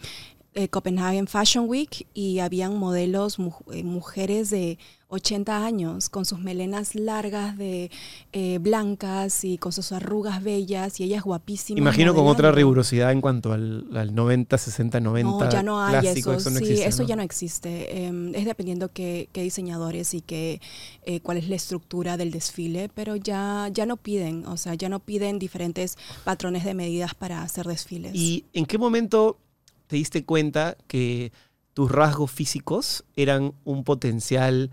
eh, 0.54 0.68
Copenhagen 0.68 1.26
Fashion 1.26 1.68
Week 1.68 2.06
y 2.14 2.38
habían 2.38 2.76
modelos, 2.78 3.38
mu- 3.38 3.52
eh, 3.70 3.84
mujeres 3.84 4.48
de 4.48 4.78
80 5.08 5.64
años, 5.64 6.10
con 6.10 6.24
sus 6.24 6.38
melenas 6.38 6.94
largas 6.94 7.56
de 7.56 7.90
eh, 8.32 8.58
blancas 8.58 9.42
y 9.44 9.56
con 9.56 9.72
sus 9.72 9.92
arrugas 9.92 10.42
bellas 10.42 11.00
y 11.00 11.04
ellas 11.04 11.22
guapísimas. 11.22 11.80
Imagino 11.80 12.14
con 12.14 12.26
otra 12.26 12.52
rigurosidad 12.52 13.10
en 13.12 13.20
cuanto 13.20 13.52
al, 13.52 13.86
al 13.96 14.14
90, 14.14 14.58
60, 14.58 15.00
90. 15.00 15.30
No, 15.30 15.50
ya 15.50 15.62
no 15.62 15.82
hay 15.82 16.00
clásico, 16.00 16.32
eso. 16.34 16.50
no 16.50 16.58
sí, 16.58 16.64
existe, 16.64 16.88
eso 16.88 17.02
¿no? 17.02 17.08
ya 17.08 17.16
no 17.16 17.22
existe. 17.22 18.04
Em, 18.04 18.34
es 18.34 18.44
dependiendo 18.44 18.90
qué, 18.92 19.28
qué 19.32 19.42
diseñadores 19.42 20.12
y 20.12 20.20
qué, 20.20 20.60
eh, 21.04 21.20
cuál 21.20 21.38
es 21.38 21.48
la 21.48 21.56
estructura 21.56 22.18
del 22.18 22.30
desfile, 22.30 22.90
pero 22.94 23.16
ya, 23.16 23.68
ya 23.72 23.86
no 23.86 23.96
piden, 23.96 24.46
o 24.46 24.58
sea, 24.58 24.74
ya 24.74 24.90
no 24.90 25.00
piden 25.00 25.38
diferentes 25.38 25.96
patrones 26.24 26.64
de 26.64 26.74
medidas 26.74 27.14
para 27.14 27.42
hacer 27.42 27.66
desfiles. 27.66 28.12
¿Y 28.14 28.44
en 28.52 28.66
qué 28.66 28.76
momento 28.76 29.38
te 29.86 29.96
diste 29.96 30.24
cuenta 30.24 30.76
que 30.86 31.32
tus 31.78 31.90
rasgos 31.90 32.30
físicos 32.30 33.04
eran 33.16 33.54
un 33.64 33.84
potencial, 33.84 34.70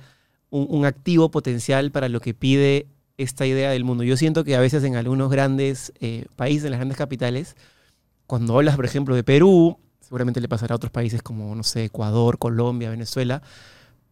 un, 0.63 0.85
activo 0.85 1.29
potencial 1.29 1.91
para 1.91 2.09
lo 2.09 2.19
que 2.21 2.33
pide 2.33 2.87
esta 3.17 3.45
idea 3.45 3.71
del 3.71 3.83
mundo? 3.83 4.03
Yo 4.03 4.17
siento 4.17 4.43
que 4.43 4.55
a 4.55 4.59
veces 4.59 4.83
en 4.83 4.95
algunos 4.95 5.29
grandes 5.29 5.93
eh, 5.99 6.25
países, 6.35 6.65
en 6.65 6.71
las 6.71 6.79
grandes 6.79 6.97
capitales, 6.97 7.55
cuando 8.27 8.55
hablas, 8.55 8.75
por 8.75 8.85
ejemplo, 8.85 9.15
de 9.15 9.23
Perú, 9.23 9.77
seguramente 10.01 10.41
le 10.41 10.47
pasará 10.47 10.73
a 10.73 10.77
otros 10.77 10.91
países 10.91 11.21
como, 11.21 11.55
no 11.55 11.63
sé, 11.63 11.85
Ecuador, 11.85 12.37
Colombia, 12.37 12.89
Venezuela, 12.89 13.41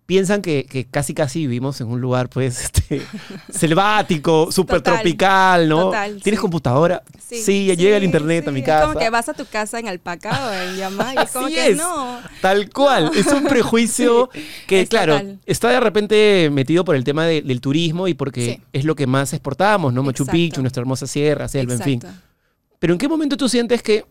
piensan 0.05 0.41
que, 0.41 0.65
que 0.65 0.85
casi 0.85 1.13
casi 1.13 1.39
vivimos 1.41 1.79
en 1.81 1.87
un 1.87 2.01
lugar 2.01 2.29
pues 2.29 2.61
este, 2.63 3.01
selvático, 3.49 4.51
súper 4.51 4.81
tropical, 4.81 5.69
¿no? 5.69 5.85
total, 5.85 6.21
¿Tienes 6.21 6.39
sí. 6.39 6.41
computadora? 6.41 7.03
Sí, 7.19 7.67
ya 7.67 7.73
llega 7.73 7.97
el 7.97 8.03
internet 8.03 8.47
a 8.47 8.51
sí, 8.51 8.53
mi 8.53 8.59
es 8.59 8.65
casa. 8.65 8.87
como 8.87 8.99
que 8.99 9.09
vas 9.09 9.29
a 9.29 9.33
tu 9.33 9.45
casa 9.45 9.79
en 9.79 9.87
alpaca 9.87 10.47
o 10.47 10.53
en 10.53 10.75
Yamá 10.77 11.13
y 11.15 11.17
es 11.23 11.31
como 11.31 11.45
Así 11.47 11.55
que 11.55 11.67
es. 11.69 11.77
no. 11.77 12.19
Tal 12.41 12.69
cual, 12.69 13.11
es 13.15 13.27
un 13.27 13.43
prejuicio 13.49 14.29
que, 14.67 14.81
es 14.81 14.89
claro, 14.89 15.13
total. 15.17 15.39
está 15.45 15.69
de 15.69 15.79
repente 15.79 16.49
metido 16.51 16.83
por 16.85 16.95
el 16.95 17.03
tema 17.03 17.25
de- 17.25 17.41
del 17.41 17.61
turismo 17.61 18.07
y 18.07 18.13
porque 18.13 18.43
Sí. 18.57 18.61
es 18.73 18.85
lo 18.85 18.95
que 18.95 19.07
más 19.07 19.33
exportamos, 19.33 19.93
¿no? 19.93 20.03
Machu 20.03 20.23
Exacto. 20.23 20.31
Picchu, 20.31 20.61
nuestra 20.61 20.81
hermosa 20.81 21.07
sierra, 21.07 21.47
selva, 21.47 21.73
en 21.73 21.81
fin. 21.81 21.95
Exacto. 21.95 22.21
Pero 22.79 22.93
¿en 22.93 22.99
qué 22.99 23.07
momento 23.07 23.37
tú 23.37 23.47
sientes 23.47 23.81
que 23.81 24.05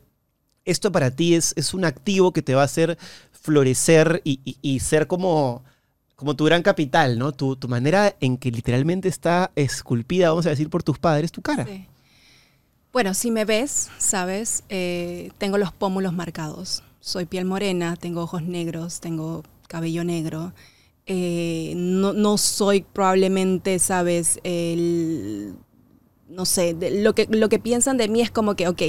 esto 0.65 0.91
para 0.91 1.11
ti 1.11 1.35
es, 1.35 1.53
es 1.57 1.75
un 1.75 1.85
activo 1.85 2.33
que 2.33 2.41
te 2.43 2.55
va 2.55 2.63
a 2.63 2.65
hacer 2.65 2.97
florecer 3.33 4.21
y, 4.25 4.41
y- 4.45 4.57
y 4.63 4.81
ser 4.81 5.07
como, 5.07 5.65
como 6.23 6.37
tu 6.37 6.45
gran 6.45 6.63
capital, 6.63 7.19
¿no? 7.19 7.33
Tu, 7.33 7.57
tu 7.57 7.67
manera 7.69 8.15
en 8.21 8.37
que 8.39 8.53
literalmente 8.53 9.09
está 9.09 9.51
esculpida, 9.57 10.29
vamos 10.29 10.47
a 10.47 10.51
decir, 10.51 10.71
por 10.71 10.85
tus 10.85 10.97
padres, 11.01 11.33
tu 11.33 11.43
cara. 11.43 11.67
Bueno, 12.93 13.13
si 13.15 13.33
me 13.33 13.45
ves, 13.45 13.91
sabes, 13.99 14.63
Eh, 14.69 15.31
tengo 15.39 15.59
los 15.59 15.73
pómulos 15.73 16.13
marcados. 16.13 16.85
Soy 17.01 17.25
piel 17.27 17.45
morena, 17.45 17.97
tengo 17.97 18.23
ojos 18.23 18.43
negros, 18.43 19.01
tengo 19.01 19.43
cabello 19.67 20.05
negro. 20.05 20.53
Eh, 21.07 21.73
no, 21.77 22.13
no 22.13 22.39
soy 22.39 22.83
probablemente, 22.83 23.81
sabes, 23.81 24.39
el, 24.45 25.55
no 26.29 26.45
sé, 26.45 26.75
de- 26.75 27.03
lo, 27.03 27.15
que, 27.17 27.27
lo 27.31 27.49
que 27.49 27.59
piensan 27.59 27.97
de 27.97 28.07
mí 28.09 28.21
es 28.21 28.31
como 28.31 28.55
que, 28.55 28.69
ok, 28.69 28.83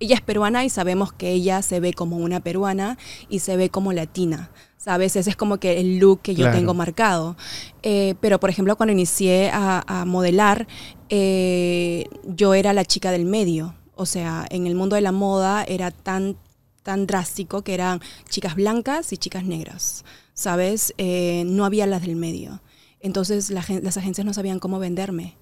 ella 0.00 0.14
es 0.16 0.20
peruana 0.22 0.64
y 0.64 0.70
sabemos 0.70 1.12
que 1.12 1.30
ella 1.30 1.62
se 1.62 1.78
ve 1.78 1.92
como 1.92 2.16
una 2.16 2.40
peruana 2.40 2.98
y 3.28 3.38
se 3.38 3.56
ve 3.56 3.70
como 3.70 3.92
latina. 3.92 4.50
¿Sabes? 4.82 5.14
Ese 5.14 5.28
es 5.28 5.36
como 5.36 5.58
que 5.58 5.78
el 5.78 5.98
look 5.98 6.22
que 6.22 6.34
yo 6.34 6.44
Claro. 6.44 6.56
tengo 6.56 6.72
marcado. 6.72 7.36
Eh, 7.82 8.14
pero, 8.22 8.40
por 8.40 8.48
ejemplo, 8.48 8.76
cuando 8.76 8.94
inicié 8.94 9.50
a, 9.52 9.84
a 9.86 10.06
modelar, 10.06 10.66
eh, 11.10 12.06
yo 12.24 12.54
era 12.54 12.72
la 12.72 12.86
chica 12.86 13.10
del 13.10 13.26
medio. 13.26 13.74
O 13.94 14.06
sea, 14.06 14.46
en 14.48 14.66
el 14.66 14.74
mundo 14.74 14.96
de 14.96 15.02
la 15.02 15.12
moda 15.12 15.64
era 15.64 15.90
tan, 15.90 16.36
tan 16.82 17.06
drástico 17.06 17.60
que 17.62 17.74
eran 17.74 18.00
chicas 18.30 18.54
blancas 18.54 19.12
y 19.12 19.18
chicas 19.18 19.44
negras. 19.44 20.04
¿Sabes? 20.32 20.94
Eh, 20.96 21.42
no 21.46 21.66
había 21.66 21.86
las 21.86 22.00
del 22.00 22.16
medio. 22.16 22.62
Entonces 23.00 23.50
la 23.50 23.62
las 23.82 23.96
agencias 23.98 24.24
no 24.24 24.32
sabían 24.32 24.58
cómo 24.60 24.78
venderme. 24.78 25.36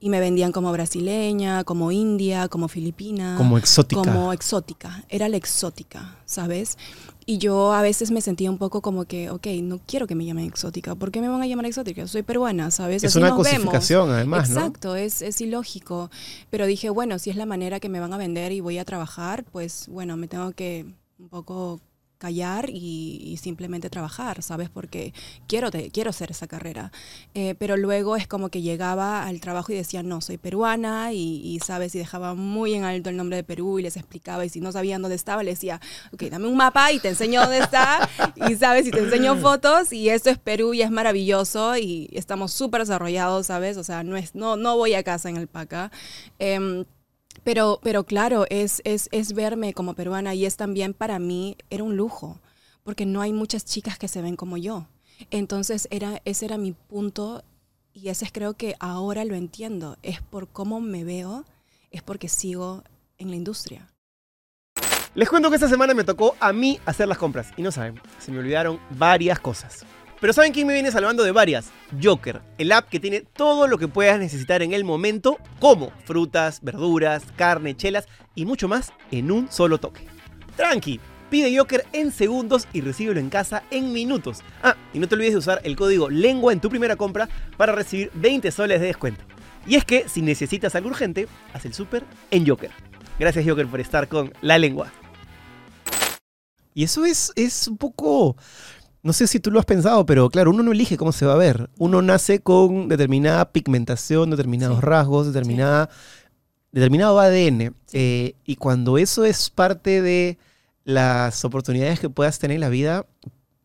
Y 0.00 0.08
me 0.08 0.18
vendían 0.18 0.50
como 0.50 0.72
brasileña, 0.72 1.62
como 1.62 1.92
india, 1.92 2.48
como 2.48 2.66
filipina. 2.68 3.36
Como 3.38 3.56
exótica. 3.56 4.02
Como 4.02 4.32
exótica. 4.32 5.04
Era 5.08 5.28
la 5.28 5.36
exótica, 5.36 6.18
¿sabes? 6.26 6.76
Y 7.24 7.38
yo 7.38 7.72
a 7.72 7.82
veces 7.82 8.10
me 8.10 8.20
sentía 8.20 8.50
un 8.50 8.58
poco 8.58 8.80
como 8.80 9.04
que, 9.04 9.30
ok, 9.30 9.46
no 9.62 9.80
quiero 9.86 10.06
que 10.06 10.14
me 10.14 10.24
llamen 10.24 10.46
exótica. 10.46 10.94
¿Por 10.94 11.10
qué 11.12 11.20
me 11.20 11.28
van 11.28 11.40
a 11.42 11.46
llamar 11.46 11.66
exótica? 11.66 12.06
Soy 12.06 12.22
peruana, 12.22 12.70
¿sabes? 12.70 13.04
Es 13.04 13.12
Así 13.12 13.18
una 13.18 13.28
nos 13.28 13.38
vemos. 13.44 13.52
cosificación, 13.58 14.10
además, 14.10 14.50
¿no? 14.50 14.56
Exacto, 14.60 14.96
es, 14.96 15.22
es 15.22 15.40
ilógico. 15.40 16.10
Pero 16.50 16.66
dije, 16.66 16.90
bueno, 16.90 17.18
si 17.18 17.30
es 17.30 17.36
la 17.36 17.46
manera 17.46 17.78
que 17.80 17.88
me 17.88 18.00
van 18.00 18.12
a 18.12 18.16
vender 18.18 18.52
y 18.52 18.60
voy 18.60 18.78
a 18.78 18.84
trabajar, 18.84 19.44
pues 19.52 19.86
bueno, 19.88 20.16
me 20.16 20.26
tengo 20.28 20.52
que 20.52 20.86
un 21.18 21.28
poco 21.28 21.80
callar 22.22 22.70
y, 22.70 23.20
y 23.24 23.36
simplemente 23.36 23.90
trabajar, 23.90 24.42
¿sabes? 24.42 24.70
Porque 24.70 25.12
quiero, 25.48 25.70
te- 25.72 25.90
quiero 25.90 26.10
hacer 26.10 26.30
esa 26.30 26.46
carrera. 26.46 26.92
Eh, 27.34 27.54
pero 27.58 27.76
luego 27.76 28.14
es 28.16 28.26
como 28.28 28.48
que 28.48 28.62
llegaba 28.62 29.26
al 29.26 29.40
trabajo 29.40 29.72
y 29.72 29.74
decía, 29.76 30.02
no, 30.04 30.20
soy 30.20 30.38
peruana 30.38 31.12
y, 31.12 31.40
y, 31.44 31.58
¿sabes? 31.60 31.94
Y 31.94 31.98
dejaba 31.98 32.34
muy 32.34 32.74
en 32.74 32.84
alto 32.84 33.10
el 33.10 33.16
nombre 33.16 33.36
de 33.36 33.44
Perú 33.44 33.78
y 33.78 33.82
les 33.82 33.96
explicaba 33.96 34.44
y 34.44 34.48
si 34.48 34.60
no 34.60 34.70
sabían 34.72 35.02
dónde 35.02 35.16
estaba, 35.16 35.42
les 35.42 35.56
decía, 35.58 35.80
ok, 36.12 36.22
dame 36.30 36.46
un 36.46 36.56
mapa 36.56 36.92
y 36.92 37.00
te 37.00 37.08
enseño 37.08 37.40
dónde 37.40 37.58
está 37.58 38.08
y, 38.36 38.54
¿sabes? 38.54 38.86
Y 38.86 38.90
te 38.92 39.00
enseño 39.00 39.36
fotos 39.40 39.92
y 39.92 40.08
esto 40.08 40.30
es 40.30 40.38
Perú 40.38 40.74
y 40.74 40.82
es 40.82 40.90
maravilloso 40.90 41.76
y 41.76 42.08
estamos 42.12 42.52
súper 42.52 42.82
desarrollados, 42.82 43.48
¿sabes? 43.48 43.76
O 43.76 43.84
sea, 43.84 44.04
no, 44.04 44.16
es, 44.16 44.34
no, 44.36 44.56
no 44.56 44.76
voy 44.76 44.94
a 44.94 45.02
casa 45.02 45.28
en 45.28 45.38
alpaca. 45.38 45.90
Em, 46.38 46.84
pero, 47.44 47.80
pero 47.82 48.04
claro, 48.04 48.46
es, 48.50 48.82
es, 48.84 49.08
es 49.12 49.32
verme 49.32 49.74
como 49.74 49.94
peruana 49.94 50.34
y 50.34 50.46
es 50.46 50.56
también 50.56 50.94
para 50.94 51.18
mí, 51.18 51.56
era 51.70 51.84
un 51.84 51.96
lujo, 51.96 52.40
porque 52.84 53.06
no 53.06 53.20
hay 53.20 53.32
muchas 53.32 53.64
chicas 53.64 53.98
que 53.98 54.08
se 54.08 54.22
ven 54.22 54.36
como 54.36 54.56
yo. 54.56 54.86
Entonces, 55.30 55.88
era, 55.90 56.20
ese 56.24 56.46
era 56.46 56.58
mi 56.58 56.72
punto 56.72 57.44
y 57.92 58.08
ese 58.08 58.24
es 58.24 58.32
creo 58.32 58.54
que 58.54 58.74
ahora 58.80 59.24
lo 59.24 59.34
entiendo. 59.34 59.98
Es 60.02 60.20
por 60.20 60.48
cómo 60.48 60.80
me 60.80 61.04
veo, 61.04 61.44
es 61.90 62.02
porque 62.02 62.28
sigo 62.28 62.82
en 63.18 63.30
la 63.30 63.36
industria. 63.36 63.88
Les 65.14 65.28
cuento 65.28 65.50
que 65.50 65.56
esta 65.56 65.68
semana 65.68 65.92
me 65.92 66.04
tocó 66.04 66.34
a 66.40 66.52
mí 66.52 66.80
hacer 66.86 67.06
las 67.06 67.18
compras. 67.18 67.50
Y 67.56 67.62
no 67.62 67.70
saben, 67.70 68.00
se 68.18 68.32
me 68.32 68.38
olvidaron 68.38 68.80
varias 68.96 69.38
cosas. 69.38 69.84
Pero 70.22 70.32
¿saben 70.32 70.52
quién 70.52 70.68
me 70.68 70.74
viene 70.74 70.92
salvando 70.92 71.24
de 71.24 71.32
varias? 71.32 71.72
Joker, 72.00 72.42
el 72.56 72.70
app 72.70 72.88
que 72.88 73.00
tiene 73.00 73.22
todo 73.22 73.66
lo 73.66 73.76
que 73.76 73.88
puedas 73.88 74.20
necesitar 74.20 74.62
en 74.62 74.72
el 74.72 74.84
momento, 74.84 75.36
como 75.58 75.90
frutas, 76.04 76.60
verduras, 76.62 77.24
carne, 77.34 77.76
chelas 77.76 78.06
y 78.36 78.46
mucho 78.46 78.68
más 78.68 78.92
en 79.10 79.32
un 79.32 79.50
solo 79.50 79.78
toque. 79.78 80.06
Tranqui, 80.54 81.00
pide 81.28 81.58
Joker 81.58 81.84
en 81.92 82.12
segundos 82.12 82.68
y 82.72 82.82
recíbelo 82.82 83.18
en 83.18 83.30
casa 83.30 83.64
en 83.72 83.92
minutos. 83.92 84.42
Ah, 84.62 84.76
y 84.94 85.00
no 85.00 85.08
te 85.08 85.16
olvides 85.16 85.32
de 85.32 85.38
usar 85.38 85.60
el 85.64 85.74
código 85.74 86.08
LENGUA 86.08 86.52
en 86.52 86.60
tu 86.60 86.70
primera 86.70 86.94
compra 86.94 87.28
para 87.56 87.72
recibir 87.72 88.12
20 88.14 88.48
soles 88.52 88.80
de 88.80 88.86
descuento. 88.86 89.24
Y 89.66 89.74
es 89.74 89.84
que 89.84 90.08
si 90.08 90.22
necesitas 90.22 90.76
algo 90.76 90.90
urgente, 90.90 91.26
haz 91.52 91.64
el 91.64 91.74
súper 91.74 92.04
en 92.30 92.46
Joker. 92.46 92.70
Gracias 93.18 93.44
Joker 93.44 93.66
por 93.66 93.80
estar 93.80 94.06
con 94.06 94.32
La 94.40 94.56
Lengua. 94.56 94.92
Y 96.74 96.84
eso 96.84 97.04
es, 97.04 97.32
es 97.34 97.66
un 97.66 97.76
poco... 97.76 98.36
No 99.02 99.12
sé 99.12 99.26
si 99.26 99.40
tú 99.40 99.50
lo 99.50 99.58
has 99.58 99.64
pensado, 99.66 100.06
pero 100.06 100.30
claro, 100.30 100.50
uno 100.50 100.62
no 100.62 100.70
elige 100.72 100.96
cómo 100.96 101.10
se 101.12 101.26
va 101.26 101.32
a 101.34 101.36
ver. 101.38 101.68
Uno 101.78 102.02
nace 102.02 102.40
con 102.40 102.88
determinada 102.88 103.50
pigmentación, 103.50 104.30
determinados 104.30 104.76
Sí. 104.78 104.82
rasgos, 104.84 105.26
determinada, 105.26 105.90
determinado 106.70 107.18
ADN. 107.18 107.74
Eh, 107.92 108.34
y 108.44 108.56
cuando 108.56 108.98
eso 108.98 109.24
es 109.24 109.50
parte 109.50 110.02
de 110.02 110.38
las 110.84 111.44
oportunidades 111.44 111.98
que 112.00 112.08
puedas 112.10 112.38
tener 112.38 112.54
en 112.56 112.60
la 112.60 112.68
vida, 112.68 113.06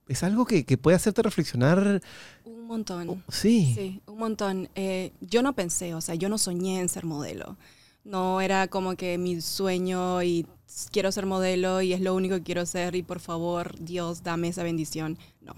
es 0.08 0.24
algo 0.24 0.46
que, 0.46 0.66
que 0.66 0.78
puede 0.78 0.96
hacerte 0.96 1.22
reflexionar 1.22 2.02
Un 2.46 2.66
montón. 2.66 3.24
Sí. 3.30 3.72
Sí, 3.76 4.02
un 4.08 4.18
montón. 4.18 4.70
Eh, 4.76 5.12
yo 5.22 5.42
no 5.44 5.54
pensé, 5.54 5.94
o 5.94 6.02
sea, 6.02 6.16
yo 6.16 6.28
no 6.30 6.38
soñé 6.38 6.80
en 6.82 6.90
ser 6.90 7.06
modelo. 7.06 7.58
No 8.04 8.42
era 8.42 8.68
como 8.68 8.96
que 8.96 9.18
mi 9.18 9.40
sueño 9.42 10.22
y 10.24 10.46
quiero 10.92 11.12
ser 11.12 11.26
modelo 11.26 11.82
y 11.82 11.94
es 11.94 12.02
lo 12.02 12.14
único 12.16 12.36
que 12.36 12.44
quiero 12.44 12.66
ser 12.66 12.96
y 12.96 13.04
por 13.04 13.20
favor, 13.20 13.76
Dios, 13.80 14.24
dame 14.24 14.50
esa 14.50 14.64
bendición. 14.64 15.18
No. 15.42 15.56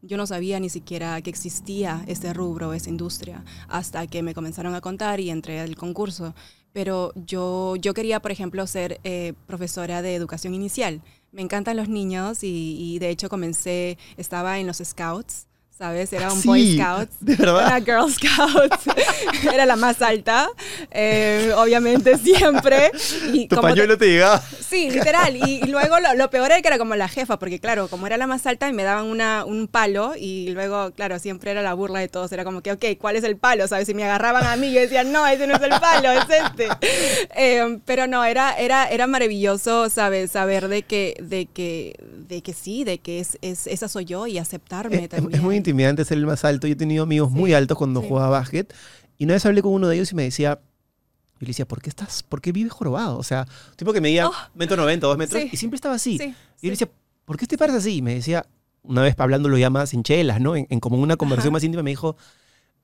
Yo 0.00 0.16
no 0.16 0.26
sabía 0.26 0.58
ni 0.58 0.68
siquiera 0.68 1.20
que 1.22 1.30
existía 1.30 2.02
ese 2.08 2.32
rubro, 2.32 2.72
esa 2.72 2.90
industria, 2.90 3.44
hasta 3.68 4.06
que 4.08 4.22
me 4.22 4.34
comenzaron 4.34 4.74
a 4.74 4.80
contar 4.80 5.20
y 5.20 5.30
entré 5.30 5.60
al 5.60 5.76
concurso. 5.76 6.34
Pero 6.72 7.12
yo, 7.14 7.76
yo 7.76 7.94
quería, 7.94 8.20
por 8.20 8.32
ejemplo, 8.32 8.66
ser 8.66 8.98
eh, 9.04 9.34
profesora 9.46 10.02
de 10.02 10.14
educación 10.14 10.54
inicial. 10.54 11.02
Me 11.30 11.42
encantan 11.42 11.76
los 11.76 11.88
niños 11.88 12.42
y, 12.42 12.76
y 12.78 12.98
de 12.98 13.10
hecho 13.10 13.28
comencé, 13.28 13.96
estaba 14.16 14.58
en 14.58 14.66
los 14.66 14.78
Scouts, 14.78 15.46
¿sabes? 15.82 16.12
Era 16.12 16.32
un 16.32 16.40
Sí, 16.40 16.46
Boy 16.46 16.78
Scout. 16.78 17.10
de 17.20 17.34
verdad. 17.34 17.66
Era 17.66 17.80
Girl 17.80 18.12
Scout. 18.12 18.72
Era 19.52 19.66
la 19.66 19.74
más 19.74 20.00
alta, 20.00 20.48
eh, 20.92 21.52
obviamente 21.56 22.16
siempre. 22.22 22.92
Y 23.32 23.48
Tu 23.48 23.56
como 23.56 23.66
te- 23.66 23.72
pañuelo 23.74 23.98
te 23.98 24.06
llegaba. 24.06 24.40
Sí, 24.60 24.90
literal. 24.90 25.36
Y, 25.36 25.60
y 25.64 25.66
luego 25.66 25.98
lo, 25.98 26.14
lo 26.14 26.30
peor 26.30 26.46
era 26.52 26.62
que 26.62 26.68
era 26.68 26.78
como 26.78 26.94
la 26.94 27.08
jefa, 27.08 27.36
porque 27.40 27.58
claro, 27.58 27.88
como 27.88 28.06
era 28.06 28.16
la 28.16 28.28
más 28.28 28.46
alta 28.46 28.68
y 28.68 28.72
me 28.72 28.84
daban 28.84 29.06
una, 29.06 29.44
un 29.44 29.66
palo 29.66 30.12
y 30.16 30.50
luego, 30.50 30.92
claro, 30.92 31.18
siempre 31.18 31.50
era 31.50 31.62
la 31.62 31.74
burla 31.74 31.98
de 31.98 32.06
todos. 32.06 32.30
Era 32.30 32.44
como 32.44 32.60
que, 32.62 32.70
ok, 32.70 32.84
¿cuál 33.00 33.16
es 33.16 33.24
el 33.24 33.36
palo? 33.36 33.66
¿Sabes? 33.66 33.88
Si 33.88 33.94
me 33.94 34.04
agarraban 34.04 34.46
a 34.46 34.54
mí, 34.56 34.72
yo 34.72 34.80
decía, 34.80 35.02
no, 35.02 35.26
ese 35.26 35.48
no 35.48 35.56
es 35.56 35.62
el 35.62 35.70
palo, 35.80 36.12
es 36.12 36.24
este. 36.30 36.68
Eh, 37.34 37.78
pero 37.84 38.06
no, 38.06 38.24
era, 38.24 38.52
era, 38.56 38.88
era 38.88 39.08
maravilloso, 39.08 39.90
¿sabes? 39.90 40.30
Saber 40.30 40.68
de 40.68 40.82
que, 40.84 41.16
de 41.20 41.46
que, 41.46 41.96
de 42.28 42.40
que 42.40 42.52
sí, 42.52 42.84
de 42.84 42.98
que 42.98 43.18
es, 43.18 43.36
es, 43.42 43.66
esa 43.66 43.88
soy 43.88 44.04
yo 44.04 44.28
y 44.28 44.38
aceptarme 44.38 45.04
es- 45.04 45.08
también. 45.08 45.34
es 45.34 45.42
muy 45.42 45.56
intimidante 45.72 46.04
ser 46.04 46.18
el 46.18 46.26
más 46.26 46.44
alto. 46.44 46.66
Yo 46.66 46.74
he 46.74 46.76
tenido 46.76 47.02
amigos 47.04 47.30
muy 47.30 47.50
Sí, 47.50 47.54
altos 47.54 47.76
cuando 47.78 48.00
sí. 48.00 48.08
jugaba 48.08 48.28
básquet. 48.30 48.72
Y 49.18 49.24
una 49.24 49.34
vez 49.34 49.46
hablé 49.46 49.62
con 49.62 49.72
uno 49.72 49.88
de 49.88 49.96
ellos 49.96 50.12
y 50.12 50.14
me 50.14 50.22
decía, 50.24 50.60
yo 50.60 51.38
le 51.40 51.46
decía, 51.48 51.66
¿por 51.66 51.80
qué 51.82 51.88
estás, 51.90 52.22
por 52.22 52.40
qué 52.40 52.52
vives 52.52 52.72
jorobado? 52.72 53.18
O 53.18 53.22
sea, 53.22 53.46
tipo 53.76 53.92
que 53.92 54.00
medía 54.00 54.28
Oh. 54.28 54.32
metro 54.54 54.76
noventa, 54.76 55.06
dos 55.06 55.18
metros, 55.18 55.42
Sí. 55.42 55.48
y 55.52 55.56
siempre 55.56 55.76
estaba 55.76 55.94
así. 55.96 56.18
Sí, 56.18 56.24
Y 56.24 56.28
yo 56.28 56.34
le 56.68 56.70
decía, 56.70 56.88
¿por 57.24 57.36
qué 57.36 57.46
te 57.46 57.58
paras 57.58 57.76
así? 57.76 57.96
Y 57.96 58.02
me 58.02 58.14
decía, 58.14 58.46
una 58.82 59.02
vez 59.02 59.14
hablándolo 59.18 59.56
ya 59.58 59.70
más 59.70 59.92
en 59.94 60.02
chelas, 60.02 60.40
¿no? 60.40 60.56
En, 60.56 60.66
en 60.70 60.80
como 60.80 60.96
una 60.98 61.16
conversación 61.16 61.50
Ajá. 61.50 61.56
más 61.56 61.64
íntima, 61.64 61.82
me 61.82 61.90
dijo, 61.90 62.16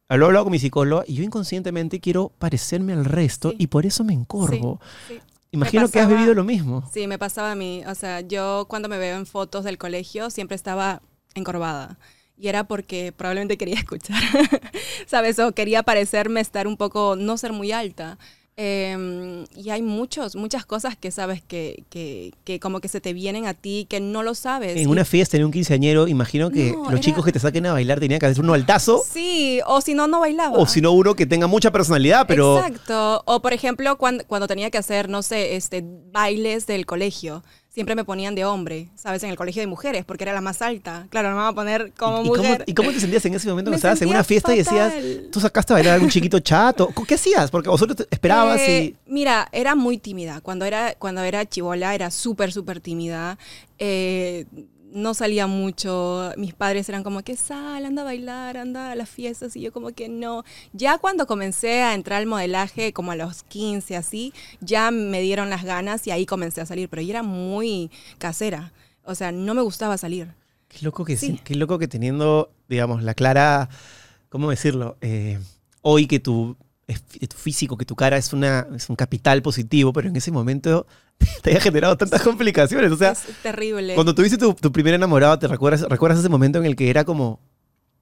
habló 0.08 0.26
hablado 0.26 0.44
con 0.46 0.52
mi 0.52 0.58
psicóloga 0.58 1.04
y 1.06 1.14
yo 1.14 1.24
inconscientemente 1.24 2.00
quiero 2.00 2.30
parecerme 2.38 2.92
al 2.92 3.04
resto 3.04 3.50
Sí. 3.50 3.56
y 3.60 3.66
por 3.68 3.84
eso 3.86 4.04
me 4.04 4.12
encorvo. 4.12 4.80
Sí, 5.08 5.14
sí. 5.14 5.20
Imagino 5.50 5.88
que 5.88 5.98
has 5.98 6.04
pasaba- 6.06 6.14
vivido 6.14 6.34
lo 6.34 6.44
mismo. 6.44 6.88
Sí, 6.92 7.06
me 7.06 7.18
pasaba 7.18 7.52
a 7.52 7.54
mí. 7.54 7.82
O 7.86 7.94
sea, 7.94 8.20
yo 8.20 8.66
cuando 8.68 8.88
me 8.88 8.98
veo 8.98 9.16
en 9.16 9.24
fotos 9.26 9.64
del 9.64 9.78
colegio 9.78 10.28
siempre 10.30 10.54
estaba 10.56 11.00
encorvada. 11.34 11.98
Y 12.40 12.48
era 12.48 12.64
porque 12.64 13.12
probablemente 13.16 13.56
quería 13.56 13.74
escuchar, 13.80 14.22
¿sabes? 15.06 15.38
O 15.38 15.52
quería 15.52 15.82
parecerme 15.82 16.40
estar 16.40 16.66
un 16.66 16.76
poco, 16.76 17.16
no 17.16 17.36
ser 17.36 17.52
muy 17.52 17.72
alta. 17.72 18.18
Eh, 18.60 19.44
y 19.54 19.70
hay 19.70 19.82
muchos, 19.82 20.34
muchas 20.34 20.66
cosas 20.66 20.96
que 20.96 21.12
sabes 21.12 21.42
que, 21.42 21.84
que, 21.90 22.32
que 22.42 22.58
como 22.58 22.80
que 22.80 22.88
se 22.88 23.00
te 23.00 23.12
vienen 23.12 23.46
a 23.46 23.54
ti 23.54 23.86
que 23.88 24.00
no 24.00 24.24
lo 24.24 24.34
sabes. 24.34 24.72
En 24.76 24.82
Y- 24.82 24.86
una 24.86 25.04
fiesta, 25.04 25.36
en 25.36 25.44
un 25.44 25.52
quinceañero, 25.52 26.08
imagino 26.08 26.50
que 26.50 26.72
No, 26.72 26.82
los 26.82 26.92
era- 26.94 27.00
chicos 27.00 27.24
que 27.24 27.30
te 27.30 27.38
saquen 27.38 27.66
a 27.66 27.72
bailar 27.72 28.00
tenían 28.00 28.18
que 28.18 28.26
hacer 28.26 28.42
uno 28.42 28.54
altazo. 28.54 29.00
Sí, 29.08 29.60
o 29.64 29.80
si 29.80 29.94
no, 29.94 30.08
no 30.08 30.18
bailaba. 30.18 30.58
O 30.58 30.66
si 30.66 30.80
no, 30.80 30.90
uno 30.90 31.14
que 31.14 31.24
tenga 31.24 31.46
mucha 31.46 31.70
personalidad, 31.70 32.26
pero 32.26 32.58
Exacto. 32.58 33.22
O 33.26 33.40
por 33.40 33.52
ejemplo, 33.52 33.96
cuando, 33.96 34.24
cuando 34.26 34.48
tenía 34.48 34.70
que 34.72 34.78
hacer, 34.78 35.08
no 35.08 35.22
sé, 35.22 35.54
este, 35.54 35.84
bailes 36.12 36.66
del 36.66 36.84
colegio, 36.84 37.44
siempre 37.78 37.94
me 37.94 38.02
ponían 38.04 38.34
de 38.34 38.44
hombre, 38.44 38.88
¿sabes? 38.96 39.22
En 39.22 39.30
el 39.30 39.36
colegio 39.36 39.62
de 39.62 39.68
mujeres, 39.68 40.04
porque 40.04 40.24
era 40.24 40.32
la 40.32 40.40
más 40.40 40.62
alta. 40.62 41.06
Claro, 41.10 41.28
no 41.30 41.36
me 41.36 41.42
van 41.42 41.52
a 41.52 41.54
poner 41.54 41.92
como 41.96 42.22
¿Y, 42.22 42.26
y 42.26 42.28
cómo, 42.30 42.42
mujer. 42.42 42.64
y 42.66 42.74
cómo 42.74 42.90
te 42.90 42.98
sentías 42.98 43.24
en 43.24 43.34
ese 43.34 43.48
momento 43.48 43.72
estabas 43.72 44.02
en 44.02 44.08
una 44.08 44.24
fiesta 44.24 44.52
y 44.52 44.58
decías, 44.58 44.92
tú 45.30 45.38
sacaste 45.38 45.72
a 45.72 45.76
bailar 45.76 45.92
a 45.92 45.94
algún 45.94 46.10
chiquito 46.10 46.40
chato? 46.40 46.88
¿Qué 47.06 47.14
hacías? 47.14 47.52
Porque 47.52 47.68
vosotros 47.68 47.96
te 47.98 48.06
esperabas 48.10 48.60
Eh, 48.62 48.82
y... 48.82 48.96
Mira, 49.06 49.48
era 49.52 49.76
muy 49.76 49.96
tímida. 49.98 50.40
Cuando 50.40 50.64
era, 50.64 50.94
cuando 50.94 51.22
era 51.22 51.46
chivola 51.46 51.94
era 51.94 52.10
súper, 52.10 52.50
súper 52.50 52.80
tímida. 52.80 53.38
Eh, 53.78 54.44
no 54.98 55.14
salía 55.14 55.46
mucho. 55.46 56.32
Mis 56.36 56.54
padres 56.54 56.88
eran 56.88 57.02
como 57.02 57.22
que 57.22 57.36
sal, 57.36 57.84
anda 57.84 58.02
a 58.02 58.04
bailar, 58.04 58.56
anda 58.56 58.90
a 58.92 58.94
las 58.94 59.08
fiestas. 59.08 59.56
Y 59.56 59.60
yo 59.62 59.72
como 59.72 59.90
que 59.92 60.08
no. 60.08 60.44
Ya 60.72 60.98
cuando 60.98 61.26
comencé 61.26 61.82
a 61.82 61.94
entrar 61.94 62.18
al 62.20 62.26
modelaje, 62.26 62.92
como 62.92 63.12
a 63.12 63.16
los 63.16 63.42
15, 63.44 63.96
así, 63.96 64.32
ya 64.60 64.90
me 64.90 65.20
dieron 65.20 65.50
las 65.50 65.64
ganas 65.64 66.06
y 66.06 66.10
ahí 66.10 66.26
comencé 66.26 66.60
a 66.60 66.66
salir. 66.66 66.88
Pero 66.88 67.02
yo 67.02 67.10
era 67.10 67.22
muy 67.22 67.90
casera. 68.18 68.72
O 69.04 69.14
sea, 69.14 69.32
no 69.32 69.54
me 69.54 69.62
gustaba 69.62 69.96
salir. 69.96 70.34
Qué 70.68 70.78
loco 70.84 71.04
que, 71.04 71.16
Sí. 71.16 71.40
qué 71.44 71.54
loco 71.54 71.78
que 71.78 71.88
teniendo, 71.88 72.50
digamos, 72.68 73.02
la 73.02 73.14
clara, 73.14 73.70
¿cómo 74.28 74.50
decirlo? 74.50 74.98
Eh, 75.00 75.38
hoy 75.80 76.06
que 76.06 76.20
tu, 76.20 76.56
tu 76.86 77.36
físico, 77.36 77.78
que 77.78 77.86
tu 77.86 77.96
cara 77.96 78.18
es, 78.18 78.32
una, 78.34 78.66
es 78.76 78.90
un 78.90 78.96
capital 78.96 79.40
positivo, 79.40 79.92
pero 79.94 80.08
en 80.08 80.16
ese 80.16 80.30
momento 80.30 80.86
te 81.42 81.50
haya 81.50 81.60
generado 81.60 81.96
tantas 81.96 82.22
complicaciones. 82.22 82.90
O 82.92 82.96
sea, 82.96 83.12
es 83.12 83.24
terrible. 83.42 83.94
cuando 83.94 84.14
tuviste 84.14 84.38
tu, 84.38 84.54
tu 84.54 84.72
primer 84.72 84.94
enamorado, 84.94 85.38
¿te 85.38 85.48
recuerdas, 85.48 85.82
recuerdas 85.82 86.20
ese 86.20 86.28
momento 86.28 86.58
en 86.58 86.66
el 86.66 86.76
que 86.76 86.90
era 86.90 87.04
como, 87.04 87.40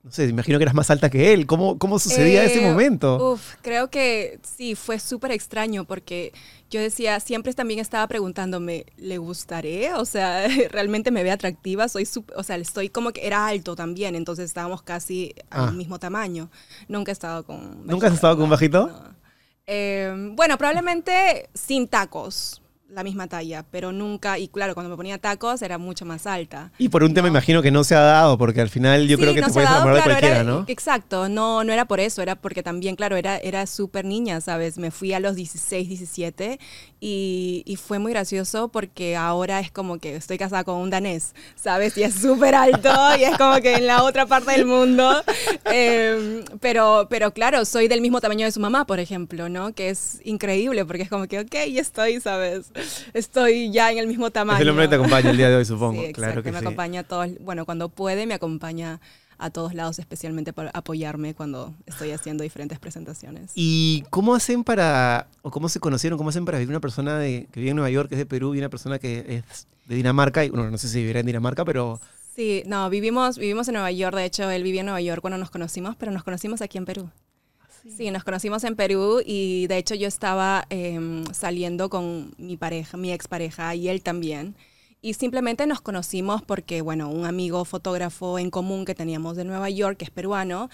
no 0.02 0.10
sé, 0.12 0.26
imagino 0.26 0.58
que 0.58 0.62
eras 0.64 0.74
más 0.74 0.90
alta 0.90 1.10
que 1.10 1.32
él? 1.32 1.46
¿Cómo, 1.46 1.78
cómo 1.78 1.98
sucedía 1.98 2.44
ese 2.44 2.64
Eh, 2.64 2.70
momento? 2.70 3.32
Uf, 3.32 3.54
creo 3.62 3.90
que 3.90 4.38
sí, 4.56 4.74
fue 4.74 4.98
súper 5.00 5.32
extraño 5.32 5.84
porque 5.84 6.32
yo 6.70 6.80
decía, 6.80 7.18
siempre 7.20 7.52
también 7.54 7.80
estaba 7.80 8.06
preguntándome, 8.08 8.86
¿le 8.96 9.18
gustaré? 9.18 9.94
O 9.94 10.04
sea, 10.04 10.46
¿realmente 10.70 11.10
me 11.10 11.22
ve 11.22 11.30
atractiva? 11.30 11.88
Soy 11.88 12.04
sup- 12.04 12.32
o 12.36 12.42
sea, 12.42 12.56
estoy 12.56 12.88
como 12.88 13.12
que 13.12 13.26
era 13.26 13.46
alto 13.46 13.74
también, 13.76 14.14
entonces 14.14 14.44
estábamos 14.46 14.82
casi 14.82 15.34
Ah. 15.50 15.68
al 15.68 15.74
mismo 15.74 15.98
tamaño. 15.98 16.50
Nunca 16.88 17.10
he 17.10 17.14
estado 17.14 17.44
con... 17.44 17.86
¿Nunca 17.86 18.08
has 18.08 18.14
estado 18.14 18.36
con 18.36 18.50
bajito? 18.50 18.88
no. 18.88 19.16
Eh, 19.68 20.14
bueno, 20.36 20.56
probablemente 20.58 21.48
sin 21.52 21.88
tacos, 21.88 22.62
la 22.96 23.04
misma 23.04 23.26
talla, 23.28 23.64
pero 23.70 23.92
nunca, 23.92 24.38
y 24.38 24.48
claro, 24.48 24.72
cuando 24.74 24.88
me 24.90 24.96
ponía 24.96 25.18
tacos 25.18 25.60
era 25.62 25.76
mucho 25.78 26.04
más 26.06 26.26
alta. 26.26 26.72
Y 26.78 26.88
por 26.88 27.04
un 27.04 27.12
tema 27.14 27.28
imagino 27.28 27.60
que 27.62 27.70
no 27.70 27.84
se 27.84 27.94
ha 27.94 28.00
dado, 28.00 28.38
porque 28.38 28.60
al 28.62 28.70
final 28.70 29.06
yo 29.06 29.16
Sí, 29.18 29.22
creo 29.22 29.34
que 29.34 29.42
no 29.42 29.46
te 29.48 29.52
puedes 29.52 29.68
dado, 29.68 29.82
enamorar 29.82 29.96
de 29.98 30.02
cualquiera, 30.10 30.34
era- 30.36 30.44
¿no? 30.44 30.64
Exacto, 30.66 31.28
no, 31.28 31.62
no 31.62 31.72
era 31.72 31.84
por 31.84 32.00
eso, 32.00 32.22
era 32.22 32.36
porque 32.36 32.62
también, 32.62 32.96
claro, 32.96 33.16
era, 33.16 33.36
era 33.36 33.66
súper 33.66 34.04
niña, 34.06 34.40
¿sabes? 34.40 34.78
Me 34.78 34.90
fui 34.90 35.12
a 35.12 35.20
los 35.20 35.36
16, 35.36 35.88
17 35.88 36.58
y, 37.00 37.62
y 37.66 37.76
fue 37.76 37.98
muy 37.98 38.12
gracioso 38.12 38.68
porque 38.68 39.14
ahora 39.14 39.60
es 39.60 39.70
como 39.70 39.98
que 39.98 40.16
estoy 40.16 40.38
casada 40.38 40.64
con 40.64 40.76
un 40.76 40.88
danés, 40.88 41.34
¿sabes? 41.54 41.96
Y 41.98 42.02
es 42.02 42.14
súper 42.14 42.54
alto 42.54 42.88
y 43.18 43.24
es 43.24 43.36
como 43.36 43.56
que 43.60 43.76
en 43.76 43.86
la 43.86 44.02
otra 44.04 44.24
parte 44.26 44.52
del 44.52 44.64
mundo. 44.66 45.22
Eh, 45.68 46.44
pero, 46.60 47.06
pero 47.10 47.32
claro, 47.32 47.64
soy 47.64 47.88
del 47.88 48.00
mismo 48.00 48.20
tamaño 48.20 48.46
de 48.46 48.52
su 48.52 48.60
mamá, 48.60 48.86
por 48.86 49.00
ejemplo, 49.00 49.48
¿no? 49.48 49.72
Que 49.74 49.90
es 49.90 50.20
increíble 50.24 50.84
porque 50.84 51.02
es 51.02 51.08
como 51.10 51.26
que, 51.26 51.40
ok, 51.40 51.54
estoy, 51.54 52.20
¿sabes? 52.20 52.70
Estoy 53.14 53.70
ya 53.70 53.90
en 53.90 53.98
el 53.98 54.06
mismo 54.06 54.30
tamaño. 54.30 54.58
Es 54.58 54.62
el 54.62 54.68
hombre 54.70 54.84
que 54.84 54.90
te 54.90 54.94
acompaña 54.96 55.30
el 55.30 55.36
día 55.36 55.48
de 55.48 55.56
hoy, 55.56 55.64
supongo. 55.64 56.02
Sí, 56.02 56.12
claro 56.12 56.42
que 56.42 56.52
me 56.52 56.58
sí. 56.58 56.64
acompaña 56.64 57.00
a 57.00 57.04
todos, 57.04 57.30
bueno, 57.40 57.64
cuando 57.64 57.88
puede 57.88 58.26
me 58.26 58.34
acompaña 58.34 59.00
a 59.38 59.50
todos 59.50 59.74
lados, 59.74 59.98
especialmente 59.98 60.52
para 60.52 60.70
apoyarme 60.70 61.34
cuando 61.34 61.74
estoy 61.84 62.10
haciendo 62.10 62.42
diferentes 62.42 62.78
presentaciones. 62.78 63.52
¿Y 63.54 64.04
cómo 64.10 64.34
hacen 64.34 64.64
para, 64.64 65.28
o 65.42 65.50
cómo 65.50 65.68
se 65.68 65.78
conocieron, 65.80 66.16
cómo 66.16 66.30
hacen 66.30 66.44
para 66.44 66.58
vivir 66.58 66.70
una 66.70 66.80
persona 66.80 67.18
de, 67.18 67.46
que 67.52 67.60
vive 67.60 67.70
en 67.70 67.76
Nueva 67.76 67.90
York, 67.90 68.08
que 68.08 68.14
es 68.14 68.18
de 68.18 68.26
Perú, 68.26 68.54
y 68.54 68.58
una 68.58 68.70
persona 68.70 68.98
que 68.98 69.42
es 69.50 69.66
de 69.86 69.94
Dinamarca, 69.94 70.44
y 70.44 70.50
bueno, 70.50 70.70
no 70.70 70.78
sé 70.78 70.88
si 70.88 71.00
vivirá 71.00 71.20
en 71.20 71.26
Dinamarca, 71.26 71.64
pero 71.64 72.00
Sí, 72.36 72.62
no, 72.66 72.90
vivimos, 72.90 73.38
vivimos 73.38 73.66
en 73.68 73.74
Nueva 73.74 73.90
York, 73.90 74.14
de 74.14 74.26
hecho 74.26 74.50
él 74.50 74.62
vivía 74.62 74.80
en 74.80 74.86
Nueva 74.86 75.00
York 75.00 75.22
cuando 75.22 75.38
nos 75.38 75.50
conocimos, 75.50 75.96
pero 75.96 76.12
nos 76.12 76.22
conocimos 76.22 76.60
aquí 76.60 76.76
en 76.76 76.84
Perú. 76.84 77.08
Sí, 77.88 78.10
nos 78.10 78.24
conocimos 78.24 78.64
en 78.64 78.74
Perú 78.74 79.20
y 79.24 79.66
de 79.68 79.78
hecho 79.78 79.94
yo 79.94 80.08
estaba 80.08 80.66
em, 80.70 81.24
saliendo 81.32 81.88
con 81.88 82.34
mi 82.36 82.56
pareja, 82.56 82.96
mi 82.96 83.12
expareja 83.12 83.74
y 83.74 83.88
él 83.88 84.02
también. 84.02 84.56
Y 85.02 85.14
simplemente 85.14 85.66
nos 85.66 85.80
conocimos 85.80 86.42
porque, 86.42 86.80
bueno, 86.80 87.08
un 87.10 87.26
amigo 87.26 87.64
fotógrafo 87.64 88.38
en 88.38 88.50
común 88.50 88.84
que 88.84 88.94
teníamos 88.94 89.36
de 89.36 89.44
Nueva 89.44 89.70
York, 89.70 89.98
que 89.98 90.04
es 90.06 90.10
peruano, 90.10 90.68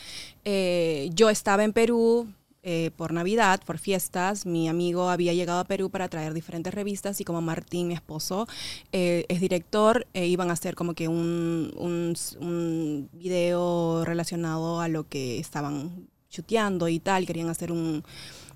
eh, 0.45 1.11
yo 1.13 1.29
estaba 1.29 1.65
en 1.65 1.73
Perú 1.73 2.29
eh, 2.65 2.93
por 2.97 3.13
Navidad, 3.13 3.61
por 3.67 3.79
fiestas, 3.79 4.47
mi 4.47 4.69
amigo 4.69 5.11
había 5.11 5.35
llegado 5.35 5.59
a 5.59 5.65
Perú 5.65 5.91
para 5.91 6.09
traer 6.09 6.33
diferentes 6.33 6.73
revistas 6.73 7.21
y 7.21 7.25
como 7.25 7.43
Martín, 7.43 7.89
mi 7.89 7.95
esposo, 7.95 8.47
eh, 8.93 9.27
es 9.29 9.41
director, 9.41 10.07
eh, 10.15 10.29
iban 10.29 10.49
a 10.49 10.53
hacer 10.53 10.77
como 10.77 10.95
que 10.95 11.09
un, 11.09 11.75
un, 11.77 12.15
un 12.41 13.11
video 13.13 14.05
relacionado 14.05 14.81
a 14.81 14.87
lo 14.87 15.09
que 15.09 15.41
estaban 15.41 16.09
chuteando 16.33 16.89
y 16.89 16.99
tal, 16.99 17.27
querían 17.27 17.51
hacer 17.51 17.71
un, 17.73 18.03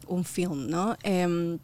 un 0.08 0.24
film, 0.24 0.68
¿no? 0.68 0.96
Em, 1.04 1.58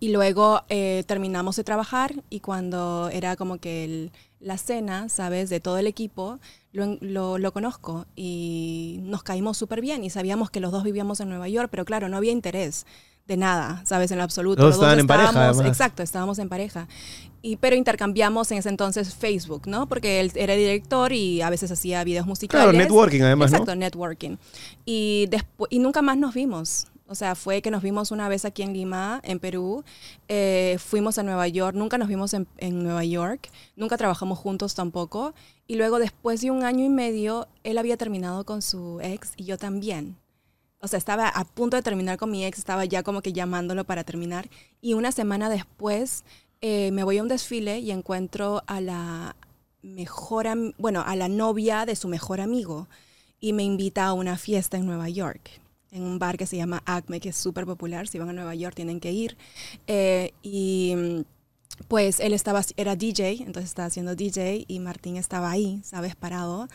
y 0.00 0.10
luego 0.12 0.62
eh, 0.68 1.04
terminamos 1.06 1.56
de 1.56 1.64
trabajar 1.64 2.14
y 2.30 2.40
cuando 2.40 3.08
era 3.12 3.36
como 3.36 3.58
que 3.58 3.84
el- 3.84 4.12
la 4.40 4.58
cena, 4.58 5.08
¿sabes? 5.08 5.48
De 5.50 5.60
todo 5.60 5.78
el 5.78 5.86
equipo, 5.86 6.38
lo, 6.72 6.98
lo, 7.00 7.38
lo 7.38 7.52
conozco 7.52 8.06
y 8.16 8.98
nos 9.02 9.22
caímos 9.22 9.56
súper 9.56 9.80
bien 9.80 10.04
y 10.04 10.10
sabíamos 10.10 10.50
que 10.50 10.60
los 10.60 10.72
dos 10.72 10.84
vivíamos 10.84 11.20
en 11.20 11.30
Nueva 11.30 11.48
York, 11.48 11.68
pero 11.70 11.86
claro, 11.86 12.08
no 12.10 12.18
había 12.18 12.32
interés 12.32 12.84
de 13.26 13.36
nada, 13.36 13.82
¿sabes? 13.86 14.10
En 14.10 14.18
lo 14.18 14.24
absoluto. 14.24 14.62
Los 14.62 14.76
dos 14.76 14.76
Los 14.76 14.84
estaban 14.84 15.00
en 15.00 15.06
pareja, 15.06 15.48
además. 15.48 15.66
Exacto, 15.66 16.02
estábamos 16.02 16.38
en 16.38 16.48
pareja. 16.48 16.88
Y, 17.40 17.56
pero 17.56 17.76
intercambiamos 17.76 18.50
en 18.52 18.58
ese 18.58 18.68
entonces 18.68 19.14
Facebook, 19.14 19.66
¿no? 19.66 19.86
Porque 19.86 20.20
él 20.20 20.32
era 20.34 20.54
director 20.54 21.12
y 21.12 21.42
a 21.42 21.50
veces 21.50 21.70
hacía 21.70 22.02
videos 22.04 22.26
musicales. 22.26 22.64
Claro, 22.64 22.76
networking 22.76 23.22
además, 23.22 23.50
¿no? 23.50 23.58
Exacto, 23.58 23.76
networking. 23.76 24.36
Y, 24.84 25.28
y 25.70 25.78
nunca 25.78 26.02
más 26.02 26.16
nos 26.16 26.34
vimos. 26.34 26.86
O 27.06 27.14
sea, 27.14 27.34
fue 27.34 27.60
que 27.60 27.70
nos 27.70 27.82
vimos 27.82 28.10
una 28.12 28.30
vez 28.30 28.46
aquí 28.46 28.62
en 28.62 28.72
Lima, 28.72 29.20
en 29.24 29.38
Perú. 29.38 29.84
Eh, 30.28 30.78
fuimos 30.78 31.18
a 31.18 31.22
Nueva 31.22 31.46
York. 31.48 31.76
Nunca 31.76 31.98
nos 31.98 32.08
vimos 32.08 32.32
en, 32.32 32.48
en 32.56 32.82
Nueva 32.82 33.04
York. 33.04 33.50
Nunca 33.76 33.98
trabajamos 33.98 34.38
juntos 34.38 34.74
tampoco. 34.74 35.34
Y 35.66 35.76
luego, 35.76 35.98
después 35.98 36.40
de 36.40 36.50
un 36.50 36.64
año 36.64 36.82
y 36.82 36.88
medio, 36.88 37.46
él 37.62 37.76
había 37.76 37.98
terminado 37.98 38.44
con 38.44 38.62
su 38.62 39.00
ex 39.02 39.32
y 39.36 39.44
yo 39.44 39.58
también. 39.58 40.16
O 40.84 40.88
sea, 40.88 40.98
estaba 40.98 41.28
a 41.28 41.44
punto 41.44 41.78
de 41.78 41.82
terminar 41.82 42.18
con 42.18 42.30
mi 42.30 42.44
ex, 42.44 42.58
estaba 42.58 42.84
ya 42.84 43.02
como 43.02 43.22
que 43.22 43.32
llamándolo 43.32 43.84
para 43.84 44.04
terminar. 44.04 44.50
Y 44.82 44.92
una 44.92 45.12
semana 45.12 45.48
después 45.48 46.24
eh, 46.60 46.90
me 46.92 47.04
voy 47.04 47.16
a 47.16 47.22
un 47.22 47.28
desfile 47.28 47.78
y 47.78 47.90
encuentro 47.90 48.62
a 48.66 48.82
la 48.82 49.34
mejor, 49.80 50.46
bueno, 50.76 51.02
a 51.06 51.16
la 51.16 51.28
novia 51.28 51.86
de 51.86 51.96
su 51.96 52.06
mejor 52.08 52.42
amigo. 52.42 52.86
Y 53.40 53.54
me 53.54 53.62
invita 53.62 54.04
a 54.04 54.12
una 54.12 54.36
fiesta 54.36 54.76
en 54.76 54.84
Nueva 54.84 55.08
York, 55.08 55.50
en 55.90 56.02
un 56.02 56.18
bar 56.18 56.36
que 56.36 56.44
se 56.44 56.58
llama 56.58 56.82
Acme, 56.84 57.18
que 57.18 57.30
es 57.30 57.36
súper 57.36 57.64
popular. 57.64 58.06
Si 58.06 58.18
van 58.18 58.28
a 58.28 58.34
Nueva 58.34 58.54
York 58.54 58.74
tienen 58.74 59.00
que 59.00 59.10
ir. 59.10 59.38
Eh, 59.86 60.32
y 60.42 60.94
mm, 60.94 61.20
pues 61.88 62.20
él 62.20 62.34
estaba, 62.34 62.60
era 62.76 62.94
DJ, 62.94 63.42
entonces 63.42 63.70
estaba 63.70 63.86
haciendo 63.86 64.14
DJ 64.14 64.66
y 64.68 64.80
Martín 64.80 65.16
estaba 65.16 65.50
ahí, 65.50 65.80
¿sabes? 65.82 66.14
Parado. 66.14 66.68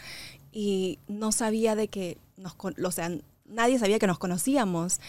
Y 0.51 0.97
no 1.07 1.31
sabía 1.31 1.75
de 1.75 1.89
que 1.89 2.17
nos, 2.37 2.55
o 2.59 2.91
sea, 2.91 3.11
nadie 3.49 3.79
sabía 3.79 3.99
que 3.99 4.07
nos 4.07 4.19
conocíamos. 4.19 4.99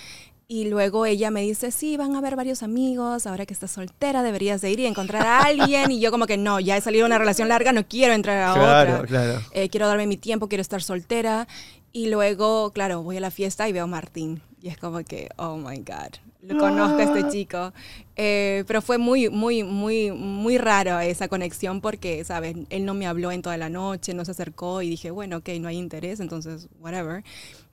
Y 0.49 0.65
luego 0.69 1.07
ella 1.07 1.31
me 1.31 1.43
dice, 1.43 1.71
sí, 1.71 1.97
van 1.97 2.17
a 2.17 2.19
haber 2.19 2.35
varios 2.35 2.65
amigos, 2.65 3.29
ahora 3.29 3.47
que 3.47 3.55
estás 3.55 3.71
soltera 3.71 4.25
deberías 4.25 4.61
de 4.61 4.73
ir 4.73 4.81
y 4.81 4.87
encontrar 4.87 5.25
a 5.25 5.43
alguien. 5.43 5.93
Y 5.93 6.01
yo 6.01 6.11
como 6.11 6.27
que 6.27 6.37
no, 6.37 6.59
ya 6.59 6.77
he 6.77 6.81
salido 6.81 7.05
de 7.05 7.07
una 7.07 7.19
relación 7.19 7.49
larga, 7.49 7.73
no 7.73 7.87
quiero 7.87 8.15
entrar 8.15 8.51
a 8.51 8.55
Claro, 8.55 8.95
otra. 8.95 9.07
claro. 9.07 9.41
Eh, 9.53 9.69
quiero 9.69 9.87
darme 9.87 10.09
mi 10.09 10.17
tiempo, 10.17 10.49
quiero 10.49 10.63
estar 10.63 10.83
soltera. 10.83 11.47
Y 11.93 12.09
luego, 12.09 12.73
claro, 12.73 13.03
voy 13.03 13.17
a 13.19 13.21
la 13.21 13.31
fiesta 13.31 13.69
y 13.69 13.73
veo 13.73 13.85
a 13.85 13.87
Martín. 13.87 14.43
Y 14.61 14.69
es 14.69 14.77
como 14.77 14.99
que, 15.05 15.29
oh 15.37 15.57
my 15.57 15.77
God, 15.79 16.17
lo 16.43 16.59
conozco 16.59 16.99
a 16.99 17.03
este 17.05 17.29
chico. 17.31 17.73
Eh, 18.17 18.65
pero 18.67 18.83
fue 18.83 18.99
muy, 18.99 19.29
muy, 19.29 19.63
muy, 19.63 20.11
muy 20.11 20.59
raro 20.59 20.99
esa 20.99 21.29
conexión 21.29 21.81
porque, 21.81 22.25
¿sabes? 22.25 22.57
Él 22.71 22.85
no 22.85 22.95
me 22.95 23.07
habló 23.07 23.31
en 23.31 23.43
toda 23.43 23.57
la 23.57 23.69
noche, 23.69 24.15
no 24.15 24.25
se 24.25 24.33
acercó 24.33 24.83
y 24.83 24.91
dije, 24.91 25.13
bueno, 25.13 25.39
ok, 25.39 25.49
no 25.61 25.69
hay 25.69 25.79
interés, 25.79 26.19
entonces, 26.21 26.69
whatever. 26.81 27.23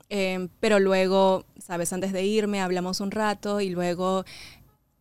Eh, 0.09 0.47
pero 0.59 0.79
luego, 0.79 1.45
¿sabes? 1.59 1.91
Antes 1.91 2.13
de 2.13 2.23
irme 2.23 2.61
hablamos 2.61 3.01
un 3.01 3.11
rato 3.11 3.59
y 3.61 3.69
luego 3.69 4.23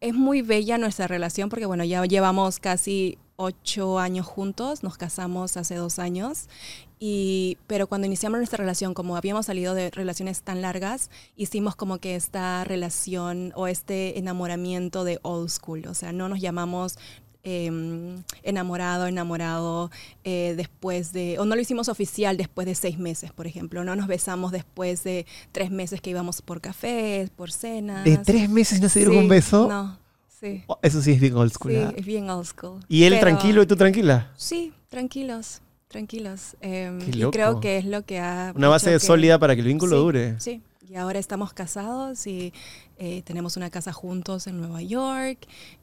es 0.00 0.14
muy 0.14 0.42
bella 0.42 0.78
nuestra 0.78 1.06
relación 1.06 1.48
porque, 1.48 1.66
bueno, 1.66 1.84
ya 1.84 2.04
llevamos 2.04 2.58
casi 2.58 3.18
ocho 3.36 3.98
años 3.98 4.26
juntos, 4.26 4.82
nos 4.82 4.96
casamos 4.96 5.56
hace 5.56 5.74
dos 5.74 5.98
años, 5.98 6.48
y, 6.98 7.58
pero 7.66 7.86
cuando 7.86 8.06
iniciamos 8.06 8.38
nuestra 8.38 8.56
relación, 8.56 8.94
como 8.94 9.16
habíamos 9.16 9.46
salido 9.46 9.74
de 9.74 9.90
relaciones 9.90 10.42
tan 10.42 10.62
largas, 10.62 11.10
hicimos 11.36 11.76
como 11.76 11.98
que 11.98 12.16
esta 12.16 12.64
relación 12.64 13.52
o 13.54 13.66
este 13.66 14.18
enamoramiento 14.18 15.04
de 15.04 15.18
old 15.22 15.50
school, 15.50 15.86
o 15.86 15.94
sea, 15.94 16.12
no 16.12 16.28
nos 16.30 16.40
llamamos 16.40 16.98
eh, 17.48 17.70
enamorado, 18.42 19.06
enamorado 19.06 19.90
eh, 20.24 20.54
después 20.56 21.12
de, 21.12 21.38
o 21.38 21.44
no 21.44 21.54
lo 21.54 21.60
hicimos 21.60 21.88
oficial 21.88 22.36
después 22.36 22.66
de 22.66 22.74
seis 22.74 22.98
meses, 22.98 23.32
por 23.32 23.46
ejemplo, 23.46 23.84
no 23.84 23.94
nos 23.96 24.08
besamos 24.08 24.50
después 24.52 25.04
de 25.04 25.26
tres 25.52 25.70
meses 25.70 26.00
que 26.00 26.10
íbamos 26.10 26.42
por 26.42 26.60
cafés, 26.60 27.30
por 27.30 27.52
cenas. 27.52 28.04
¿De 28.04 28.18
tres 28.18 28.50
meses 28.50 28.80
no 28.80 28.88
se 28.88 28.98
dieron 28.98 29.14
Sí, 29.14 29.20
un 29.20 29.28
beso? 29.28 29.68
No, 29.68 29.98
sí. 30.40 30.64
Oh, 30.66 30.78
Eso 30.82 31.00
sí 31.00 31.12
es 31.12 31.20
bien 31.20 31.34
old 31.36 31.52
school. 31.52 31.72
Sí, 31.72 31.78
¿ah? 31.78 31.92
es 31.96 32.04
bien 32.04 32.28
old 32.28 32.46
school. 32.46 32.80
¿Y 32.88 33.04
él 33.04 33.14
Pero- 33.14 33.20
tranquilo 33.22 33.62
y 33.62 33.66
tú 33.66 33.76
tranquila? 33.76 34.32
Sí, 34.36 34.72
tranquilos, 34.88 35.60
tranquilos. 35.88 36.56
Em, 36.60 36.98
y 37.00 37.22
creo 37.30 37.60
que 37.60 37.78
es 37.78 37.84
lo 37.84 38.02
que 38.04 38.18
ha... 38.18 38.52
Una 38.56 38.68
base 38.68 38.90
que- 38.90 38.98
sólida 39.00 39.38
para 39.38 39.54
que 39.54 39.60
el 39.60 39.68
vínculo 39.68 39.96
Sí, 39.96 40.02
dure. 40.02 40.40
Sí, 40.40 40.62
y 40.88 40.94
ahora 40.96 41.18
estamos 41.18 41.52
casados 41.52 42.26
y 42.26 42.52
eh, 42.98 43.22
tenemos 43.24 43.56
una 43.56 43.70
casa 43.70 43.92
juntos 43.92 44.46
en 44.46 44.58
Nueva 44.58 44.82
York. 44.82 45.38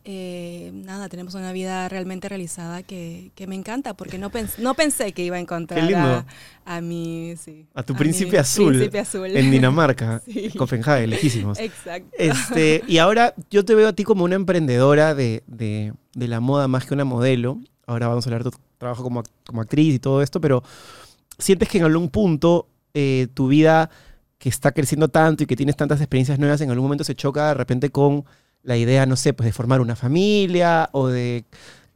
Eh, 0.06 0.72
nada, 0.74 1.10
tenemos 1.10 1.34
una 1.36 1.52
vida 1.52 1.88
realmente 1.90 2.30
realizada 2.30 2.84
que, 2.84 3.32
que 3.36 3.46
me 3.48 3.56
encanta 3.56 3.94
porque 3.96 4.18
no, 4.18 4.32
pens- 4.32 4.58
no 4.58 4.74
pensé 4.74 5.12
que 5.12 5.24
iba 5.24 5.36
a 5.38 5.40
encontrar 5.40 5.94
a, 5.94 6.26
a 6.66 6.82
mi... 6.82 7.36
sí, 7.38 7.66
A 7.74 7.84
tu 7.84 7.94
príncipe 7.96 8.38
azul. 8.40 8.70
príncipe 8.74 9.00
azul. 9.00 9.28
En 9.36 9.52
Dinamarca, 9.52 10.22
Sí. 10.26 10.50
Copenhague, 10.58 11.08
lejísimos. 11.08 11.60
Exacto. 11.60 12.10
Este, 12.18 12.84
y 12.88 12.98
ahora 13.00 13.34
yo 13.50 13.66
te 13.66 13.76
veo 13.76 13.90
a 13.90 13.94
ti 13.94 14.04
como 14.04 14.24
una 14.24 14.36
emprendedora 14.36 15.14
de, 15.16 15.44
de- 15.48 15.94
de 16.16 16.28
la 16.28 16.40
moda 16.40 16.68
más 16.68 16.86
que 16.86 16.94
una 16.94 17.04
modelo. 17.06 17.58
Ahora 17.86 18.08
vamos 18.08 18.26
a 18.26 18.30
hablar 18.30 18.44
de 18.44 18.52
tu 18.52 18.58
trabajo 18.78 19.04
como, 19.04 19.24
como 19.46 19.62
actriz 19.62 19.96
y 19.96 20.00
todo 20.00 20.22
esto, 20.22 20.40
pero 20.40 20.64
sientes 21.38 21.68
que 21.68 21.78
en 21.80 21.84
algún 21.86 22.10
punto 22.10 22.68
eh, 22.94 23.28
tu 23.34 23.48
vida 23.48 23.90
que 24.44 24.50
está 24.50 24.74
creciendo 24.74 25.08
tanto 25.08 25.44
y 25.44 25.46
que 25.46 25.56
tienes 25.56 25.78
tantas 25.78 26.02
experiencias 26.02 26.38
nuevas, 26.38 26.60
en 26.60 26.70
algún 26.70 26.84
momento 26.84 27.06
se 27.06 27.16
choca 27.16 27.48
de 27.48 27.54
repente 27.54 27.92
con 27.92 28.26
la 28.62 28.76
idea, 28.76 29.06
no 29.06 29.16
sé, 29.16 29.32
pues 29.32 29.46
de 29.46 29.54
formar 29.54 29.80
una 29.80 29.96
familia 29.96 30.90
o 30.92 31.08
de 31.08 31.46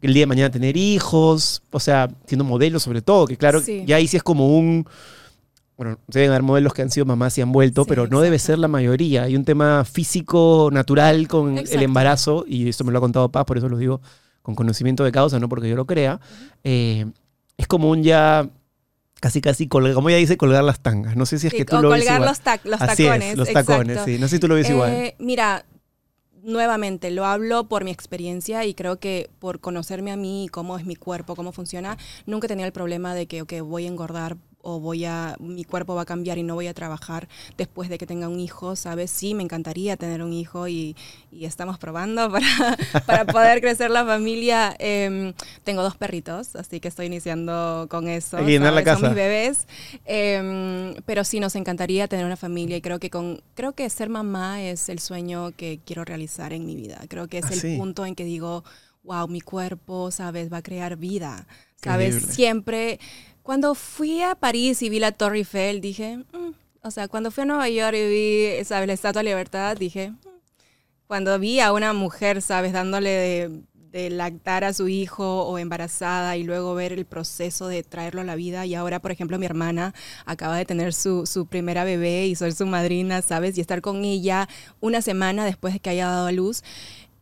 el 0.01 0.13
día 0.13 0.21
de 0.21 0.27
mañana 0.27 0.49
tener 0.49 0.77
hijos, 0.77 1.61
o 1.71 1.79
sea, 1.81 2.07
siendo 2.25 2.45
modelo 2.45 2.79
sobre 2.79 3.01
todo, 3.01 3.27
que 3.27 3.35
claro, 3.35 3.59
Sí. 3.59 3.83
ya 3.85 3.97
ahí 3.97 4.07
sí 4.07 4.15
es 4.15 4.23
como 4.23 4.57
un... 4.57 4.85
Bueno, 5.75 5.99
deben 6.07 6.29
haber 6.29 6.43
modelos 6.43 6.73
que 6.73 6.83
han 6.83 6.89
sido 6.89 7.05
mamás 7.05 7.37
y 7.37 7.41
han 7.41 7.51
vuelto, 7.51 7.83
Sí, 7.83 7.89
pero 7.89 8.07
no 8.07 8.21
debe 8.21 8.39
ser 8.39 8.59
la 8.59 8.69
mayoría. 8.69 9.23
Hay 9.23 9.35
un 9.35 9.43
tema 9.43 9.83
físico, 9.83 10.69
natural 10.71 11.27
con 11.27 11.57
el 11.57 11.83
embarazo, 11.83 12.45
y 12.47 12.69
esto 12.69 12.85
me 12.85 12.93
lo 12.93 12.99
ha 12.99 13.01
contado 13.01 13.29
Paz, 13.29 13.43
por 13.43 13.57
eso 13.57 13.67
lo 13.67 13.77
digo 13.77 13.99
con 14.41 14.55
conocimiento 14.55 15.03
de 15.03 15.11
causa, 15.11 15.37
no 15.37 15.49
porque 15.49 15.67
yo 15.67 15.75
lo 15.75 15.85
crea. 15.85 16.21
Eh, 16.63 17.07
es 17.57 17.67
como 17.67 17.89
un 17.89 18.03
ya, 18.03 18.47
casi 19.19 19.41
casi, 19.41 19.67
colgar, 19.67 19.93
como 19.93 20.09
ella 20.09 20.17
dice, 20.17 20.37
colgar 20.37 20.63
las 20.63 20.79
tangas. 20.81 21.15
No 21.15 21.25
sé 21.25 21.39
si 21.39 21.47
es 21.47 21.51
Sí, 21.51 21.57
que 21.57 21.65
tú 21.65 21.77
o 21.77 21.81
lo 21.81 21.89
ves 21.89 22.03
igual. 22.05 22.25
los, 22.25 22.43
tac- 22.43 22.61
los 22.63 22.81
Así 22.81 23.03
tacones. 23.05 23.31
es, 23.31 23.37
los 23.37 23.51
tacones, 23.51 23.99
sí. 24.05 24.17
No 24.19 24.27
sé 24.27 24.35
si 24.35 24.39
tú 24.39 24.47
lo 24.47 24.55
ves 24.55 24.69
igual. 24.69 24.91
Eh, 24.91 25.15
Mira, 25.19 25.65
nuevamente, 26.43 27.11
lo 27.11 27.25
hablo 27.25 27.67
por 27.67 27.83
mi 27.83 27.91
experiencia 27.91 28.63
y 28.65 28.73
creo 28.73 28.99
que 28.99 29.29
por 29.39 29.59
conocerme 29.59 30.11
a 30.11 30.17
mí 30.17 30.45
y 30.45 30.47
cómo 30.47 30.77
es 30.77 30.85
mi 30.85 30.95
cuerpo, 30.95 31.35
cómo 31.35 31.51
funciona, 31.51 31.97
nunca 32.25 32.47
tenido 32.47 32.65
el 32.67 32.73
problema 32.73 33.13
de 33.15 33.27
que, 33.27 33.41
ok, 33.41 33.53
voy 33.63 33.85
a 33.85 33.87
engordar 33.87 34.37
o 34.69 34.81
voy 34.81 35.05
a, 35.05 35.37
mi 35.39 35.63
cuerpo 35.63 35.95
va 35.95 36.01
a 36.01 36.05
cambiar 36.05 36.37
y 36.37 36.43
no 36.43 36.55
voy 36.55 36.67
a 36.67 36.73
trabajar 36.73 37.29
después 37.57 37.87
de 37.87 37.97
que 37.97 38.05
tenga 38.05 38.27
un 38.27 38.39
hijo, 38.41 38.75
¿sabes? 38.75 39.11
Sí, 39.11 39.33
me 39.33 39.41
encantaría 39.43 39.95
tener 39.95 40.21
un 40.21 40.33
hijo 40.33 40.67
y, 40.67 40.93
y 41.31 41.45
estamos 41.45 41.77
probando 41.77 42.29
para, 42.31 42.77
para 43.05 43.25
poder 43.25 43.61
crecer 43.61 43.91
la 43.91 44.03
familia. 44.05 44.75
Em, 44.79 45.33
tengo 45.63 45.83
dos 45.83 45.95
perritos, 45.95 46.55
así 46.57 46.81
que 46.81 46.89
estoy 46.89 47.05
iniciando 47.05 47.87
con 47.89 48.09
eso. 48.09 48.39
Llenar 48.41 48.73
la 48.73 48.83
casa. 48.83 49.07
mis 49.07 49.15
bebés. 49.15 49.67
Em, 50.05 50.95
pero 51.05 51.23
sí 51.23 51.39
nos 51.39 51.55
encantaría 51.55 52.07
tener 52.07 52.25
una 52.25 52.35
familia 52.35 52.75
y 52.77 52.81
creo 52.81 52.99
que 52.99 53.09
con 53.09 53.41
creo 53.55 53.73
que 53.73 53.89
ser 53.89 54.09
mamá 54.09 54.61
es 54.63 54.89
el 54.89 54.99
sueño 54.99 55.51
que 55.55 55.79
quiero 55.85 56.03
realizar 56.05 56.51
en 56.53 56.65
mi 56.65 56.75
vida. 56.75 56.99
Creo 57.07 57.27
que 57.27 57.37
es 57.39 57.45
Ah, 57.45 57.53
el 57.53 57.61
sí. 57.61 57.77
punto 57.77 58.05
en 58.05 58.15
que 58.15 58.25
digo, 58.25 58.63
wow, 59.03 59.27
mi 59.29 59.39
cuerpo, 59.41 60.11
sabes, 60.11 60.51
va 60.51 60.57
a 60.57 60.61
crear 60.61 60.97
vida. 60.97 61.47
Sabes, 61.81 62.15
Increíble. 62.15 62.33
siempre 62.33 62.99
cuando 63.47 63.75
fui 63.75 64.21
a 64.21 64.35
París 64.35 64.81
y 64.81 64.89
vi 64.89 64.99
la 64.99 65.13
Torre 65.13 65.37
Eiffel, 65.37 65.79
dije, 65.79 66.17
"Mm". 66.17 66.51
o 66.83 66.91
sea, 66.91 67.07
cuando 67.07 67.31
fui 67.31 67.43
a 67.43 67.45
Nueva 67.45 67.69
York 67.69 67.95
y 67.95 68.09
vi, 68.09 68.65
sabes, 68.65 68.87
la 68.87 68.93
Estatua 68.93 69.21
de 69.23 69.29
Libertad, 69.29 69.77
dije, 69.77 70.09
"Mm". 70.09 70.17
cuando 71.07 71.39
vi 71.39 71.61
a 71.61 71.71
una 71.71 71.93
mujer, 71.93 72.41
sabes, 72.41 72.73
dándole 72.73 73.09
de, 73.09 73.61
de 73.73 74.09
lactar 74.09 74.65
a 74.65 74.73
su 74.73 74.89
hijo 74.89 75.43
o 75.43 75.57
embarazada 75.59 76.35
y 76.35 76.43
luego 76.43 76.75
ver 76.75 76.91
el 76.91 77.05
proceso 77.05 77.69
de 77.69 77.83
traerlo 77.83 78.19
a 78.19 78.25
la 78.25 78.35
vida 78.35 78.65
y 78.65 78.75
ahora, 78.75 78.99
por 78.99 79.11
ejemplo, 79.11 79.39
mi 79.39 79.45
hermana 79.45 79.93
acaba 80.25 80.57
de 80.57 80.65
tener 80.65 80.93
su, 80.93 81.25
su 81.25 81.45
primera 81.45 81.85
bebé 81.85 82.27
y 82.27 82.35
soy 82.35 82.51
su 82.51 82.65
madrina, 82.65 83.21
¿sabes? 83.21 83.57
Y 83.57 83.61
estar 83.61 83.79
con 83.79 84.03
ella 84.03 84.49
una 84.81 85.01
semana 85.01 85.45
después 85.45 85.73
de 85.73 85.79
que 85.79 85.91
haya 85.91 86.07
dado 86.07 86.27
a 86.27 86.33
luz, 86.33 86.63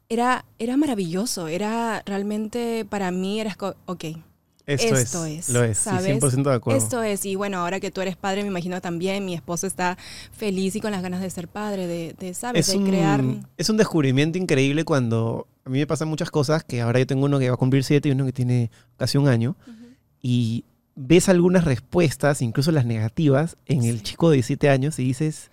era, 0.09 0.45
era 0.57 0.75
maravilloso, 0.75 1.47
era 1.47 2.01
realmente 2.03 2.83
para 2.89 3.11
mí, 3.11 3.39
era, 3.39 3.55
ok, 3.85 4.05
Esto, 4.67 4.95
esto 4.95 5.25
es, 5.25 5.47
es, 5.47 5.49
Lo 5.49 5.63
es, 5.63 5.77
sí, 5.77 5.83
¿sabes? 5.83 6.21
100% 6.21 6.43
de 6.49 6.53
acuerdo. 6.55 6.81
Esto 6.83 7.03
es, 7.03 7.25
y 7.25 7.35
bueno, 7.35 7.59
ahora 7.59 7.79
que 7.79 7.91
tú 7.91 8.01
eres 8.01 8.15
padre, 8.15 8.41
me 8.41 8.47
imagino 8.49 8.81
también, 8.81 9.23
mi 9.23 9.35
esposo 9.35 9.67
está 9.67 9.97
feliz 10.31 10.75
y 10.75 10.81
con 10.81 10.91
las 10.91 11.01
ganas 11.03 11.21
de 11.21 11.29
ser 11.29 11.47
padre, 11.47 11.85
de, 11.87 12.15
de 12.19 12.33
¿sabes? 12.33 12.67
es 12.67 12.73
de 12.73 12.79
un, 12.79 12.87
crear... 12.87 13.23
es 13.57 13.69
un 13.69 13.77
descubrimiento 13.77 14.37
increíble 14.39 14.83
cuando 14.83 15.47
a 15.65 15.69
mí 15.69 15.77
me 15.79 15.87
pasan 15.87 16.07
muchas 16.07 16.31
cosas 16.31 16.63
que 16.63 16.81
ahora 16.81 16.99
yo 16.99 17.07
tengo 17.07 17.25
uno 17.25 17.37
que 17.39 17.47
va 17.49 17.55
a 17.55 17.57
cumplir 17.57 17.83
siete 17.83 18.09
y 18.09 18.11
uno 18.13 18.25
que 18.25 18.33
tiene 18.33 18.71
casi 18.97 19.17
un 19.17 19.27
año 19.27 19.55
y 20.21 20.63
ves 20.95 21.29
algunas 21.29 21.65
respuestas, 21.65 22.41
incluso 22.41 22.71
las 22.71 22.85
negativas, 22.85 23.57
en 23.65 23.83
el 23.83 24.01
chico 24.01 24.29
de 24.29 24.35
17 24.37 24.69
años 24.69 24.97
y 24.97 25.03
dices, 25.03 25.49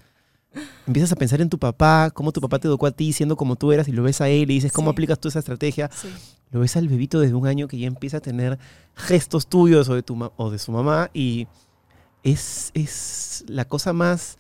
empiezas 0.87 1.13
a 1.13 1.17
pensar 1.17 1.41
en 1.41 1.49
tu 1.51 1.59
papá, 1.59 2.11
cómo 2.15 2.33
tu 2.33 2.41
papá 2.41 2.59
te 2.59 2.69
educó 2.69 2.87
a 2.87 2.91
ti 2.93 3.13
siendo 3.13 3.37
como 3.37 3.57
tú 3.57 3.73
eras 3.73 3.89
y 3.89 3.93
lo 3.93 4.03
ves 4.03 4.21
a 4.21 4.29
él 4.29 4.51
y 4.51 4.55
dices, 4.55 4.73
¿cómo 4.73 4.91
Sí. 4.91 4.93
aplicas 4.95 5.19
tú 5.19 5.29
esa 5.29 5.41
estrategia? 5.41 5.91
Sí. 5.93 6.09
Lo 6.53 6.61
ves 6.61 6.77
al 6.77 6.87
bebito 6.87 7.19
desde 7.19 7.35
un 7.35 7.47
año 7.47 7.67
que 7.67 7.79
ya 7.79 7.87
empieza 7.89 8.19
a 8.19 8.21
tener 8.21 8.59
gestos 8.95 9.47
tuyos 9.49 9.89
o 9.89 9.95
de, 9.95 10.03
tu 10.03 10.17
o 10.37 10.51
de 10.51 10.59
su 10.59 10.71
mamá 10.71 11.11
y 11.13 11.49
es, 12.23 12.71
es 12.75 13.45
la 13.49 13.65
cosa 13.65 13.93
más 13.93 14.39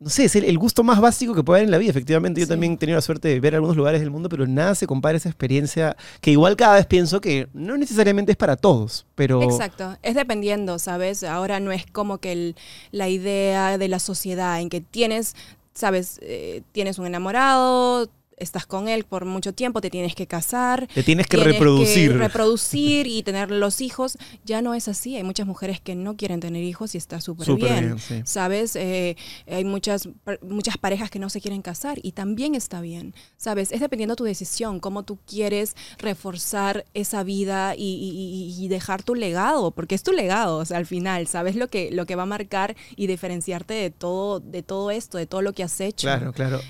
no 0.00 0.10
sé, 0.10 0.24
es 0.24 0.34
el, 0.34 0.42
el 0.42 0.58
gusto 0.58 0.82
más 0.82 1.00
básico 1.00 1.32
que 1.32 1.44
puede 1.44 1.60
haber 1.60 1.66
en 1.66 1.70
la 1.70 1.78
vida. 1.78 1.90
Efectivamente, 1.90 2.40
yo 2.40 2.46
Sí. 2.46 2.50
también 2.50 2.72
he 2.72 2.76
tenido 2.76 2.96
la 2.96 3.02
suerte 3.02 3.28
de 3.28 3.38
ver 3.38 3.54
algunos 3.54 3.76
lugares 3.76 4.00
del 4.00 4.10
mundo, 4.10 4.28
pero 4.28 4.48
nada 4.48 4.74
se 4.74 4.88
compara 4.88 5.14
a 5.14 5.18
esa 5.18 5.28
experiencia 5.28 5.96
que 6.20 6.32
igual 6.32 6.56
cada 6.56 6.74
vez 6.74 6.86
pienso 6.86 7.20
que 7.20 7.46
no 7.54 7.76
necesariamente 7.76 8.32
es 8.32 8.36
para 8.36 8.56
todos, 8.56 9.06
pero... 9.14 9.40
Exacto, 9.44 9.96
es 10.02 10.16
dependiendo, 10.16 10.80
¿sabes? 10.80 11.22
Ahora 11.22 11.60
no 11.60 11.70
es 11.70 11.86
como 11.86 12.18
que 12.18 12.32
el- 12.32 12.56
la 12.90 13.08
idea 13.08 13.78
de 13.78 13.86
la 13.86 14.00
sociedad 14.00 14.60
en 14.60 14.70
que 14.70 14.80
tienes, 14.80 15.36
¿sabes? 15.72 16.18
Eh, 16.22 16.62
tienes 16.72 16.98
un 16.98 17.06
enamorado, 17.06 18.10
estás 18.42 18.66
con 18.66 18.88
él 18.88 19.04
por 19.04 19.24
mucho 19.24 19.52
tiempo, 19.54 19.80
te 19.80 19.90
tienes 19.90 20.14
que 20.14 20.26
casar. 20.26 20.86
Te 20.94 21.02
tienes 21.02 21.26
que 21.26 21.36
tienes 21.36 21.54
reproducir. 21.54 22.16
reproducir 22.16 23.06
y 23.06 23.22
tener 23.24 23.50
los 23.50 23.80
hijos. 23.80 24.18
Ya 24.44 24.60
no 24.62 24.74
es 24.74 24.88
así. 24.88 25.16
Hay 25.16 25.22
muchas 25.24 25.46
mujeres 25.46 25.80
que 25.80 25.94
no 25.94 26.16
quieren 26.16 26.40
tener 26.40 26.62
hijos 26.62 26.94
y 26.94 26.98
está 26.98 27.20
súper 27.20 27.46
bien. 27.54 27.80
bien, 27.80 27.98
sí. 27.98 28.22
¿Sabes? 28.24 28.76
Eh, 28.76 29.16
hay 29.50 29.64
muchas, 29.64 30.08
muchas 30.42 30.76
parejas 30.78 31.10
que 31.10 31.18
no 31.18 31.28
se 31.30 31.40
quieren 31.40 31.62
casar 31.62 31.98
y 32.02 32.12
también 32.12 32.54
está 32.54 32.80
bien. 32.80 33.14
¿Sabes? 33.36 33.72
Es 33.72 33.80
dependiendo 33.80 34.12
de 34.14 34.18
tu 34.18 34.24
decisión, 34.24 34.80
cómo 34.80 35.02
tú 35.04 35.18
quieres 35.26 35.74
reforzar 35.98 36.84
esa 36.94 37.22
vida 37.22 37.74
y, 37.76 37.82
y- 37.82 38.54
y- 38.60 38.64
y 38.64 38.68
dejar 38.68 39.02
tu 39.02 39.14
legado, 39.14 39.70
porque 39.70 39.94
es 39.94 40.02
tu 40.02 40.12
legado, 40.12 40.58
o 40.58 40.64
sea, 40.64 40.76
al 40.78 40.86
final, 40.86 41.26
¿sabes? 41.26 41.56
Lo 41.56 41.68
que, 41.68 41.90
lo 41.90 42.06
que 42.06 42.16
va 42.16 42.24
a 42.24 42.26
marcar 42.26 42.76
y 42.96 43.06
diferenciarte 43.06 43.74
de 43.74 43.90
todo, 43.90 44.40
de 44.40 44.62
todo 44.62 44.90
esto, 44.90 45.18
de 45.18 45.26
todo 45.26 45.42
lo 45.42 45.52
que 45.52 45.62
has 45.62 45.80
hecho. 45.80 46.06
Claro, 46.06 46.32
claro. 46.32 46.60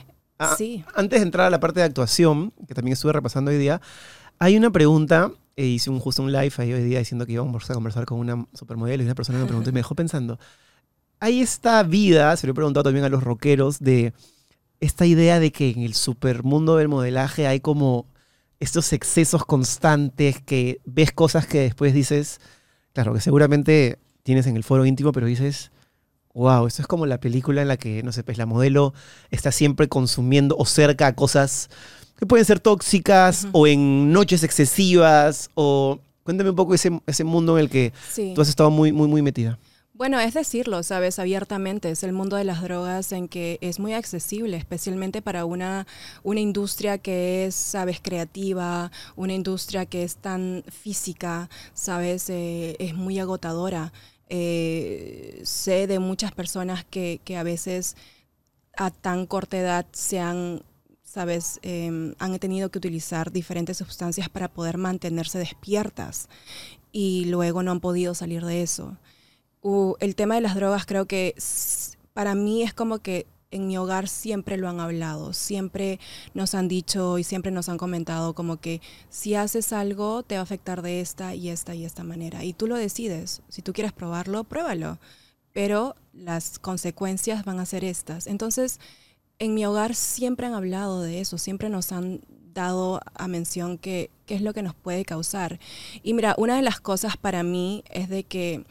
Ah, 0.43 0.55
Sí. 0.57 0.85
Antes 0.95 1.21
de 1.21 1.25
entrar 1.25 1.47
a 1.47 1.51
la 1.51 1.61
parte 1.61 1.81
de 1.81 1.87
actuación, 1.87 2.53
que 2.67 2.75
también 2.75 2.93
estuve 2.93 3.13
repasando 3.13 3.51
hoy 3.51 3.59
día, 3.59 3.81
hay 4.39 4.57
una 4.57 4.71
pregunta, 4.71 5.31
e 5.57 5.67
hice 5.67 5.91
un, 5.91 6.01
justo 6.01 6.23
un 6.23 6.33
live 6.33 6.53
ahí 6.59 6.73
hoy 6.73 6.83
día 6.83 6.99
diciendo 6.99 7.27
que 7.27 7.33
íbamos 7.33 7.71
a 7.71 7.75
conversar 7.75 8.07
con 8.07 8.19
una 8.19 8.47
supermodelo 8.55 9.03
y 9.03 9.07
una 9.07 9.15
persona 9.15 9.39
me 9.39 9.45
preguntó 9.45 9.71
y 9.71 9.73
me 9.73 9.81
dejó 9.81 9.95
pensando, 9.95 10.39
hay 11.21 11.41
esta 11.41 11.83
vida, 11.83 12.37
se 12.37 12.47
lo 12.47 12.53
he 12.53 12.55
preguntado 12.55 12.85
también 12.85 13.05
a 13.05 13.09
los 13.09 13.23
rockeros, 13.23 13.79
de 13.79 14.13
esta 14.81 15.07
idea 15.07 15.39
de 15.39 15.53
que 15.53 15.71
en 15.71 15.83
el 15.83 15.95
supermundo 15.95 16.77
del 16.77 16.89
modelaje 16.89 17.47
hay 17.47 17.61
como 17.61 18.07
estos 18.59 18.93
excesos 18.93 19.45
constantes, 19.45 20.41
que 20.41 20.81
ves 20.85 21.13
cosas 21.13 21.47
que 21.47 21.61
después 21.61 21.95
dices, 21.95 22.41
claro, 22.93 23.15
que 23.15 23.21
seguramente 23.21 23.99
tienes 24.23 24.47
en 24.47 24.57
el 24.57 24.65
foro 24.65 24.87
íntimo, 24.87 25.13
pero 25.13 25.27
dices, 25.27 25.71
wow, 26.35 26.67
esto 26.67 26.83
es 26.83 26.89
como 26.89 27.07
la 27.07 27.21
película 27.21 27.63
en 27.63 27.69
la 27.69 27.77
que, 27.77 28.03
no 28.03 28.13
sé, 28.13 28.23
pues 28.25 28.39
la 28.39 28.47
modelo 28.47 28.95
está 29.31 29.53
siempre 29.53 29.89
consumiendo 29.89 30.57
o 30.59 30.65
cerca 30.67 31.07
a 31.09 31.15
cosas 31.15 31.69
que 32.19 32.27
pueden 32.27 32.45
ser 32.47 32.61
tóxicas 32.61 33.47
o 33.53 33.67
en 33.67 34.13
noches 34.13 34.43
excesivas 34.45 35.51
o... 35.55 36.01
Cuéntame 36.25 36.51
un 36.51 36.57
poco 36.57 36.73
ese, 36.73 37.01
ese 37.09 37.25
mundo 37.25 37.59
en 37.59 37.65
el 37.65 37.69
que 37.71 37.93
Sí. 38.09 38.31
tú 38.33 38.43
has 38.43 38.49
estado 38.49 38.71
muy, 38.71 38.93
muy, 38.93 39.09
muy 39.09 39.23
metida. 39.23 39.59
Bueno, 39.93 40.21
es 40.21 40.35
decirlo, 40.35 40.83
sabes, 40.85 41.19
abiertamente, 41.19 41.91
es 41.91 42.05
el 42.05 42.13
mundo 42.13 42.37
de 42.37 42.45
las 42.45 42.63
drogas 42.63 43.11
en 43.11 43.27
que 43.27 43.59
es 43.61 43.81
muy 43.81 43.93
accesible, 43.93 44.57
especialmente 44.57 45.21
para 45.21 45.45
una, 45.45 45.87
una 46.23 46.39
industria 46.39 46.99
que 46.99 47.47
es, 47.47 47.57
sabes, 47.57 47.99
creativa, 48.01 48.93
una 49.17 49.33
industria 49.33 49.85
que 49.85 50.05
es 50.05 50.15
tan 50.17 50.63
física, 50.69 51.51
sabes, 51.75 52.31
eh, 52.31 52.77
es 52.79 52.95
muy 52.95 53.19
agotadora. 53.19 53.93
Eh, 54.35 55.43
sé 55.45 55.87
de 55.87 55.99
muchas 55.99 56.33
personas 56.33 56.87
que, 56.87 57.21
que 57.23 57.37
a 57.37 57.43
veces 57.43 57.97
a 58.79 58.91
tan 58.91 59.27
corta 59.27 59.59
edad 59.59 59.87
se 59.93 60.21
han 60.21 60.63
sabes, 61.13 61.61
eh, 61.63 62.15
han 62.19 62.39
tenido 62.39 62.71
que 62.71 62.79
utilizar 62.79 63.31
diferentes 63.31 63.77
sustancias 63.77 64.31
para 64.31 64.49
poder 64.49 64.79
mantenerse 64.79 65.39
despiertas 65.39 66.31
y 66.91 67.27
luego 67.27 67.63
no 67.63 67.71
han 67.71 67.81
podido 67.81 68.15
salir 68.15 68.47
de 68.47 68.63
eso. 68.63 68.97
Uh, 69.61 69.95
el 70.01 70.17
tema 70.17 70.37
de 70.37 70.41
las 70.41 70.55
drogas 70.55 70.87
creo 70.87 71.05
que 71.05 71.35
para 72.15 72.35
mí 72.35 72.63
es 72.63 72.73
como 72.73 73.01
que 73.01 73.27
en 73.53 73.69
mi 73.69 73.77
hogar 73.77 74.09
siempre 74.09 74.57
lo 74.57 74.69
han 74.69 74.81
hablado, 74.81 75.33
siempre 75.33 76.01
nos 76.35 76.55
han 76.55 76.67
dicho 76.67 77.19
y 77.19 77.25
siempre 77.25 77.53
nos 77.53 77.69
han 77.69 77.79
comentado 77.79 78.35
como 78.35 78.57
que 78.57 78.81
si 79.11 79.37
haces 79.37 79.73
algo 79.73 80.25
te 80.25 80.35
va 80.35 80.41
a 80.41 80.43
afectar 80.43 80.83
de 80.83 81.01
esta 81.01 81.35
y 81.35 81.51
esta 81.51 81.75
y 81.75 81.85
esta 81.85 82.03
manera. 82.03 82.43
Y 82.43 82.55
tú 82.55 82.67
lo 82.67 82.77
decides, 82.77 83.43
si 83.49 83.63
tú 83.63 83.73
quieres 83.73 83.93
probarlo, 83.93 84.43
pruébalo, 84.45 84.99
pero 85.53 85.95
las 86.13 86.59
consecuencias 86.59 87.45
van 87.45 87.61
a 87.61 87.67
ser 87.67 87.85
estas. 87.85 88.27
Entonces, 88.27 88.81
en 89.39 89.55
mi 89.55 89.65
hogar 89.67 89.95
siempre 89.95 90.47
han 90.47 90.55
hablado 90.55 91.03
de 91.03 91.21
eso, 91.21 91.39
siempre 91.39 91.69
nos 91.69 91.93
han 91.93 92.21
dado 92.55 93.01
a 93.15 93.29
mención 93.29 93.79
que 93.79 94.11
qué 94.27 94.35
es 94.35 94.43
lo 94.43 94.55
que 94.55 94.63
nos 94.63 94.75
puede 94.75 95.05
causar. 95.05 95.59
Y 96.03 96.15
mira, 96.15 96.35
una 96.39 96.57
de 96.57 96.63
las 96.63 96.81
cosas 96.81 97.17
para 97.17 97.43
mí 97.43 97.85
es 97.91 98.09
de 98.09 98.25
que 98.25 98.65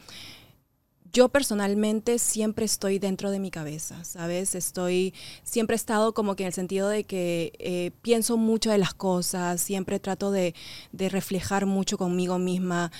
yo 1.12 1.28
personalmente 1.28 2.18
siempre 2.18 2.64
estoy 2.64 2.98
dentro 2.98 3.30
de 3.30 3.38
mi 3.38 3.50
cabeza, 3.50 4.02
¿sabes? 4.04 4.54
Estoy, 4.54 5.12
siempre 5.42 5.74
he 5.74 5.76
estado 5.76 6.14
como 6.14 6.36
que 6.36 6.44
en 6.44 6.48
el 6.48 6.52
sentido 6.52 6.88
de 6.88 7.04
que 7.04 7.52
eh, 7.58 7.90
pienso 8.00 8.36
mucho 8.36 8.70
de 8.70 8.78
las 8.78 8.94
cosas, 8.94 9.60
siempre 9.60 10.00
trato 10.00 10.30
de, 10.30 10.54
de 10.92 11.08
reflejar 11.08 11.66
mucho 11.66 11.98
conmigo 11.98 12.38
misma. 12.38 12.90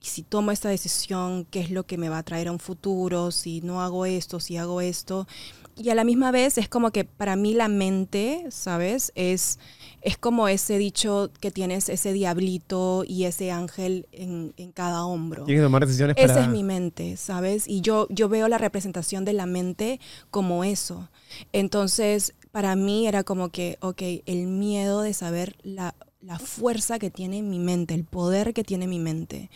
Si 0.00 0.24
tomo 0.24 0.50
esta 0.50 0.68
decisión, 0.68 1.44
¿qué 1.44 1.60
es 1.60 1.70
lo 1.70 1.84
que 1.84 1.98
me 1.98 2.08
va 2.08 2.18
a 2.18 2.22
traer 2.24 2.48
a 2.48 2.52
un 2.52 2.58
futuro? 2.58 3.30
Si 3.30 3.60
no 3.60 3.80
hago 3.80 4.06
esto, 4.06 4.40
si 4.40 4.56
hago 4.56 4.80
esto. 4.80 5.28
Y 5.76 5.90
a 5.90 5.94
la 5.94 6.02
misma 6.02 6.32
vez 6.32 6.58
es 6.58 6.68
como 6.68 6.90
que 6.90 7.04
para 7.04 7.36
mí 7.36 7.54
la 7.54 7.68
mente, 7.68 8.44
¿sabes? 8.50 9.12
Es, 9.14 9.60
es 10.02 10.18
como 10.18 10.48
ese 10.48 10.78
dicho 10.78 11.30
que 11.40 11.52
tienes 11.52 11.88
ese 11.88 12.12
diablito 12.12 13.04
y 13.06 13.24
ese 13.24 13.52
ángel 13.52 14.08
en, 14.10 14.52
en 14.56 14.72
cada 14.72 15.06
hombro. 15.06 15.44
Tienes 15.44 15.60
que 15.60 15.66
tomar 15.66 15.86
decisiones 15.86 16.16
Esa 16.18 16.34
para... 16.34 16.46
es 16.46 16.50
mi 16.50 16.64
mente, 16.64 17.16
¿sabes? 17.16 17.68
Y 17.68 17.82
yo, 17.82 18.08
yo 18.10 18.28
veo 18.28 18.48
la 18.48 18.58
representación 18.58 19.24
de 19.24 19.32
la 19.32 19.46
mente 19.46 20.00
como 20.30 20.64
eso. 20.64 21.08
Entonces, 21.52 22.34
para 22.50 22.74
mí 22.74 23.06
era 23.06 23.22
como 23.22 23.50
que, 23.50 23.78
ok, 23.80 24.02
el 24.26 24.48
miedo 24.48 25.02
de 25.02 25.14
saber 25.14 25.56
la, 25.62 25.94
la 26.20 26.40
fuerza 26.40 26.98
que 26.98 27.10
tiene 27.10 27.42
mi 27.42 27.60
mente, 27.60 27.94
el 27.94 28.04
poder 28.04 28.54
que 28.54 28.64
tiene 28.64 28.88
mi 28.88 28.98
mente. 28.98 29.50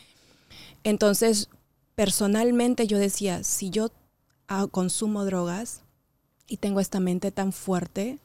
Entonces, 0.84 1.48
personalmente 1.96 2.86
yo 2.86 2.98
decía, 2.98 3.42
si 3.42 3.70
yo 3.70 3.90
ah, 4.46 4.68
consumo 4.70 5.24
drogas 5.24 5.82
y 6.46 6.58
tengo 6.58 6.78
esta 6.78 7.00
mente 7.00 7.32
tan 7.32 7.52
fuerte, 7.52 8.20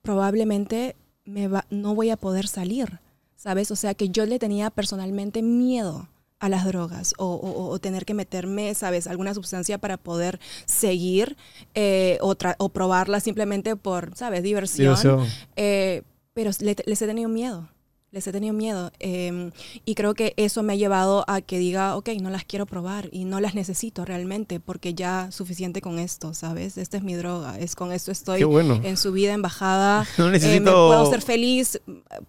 probablemente 0.00 0.96
me 1.30 1.48
va- 1.48 1.66
no 1.70 1.94
voy 1.94 2.10
a 2.10 2.16
poder 2.16 2.46
salir, 2.48 2.98
¿sabes? 3.36 3.70
O 3.70 3.76
sea 3.76 3.94
que 3.94 4.08
yo 4.08 4.26
le 4.26 4.38
tenía 4.38 4.70
personalmente 4.70 5.42
miedo 5.42 6.08
a 6.38 6.48
las 6.48 6.64
drogas 6.64 7.12
o, 7.18 7.26
o- 7.34 7.68
o 7.70 7.78
tener 7.78 8.04
que 8.06 8.14
meterme, 8.14 8.74
¿sabes? 8.74 9.06
Alguna 9.06 9.34
sustancia 9.34 9.78
para 9.78 9.96
poder 9.98 10.40
seguir 10.64 11.36
eh, 11.74 12.18
o, 12.22 12.34
o 12.58 12.68
probarla 12.70 13.20
simplemente 13.20 13.76
por, 13.76 14.16
¿sabes? 14.16 14.42
Diversión. 14.42 14.96
Diversión. 14.96 15.26
Eh, 15.56 16.02
pero 16.32 16.50
le- 16.60 16.76
les 16.86 17.02
he 17.02 17.06
tenido 17.06 17.28
miedo. 17.28 17.68
Les 18.12 18.26
he 18.26 18.32
tenido 18.32 18.52
miedo. 18.52 18.90
eh, 18.98 19.50
y 19.84 19.94
creo 19.94 20.14
que 20.14 20.34
eso 20.36 20.64
me 20.64 20.72
ha 20.72 20.76
llevado 20.76 21.24
a 21.28 21.40
que 21.40 21.58
diga, 21.60 21.96
ok, 21.96 22.08
no 22.20 22.28
las 22.30 22.44
quiero 22.44 22.66
probar 22.66 23.08
y 23.12 23.24
no 23.24 23.38
las 23.38 23.54
necesito 23.54 24.04
realmente 24.04 24.58
porque 24.58 24.94
ya 24.94 25.30
suficiente 25.30 25.80
con 25.80 26.00
esto, 26.00 26.34
¿sabes? 26.34 26.76
Esta 26.76 26.96
es 26.96 27.04
mi 27.04 27.14
droga. 27.14 27.56
Es 27.58 27.76
con 27.76 27.92
esto 27.92 28.10
estoy 28.10 28.42
bueno. 28.42 28.80
en 28.82 28.96
su 28.96 29.12
vida, 29.12 29.32
en 29.32 29.42
bajada. 29.42 30.08
No 30.18 30.26
Eh, 30.26 30.32
necesito... 30.32 30.64
me 30.64 30.70
puedo 30.96 31.08
ser 31.08 31.22
feliz, 31.22 31.80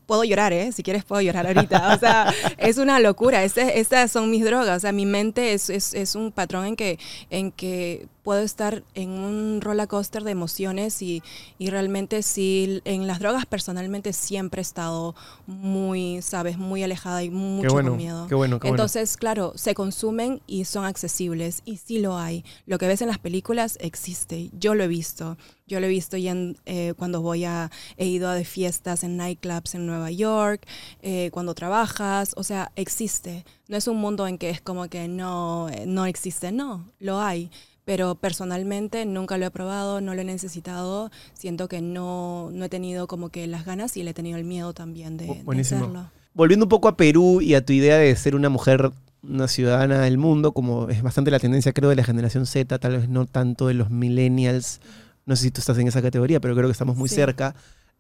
puedo 0.06 0.24
llorar, 0.24 0.54
¿eh? 0.54 0.72
Si 0.72 0.84
quieres 0.84 1.04
puedo 1.04 1.22
llorar 1.22 1.48
ahorita. 1.48 1.96
O 1.96 2.00
sea, 2.00 2.32
es 2.60 2.78
una 2.78 3.00
locura. 3.00 3.44
Este- 3.44 3.80
estas 3.80 4.12
son 4.12 4.30
mis 4.30 4.44
drogas. 4.46 4.78
O 4.78 4.80
sea, 4.80 4.92
mi 4.92 5.08
mente 5.08 5.54
es, 5.54 5.72
es, 5.72 5.96
es 5.96 6.14
un 6.14 6.32
patrón 6.32 6.66
en 6.68 6.76
que, 6.76 7.00
en 7.32 7.52
que 7.52 8.08
puedo 8.24 8.42
estar 8.42 8.84
en 8.94 9.10
un 9.10 9.62
roller 9.62 9.88
coaster 9.88 10.24
de 10.24 10.32
emociones 10.32 11.02
y, 11.02 11.24
y 11.58 11.70
realmente 11.70 12.24
sí, 12.24 12.82
en 12.86 13.08
las 13.08 13.20
drogas 13.20 13.46
personalmente 13.46 14.14
siempre 14.14 14.62
he 14.62 14.64
estado 14.64 15.16
muy, 15.48 16.22
sabes, 16.22 16.58
muy 16.58 16.84
alejada 16.84 17.24
y 17.24 17.30
mucho 17.30 17.68
Qué 17.68 17.74
bueno, 17.74 17.90
con 17.90 17.98
miedo. 17.98 18.28
qué 18.28 18.36
bueno, 18.36 18.60
qué 18.60 18.68
bueno. 18.68 18.76
Entonces, 18.76 19.18
claro, 19.18 19.54
se 19.56 19.74
consumen 19.74 20.42
y 20.48 20.66
son 20.66 20.86
accesibles 20.86 21.62
y 21.66 21.78
sí 21.78 22.00
lo 22.00 22.18
hay. 22.18 22.46
Lo 22.66 22.78
que 22.78 22.88
ves 22.88 23.02
en 23.02 23.08
las 23.08 23.20
películas 23.20 23.78
existe. 23.82 24.50
Yo 24.54 24.76
lo 24.76 24.84
he 24.84 24.88
visto. 24.88 25.38
Yo 25.68 25.80
lo 25.80 25.86
he 25.86 25.90
visto 25.90 26.18
ya 26.18 26.32
en, 26.32 26.58
eh, 26.66 26.94
cuando 26.98 27.22
voy 27.22 27.46
a, 27.46 27.72
he 27.96 28.06
ido 28.06 28.28
a 28.30 28.36
de 28.36 28.44
fiestas 28.44 29.04
en 29.04 29.16
nightclubs 29.16 29.74
en 29.74 29.86
Nueva 29.86 30.12
York, 30.12 30.68
eh, 31.02 31.30
cuando 31.32 31.56
trabajas, 31.56 32.34
o 32.36 32.44
sea, 32.44 32.72
existe. 32.76 33.46
No 33.70 33.78
es 33.78 33.88
un 33.88 33.98
mundo 33.98 34.28
en 34.28 34.38
que 34.38 34.50
es 34.50 34.60
como 34.60 34.90
que 34.90 35.08
no, 35.08 35.70
eh, 35.70 35.86
no 35.88 36.06
existe, 36.06 36.52
no, 36.52 36.92
lo 37.00 37.22
hay. 37.22 37.50
Pero 37.84 38.16
personalmente 38.16 39.06
nunca 39.06 39.38
lo 39.38 39.46
he 39.48 39.52
probado, 39.52 40.02
no 40.02 40.14
lo 40.14 40.22
he 40.22 40.26
necesitado, 40.26 41.10
siento 41.34 41.68
que 41.68 41.82
no, 41.82 42.50
no 42.54 42.66
he 42.66 42.70
tenido 42.70 43.08
como 43.08 43.30
que 43.30 43.48
las 43.48 43.66
ganas 43.66 43.98
y 43.98 44.04
le 44.04 44.12
he 44.12 44.14
tenido 44.14 44.38
el 44.38 44.44
miedo 44.44 44.74
también 44.74 45.18
de, 45.18 45.44
hacerlo. 45.60 46.12
Volviendo 46.34 46.66
un 46.66 46.70
poco 46.70 46.88
a 46.88 46.96
Perú 46.96 47.42
y 47.42 47.56
a 47.56 47.66
tu 47.66 47.74
idea 47.74 47.98
de 47.98 48.16
ser 48.16 48.36
una 48.36 48.50
mujer, 48.50 48.92
una 49.24 49.48
ciudadana 49.48 50.00
del 50.02 50.18
mundo, 50.18 50.52
como 50.52 50.90
es 50.90 51.02
bastante 51.02 51.32
la 51.32 51.40
tendencia, 51.40 51.74
creo, 51.74 51.90
de 51.90 51.96
la 51.96 52.04
generación 52.04 52.46
Z, 52.46 52.78
tal 52.78 52.98
vez 52.98 53.10
no 53.10 53.26
tanto 53.26 53.68
de 53.68 53.74
los 53.74 53.90
millennials. 53.90 54.80
No 55.26 55.36
sé 55.36 55.44
si 55.44 55.52
tú 55.52 55.60
estás 55.60 55.78
en 55.80 55.88
esa 55.88 56.02
categoría, 56.02 56.40
pero 56.40 56.56
creo 56.56 56.68
que 56.68 56.72
estamos 56.74 56.96
muy 56.96 57.10
Sí. 57.10 57.16
cerca. 57.16 57.56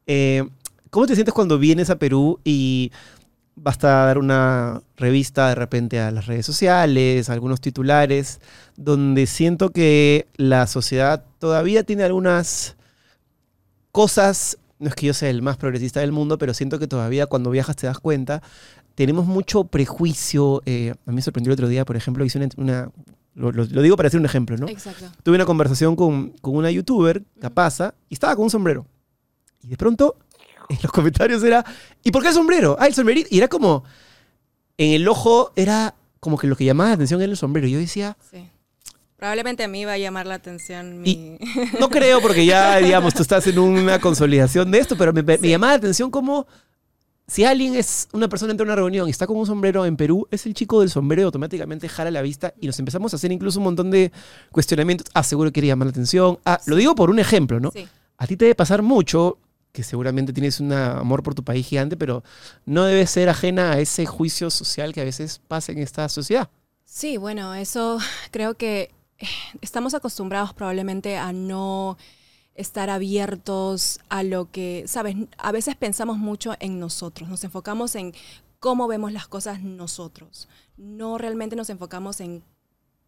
Eh, 0.05 0.47
¿Cómo 0.91 1.07
te 1.07 1.15
sientes 1.15 1.33
cuando 1.33 1.57
vienes 1.57 1.89
a 1.89 1.95
Perú 1.97 2.39
y 2.43 2.91
basta 3.55 3.87
dar 4.05 4.17
una 4.17 4.81
revista 4.97 5.49
de 5.49 5.55
repente 5.55 5.99
a 5.99 6.11
las 6.11 6.25
redes 6.25 6.45
sociales, 6.45 7.29
algunos 7.29 7.61
titulares, 7.61 8.39
donde 8.77 9.27
siento 9.27 9.69
que 9.71 10.27
la 10.37 10.65
sociedad 10.67 11.23
todavía 11.39 11.83
tiene 11.83 12.03
algunas 12.03 12.75
cosas, 13.91 14.57
no 14.79 14.89
es 14.89 14.95
que 14.95 15.07
yo 15.07 15.13
sea 15.13 15.29
el 15.29 15.41
más 15.41 15.57
progresista 15.57 15.99
del 15.99 16.11
mundo, 16.11 16.37
pero 16.37 16.53
siento 16.53 16.79
que 16.79 16.87
todavía 16.87 17.25
cuando 17.27 17.49
viajas 17.51 17.75
te 17.75 17.87
das 17.87 17.99
cuenta, 17.99 18.41
tenemos 18.95 19.25
mucho 19.25 19.65
prejuicio. 19.65 20.61
eh, 20.65 20.93
a 21.05 21.09
mí 21.11 21.15
me 21.15 21.21
sorprendió 21.21 21.51
el 21.51 21.55
otro 21.55 21.67
día, 21.67 21.85
por 21.85 21.95
ejemplo, 21.95 22.23
hice 22.25 22.37
una... 22.39 22.47
una- 22.57 22.91
lo, 23.33 23.49
lo- 23.53 23.63
lo 23.63 23.81
digo 23.81 23.95
para 23.95 24.07
hacer 24.07 24.19
un 24.19 24.25
ejemplo, 24.25 24.57
¿no? 24.57 24.67
Exacto. 24.67 25.05
tuve 25.23 25.35
una 25.35 25.45
conversación 25.45 25.95
con, 25.95 26.31
con 26.41 26.53
una 26.57 26.69
youtuber, 26.69 27.23
Capaza, 27.39 27.93
y 28.09 28.15
estaba 28.15 28.35
con 28.35 28.43
un 28.43 28.49
sombrero. 28.49 28.85
Y 29.63 29.67
de 29.69 29.77
pronto, 29.77 30.17
en 30.69 30.77
los 30.81 30.91
comentarios 30.91 31.43
era, 31.43 31.65
¿y 32.03 32.11
por 32.11 32.21
qué 32.21 32.29
el 32.29 32.33
sombrero? 32.33 32.75
Ah, 32.79 32.87
el 32.87 32.93
sombrerito. 32.93 33.27
Y 33.31 33.37
era 33.37 33.47
como, 33.47 33.83
en 34.77 34.93
el 34.93 35.07
ojo 35.07 35.51
era 35.55 35.95
como 36.19 36.37
que 36.37 36.47
lo 36.47 36.55
que 36.55 36.65
llamaba 36.65 36.89
la 36.89 36.95
atención 36.95 37.21
era 37.21 37.31
el 37.31 37.37
sombrero. 37.37 37.67
Yo 37.67 37.79
decía, 37.79 38.17
Sí. 38.29 38.47
Probablemente 39.21 39.63
a 39.63 39.67
mí 39.67 39.85
va 39.85 39.93
a 39.93 39.97
llamar 39.99 40.25
la 40.25 40.33
atención 40.33 40.99
mi... 40.99 41.37
no 41.79 41.89
creo 41.91 42.23
porque 42.23 42.43
ya, 42.43 42.77
digamos, 42.77 43.13
tú 43.13 43.21
estás 43.21 43.45
en 43.45 43.59
una 43.59 43.99
consolidación 43.99 44.71
de 44.71 44.79
esto, 44.79 44.97
pero 44.97 45.13
me, 45.13 45.21
me 45.21 45.37
llamaba 45.37 45.73
la 45.73 45.77
atención 45.77 46.09
como... 46.09 46.47
Si 47.27 47.45
alguien 47.45 47.75
es 47.75 48.07
una 48.13 48.27
persona 48.27 48.51
entra 48.51 48.63
a 48.63 48.69
una 48.69 48.75
reunión 48.75 49.07
y 49.07 49.11
está 49.11 49.27
con 49.27 49.37
un 49.37 49.45
sombrero 49.45 49.85
en 49.85 49.95
Perú, 49.95 50.27
es 50.31 50.47
el 50.47 50.55
chico 50.55 50.79
del 50.79 50.89
sombrero 50.89 51.27
automáticamente 51.27 51.87
jala 51.87 52.09
la 52.09 52.23
vista 52.23 52.55
y 52.59 52.65
nos 52.65 52.79
empezamos 52.79 53.13
a 53.13 53.17
hacer 53.17 53.31
incluso 53.31 53.59
un 53.59 53.65
montón 53.65 53.91
de 53.91 54.11
cuestionamientos. 54.51 55.05
Ah, 55.13 55.21
seguro 55.21 55.51
quiere 55.51 55.67
llamar 55.67 55.85
la 55.85 55.91
atención. 55.91 56.39
Ah, 56.43 56.59
lo 56.65 56.75
digo 56.75 56.95
por 56.95 57.11
un 57.11 57.19
ejemplo, 57.19 57.59
¿no? 57.59 57.69
Sí. 57.69 57.87
A 58.17 58.25
ti 58.25 58.35
te 58.37 58.45
debe 58.45 58.55
pasar 58.55 58.81
mucho, 58.81 59.37
que 59.71 59.83
seguramente 59.83 60.33
tienes 60.33 60.59
un 60.59 60.73
amor 60.73 61.23
por 61.23 61.35
tu 61.35 61.43
país 61.43 61.65
gigante, 61.65 61.97
pero 61.97 62.23
no 62.65 62.85
debes 62.85 63.09
ser 63.09 63.29
ajena 63.29 63.71
a 63.71 63.79
ese 63.79 64.05
juicio 64.05 64.49
social 64.49 64.93
que 64.93 65.01
a 65.01 65.05
veces 65.05 65.39
pasa 65.47 65.71
en 65.71 65.79
esta 65.79 66.07
sociedad. 66.09 66.49
Sí, 66.85 67.17
bueno, 67.17 67.53
eso 67.53 67.99
creo 68.31 68.55
que 68.55 68.91
estamos 69.61 69.93
acostumbrados 69.93 70.53
probablemente 70.53 71.17
a 71.17 71.31
no 71.31 71.97
estar 72.55 72.89
abiertos 72.89 73.99
a 74.09 74.23
lo 74.23 74.51
que, 74.51 74.83
sabes, 74.87 75.15
a 75.37 75.51
veces 75.51 75.75
pensamos 75.75 76.17
mucho 76.17 76.53
en 76.59 76.79
nosotros, 76.79 77.29
nos 77.29 77.43
enfocamos 77.43 77.95
en 77.95 78.13
cómo 78.59 78.87
vemos 78.87 79.13
las 79.13 79.27
cosas 79.27 79.61
nosotros, 79.61 80.49
no 80.75 81.17
realmente 81.17 81.55
nos 81.55 81.69
enfocamos 81.69 82.19
en 82.19 82.43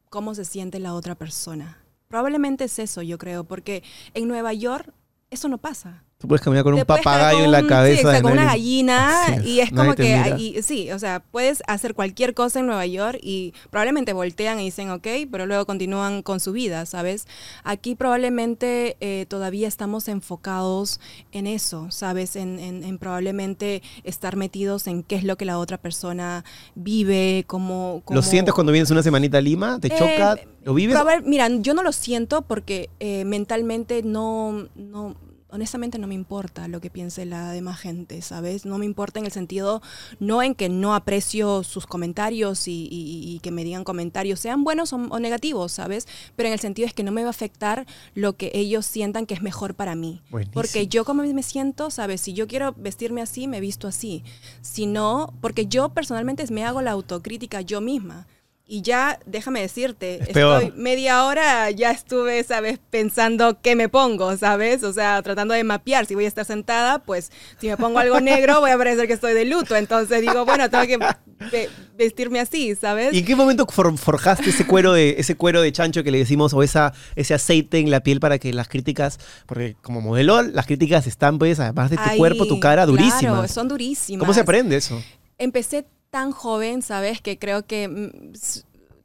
cómo 0.09 0.33
se 0.33 0.45
siente 0.45 0.79
la 0.79 0.93
otra 0.93 1.15
persona. 1.15 1.77
Probablemente 2.07 2.65
es 2.65 2.79
eso, 2.79 3.01
yo 3.01 3.17
creo, 3.17 3.43
porque 3.43 3.83
en 4.13 4.27
Nueva 4.27 4.53
York 4.53 4.93
eso 5.29 5.49
no 5.49 5.57
pasa. 5.57 6.03
Tú 6.23 6.29
puedes 6.29 6.41
caminar 6.41 6.63
con 6.63 6.73
un 6.73 6.85
papagayo 6.85 7.35
con 7.39 7.45
en 7.47 7.51
la 7.51 7.67
cabeza. 7.67 7.95
Sí, 7.95 7.99
exacto, 7.99 8.15
de 8.15 8.21
con 8.23 8.31
una 8.31 8.45
gallina 8.45 9.11
es, 9.35 9.45
y 9.45 9.59
es 9.59 9.71
como 9.73 9.93
que, 9.93 10.35
y- 10.37 10.61
sí, 10.63 10.89
o 10.91 10.97
sea, 10.97 11.19
puedes 11.19 11.61
hacer 11.67 11.95
cualquier 11.95 12.33
cosa 12.33 12.61
en 12.61 12.67
Nueva 12.67 12.85
York 12.85 13.19
y 13.21 13.53
probablemente 13.69 14.13
voltean 14.13 14.57
y 14.61 14.63
dicen, 14.63 14.89
ok, 14.89 15.05
pero 15.29 15.45
luego 15.47 15.65
continúan 15.65 16.21
con 16.21 16.39
su 16.39 16.53
vida, 16.53 16.85
¿sabes? 16.85 17.27
Aquí 17.65 17.95
probablemente 17.95 18.95
eh, 19.01 19.25
todavía 19.27 19.67
estamos 19.67 20.07
enfocados 20.07 21.01
en 21.33 21.45
eso, 21.45 21.91
¿sabes? 21.91 22.37
En, 22.37 22.57
en- 22.57 22.85
en 22.85 22.97
probablemente 22.99 23.81
estar 24.05 24.37
metidos 24.37 24.87
en 24.87 25.03
qué 25.03 25.17
es 25.17 25.25
lo 25.25 25.35
que 25.35 25.43
la 25.43 25.59
otra 25.59 25.77
persona 25.77 26.45
vive, 26.75 27.43
cómo... 27.47 27.95
¿Lo 27.95 28.01
cómo- 28.05 28.21
sientes 28.21 28.53
cuando 28.53 28.71
vienes 28.71 28.91
una 28.91 29.03
semanita 29.03 29.39
a 29.39 29.41
Lima? 29.41 29.77
¿Te 29.81 29.89
Eh, 29.89 29.97
choca? 29.97 30.37
¿Lo 30.63 30.73
vives? 30.73 30.95
Probar- 30.95 31.23
mira, 31.25 31.49
yo 31.49 31.73
no 31.73 31.83
lo 31.83 31.91
siento 31.91 32.43
porque 32.43 32.89
eh, 33.01 33.25
mentalmente 33.25 34.03
no, 34.03 34.69
no, 34.75 35.17
honestamente 35.53 35.99
no 35.99 36.07
me 36.07 36.15
importa 36.15 36.67
lo 36.67 36.81
que 36.81 36.89
piense 36.89 37.25
la 37.25 37.51
demás 37.51 37.79
gente, 37.79 38.21
¿sabes? 38.21 38.65
No 38.65 38.77
me 38.77 38.85
importa 38.85 39.19
en 39.19 39.25
el 39.25 39.31
sentido, 39.31 39.81
no 40.19 40.41
en 40.43 40.55
que 40.55 40.67
no 40.69 40.95
aprecio 40.95 41.63
sus 41.63 41.85
comentarios 41.85 42.67
y, 42.67 42.87
y- 42.91 43.35
y 43.35 43.39
que 43.39 43.51
me 43.51 43.63
digan 43.63 43.83
comentarios, 43.83 44.39
sean 44.39 44.63
buenos 44.63 44.91
o, 44.93 44.97
o 44.97 45.19
negativos, 45.19 45.71
¿sabes? 45.71 46.07
Pero 46.35 46.47
en 46.47 46.53
el 46.53 46.59
sentido 46.59 46.87
es 46.87 46.93
que 46.93 47.03
no 47.03 47.11
me 47.11 47.21
va 47.21 47.27
a 47.27 47.31
afectar 47.31 47.85
lo 48.15 48.35
que 48.35 48.51
ellos 48.53 48.85
sientan 48.85 49.25
que 49.25 49.33
es 49.35 49.41
mejor 49.41 49.75
para 49.75 49.95
mí. 49.95 50.21
Buenísimo. 50.29 50.53
Porque 50.53 50.87
yo 50.87 51.05
como 51.05 51.23
me 51.23 51.43
siento, 51.43 51.89
¿sabes? 51.91 52.21
Si 52.21 52.33
yo 52.33 52.47
quiero 52.47 52.73
vestirme 52.73 53.21
así, 53.21 53.47
me 53.47 53.59
visto 53.61 53.87
así. 53.87 54.23
Si 54.61 54.85
no, 54.85 55.33
porque 55.41 55.67
yo 55.67 55.89
personalmente 55.89 56.45
me 56.51 56.65
hago 56.65 56.81
la 56.81 56.91
autocrítica 56.91 57.61
yo 57.61 57.79
misma. 57.79 58.27
Y 58.65 58.81
ya, 58.81 59.19
déjame 59.25 59.59
decirte, 59.59 60.19
Es 60.21 60.27
estoy 60.29 60.71
media 60.77 61.25
hora, 61.25 61.69
ya 61.71 61.91
estuve, 61.91 62.41
¿sabes? 62.45 62.79
Pensando 62.89 63.59
qué 63.61 63.75
me 63.75 63.89
pongo, 63.89 64.37
¿sabes? 64.37 64.83
O 64.83 64.93
sea, 64.93 65.21
tratando 65.21 65.53
de 65.53 65.65
mapear. 65.65 66.05
Si 66.05 66.15
voy 66.15 66.23
a 66.23 66.29
estar 66.29 66.45
sentada, 66.45 66.99
pues 66.99 67.29
si 67.59 67.67
me 67.67 67.75
pongo 67.75 67.99
algo 67.99 68.21
negro, 68.21 68.61
voy 68.61 68.71
a 68.71 68.77
parecer 68.77 69.05
que 69.05 69.13
estoy 69.13 69.33
de 69.33 69.43
luto. 69.43 69.75
Entonces 69.75 70.21
digo, 70.21 70.45
bueno, 70.45 70.69
tengo 70.69 70.85
que 70.87 70.97
ve- 70.97 71.69
vestirme 71.97 72.39
así, 72.39 72.73
¿sabes? 72.75 73.13
¿Y 73.13 73.19
en 73.19 73.25
qué 73.25 73.35
momento 73.35 73.67
for- 73.69 73.97
forjaste 73.97 74.49
ese 74.49 74.65
cuero 74.65 74.93
de 74.93 75.15
ese 75.17 75.35
cuero 75.35 75.61
de 75.61 75.71
chancho 75.73 76.01
que 76.01 76.11
le 76.11 76.19
decimos 76.19 76.53
o 76.53 76.63
esa 76.63 76.93
ese 77.17 77.33
aceite 77.33 77.79
en 77.79 77.91
la 77.91 77.99
piel 78.01 78.21
para 78.21 78.39
que 78.39 78.53
las 78.53 78.69
críticas, 78.69 79.19
porque 79.45 79.75
como 79.81 79.99
modelo 79.99 80.41
las 80.41 80.65
críticas 80.67 81.05
están 81.05 81.37
pues 81.37 81.59
además 81.59 81.89
de 81.89 81.97
tu 81.97 82.17
cuerpo, 82.17 82.47
tu 82.47 82.61
cara 82.61 82.85
Claro, 82.85 82.91
durísimas. 82.93 83.51
son 83.51 83.67
durísimas. 83.67 84.19
¿Cómo 84.21 84.33
se 84.33 84.39
aprende 84.39 84.77
eso? 84.77 85.03
empecé 85.39 85.83
tan 86.13 86.31
joven, 86.31 86.83
¿sabes? 86.83 87.21
Que 87.21 87.39
creo 87.39 87.65
que 87.65 87.87
mm, 87.87 88.33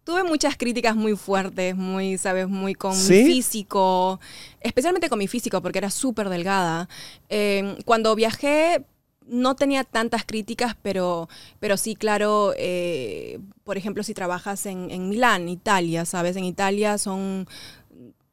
tuve 0.05 0.25
muchas 0.25 0.59
críticas 0.59 0.95
muy 0.95 1.17
fuertes, 1.17 1.75
muy, 1.75 2.19
¿sabes? 2.19 2.49
Muy 2.49 2.75
con 2.75 2.95
¿Sí? 2.95 3.23
mi 3.23 3.33
físico, 3.33 4.21
especialmente 4.61 5.09
con 5.09 5.19
mi 5.19 5.27
físico, 5.27 5.63
porque 5.63 5.79
era 5.79 5.89
súper 5.89 6.29
delgada. 6.29 6.87
Eh, 7.31 7.79
cuando 7.87 8.15
viajé 8.15 8.85
no 9.27 9.57
tenía 9.57 9.85
tantas 9.85 10.27
críticas, 10.27 10.77
pero, 10.83 11.31
pero 11.61 11.79
sí, 11.79 11.95
claro, 11.95 12.53
eh, 12.59 13.39
por 13.65 13.79
ejemplo, 13.79 14.03
si 14.03 14.13
trabajas 14.13 14.67
en, 14.67 14.91
en 14.91 15.09
Milán, 15.09 15.49
Italia, 15.49 16.05
¿sabes? 16.05 16.37
En 16.37 16.45
Italia 16.45 16.99
son 16.99 17.49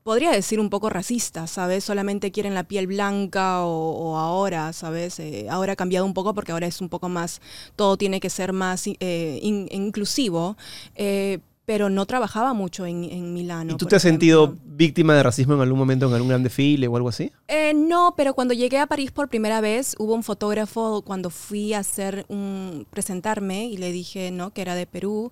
podría 0.06 0.30
decir 0.30 0.60
un 0.60 0.70
poco 0.70 0.91
racista, 0.91 1.47
¿sabes? 1.47 1.84
Solamente 1.84 2.32
quieren 2.32 2.53
la 2.53 2.64
piel 2.64 2.86
blanca 2.86 3.64
o, 3.66 3.89
o 4.12 4.18
ahora, 4.18 4.72
¿sabes? 4.72 5.20
Eh, 5.20 5.47
ahora 5.49 5.74
ha 5.74 5.76
cambiado 5.76 6.06
un 6.06 6.14
poco 6.14 6.36
porque 6.36 6.51
ahora 6.51 6.68
es 6.68 6.80
un 6.80 6.89
poco 6.89 7.10
más, 7.10 7.41
todo 7.76 7.97
tiene 7.97 8.20
que 8.20 8.30
ser 8.30 8.53
más 8.53 8.84
eh, 8.86 9.39
in- 9.41 9.68
inclusivo, 9.72 10.58
eh, 10.95 11.39
pero 11.66 11.89
no 11.89 12.06
trabajaba 12.06 12.53
mucho 12.53 12.86
en, 12.86 13.03
en 13.06 13.34
Milano. 13.34 13.74
¿Y 13.74 13.78
tú 13.78 13.88
te 13.88 13.95
has 13.95 14.03
sentido 14.03 14.56
víctima 14.64 15.16
de 15.16 15.24
racismo 15.24 15.56
en 15.56 15.62
algún 15.62 15.80
momento, 15.80 16.06
en 16.08 16.14
algún 16.14 16.30
gran 16.30 16.43
desfile 16.43 16.88
o 16.88 16.95
algo 16.95 17.10
así? 17.10 17.32
Eh, 17.47 17.74
no, 17.74 18.14
pero 18.16 18.36
cuando 18.36 18.53
llegué 18.53 18.78
a 18.78 18.86
París 18.86 19.10
por 19.10 19.28
primera 19.30 19.60
vez, 19.60 19.95
hubo 19.97 20.14
un 20.14 20.22
fotógrafo 20.22 21.01
cuando 21.01 21.32
fui 21.32 21.74
a 21.74 21.80
hacer 21.80 22.28
un 22.30 22.86
presentarme 22.91 23.66
y 23.66 23.78
le 23.78 23.91
dije, 23.91 24.30
no, 24.30 24.51
que 24.51 24.62
era 24.62 24.76
de 24.76 24.86
Perú. 24.86 25.32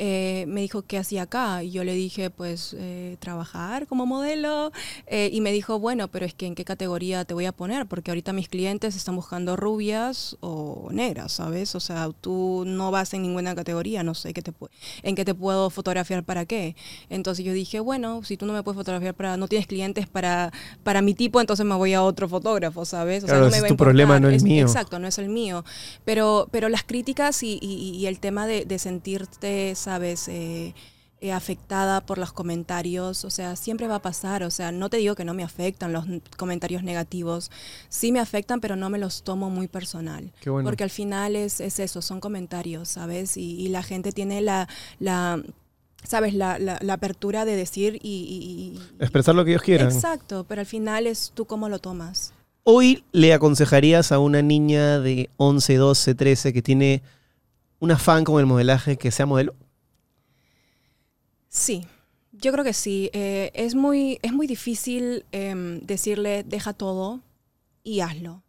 Eh, 0.00 0.44
me 0.48 0.60
dijo, 0.60 0.82
¿qué 0.82 0.96
hacía 0.96 1.22
acá? 1.22 1.62
Y 1.64 1.72
yo 1.72 1.82
le 1.84 1.92
dije, 1.94 2.30
pues, 2.30 2.74
eh, 2.78 3.16
trabajar 3.18 3.86
como 3.88 4.06
modelo. 4.06 4.72
Eh, 5.08 5.28
y 5.32 5.40
me 5.40 5.52
dijo, 5.52 5.78
bueno, 5.80 6.08
pero 6.08 6.24
es 6.24 6.34
que 6.34 6.46
¿en 6.46 6.54
qué 6.54 6.64
categoría 6.64 7.24
te 7.24 7.34
voy 7.34 7.46
a 7.46 7.52
poner? 7.52 7.86
Porque 7.86 8.10
ahorita 8.12 8.32
mis 8.32 8.48
clientes 8.48 8.94
están 8.96 9.16
buscando 9.16 9.56
rubias 9.56 10.36
o 10.40 10.88
negras, 10.92 11.32
¿sabes? 11.32 11.74
O 11.74 11.80
sea, 11.80 12.10
tú 12.20 12.62
no 12.66 12.90
vas 12.90 13.12
en 13.14 13.22
ninguna 13.22 13.54
categoría, 13.54 14.02
no 14.02 14.14
sé 14.14 14.32
qué 14.32 14.40
te 14.42 14.52
en 15.02 15.14
qué 15.16 15.24
te 15.24 15.34
puedo 15.34 15.68
fotografiar 15.70 16.24
para 16.24 16.46
qué. 16.46 16.76
Entonces 17.10 17.44
yo 17.44 17.52
dije, 17.52 17.80
bueno, 17.80 18.22
si 18.24 18.36
tú 18.36 18.46
no 18.46 18.52
me 18.52 18.62
puedes 18.62 18.76
fotografiar 18.76 19.14
para, 19.14 19.36
no 19.36 19.48
tienes 19.48 19.66
clientes 19.66 20.06
para, 20.06 20.52
para 20.84 21.02
mi 21.02 21.14
tipo, 21.14 21.40
entonces 21.40 21.66
me 21.66 21.74
voy 21.74 21.94
a 21.94 22.02
otro 22.02 22.28
fotógrafo, 22.28 22.84
¿sabes? 22.84 23.24
O 23.24 23.26
Claro, 23.26 23.44
no 23.46 23.50
me 23.50 23.56
es 23.58 23.62
va 23.64 23.68
tu 23.68 23.76
problema, 23.76 24.20
no 24.20 24.28
el 24.28 24.34
Es- 24.36 24.42
mío. 24.44 24.64
Exacto, 24.64 24.98
no 24.98 25.08
es 25.08 25.18
el 25.18 25.28
mío. 25.28 25.64
Pero, 26.04 26.48
pero 26.50 26.68
las 26.68 26.84
críticas 26.84 27.42
y, 27.42 27.58
y- 27.60 27.90
y 27.96 28.06
el 28.06 28.20
tema 28.20 28.46
de, 28.46 28.64
de 28.64 28.78
sentirte, 28.78 29.74
¿sabes? 29.88 30.28
Eh, 30.28 30.74
eh, 31.22 31.32
afectada 31.32 32.02
por 32.02 32.18
los 32.18 32.30
comentarios, 32.30 33.24
o 33.24 33.30
sea, 33.30 33.56
siempre 33.56 33.88
va 33.88 33.94
a 33.96 34.02
pasar, 34.02 34.42
o 34.42 34.50
sea, 34.50 34.70
no 34.70 34.90
te 34.90 34.98
digo 34.98 35.14
que 35.14 35.24
no 35.24 35.32
me 35.32 35.42
afectan 35.42 35.94
los 35.94 36.04
comentarios 36.36 36.82
negativos, 36.82 37.50
sí 37.88 38.12
me 38.12 38.20
afectan, 38.20 38.60
pero 38.60 38.76
no 38.76 38.90
me 38.90 38.98
los 38.98 39.22
tomo 39.22 39.48
muy 39.48 39.66
personal, 39.66 40.30
Qué 40.42 40.50
bueno. 40.50 40.68
porque 40.68 40.84
al 40.84 40.90
final 40.90 41.36
es, 41.36 41.60
es 41.60 41.80
eso, 41.80 42.02
son 42.02 42.20
comentarios, 42.20 42.90
¿sabes? 42.90 43.38
Y, 43.38 43.58
y 43.62 43.68
la 43.70 43.82
gente 43.82 44.12
tiene 44.12 44.42
la, 44.42 44.68
la 45.00 45.42
¿sabes? 46.04 46.34
La, 46.34 46.58
la- 46.58 46.78
la 46.82 46.92
apertura 46.92 47.46
de 47.46 47.56
decir 47.56 47.98
y... 48.02 48.76
y- 48.78 48.78
y- 48.78 49.02
Expresar 49.02 49.34
lo 49.34 49.42
que 49.46 49.52
ellos 49.52 49.62
quieran. 49.62 49.88
Exacto, 49.90 50.44
pero 50.46 50.60
al 50.60 50.66
final 50.66 51.06
es 51.06 51.32
tú 51.34 51.46
cómo 51.46 51.70
lo 51.70 51.78
tomas. 51.78 52.34
Hoy 52.62 53.02
le 53.12 53.32
aconsejarías 53.32 54.12
a 54.12 54.18
una 54.18 54.42
niña 54.42 55.00
de 55.00 55.30
11, 55.38 55.76
12, 55.76 56.14
13 56.14 56.52
que 56.52 56.60
tiene 56.62 57.02
un 57.80 57.90
afán 57.90 58.22
con 58.24 58.38
el 58.38 58.46
modelaje 58.46 58.96
que 58.98 59.10
sea 59.10 59.24
modelo. 59.26 59.54
Sí, 61.48 61.86
yo 62.32 62.52
creo 62.52 62.64
que 62.64 62.72
sí. 62.72 63.10
Eh, 63.12 63.50
es, 63.54 63.74
muy, 63.74 64.18
es 64.22 64.32
muy 64.32 64.46
difícil 64.46 65.24
em, 65.32 65.80
decirle 65.80 66.44
deja 66.44 66.72
todo 66.72 67.20
y 67.82 68.00
hazlo, 68.00 68.42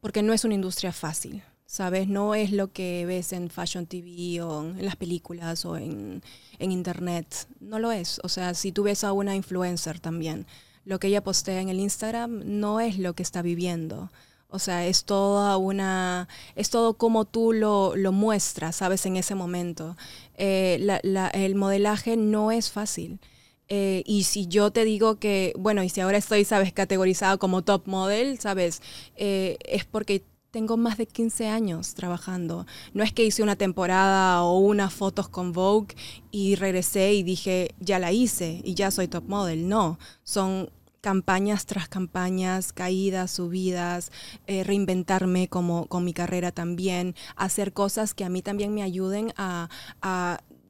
porque 0.00 0.22
no 0.22 0.32
es 0.32 0.44
una 0.44 0.54
industria 0.54 0.92
fácil, 0.92 1.42
¿sabes? 1.66 2.08
No 2.08 2.34
es 2.34 2.52
lo 2.52 2.72
que 2.72 3.06
ves 3.06 3.32
en 3.32 3.50
Fashion 3.50 3.86
TV 3.86 4.42
o 4.42 4.64
en 4.64 4.84
las 4.84 4.96
películas 4.96 5.64
o 5.64 5.76
en, 5.76 6.22
en 6.58 6.72
Internet. 6.72 7.48
No 7.60 7.78
lo 7.78 7.90
es. 7.92 8.20
O 8.22 8.28
sea, 8.28 8.54
si 8.54 8.72
tú 8.72 8.84
ves 8.84 9.02
a 9.04 9.12
una 9.12 9.34
influencer 9.34 9.98
también, 9.98 10.46
lo 10.84 11.00
que 11.00 11.08
ella 11.08 11.24
postea 11.24 11.60
en 11.60 11.68
el 11.68 11.80
Instagram 11.80 12.42
no 12.44 12.80
es 12.80 12.98
lo 12.98 13.14
que 13.14 13.22
está 13.22 13.42
viviendo. 13.42 14.10
O 14.56 14.58
sea, 14.58 14.86
es 14.86 15.04
toda 15.04 15.56
una, 15.58 16.28
es 16.56 16.70
todo 16.70 16.94
como 16.94 17.24
tú 17.24 17.52
lo, 17.52 17.94
lo 17.96 18.12
muestras, 18.12 18.76
¿sabes? 18.76 19.06
En 19.06 19.16
ese 19.16 19.34
momento. 19.36 19.96
Eh, 20.36 20.78
la- 20.80 21.00
la- 21.02 21.28
el 21.28 21.54
modelaje 21.54 22.16
no 22.16 22.50
es 22.52 22.70
fácil. 22.70 23.20
Eh, 23.68 24.02
y 24.06 24.24
si 24.24 24.46
yo 24.46 24.70
te 24.70 24.84
digo 24.84 25.16
que, 25.18 25.52
bueno, 25.58 25.82
y 25.82 25.88
si 25.88 26.00
ahora 26.00 26.18
estoy, 26.18 26.44
sabes, 26.44 26.72
categorizada 26.72 27.36
como 27.36 27.62
top 27.62 27.86
model, 27.86 28.38
sabes, 28.38 28.80
Eh, 29.16 29.56
es 29.64 29.84
porque 29.84 30.24
tengo 30.50 30.76
más 30.76 30.96
de 30.98 31.06
15 31.06 31.48
años 31.48 31.94
trabajando. 31.94 32.66
No 32.94 33.02
es 33.04 33.12
que 33.12 33.24
hice 33.24 33.42
una 33.42 33.56
temporada 33.56 34.42
o 34.44 34.58
unas 34.58 34.92
fotos 34.94 35.28
con 35.28 35.52
Vogue 35.52 35.94
y 36.30 36.54
regresé 36.56 37.12
y 37.14 37.22
dije, 37.22 37.74
ya 37.80 37.98
la 37.98 38.12
hice 38.12 38.60
y 38.64 38.74
ya 38.74 38.90
soy 38.90 39.08
top 39.08 39.24
model. 39.28 39.68
No, 39.68 39.98
son 40.24 40.70
campañas 41.06 41.66
tras 41.66 41.88
campañas, 41.88 42.72
caídas, 42.72 43.30
subidas, 43.30 44.10
eh, 44.48 44.64
reinventarme 44.64 45.46
como 45.46 45.86
con 45.86 46.04
mi 46.04 46.12
carrera 46.12 46.50
también, 46.50 47.14
hacer 47.36 47.72
cosas 47.72 48.12
que 48.12 48.24
a 48.24 48.28
mí 48.28 48.42
también 48.42 48.74
me 48.74 48.82
ayuden 48.82 49.32
a, 49.36 49.68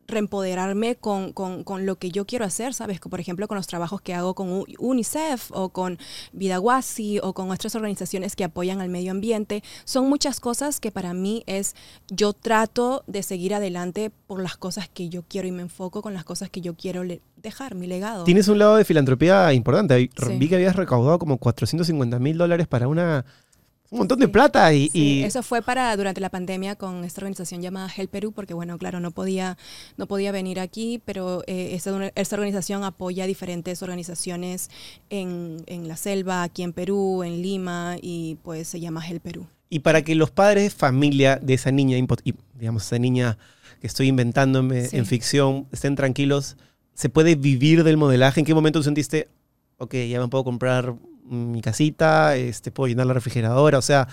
reempoderarme 0.08 0.94
con, 0.94 1.32
con- 1.32 1.84
lo 1.84 1.96
que 1.96 2.10
yo 2.10 2.26
quiero 2.26 2.44
hacer, 2.44 2.74
¿sabes? 2.74 3.00
Por 3.00 3.18
ejemplo, 3.18 3.48
con 3.48 3.56
los 3.56 3.66
trabajos 3.66 4.00
que 4.00 4.14
hago 4.14 4.34
con 4.34 4.64
UNICEF 4.78 5.50
o 5.50 5.70
con 5.70 5.98
Vidahuasi 6.32 7.18
o 7.18 7.32
con 7.32 7.50
otras 7.50 7.74
organizaciones 7.74 8.36
que 8.36 8.44
apoyan 8.44 8.80
al 8.80 8.88
medio 8.88 9.10
ambiente. 9.10 9.64
Son 9.84 10.08
muchas 10.08 10.38
cosas 10.38 10.78
que 10.78 10.92
para 10.92 11.12
mí 11.12 11.42
es, 11.46 11.74
yo 12.08 12.34
trato 12.34 13.02
de 13.08 13.24
seguir 13.24 13.52
adelante 13.52 14.12
por 14.28 14.40
las 14.40 14.56
cosas 14.56 14.88
que 14.88 15.08
yo 15.08 15.24
quiero 15.26 15.48
y 15.48 15.50
me 15.50 15.62
enfoco 15.62 16.02
con 16.02 16.14
las 16.14 16.24
cosas 16.24 16.50
que 16.50 16.60
yo 16.60 16.76
quiero 16.76 17.02
dejar, 17.46 17.74
mi 17.74 17.86
legado. 17.86 18.24
Tienes 18.24 18.48
un 18.48 18.58
lado 18.58 18.76
de 18.76 18.84
filantropía 18.84 19.52
importante. 19.52 20.10
Vi 20.38 20.48
que 20.48 20.54
habías 20.56 20.76
recaudado 20.76 21.18
como 21.18 21.38
450 21.38 22.18
mil 22.18 22.36
dólares 22.38 22.66
para 22.66 22.88
una... 22.88 23.24
Un 23.88 23.98
montón 23.98 24.18
de 24.18 24.26
Sí. 24.26 24.32
plata 24.32 24.72
y... 24.74 24.88
Sí, 24.88 25.20
y- 25.20 25.22
eso 25.22 25.44
fue 25.44 25.62
para 25.62 25.96
durante 25.96 26.20
la 26.20 26.28
pandemia 26.28 26.74
con 26.74 27.04
esta 27.04 27.20
organización 27.20 27.62
llamada 27.62 27.88
Help 27.96 28.10
Perú, 28.10 28.32
porque 28.32 28.52
bueno, 28.52 28.76
claro, 28.78 28.98
no 28.98 29.12
podía, 29.12 29.56
no 29.96 30.06
podía 30.08 30.32
venir 30.32 30.58
aquí, 30.58 31.00
pero 31.04 31.44
eh, 31.46 31.70
esta, 31.72 32.10
esta 32.16 32.34
organización 32.34 32.82
apoya 32.82 33.26
diferentes 33.28 33.82
organizaciones 33.82 34.70
en, 35.08 35.62
en 35.66 35.86
la 35.86 35.96
selva, 35.96 36.42
aquí 36.42 36.64
en 36.64 36.72
Perú, 36.72 37.22
en 37.22 37.40
Lima, 37.42 37.96
y 38.02 38.38
pues 38.42 38.66
se 38.66 38.80
llama 38.80 39.06
Help 39.08 39.22
Perú. 39.22 39.46
Y 39.70 39.78
para 39.80 40.02
que 40.02 40.16
los 40.16 40.32
padres 40.32 40.64
de 40.64 40.70
familia 40.70 41.36
de 41.40 41.54
esa 41.54 41.70
niña, 41.70 41.96
digamos, 42.54 42.84
esa 42.86 42.98
niña 42.98 43.38
que 43.80 43.86
estoy 43.86 44.08
inventándome 44.08 44.86
Sí. 44.86 44.96
en 44.96 45.06
ficción, 45.06 45.68
estén 45.70 45.94
tranquilos, 45.94 46.56
¿se 46.96 47.08
puede 47.08 47.36
vivir 47.36 47.84
del 47.84 47.96
modelaje? 47.96 48.40
¿En 48.40 48.46
qué 48.46 48.54
momento 48.54 48.80
tú 48.80 48.82
sentiste, 48.82 49.28
ok, 49.78 49.94
ya 50.10 50.18
me 50.20 50.26
puedo 50.26 50.42
comprar 50.42 50.94
mi 51.24 51.60
casita, 51.60 52.34
este, 52.36 52.72
puedo 52.72 52.88
llenar 52.88 53.06
la 53.06 53.14
refrigeradora? 53.14 53.78
O 53.78 53.82
sea, 53.82 54.08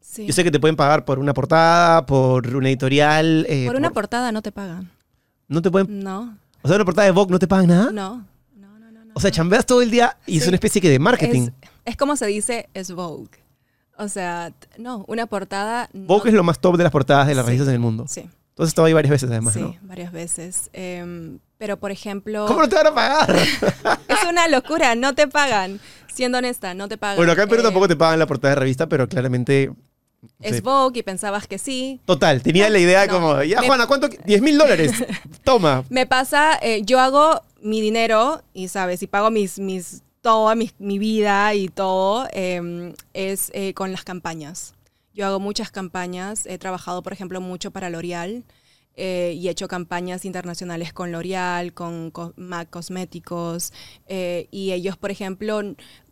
Sí. 0.00 0.26
yo 0.26 0.32
sé 0.32 0.42
que 0.44 0.50
te 0.50 0.58
pueden 0.60 0.76
pagar 0.76 1.04
por 1.04 1.18
una 1.18 1.34
portada, 1.34 2.04
por 2.06 2.46
una 2.56 2.68
editorial. 2.68 3.46
eh, 3.48 3.66
Por 3.66 3.76
una 3.76 3.90
portada 3.90 4.30
no 4.32 4.42
te 4.42 4.52
pagan. 4.52 4.90
No 5.48 5.62
te 5.62 5.70
pueden... 5.70 6.00
No, 6.00 6.36
O 6.62 6.68
sea, 6.68 6.76
una 6.76 6.84
portada 6.84 7.06
de 7.06 7.12
Vogue 7.12 7.30
no 7.32 7.38
te 7.38 7.46
pagan 7.48 7.66
nada. 7.68 7.90
no. 7.92 8.26
No, 8.56 8.78
no. 8.78 9.12
O 9.14 9.20
sea, 9.20 9.30
chambeas 9.30 9.64
todo 9.66 9.82
el 9.82 9.90
día 9.90 10.16
y 10.26 10.38
es 10.38 10.46
una 10.46 10.56
especie 10.56 10.80
que 10.80 10.88
de 10.90 10.98
marketing. 10.98 11.48
es, 11.48 11.52
es 11.86 11.96
como 11.96 12.16
se 12.16 12.26
dice, 12.26 12.68
es 12.74 12.90
Vogue. 12.92 13.30
O 13.98 14.08
sea, 14.08 14.52
no, 14.78 15.04
una 15.08 15.26
portada... 15.26 15.88
no- 15.92 16.06
Vogue 16.06 16.30
es 16.30 16.34
lo 16.34 16.42
más 16.42 16.58
top 16.60 16.76
de 16.76 16.82
las 16.84 16.92
portadas 16.92 17.26
de 17.28 17.34
las 17.34 17.44
Sí. 17.44 17.48
revistas 17.48 17.68
en 17.68 17.74
el 17.74 17.80
mundo. 17.80 18.06
Sí, 18.08 18.28
Has 18.60 18.68
estado 18.68 18.86
ahí 18.86 18.92
varias 18.92 19.10
veces 19.10 19.30
además, 19.30 19.54
sí, 19.54 19.60
¿no? 19.60 19.76
varias 19.82 20.12
veces. 20.12 20.70
Em, 20.72 21.38
pero, 21.58 21.76
por 21.78 21.90
ejemplo... 21.90 22.46
¿Cómo 22.46 22.60
no 22.60 22.68
te 22.68 22.74
van 22.76 22.86
a 22.88 22.94
pagar? 22.94 23.36
Es 24.08 24.24
una 24.28 24.48
locura, 24.48 24.94
no 24.94 25.14
te 25.14 25.26
pagan. 25.28 25.80
Siendo 26.12 26.38
honesta, 26.38 26.74
no 26.74 26.88
te 26.88 26.96
pagan. 26.98 27.16
bueno, 27.16 27.32
acá 27.32 27.42
en 27.44 27.48
Perú 27.48 27.60
Eh, 27.60 27.64
tampoco 27.64 27.88
te 27.88 27.96
pagan 27.96 28.18
la 28.18 28.26
portada 28.26 28.54
de 28.54 28.60
revista, 28.60 28.86
pero 28.88 29.08
claramente... 29.08 29.70
Es 30.40 30.56
sí. 30.56 30.60
Vogue 30.62 30.98
y 31.00 31.02
pensabas 31.02 31.46
que 31.46 31.56
sí. 31.58 31.98
Total, 32.04 32.42
tenía 32.42 32.68
la 32.68 32.78
idea 32.78 33.06
No. 33.06 33.12
como, 33.14 33.42
ya 33.42 33.60
Me- 33.62 33.66
Juana, 33.66 33.86
¿cuánto? 33.86 34.08
10 34.08 34.42
mil 34.42 34.58
dólares. 34.58 34.92
Toma. 35.44 35.82
Me 35.88 36.06
pasa, 36.06 36.58
eh, 36.60 36.82
yo 36.84 37.00
hago 37.00 37.40
mi 37.62 37.80
dinero 37.80 38.42
y, 38.52 38.68
¿sabes? 38.68 39.02
Y 39.02 39.06
pago 39.06 39.30
mis, 39.30 39.58
mis, 39.58 40.02
toda 40.20 40.54
mi, 40.54 40.70
mi 40.78 40.98
vida 40.98 41.54
y 41.54 41.68
todo, 41.68 42.28
eh, 42.32 42.92
es 43.14 43.50
eh, 43.54 43.72
con 43.72 43.92
las 43.92 44.04
campañas. 44.04 44.74
Yo 45.20 45.26
hago 45.26 45.38
muchas 45.38 45.70
campañas. 45.70 46.46
He 46.46 46.56
trabajado, 46.56 47.02
por 47.02 47.12
ejemplo, 47.12 47.42
mucho 47.42 47.72
para 47.72 47.90
L'Oreal. 47.90 48.42
eh, 48.96 49.34
y 49.36 49.48
he 49.48 49.50
hecho 49.50 49.68
campañas 49.68 50.24
internacionales 50.24 50.92
con 50.94 51.12
L'Oreal, 51.12 51.74
con 51.74 52.10
co- 52.10 52.32
MAC 52.36 52.70
Cosméticos, 52.70 53.72
eh, 54.08 54.48
y 54.50 54.72
ellos, 54.72 54.96
por 54.96 55.10
ejemplo, 55.10 55.60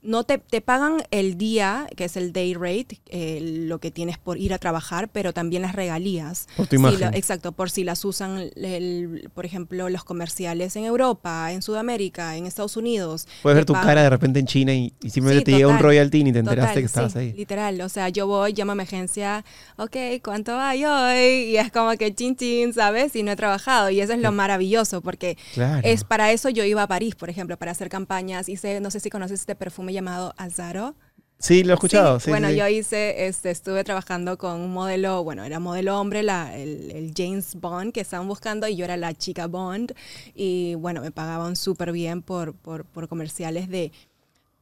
no 0.03 0.24
te, 0.24 0.38
te 0.38 0.61
pagan 0.61 1.03
el 1.11 1.36
día, 1.38 1.86
que 1.96 2.05
es 2.05 2.16
el 2.16 2.32
day 2.32 2.55
rate, 2.55 3.01
eh, 3.07 3.40
lo 3.42 3.78
que 3.80 3.90
tienes 3.90 4.18
por 4.18 4.38
ir 4.38 4.55
a 4.55 4.59
trabajar, 4.59 5.09
pero 5.09 5.32
también 5.32 5.62
las 5.62 5.74
regalías. 5.74 6.46
Por 6.57 6.66
tu 6.66 6.76
imagen. 6.76 7.01
lo- 7.01 7.07
exacto, 7.09 7.53
por 7.53 7.70
si 7.70 7.84
las 7.84 8.05
usan, 8.05 8.51
el- 8.57 9.30
por 9.34 9.44
ejemplo, 9.44 9.88
los 9.88 10.05
comerciales 10.05 10.76
en 10.76 10.84
Europa, 10.84 11.53
en 11.53 11.62
Sudamérica, 11.62 12.36
en 12.36 12.46
Estados 12.46 12.76
Unidos. 12.76 13.26
Puedes 13.42 13.57
ver 13.57 13.64
tu 13.64 13.72
pagan. 13.72 13.88
cara 13.88 14.03
de 14.03 14.11
repente 14.11 14.38
en 14.40 14.46
China 14.46 14.74
y, 14.74 14.92
y 15.03 15.11
simplemente 15.11 15.40
Sí, 15.51 15.53
te 15.53 15.59
llega 15.59 15.68
un 15.68 15.78
royalty 15.78 16.20
y 16.20 16.32
te 16.32 16.38
enteraste 16.38 16.61
Total, 16.70 16.74
que 16.82 16.86
estabas 16.86 17.12
sí, 17.12 17.18
ahí. 17.18 17.32
Literal, 17.32 17.80
o 17.80 17.88
sea, 17.88 18.09
yo 18.09 18.26
voy, 18.26 18.53
llamo 18.55 18.72
a 18.72 18.74
emergencia, 18.74 19.44
ok, 19.76 19.96
¿cuánto 20.22 20.59
hay 20.59 20.84
hoy? 20.84 21.51
Y 21.51 21.57
es 21.57 21.70
como 21.72 21.90
que 21.96 22.14
chin 22.14 22.36
chin, 22.36 22.72
¿sabes? 22.72 23.14
Y 23.16 23.22
no 23.22 23.32
he 23.32 23.36
trabajado. 23.36 23.90
Y 23.90 24.01
eso 24.01 24.12
es 24.12 24.20
lo 24.20 24.32
maravilloso, 24.32 25.01
porque 25.01 25.36
Claro. 25.55 25.80
es 25.86 26.05
para 26.05 26.32
eso 26.32 26.49
yo 26.49 26.64
iba 26.64 26.82
a 26.82 26.86
París, 26.88 27.14
por 27.14 27.30
ejemplo, 27.30 27.57
para 27.57 27.72
hacer 27.72 27.88
campañas. 27.88 28.49
Hice, 28.49 28.80
no 28.80 28.90
sé 28.90 29.01
si 29.01 29.11
conoces 29.11 29.40
este 29.40 29.55
perfume 29.55 29.88
llamado 29.93 30.34
Azaro. 30.36 30.95
Sí, 31.41 31.62
lo 31.62 31.70
he 31.70 31.74
escuchado. 31.74 32.18
Sí, 32.18 32.24
sí, 32.24 32.30
bueno, 32.30 32.49
sí. 32.49 32.57
yo 32.57 32.66
hice, 32.66 33.28
este, 33.28 33.51
estuve 33.53 33.84
trabajando 33.84 34.36
con 34.39 34.61
un 34.61 34.72
modelo, 34.72 35.22
bueno, 35.22 35.45
era 35.45 35.61
modelo 35.61 36.01
hombre, 36.01 36.24
la, 36.24 36.57
el, 36.59 36.91
el 36.91 37.12
James 37.16 37.55
Bond 37.55 37.93
que 37.93 38.01
estaban 38.01 38.26
buscando 38.26 38.66
y 38.66 38.74
yo 38.74 38.84
era 38.84 38.97
la 38.97 39.14
chica 39.14 39.47
Bond 39.47 39.93
y 40.34 40.74
bueno, 40.74 41.01
me 41.01 41.12
pagaban 41.12 41.55
súper 41.55 41.93
bien 41.93 42.22
por, 42.22 42.55
por, 42.55 42.84
por 42.84 43.07
comerciales 43.09 43.68
de... 43.68 43.93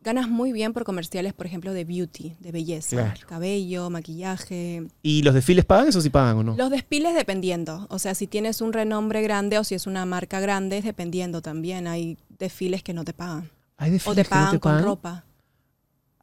Ganas 0.02 0.28
muy 0.28 0.52
bien 0.52 0.72
por 0.72 0.84
comerciales, 0.84 1.32
por 1.32 1.46
ejemplo, 1.46 1.72
de 1.72 1.84
beauty, 1.84 2.36
de 2.38 2.52
belleza, 2.52 2.96
Claro. 2.96 3.26
cabello, 3.26 3.90
maquillaje. 3.90 4.86
¿Y 5.02 5.22
los 5.22 5.34
desfiles 5.34 5.64
pagan 5.64 5.88
eso 5.88 6.00
sí 6.00 6.10
pagan 6.10 6.36
o 6.36 6.42
no? 6.44 6.56
Los 6.56 6.70
desfiles 6.70 7.14
dependiendo, 7.16 7.86
o 7.90 7.98
sea, 7.98 8.14
si 8.14 8.28
tienes 8.28 8.60
un 8.60 8.72
renombre 8.72 9.20
grande 9.22 9.58
o 9.58 9.64
si 9.64 9.74
es 9.74 9.86
una 9.88 10.04
marca 10.06 10.38
grande, 10.38 10.78
es 10.78 10.84
dependiendo 10.84 11.42
también. 11.42 11.88
Hay 11.88 12.18
desfiles 12.38 12.84
que 12.84 12.92
no 12.94 13.02
te 13.04 13.14
pagan 13.14 13.50
¿Hay 13.76 13.90
desfiles 13.90 14.12
o 14.12 14.14
te 14.14 14.22
no 14.24 14.28
pagan 14.28 14.58
con 14.58 14.82
ropa. 14.82 15.24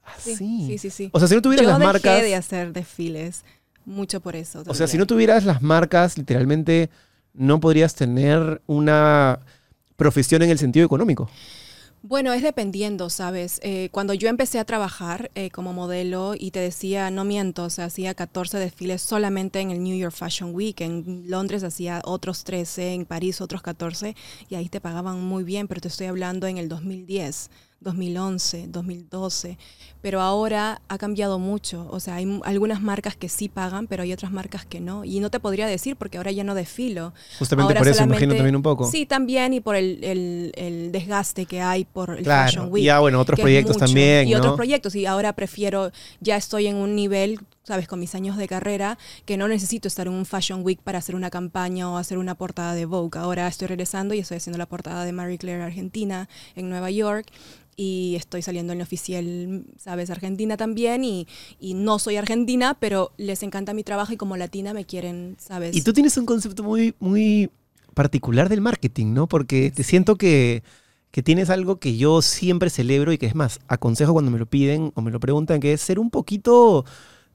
Ah, 0.03 0.13
Sí, 0.19 0.77
sí. 0.77 0.89
sí. 0.89 1.09
O 1.13 1.19
sea, 1.19 1.27
si 1.27 1.35
no 1.35 1.41
tuvieras 1.41 1.63
Yo 1.63 1.69
las 1.69 1.79
dejé 1.79 1.93
marcas... 1.93 2.21
de 2.21 2.35
hacer 2.35 2.73
desfiles 2.73 3.43
mucho 3.85 4.19
por 4.21 4.35
eso. 4.35 4.63
O 4.67 4.73
sea, 4.73 4.87
si 4.87 4.97
no 4.97 5.05
tuvieras 5.05 5.45
las 5.45 5.61
marcas, 5.61 6.17
literalmente 6.17 6.89
no 7.33 7.59
podrías 7.59 7.95
tener 7.95 8.61
una 8.67 9.39
profesión 9.95 10.41
en 10.41 10.49
el 10.49 10.57
sentido 10.57 10.85
económico. 10.85 11.29
Bueno, 12.05 12.33
es 12.33 12.41
dependiendo, 12.43 13.09
¿sabes? 13.09 13.61
Eh, 13.63 13.87
cuando 13.93 14.13
yo 14.13 14.27
empecé 14.27 14.59
a 14.59 14.65
trabajar 14.65 15.31
eh, 15.35 15.49
como 15.51 15.71
modelo 15.71 16.33
y 16.37 16.51
te 16.51 16.59
decía, 16.59 17.09
no 17.09 17.23
miento, 17.23 17.63
o 17.63 17.69
sea, 17.69 17.85
hacía 17.85 18.13
14 18.13 18.57
desfiles 18.57 19.01
solamente 19.01 19.61
en 19.61 19.71
el 19.71 19.81
New 19.81 19.97
York 19.97 20.13
Fashion 20.13 20.53
Week, 20.53 20.81
en 20.81 21.23
Londres 21.29 21.63
hacía 21.63 22.01
otros 22.03 22.43
13, 22.43 22.93
en 22.93 23.05
París 23.05 23.39
otros 23.39 23.61
14, 23.61 24.17
y 24.49 24.55
ahí 24.55 24.67
te 24.67 24.81
pagaban 24.81 25.21
muy 25.23 25.45
bien, 25.45 25.69
pero 25.69 25.79
te 25.79 25.87
estoy 25.87 26.07
hablando 26.07 26.45
en 26.45 26.57
el 26.57 26.67
2010. 26.67 27.49
2011, 27.83 28.67
2012, 28.69 29.57
pero 30.01 30.21
ahora 30.21 30.81
ha 30.87 30.97
cambiado 30.97 31.39
mucho. 31.39 31.87
O 31.91 31.99
sea, 31.99 32.15
hay 32.15 32.39
algunas 32.43 32.81
marcas 32.81 33.15
que 33.15 33.29
sí 33.29 33.49
pagan, 33.49 33.87
pero 33.87 34.03
hay 34.03 34.11
otras 34.13 34.31
marcas 34.31 34.65
que 34.65 34.79
no. 34.79 35.05
Y 35.05 35.19
no 35.19 35.29
te 35.29 35.39
podría 35.39 35.67
decir 35.67 35.95
porque 35.95 36.17
ahora 36.17 36.31
ya 36.31 36.43
no 36.43 36.55
desfilo. 36.55 37.13
Justamente 37.39 37.71
Ahora 37.73 37.79
por 37.81 37.87
eso, 37.89 38.03
imagino 38.03 38.33
también 38.35 38.55
un 38.55 38.61
poco. 38.63 38.89
Sí, 38.89 39.05
también 39.05 39.53
y 39.53 39.59
por 39.61 39.75
el, 39.75 40.03
el- 40.03 40.51
el 40.55 40.91
desgaste 40.91 41.45
que 41.45 41.61
hay 41.61 41.85
por 41.85 42.09
el 42.17 42.23
claro. 42.23 42.47
Fashion 42.47 42.67
Week. 42.71 42.81
Y 42.83 42.85
ya, 42.85 42.99
bueno, 42.99 43.19
otros 43.19 43.39
proyectos 43.39 43.75
mucho. 43.75 43.85
también, 43.85 44.27
Y 44.27 44.35
otros 44.35 44.55
proyectos. 44.55 44.95
Y 44.95 45.05
ahora 45.05 45.33
prefiero, 45.33 45.91
ya 46.19 46.35
estoy 46.37 46.67
en 46.67 46.75
un 46.75 46.95
nivel, 46.95 47.39
sabes, 47.63 47.87
con 47.87 47.99
mis 47.99 48.13
años 48.15 48.37
de 48.37 48.47
carrera, 48.47 48.97
que 49.25 49.37
no 49.37 49.47
necesito 49.47 49.87
estar 49.87 50.07
en 50.07 50.13
un 50.13 50.25
Fashion 50.25 50.61
Week 50.63 50.79
para 50.81 50.99
hacer 50.99 51.15
una 51.15 51.29
campaña 51.29 51.89
o 51.89 51.97
hacer 51.97 52.17
una 52.17 52.35
portada 52.35 52.73
de 52.73 52.85
Vogue. 52.85 53.17
Ahora 53.19 53.47
estoy 53.47 53.67
regresando 53.67 54.13
y 54.13 54.19
estoy 54.19 54.37
haciendo 54.37 54.57
la 54.57 54.65
portada 54.65 55.05
de 55.05 55.13
Marie 55.13 55.37
Claire 55.37 55.63
Argentina 55.63 56.27
en 56.55 56.69
Nueva 56.69 56.91
York. 56.91 57.27
Y 57.75 58.13
estoy 58.17 58.43
saliendo 58.43 58.71
en 58.71 58.79
la 58.79 58.83
oficial, 58.83 59.65
sabes, 59.79 60.11
Argentina 60.11 60.57
también. 60.57 61.03
Y, 61.03 61.27
y 61.59 61.73
no 61.73 61.97
soy 61.97 62.17
argentina, 62.17 62.77
pero 62.79 63.11
les 63.17 63.41
encanta 63.41 63.73
mi 63.73 63.83
trabajo 63.83 64.13
y 64.13 64.17
como 64.17 64.37
latina 64.37 64.73
me 64.73 64.85
quieren, 64.85 65.37
sabes. 65.39 65.75
Y 65.75 65.81
tú 65.81 65.91
tienes 65.91 66.15
un 66.17 66.27
concepto 66.27 66.61
muy, 66.61 66.93
muy 66.99 67.49
particular 67.95 68.47
del 68.49 68.61
marketing, 68.61 69.13
¿no? 69.13 69.27
Porque 69.27 69.71
te 69.71 69.83
siento 69.83 70.17
que, 70.17 70.61
que 71.09 71.23
tienes 71.23 71.49
algo 71.49 71.77
que 71.77 71.97
yo 71.97 72.21
siempre 72.21 72.69
celebro 72.69 73.11
y 73.11 73.17
que 73.17 73.25
es 73.25 73.35
más, 73.35 73.59
aconsejo 73.67 74.13
cuando 74.13 74.31
me 74.31 74.39
lo 74.39 74.45
piden 74.45 74.91
o 74.95 75.01
me 75.01 75.11
lo 75.11 75.19
preguntan, 75.19 75.59
que 75.59 75.73
es 75.73 75.81
ser 75.81 75.99
un 75.99 76.09
poquito, 76.09 76.85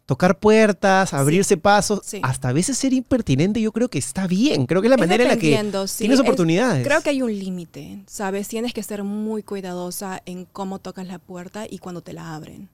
tocar 0.08 0.38
puertas, 0.38 1.12
abrirse 1.12 1.58
pasos, 1.58 2.00
sí. 2.02 2.18
hasta 2.22 2.48
a 2.48 2.52
veces 2.54 2.78
ser 2.78 2.94
impertinente, 2.94 3.60
yo 3.60 3.72
creo 3.72 3.90
que 3.90 3.98
está 3.98 4.26
bien. 4.26 4.64
Creo 4.64 4.80
que 4.80 4.86
es 4.86 4.90
la 4.90 4.94
Es 4.96 5.00
manera 5.00 5.24
en 5.24 5.28
la 5.28 5.36
que 5.36 5.54
sí. 5.86 5.98
tienes 5.98 6.18
Es- 6.18 6.22
oportunidades. 6.22 6.82
Creo 6.86 7.02
que 7.02 7.10
hay 7.10 7.20
un 7.20 7.38
límite, 7.38 8.02
¿sabes? 8.06 8.48
Tienes 8.48 8.72
que 8.72 8.82
ser 8.82 9.04
muy 9.04 9.42
cuidadosa 9.42 10.22
en 10.24 10.46
cómo 10.46 10.78
tocas 10.78 11.06
la 11.06 11.18
puerta 11.18 11.66
y 11.68 11.76
cuando 11.76 12.00
te 12.00 12.14
la 12.14 12.34
abren. 12.34 12.70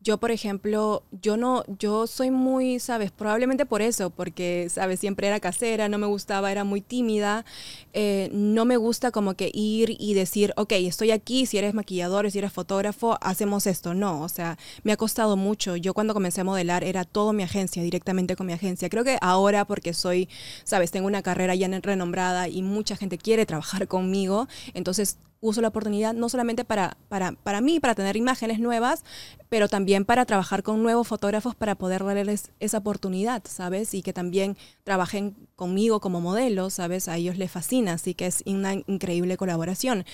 Yo, 0.00 0.18
por 0.18 0.30
ejemplo, 0.30 1.02
yo 1.22 1.36
no, 1.36 1.64
yo 1.78 2.06
soy 2.06 2.30
muy, 2.30 2.78
sabes, 2.78 3.10
probablemente 3.10 3.66
por 3.66 3.82
eso, 3.82 4.10
porque, 4.10 4.68
sabes, 4.70 5.00
siempre 5.00 5.26
era 5.26 5.40
casera, 5.40 5.88
no 5.88 5.98
me 5.98 6.06
gustaba, 6.06 6.52
era 6.52 6.62
muy 6.62 6.80
tímida, 6.80 7.44
eh, 7.92 8.30
no 8.32 8.64
me 8.64 8.76
gusta 8.76 9.10
como 9.10 9.34
que 9.34 9.50
ir 9.52 9.96
y 9.98 10.14
decir, 10.14 10.52
ok, 10.56 10.72
estoy 10.72 11.10
aquí, 11.10 11.46
si 11.46 11.58
eres 11.58 11.74
maquillador, 11.74 12.30
si 12.30 12.38
eres 12.38 12.52
fotógrafo, 12.52 13.18
hacemos 13.20 13.66
esto. 13.66 13.92
No, 13.92 14.22
o 14.22 14.28
sea, 14.28 14.56
me 14.84 14.92
ha 14.92 14.96
costado 14.96 15.36
mucho. 15.36 15.76
Yo 15.76 15.94
cuando 15.94 16.14
comencé 16.14 16.42
a 16.42 16.44
modelar 16.44 16.84
era 16.84 17.04
todo 17.04 17.32
mi 17.32 17.42
agencia, 17.42 17.82
directamente 17.82 18.36
con 18.36 18.46
mi 18.46 18.52
agencia. 18.52 18.88
Creo 18.88 19.02
que 19.04 19.18
ahora, 19.20 19.64
porque 19.64 19.94
soy, 19.94 20.28
sabes, 20.64 20.92
tengo 20.92 21.08
una 21.08 21.22
carrera 21.22 21.54
ya 21.56 21.68
renombrada 21.80 22.48
y 22.48 22.62
mucha 22.62 22.96
gente 22.96 23.18
quiere 23.18 23.46
trabajar 23.46 23.88
conmigo, 23.88 24.48
entonces 24.74 25.18
uso 25.40 25.60
la 25.60 25.68
oportunidad 25.68 26.14
no 26.14 26.28
solamente 26.28 26.64
para, 26.64 26.96
para, 27.08 27.32
para 27.32 27.60
mí, 27.60 27.80
para 27.80 27.94
tener 27.94 28.16
imágenes 28.16 28.58
nuevas, 28.58 29.04
pero 29.48 29.68
también 29.68 30.04
para 30.04 30.26
trabajar 30.26 30.62
con 30.62 30.82
nuevos 30.82 31.06
fotógrafos 31.06 31.54
para 31.54 31.76
poder 31.76 32.04
darles 32.04 32.50
esa 32.60 32.78
oportunidad, 32.78 33.42
¿sabes? 33.46 33.94
Y 33.94 34.02
que 34.02 34.12
también 34.12 34.56
trabajen 34.84 35.36
conmigo 35.56 36.00
como 36.00 36.20
modelo, 36.20 36.70
¿sabes? 36.70 37.08
A 37.08 37.16
ellos 37.16 37.38
les 37.38 37.50
fascina, 37.50 37.94
así 37.94 38.14
que 38.14 38.26
es 38.26 38.42
una 38.46 38.74
increíble 38.74 39.36
colaboración. 39.36 40.04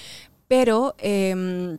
Pero 0.46 0.94
em, 0.98 1.78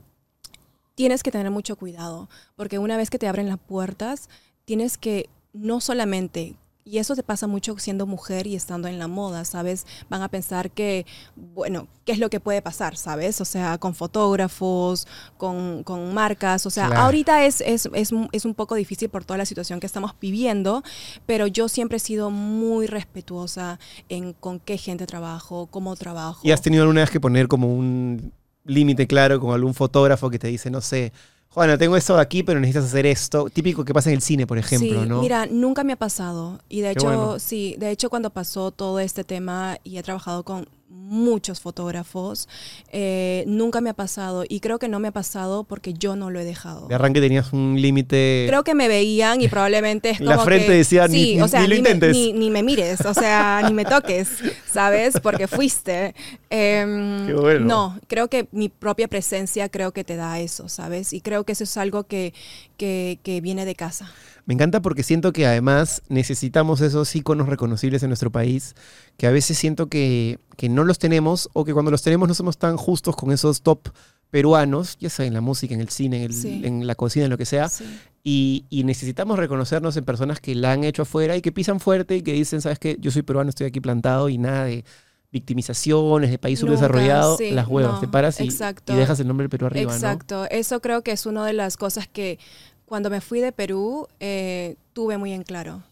tienes 0.96 1.22
que 1.22 1.32
tener 1.32 1.52
mucho 1.52 1.76
cuidado, 1.76 2.30
porque 2.56 2.80
una 2.80 2.98
vez 2.98 3.10
que 3.10 3.20
te 3.20 3.28
abren 3.28 3.48
las 3.48 3.60
puertas, 3.60 4.30
tienes 4.66 4.98
que 4.98 5.30
no 5.54 5.80
solamente 5.82 6.56
y 6.88 7.00
eso 7.00 7.16
te 7.16 7.24
pasa 7.24 7.48
mucho 7.48 7.76
siendo 7.80 8.06
mujer 8.06 8.46
y 8.46 8.56
estando 8.56 8.88
en 8.88 9.00
la 9.00 9.08
moda, 9.08 9.44
¿sabes? 9.44 9.88
Van 10.08 10.22
a 10.22 10.30
pensar 10.30 10.70
que, 10.70 11.08
bueno, 11.36 11.88
¿qué 12.06 12.12
es 12.12 12.20
lo 12.20 12.30
que 12.30 12.40
puede 12.40 12.62
pasar, 12.62 12.96
¿sabes? 12.96 13.42
O 13.42 13.46
sea, 13.46 13.80
con 13.80 13.96
fotógrafos, 13.96 15.08
con, 15.38 15.82
con 15.84 16.14
marcas. 16.14 16.68
O 16.68 16.70
sea, 16.70 16.86
Claro. 16.86 17.02
ahorita 17.02 17.44
es, 17.44 17.62
es, 17.62 17.90
es, 17.92 18.12
es 18.32 18.46
un 18.46 18.54
poco 18.54 18.76
difícil 18.76 19.10
por 19.10 19.26
toda 19.26 19.40
la 19.40 19.46
situación 19.48 19.80
que 19.80 19.88
estamos 19.88 20.14
viviendo, 20.22 20.84
pero 21.26 21.48
yo 21.48 21.70
siempre 21.70 21.98
he 21.98 22.00
sido 22.00 22.30
muy 22.30 22.86
respetuosa 22.86 23.80
en 24.08 24.34
con 24.34 24.60
qué 24.60 24.78
gente 24.78 25.08
trabajo, 25.08 25.66
cómo 25.72 25.96
trabajo. 25.96 26.42
¿Y 26.44 26.52
has 26.52 26.62
tenido 26.62 26.84
alguna 26.84 27.02
vez 27.02 27.10
que 27.10 27.20
poner 27.20 27.48
como 27.48 27.74
un 27.74 28.32
límite 28.64 29.08
claro 29.08 29.40
con 29.40 29.56
algún 29.56 29.74
fotógrafo 29.74 30.30
que 30.30 30.38
te 30.38 30.48
dice, 30.50 30.70
no 30.70 30.82
sé, 30.82 31.12
Juana, 31.56 31.78
tengo 31.78 31.96
esto 31.96 32.18
de 32.18 32.22
aquí, 32.22 32.44
pero 32.44 32.60
necesitas 32.60 32.84
hacer 32.84 33.06
esto? 33.06 33.50
Típico 33.50 33.86
que 33.86 33.94
pasa 33.94 34.10
en 34.10 34.16
el 34.16 34.22
cine, 34.22 34.46
por 34.46 34.58
ejemplo, 34.58 35.04
sí, 35.04 35.08
¿no? 35.08 35.22
Mira, 35.22 35.46
nunca 35.50 35.86
me 35.86 35.94
ha 35.94 35.96
pasado. 35.96 36.60
Y 36.68 36.82
de 36.82 36.88
Qué 36.88 36.92
hecho, 37.00 37.06
bueno. 37.06 37.40
sí, 37.40 37.78
de 37.80 37.92
hecho 37.92 38.10
cuando 38.10 38.30
pasó 38.30 38.72
todo 38.72 39.00
este 39.00 39.24
tema 39.24 39.78
y 39.86 39.98
he 39.98 40.04
trabajado 40.04 40.44
con 40.44 40.68
muchos 40.96 41.60
fotógrafos, 41.60 42.48
eh, 42.92 43.44
nunca 43.48 43.82
me 43.82 43.90
ha 43.90 43.94
pasado. 43.94 44.44
Y 44.48 44.60
creo 44.60 44.80
que 44.80 44.88
no 44.88 45.00
me 45.00 45.10
ha 45.10 45.12
pasado 45.12 45.64
porque 45.64 45.94
yo 45.94 46.16
no 46.16 46.30
lo 46.32 46.40
he 46.40 46.44
dejado. 46.46 46.88
De 46.88 46.96
arranque 46.96 47.22
tenías 47.22 47.54
un 47.54 47.80
límite... 47.80 48.46
Creo 48.48 48.64
que 48.64 48.74
me 48.76 48.88
veían 48.88 49.42
y 49.42 49.48
probablemente 49.48 50.12
es 50.12 50.18
como 50.18 50.30
La 50.32 50.40
frente 50.40 50.68
que- 50.68 50.74
decía, 50.74 51.08
ni- 51.08 51.24
sí, 51.36 51.42
o 51.42 51.48
sea, 51.48 51.62
ni 51.62 51.68
lo 51.68 51.72
me- 51.74 51.78
intentes. 51.78 52.12
ni, 52.16 52.34
ni 52.34 52.50
me 52.50 52.64
mires, 52.64 53.02
o 53.06 53.14
sea, 53.14 53.62
ni 53.68 53.74
me 53.74 53.86
toques, 53.86 54.30
¿sabes? 54.72 55.20
Porque 55.22 55.48
fuiste. 55.48 56.16
Em, 56.50 57.28
Qué 57.28 57.34
bueno. 57.34 57.66
No, 57.66 58.00
creo 58.08 58.28
que 58.30 58.48
mi 58.52 58.70
propia 58.70 59.08
presencia 59.08 59.70
creo 59.70 59.92
que 59.92 60.04
te 60.04 60.16
da 60.16 60.40
eso, 60.40 60.70
¿sabes? 60.70 61.14
Y 61.14 61.22
creo 61.22 61.44
que 61.44 61.52
eso 61.52 61.64
es 61.66 61.78
algo 61.78 62.06
que, 62.06 62.34
que, 62.78 63.20
que 63.24 63.42
viene 63.42 63.66
de 63.66 63.76
casa. 63.76 64.12
Me 64.46 64.54
encanta 64.54 64.82
porque 64.82 65.02
siento 65.02 65.34
que 65.34 65.48
además 65.48 66.04
necesitamos 66.08 66.82
esos 66.82 67.16
iconos 67.16 67.50
reconocibles 67.50 68.04
en 68.04 68.10
nuestro 68.10 68.32
país, 68.32 68.76
que 69.18 69.26
a 69.26 69.32
veces 69.32 69.58
siento 69.58 69.88
que, 69.88 70.40
que 70.56 70.70
no 70.70 70.84
los 70.84 71.00
tenemos 71.00 71.50
o 71.54 71.66
que 71.66 71.74
cuando 71.74 71.90
los 71.92 72.04
tenemos 72.04 72.28
no 72.28 72.34
somos 72.36 72.58
tan 72.60 72.78
justos 72.78 73.16
con 73.16 73.32
esos 73.32 73.62
top 73.64 73.90
peruanos, 74.30 74.98
ya 75.00 75.10
sea 75.10 75.26
en 75.26 75.34
la 75.34 75.42
música, 75.42 75.74
en 75.74 75.82
el 75.82 75.90
cine, 75.90 76.18
en, 76.18 76.24
el- 76.24 76.34
Sí. 76.34 76.62
en 76.64 76.86
la 76.86 76.94
cocina, 76.96 77.26
en 77.26 77.32
lo 77.32 77.38
que 77.38 77.46
sea, 77.46 77.70
Sí. 77.70 77.86
y, 78.24 78.66
y 78.70 78.84
necesitamos 78.84 79.40
reconocernos 79.40 79.98
en 79.98 80.04
personas 80.06 80.40
que 80.40 80.54
la 80.56 80.74
han 80.74 80.84
hecho 80.84 81.04
afuera 81.04 81.36
y 81.38 81.42
que 81.42 81.52
pisan 81.52 81.80
fuerte 81.80 82.18
y 82.18 82.22
que 82.22 82.34
dicen, 82.34 82.62
sabes 82.62 82.78
qué, 82.78 82.98
yo 83.00 83.12
soy 83.12 83.22
peruano, 83.24 83.50
estoy 83.50 83.66
aquí 83.68 83.80
plantado 83.80 84.30
y 84.30 84.38
nada 84.38 84.66
de 84.66 84.84
victimizaciones, 85.32 86.32
de 86.32 86.38
país 86.38 86.60
subdesarrollado, 86.60 87.38
sí, 87.38 87.52
las 87.52 87.68
huevas, 87.68 87.94
no, 87.96 88.00
te 88.00 88.08
paras 88.08 88.40
y, 88.40 88.50
dejas 88.88 89.20
el 89.20 89.28
nombre 89.28 89.44
del 89.44 89.50
Perú 89.50 89.66
arriba, 89.68 89.92
¿no? 89.92 89.96
Exacto, 89.96 90.46
eso 90.50 90.82
creo 90.82 91.02
que 91.04 91.12
es 91.12 91.26
una 91.26 91.46
de 91.46 91.54
las 91.54 91.78
cosas 91.78 92.08
que 92.08 92.40
cuando 92.86 93.10
me 93.10 93.22
fui 93.22 93.42
de 93.42 93.52
Perú 93.52 94.08
eh, 94.20 94.76
tuve 94.94 95.18
muy 95.18 95.34
en 95.34 95.44
claro. 95.44 95.84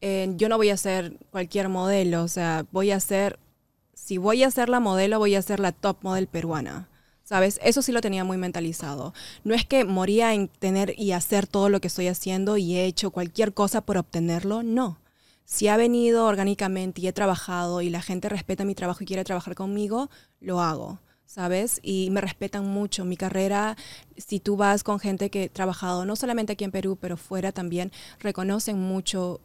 Eh, 0.00 0.32
yo 0.36 0.48
no 0.48 0.56
voy 0.56 0.70
a 0.70 0.76
ser 0.76 1.18
cualquier 1.30 1.68
modelo, 1.68 2.22
o 2.22 2.28
sea, 2.28 2.66
voy 2.70 2.90
a 2.90 3.00
ser, 3.00 3.38
si 3.94 4.18
voy 4.18 4.42
a 4.44 4.50
ser 4.50 4.68
la 4.68 4.80
modelo, 4.80 5.18
voy 5.18 5.34
a 5.34 5.42
ser 5.42 5.60
la 5.60 5.72
top 5.72 5.98
model 6.02 6.26
peruana. 6.26 6.88
¿Sabes? 7.24 7.60
Eso 7.62 7.82
sí 7.82 7.92
lo 7.92 8.00
tenía 8.00 8.24
muy 8.24 8.38
mentalizado. 8.38 9.12
No 9.44 9.54
es 9.54 9.66
que 9.66 9.84
moría 9.84 10.32
en 10.32 10.48
tener 10.48 10.94
y 10.96 11.12
hacer 11.12 11.46
todo 11.46 11.68
lo 11.68 11.78
que 11.78 11.88
estoy 11.88 12.08
haciendo 12.08 12.56
y 12.56 12.76
he 12.76 12.86
hecho 12.86 13.10
cualquier 13.10 13.52
cosa 13.52 13.82
por 13.82 13.98
obtenerlo, 13.98 14.62
no. 14.62 14.98
Si 15.44 15.68
ha 15.68 15.76
venido 15.76 16.24
orgánicamente 16.24 17.02
y 17.02 17.08
he 17.08 17.12
trabajado 17.12 17.82
y 17.82 17.90
la 17.90 18.00
gente 18.00 18.30
respeta 18.30 18.64
mi 18.64 18.74
trabajo 18.74 19.02
y 19.02 19.06
quiere 19.06 19.24
trabajar 19.24 19.54
conmigo, 19.54 20.08
lo 20.40 20.60
hago, 20.60 21.00
¿sabes? 21.28 21.78
Y 21.82 22.08
me 22.10 22.22
respetan 22.22 22.66
mucho. 22.66 23.04
Mi 23.04 23.16
carrera, 23.16 23.76
si 24.16 24.40
tú 24.40 24.56
vas 24.56 24.82
con 24.82 24.98
gente 24.98 25.30
que 25.30 25.44
he 25.44 25.48
trabajado, 25.48 26.06
no 26.06 26.16
solamente 26.16 26.54
aquí 26.54 26.64
en 26.64 26.72
Perú, 26.72 26.96
pero 26.98 27.16
fuera 27.16 27.52
también, 27.52 27.92
reconocen 28.18 28.80
mucho, 28.80 29.40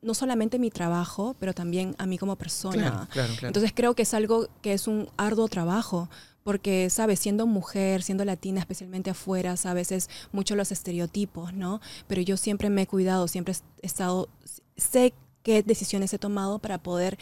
no 0.00 0.14
solamente 0.14 0.60
mi 0.60 0.70
trabajo, 0.70 1.34
pero 1.40 1.52
también 1.52 1.96
a 1.98 2.06
mí 2.06 2.16
como 2.16 2.36
persona. 2.36 2.76
Claro, 2.76 3.08
claro, 3.10 3.32
claro. 3.34 3.46
Entonces 3.48 3.72
creo 3.74 3.94
que 3.94 4.02
es 4.02 4.14
algo 4.14 4.48
que 4.62 4.72
es 4.72 4.86
un 4.86 5.10
arduo 5.16 5.48
trabajo, 5.48 6.08
porque, 6.44 6.90
sabes, 6.90 7.18
siendo 7.18 7.44
mujer, 7.48 8.04
siendo 8.04 8.24
latina, 8.24 8.60
especialmente 8.60 9.10
afuera, 9.10 9.56
sabes, 9.56 9.90
es 9.90 10.08
mucho 10.30 10.54
los 10.54 10.70
estereotipos, 10.70 11.52
¿no? 11.52 11.80
Pero 12.06 12.22
yo 12.22 12.36
siempre 12.36 12.70
me 12.70 12.82
he 12.82 12.86
cuidado, 12.86 13.26
siempre 13.26 13.52
he 13.82 13.86
estado, 13.86 14.28
sé 14.76 15.12
qué 15.42 15.64
decisiones 15.64 16.14
he 16.14 16.20
tomado 16.20 16.60
para 16.60 16.78
poder 16.78 17.18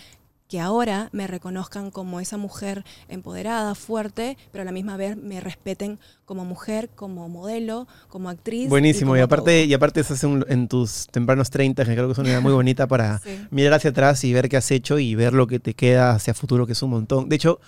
que 0.54 0.60
ahora 0.60 1.08
me 1.10 1.26
reconozcan 1.26 1.90
como 1.90 2.20
esa 2.20 2.36
mujer 2.36 2.84
empoderada, 3.08 3.74
fuerte, 3.74 4.38
pero 4.52 4.62
a 4.62 4.64
la 4.64 4.70
misma 4.70 4.96
vez 4.96 5.16
me 5.16 5.40
respeten 5.40 5.98
como 6.24 6.44
mujer, 6.44 6.90
como 6.94 7.28
modelo, 7.28 7.88
como 8.08 8.28
actriz. 8.28 8.68
Buenísimo, 8.68 9.16
y, 9.16 9.20
aparte, 9.20 9.62
todo. 9.62 9.68
y 9.68 9.74
aparte 9.74 9.98
estás 9.98 10.22
en, 10.22 10.44
en 10.46 10.68
tus 10.68 11.08
tempranos 11.10 11.50
30, 11.50 11.84
que 11.84 11.92
creo 11.92 12.06
que 12.06 12.12
es 12.12 12.18
una 12.18 12.30
edad 12.30 12.40
muy 12.40 12.52
bonita 12.52 12.86
para 12.86 13.18
Sí. 13.24 13.30
mirar 13.50 13.72
hacia 13.74 13.90
atrás 13.90 14.22
y 14.22 14.32
ver 14.32 14.48
qué 14.48 14.56
has 14.56 14.70
hecho 14.70 15.00
y 15.00 15.16
ver 15.16 15.32
lo 15.32 15.48
que 15.48 15.58
te 15.58 15.74
queda 15.74 16.12
hacia 16.12 16.34
futuro, 16.34 16.66
que 16.66 16.74
es 16.74 16.82
un 16.84 16.90
montón. 16.90 17.28
De 17.28 17.34
hecho, 17.34 17.58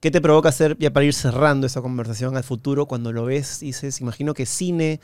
¿qué 0.00 0.10
te 0.10 0.20
provoca 0.20 0.50
hacer, 0.50 0.76
ya 0.78 0.92
para 0.92 1.06
ir 1.06 1.14
cerrando 1.14 1.66
esa 1.66 1.80
conversación 1.80 2.36
al 2.36 2.44
futuro, 2.44 2.84
cuando 2.84 3.12
lo 3.14 3.24
ves, 3.24 3.60
dices, 3.60 4.02
imagino 4.02 4.34
que 4.34 4.44
cine, 4.44 5.00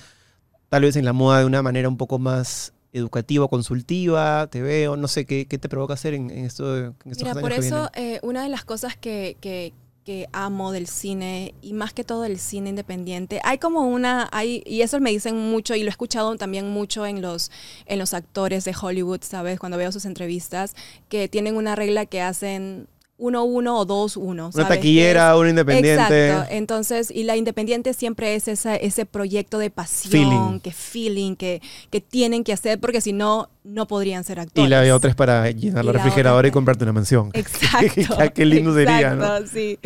tal 0.69 0.83
vez 0.83 0.97
en 0.97 1.07
la 1.07 1.15
moda 1.15 1.39
de 1.39 1.47
una 1.47 1.63
manera 1.63 1.89
un 1.89 1.97
poco 1.97 2.19
más 2.19 2.75
educativa, 2.93 3.49
consultiva, 3.49 4.47
te 4.49 4.61
veo, 4.63 4.97
no 4.97 5.09
sé, 5.09 5.25
¿qué, 5.25 5.47
qué 5.47 5.59
te 5.59 5.69
provoca 5.69 5.95
hacer 5.95 6.15
en, 6.15 6.31
en 6.31 6.45
esto, 6.45 6.77
en 6.77 6.95
estos 7.07 7.19
Mira, 7.19 7.31
años 7.33 7.41
por 7.43 7.53
eso 7.53 7.91
eh, 7.95 8.21
una 8.23 8.43
de 8.43 8.49
las 8.49 8.65
cosas 8.65 8.97
que, 8.97 9.37
que- 9.41 9.73
que 10.05 10.27
amo 10.33 10.73
del 10.73 10.89
cine 10.89 11.55
y 11.63 11.75
más 11.75 11.93
que 11.93 12.03
todo 12.03 12.23
del 12.23 12.41
cine 12.41 12.71
independiente, 12.71 13.41
hay 13.45 13.59
como 13.59 13.83
una, 13.83 14.29
hay, 14.33 14.61
y 14.67 14.81
eso 14.83 14.99
me 14.99 15.11
dicen 15.11 15.39
mucho 15.39 15.77
y 15.77 15.83
lo 15.85 15.87
he 15.87 15.91
escuchado 15.91 16.35
también 16.37 16.69
mucho 16.71 17.07
en 17.07 17.23
los, 17.23 17.53
en 17.87 18.01
los 18.01 18.13
actores 18.13 18.65
de 18.65 18.75
Hollywood, 18.81 19.21
¿sabes? 19.23 19.61
Cuando 19.61 19.79
veo 19.79 19.93
sus 19.93 20.05
entrevistas, 20.05 20.75
que 21.09 21.29
tienen 21.29 21.55
una 21.57 21.77
regla 21.77 22.07
que 22.07 22.21
hacen 22.21 22.89
1-1 23.23 23.71
o 23.71 23.87
2-1. 23.87 24.51
Una 24.53 24.69
taquillera, 24.69 25.37
una 25.37 25.51
independiente. 25.51 26.29
Exacto. 26.29 26.53
Entonces, 26.53 27.11
y 27.15 27.23
la 27.23 27.37
independiente 27.37 27.95
siempre 27.95 28.35
es 28.35 28.49
esa, 28.49 28.75
ese 28.75 29.07
proyecto 29.07 29.59
de 29.59 29.71
pasión, 29.71 30.11
Feeling. 30.11 30.61
que 30.61 30.73
feeling, 30.73 31.37
que, 31.37 31.63
que 31.91 32.01
tienen 32.01 32.43
que 32.43 32.53
hacer, 32.53 32.81
porque 32.81 33.01
si 33.01 33.13
no, 33.13 33.49
no 33.63 33.87
podrían 33.87 34.25
ser 34.25 34.41
actores. 34.41 34.67
Y 34.67 34.71
la 34.71 34.95
otra 34.95 35.09
es 35.09 35.15
para 35.15 35.49
llenar 35.53 35.85
la 35.85 35.93
la 35.93 35.99
refrigeradora 35.99 36.49
y 36.49 36.51
comprarte 36.51 36.83
una 36.83 36.93
mansión. 36.93 37.31
Exacto. 37.35 38.17
qué, 38.35 38.45
lindo 38.45 38.75
sería, 38.75 39.15
¿no? 39.15 39.25
Exacto, 39.25 39.51
sí. 39.55 39.79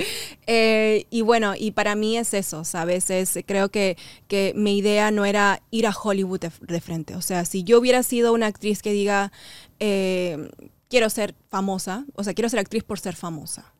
Eh, 0.47 1.05
y 1.11 1.21
bueno, 1.21 1.53
y 1.59 1.73
para 1.73 1.95
mí 1.95 2.17
es 2.17 2.33
eso, 2.33 2.65
¿sabes? 2.65 3.11
Es, 3.11 3.39
creo 3.45 3.69
que, 3.69 3.99
que 4.29 4.55
mi 4.57 4.79
idea 4.79 5.11
no 5.11 5.27
era 5.27 5.61
ir 5.71 5.87
a 5.87 5.95
Hollywood 5.95 6.41
de, 6.41 6.51
de 6.61 6.81
frente. 6.81 7.15
O 7.17 7.21
sea, 7.21 7.45
si 7.45 7.65
yo 7.65 7.79
hubiera 7.79 8.03
sido 8.03 8.33
una 8.33 8.47
actriz 8.47 8.81
que 8.81 8.93
diga, 8.93 9.31
eh, 9.79 10.49
quiero 10.89 11.11
ser 11.11 11.35
famosa, 11.49 12.07
o 12.15 12.25
sea, 12.25 12.35
quiero 12.35 12.49
ser 12.49 12.61
actriz 12.61 12.85
por 12.85 12.99
ser 12.99 13.17
famosa. 13.17 13.73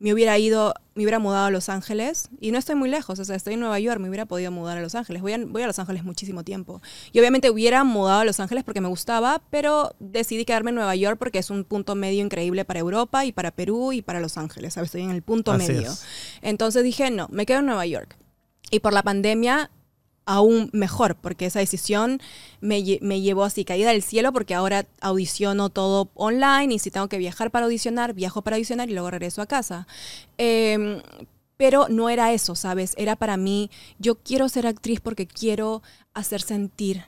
Me 0.00 0.12
hubiera 0.12 0.38
ido, 0.38 0.74
me 0.94 1.02
hubiera 1.02 1.18
mudado 1.18 1.46
a 1.46 1.50
Los 1.50 1.68
Ángeles 1.68 2.28
y 2.40 2.52
no 2.52 2.58
estoy 2.58 2.76
muy 2.76 2.88
lejos, 2.88 3.18
o 3.18 3.24
sea, 3.24 3.34
estoy 3.34 3.54
en 3.54 3.60
Nueva 3.60 3.80
York, 3.80 3.98
me 4.00 4.08
hubiera 4.08 4.26
podido 4.26 4.52
mudar 4.52 4.78
a 4.78 4.80
Los 4.80 4.94
Ángeles. 4.94 5.22
Voy 5.22 5.32
a, 5.32 5.38
voy 5.44 5.62
a 5.62 5.66
Los 5.66 5.80
Ángeles 5.80 6.04
muchísimo 6.04 6.44
tiempo. 6.44 6.80
Y 7.10 7.18
obviamente 7.18 7.50
hubiera 7.50 7.82
mudado 7.82 8.20
a 8.20 8.24
Los 8.24 8.38
Ángeles 8.38 8.62
porque 8.62 8.80
me 8.80 8.86
gustaba, 8.86 9.42
pero 9.50 9.96
decidí 9.98 10.44
quedarme 10.44 10.70
en 10.70 10.76
Nueva 10.76 10.94
York 10.94 11.18
porque 11.18 11.40
es 11.40 11.50
un 11.50 11.64
punto 11.64 11.96
medio 11.96 12.24
increíble 12.24 12.64
para 12.64 12.78
Europa 12.78 13.24
y 13.24 13.32
para 13.32 13.50
Perú 13.50 13.92
y 13.92 14.00
para 14.00 14.20
Los 14.20 14.38
Ángeles, 14.38 14.74
¿sabes? 14.74 14.88
Estoy 14.88 15.02
en 15.02 15.10
el 15.10 15.22
punto 15.22 15.50
Así 15.50 15.72
medio. 15.72 15.90
es. 15.90 16.04
Entonces 16.42 16.84
dije, 16.84 17.10
no, 17.10 17.26
me 17.32 17.44
quedo 17.44 17.58
en 17.58 17.66
Nueva 17.66 17.84
York. 17.84 18.16
Y 18.70 18.78
por 18.78 18.92
la 18.92 19.02
pandemia, 19.02 19.72
aún 20.28 20.68
mejor, 20.72 21.16
porque 21.16 21.46
esa 21.46 21.58
decisión 21.58 22.20
me, 22.60 22.82
me 23.00 23.20
llevó 23.20 23.44
así 23.44 23.64
caída 23.64 23.90
del 23.90 24.02
cielo, 24.02 24.32
porque 24.32 24.54
ahora 24.54 24.86
audiciono 25.00 25.70
todo 25.70 26.10
online 26.14 26.74
y 26.74 26.78
si 26.78 26.90
tengo 26.90 27.08
que 27.08 27.18
viajar 27.18 27.50
para 27.50 27.64
audicionar, 27.66 28.12
viajo 28.12 28.42
para 28.42 28.56
audicionar 28.56 28.90
y 28.90 28.92
luego 28.92 29.10
regreso 29.10 29.40
a 29.42 29.46
casa. 29.46 29.86
Eh, 30.36 31.02
Pero 31.56 31.88
no 31.88 32.08
era 32.08 32.32
eso, 32.32 32.54
¿sabes? 32.54 32.94
Era 32.96 33.16
para 33.16 33.36
mí, 33.36 33.68
yo 33.98 34.14
quiero 34.16 34.48
ser 34.48 34.66
actriz 34.66 35.00
porque 35.00 35.26
quiero 35.26 35.82
hacer 36.14 36.40
sentir 36.40 37.04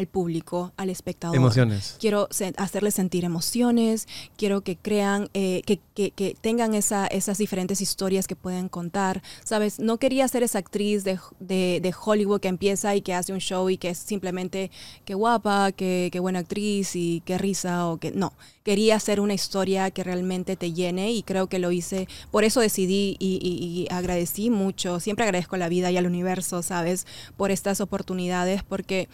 al 0.00 0.08
público, 0.08 0.72
al 0.76 0.90
espectador. 0.90 1.36
Emociones. 1.36 1.96
Quiero 2.00 2.28
hacerles 2.56 2.94
sentir 2.94 3.24
emociones, 3.24 4.08
quiero 4.36 4.62
que 4.62 4.76
crean, 4.76 5.28
eh, 5.34 5.62
que, 5.64 5.78
que- 5.94 6.10
que 6.10 6.34
tengan 6.40 6.74
esa, 6.74 7.06
esas 7.06 7.38
diferentes 7.38 7.80
historias 7.80 8.26
que 8.26 8.34
pueden 8.36 8.68
contar, 8.68 9.22
¿sabes? 9.44 9.78
No 9.78 9.98
quería 9.98 10.26
ser 10.26 10.42
esa 10.42 10.58
actriz 10.58 11.04
de, 11.04 11.18
de- 11.38 11.80
de 11.80 11.94
Hollywood 12.04 12.40
que 12.40 12.48
empieza 12.48 12.96
y 12.96 13.02
que 13.02 13.14
hace 13.14 13.32
un 13.32 13.38
show 13.40 13.70
y 13.70 13.76
que 13.76 13.90
es 13.90 13.98
simplemente 13.98 14.70
qué 15.04 15.14
guapa, 15.14 15.72
qué, 15.72 16.08
qué 16.10 16.18
buena 16.20 16.40
actriz 16.40 16.96
y 16.96 17.22
qué 17.24 17.38
risa 17.38 17.86
o 17.88 17.98
que... 17.98 18.10
No, 18.10 18.32
quería 18.62 18.96
hacer 18.96 19.20
una 19.20 19.34
historia 19.34 19.90
que 19.90 20.04
realmente 20.04 20.54
te 20.56 20.72
llene 20.72 21.12
y 21.12 21.22
creo 21.22 21.46
que 21.48 21.58
lo 21.58 21.70
hice, 21.72 22.08
por 22.30 22.44
eso 22.44 22.60
decidí 22.60 23.16
y, 23.18 23.38
y- 23.42 23.64
y 23.82 23.86
agradecí 23.90 24.50
mucho, 24.50 25.00
siempre 25.00 25.24
agradezco 25.24 25.54
a 25.56 25.58
la 25.58 25.68
vida 25.68 25.90
y 25.90 25.96
al 25.96 26.06
universo, 26.06 26.62
¿sabes? 26.62 27.06
Por 27.36 27.50
estas 27.50 27.80
oportunidades 27.80 28.62
porque 28.62 29.08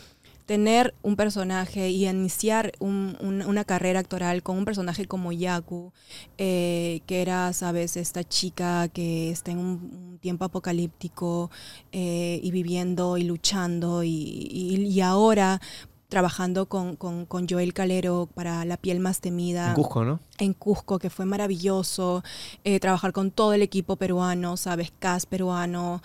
tener 0.46 0.94
un 1.02 1.16
personaje 1.16 1.90
y 1.90 2.08
iniciar 2.08 2.72
un- 2.78 3.16
un- 3.20 3.42
una 3.42 3.64
carrera 3.64 4.00
actoral 4.00 4.42
con 4.42 4.56
un 4.56 4.64
personaje 4.64 5.06
como 5.06 5.32
Yaku, 5.32 5.92
eh, 6.38 7.00
que 7.06 7.20
era, 7.22 7.52
sabes, 7.52 7.96
esta 7.96 8.24
chica 8.24 8.88
que 8.88 9.30
está 9.30 9.50
en 9.50 9.58
un, 9.58 10.06
tiempo 10.20 10.46
apocalíptico 10.46 11.50
eh, 11.92 12.40
y 12.42 12.50
viviendo 12.50 13.16
y 13.18 13.24
luchando 13.24 14.02
y 14.02 15.00
ahora 15.02 15.60
trabajando 16.08 16.66
con, 16.66 16.96
con- 16.96 17.26
con 17.26 17.48
Joel 17.48 17.74
Calero 17.74 18.28
para 18.34 18.64
La 18.64 18.76
piel 18.76 19.00
más 19.00 19.20
temida 19.20 19.68
En 19.70 19.74
Cusco, 19.74 20.04
¿no? 20.04 20.20
en 20.38 20.52
Cusco, 20.52 20.98
que 20.98 21.08
fue 21.10 21.24
maravilloso, 21.24 22.22
eh, 22.62 22.78
trabajar 22.78 23.12
con 23.12 23.30
todo 23.30 23.54
el 23.54 23.62
equipo 23.62 23.96
peruano, 23.96 24.56
sabes, 24.58 24.92
cast 24.98 25.26
peruano, 25.28 26.02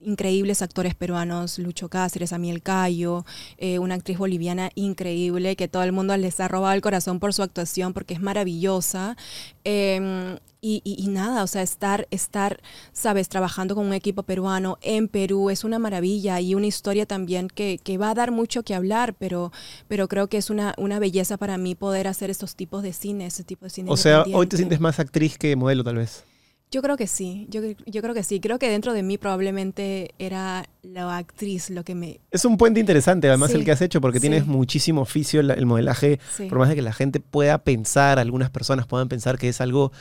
increíbles 0.00 0.62
actores 0.62 0.94
peruanos, 0.94 1.58
Lucho 1.58 1.88
Cáceres, 1.88 2.32
Amiel 2.32 2.62
Cayo, 2.62 3.24
eh, 3.56 3.78
una 3.78 3.94
actriz 3.94 4.18
boliviana 4.18 4.70
increíble, 4.74 5.56
que 5.56 5.66
todo 5.68 5.82
el 5.82 5.92
mundo 5.92 6.16
les 6.16 6.38
ha 6.40 6.48
robado 6.48 6.74
el 6.74 6.82
corazón 6.82 7.20
por 7.20 7.32
su 7.32 7.42
actuación, 7.42 7.92
porque 7.94 8.14
es 8.14 8.20
maravillosa. 8.20 9.16
Em, 9.64 10.36
y, 10.60 10.80
y- 10.84 11.02
y 11.02 11.08
nada, 11.08 11.42
o 11.42 11.46
sea, 11.46 11.62
estar, 11.62 12.08
estar, 12.10 12.60
sabes, 12.92 13.28
trabajando 13.28 13.74
con 13.74 13.86
un 13.86 13.92
equipo 13.92 14.22
peruano 14.24 14.78
en 14.82 15.08
Perú 15.08 15.50
es 15.50 15.64
una 15.64 15.78
maravilla 15.78 16.40
y 16.40 16.54
una 16.54 16.66
historia 16.66 17.06
también 17.06 17.48
que, 17.48 17.78
que 17.82 17.98
va 17.98 18.10
a 18.10 18.14
dar 18.14 18.30
mucho 18.32 18.62
que 18.62 18.74
hablar, 18.74 19.14
pero, 19.14 19.52
pero 19.86 20.08
creo 20.08 20.26
que 20.28 20.36
es 20.38 20.50
una, 20.50 20.74
una 20.78 20.98
belleza 20.98 21.36
para 21.36 21.58
mí 21.58 21.74
poder 21.74 22.08
hacer 22.08 22.30
estos 22.30 22.56
tipos 22.56 22.82
de 22.82 22.92
cine, 22.92 23.26
ese 23.26 23.44
tipo 23.44 23.66
de 23.66 23.70
cine. 23.70 23.90
O 23.90 23.96
sea, 23.96 24.24
hoy 24.32 24.46
te 24.46 24.56
sientes 24.56 24.80
más 24.80 24.98
actriz 24.98 25.38
que 25.38 25.54
modelo, 25.56 25.84
tal 25.84 25.96
vez. 25.96 26.24
Yo 26.70 26.82
creo 26.82 26.98
que 26.98 27.06
sí, 27.06 27.46
yo, 27.48 27.62
yo 27.86 28.02
creo 28.02 28.12
que 28.12 28.22
sí. 28.22 28.40
Creo 28.40 28.58
que 28.58 28.68
dentro 28.68 28.92
de 28.92 29.02
mí 29.02 29.16
probablemente 29.16 30.10
era 30.18 30.68
la 30.82 31.16
actriz 31.16 31.70
lo 31.70 31.82
que 31.82 31.94
me... 31.94 32.20
Es 32.30 32.44
un 32.44 32.58
puente 32.58 32.78
interesante, 32.78 33.26
además, 33.28 33.52
Sí, 33.52 33.56
el 33.56 33.64
que 33.64 33.70
has 33.72 33.80
hecho, 33.80 34.02
porque 34.02 34.18
sí. 34.18 34.22
tienes 34.28 34.46
muchísimo 34.46 35.00
oficio 35.00 35.40
el, 35.40 35.50
el 35.50 35.64
modelaje. 35.64 36.20
Sí. 36.36 36.44
Por 36.44 36.58
más 36.58 36.68
de 36.68 36.74
que 36.74 36.82
la 36.82 36.92
gente 36.92 37.20
pueda 37.20 37.56
pensar, 37.56 38.18
algunas 38.18 38.50
personas 38.50 38.86
puedan 38.86 39.08
pensar 39.08 39.38
que 39.38 39.48
es 39.48 39.62
algo 39.62 39.92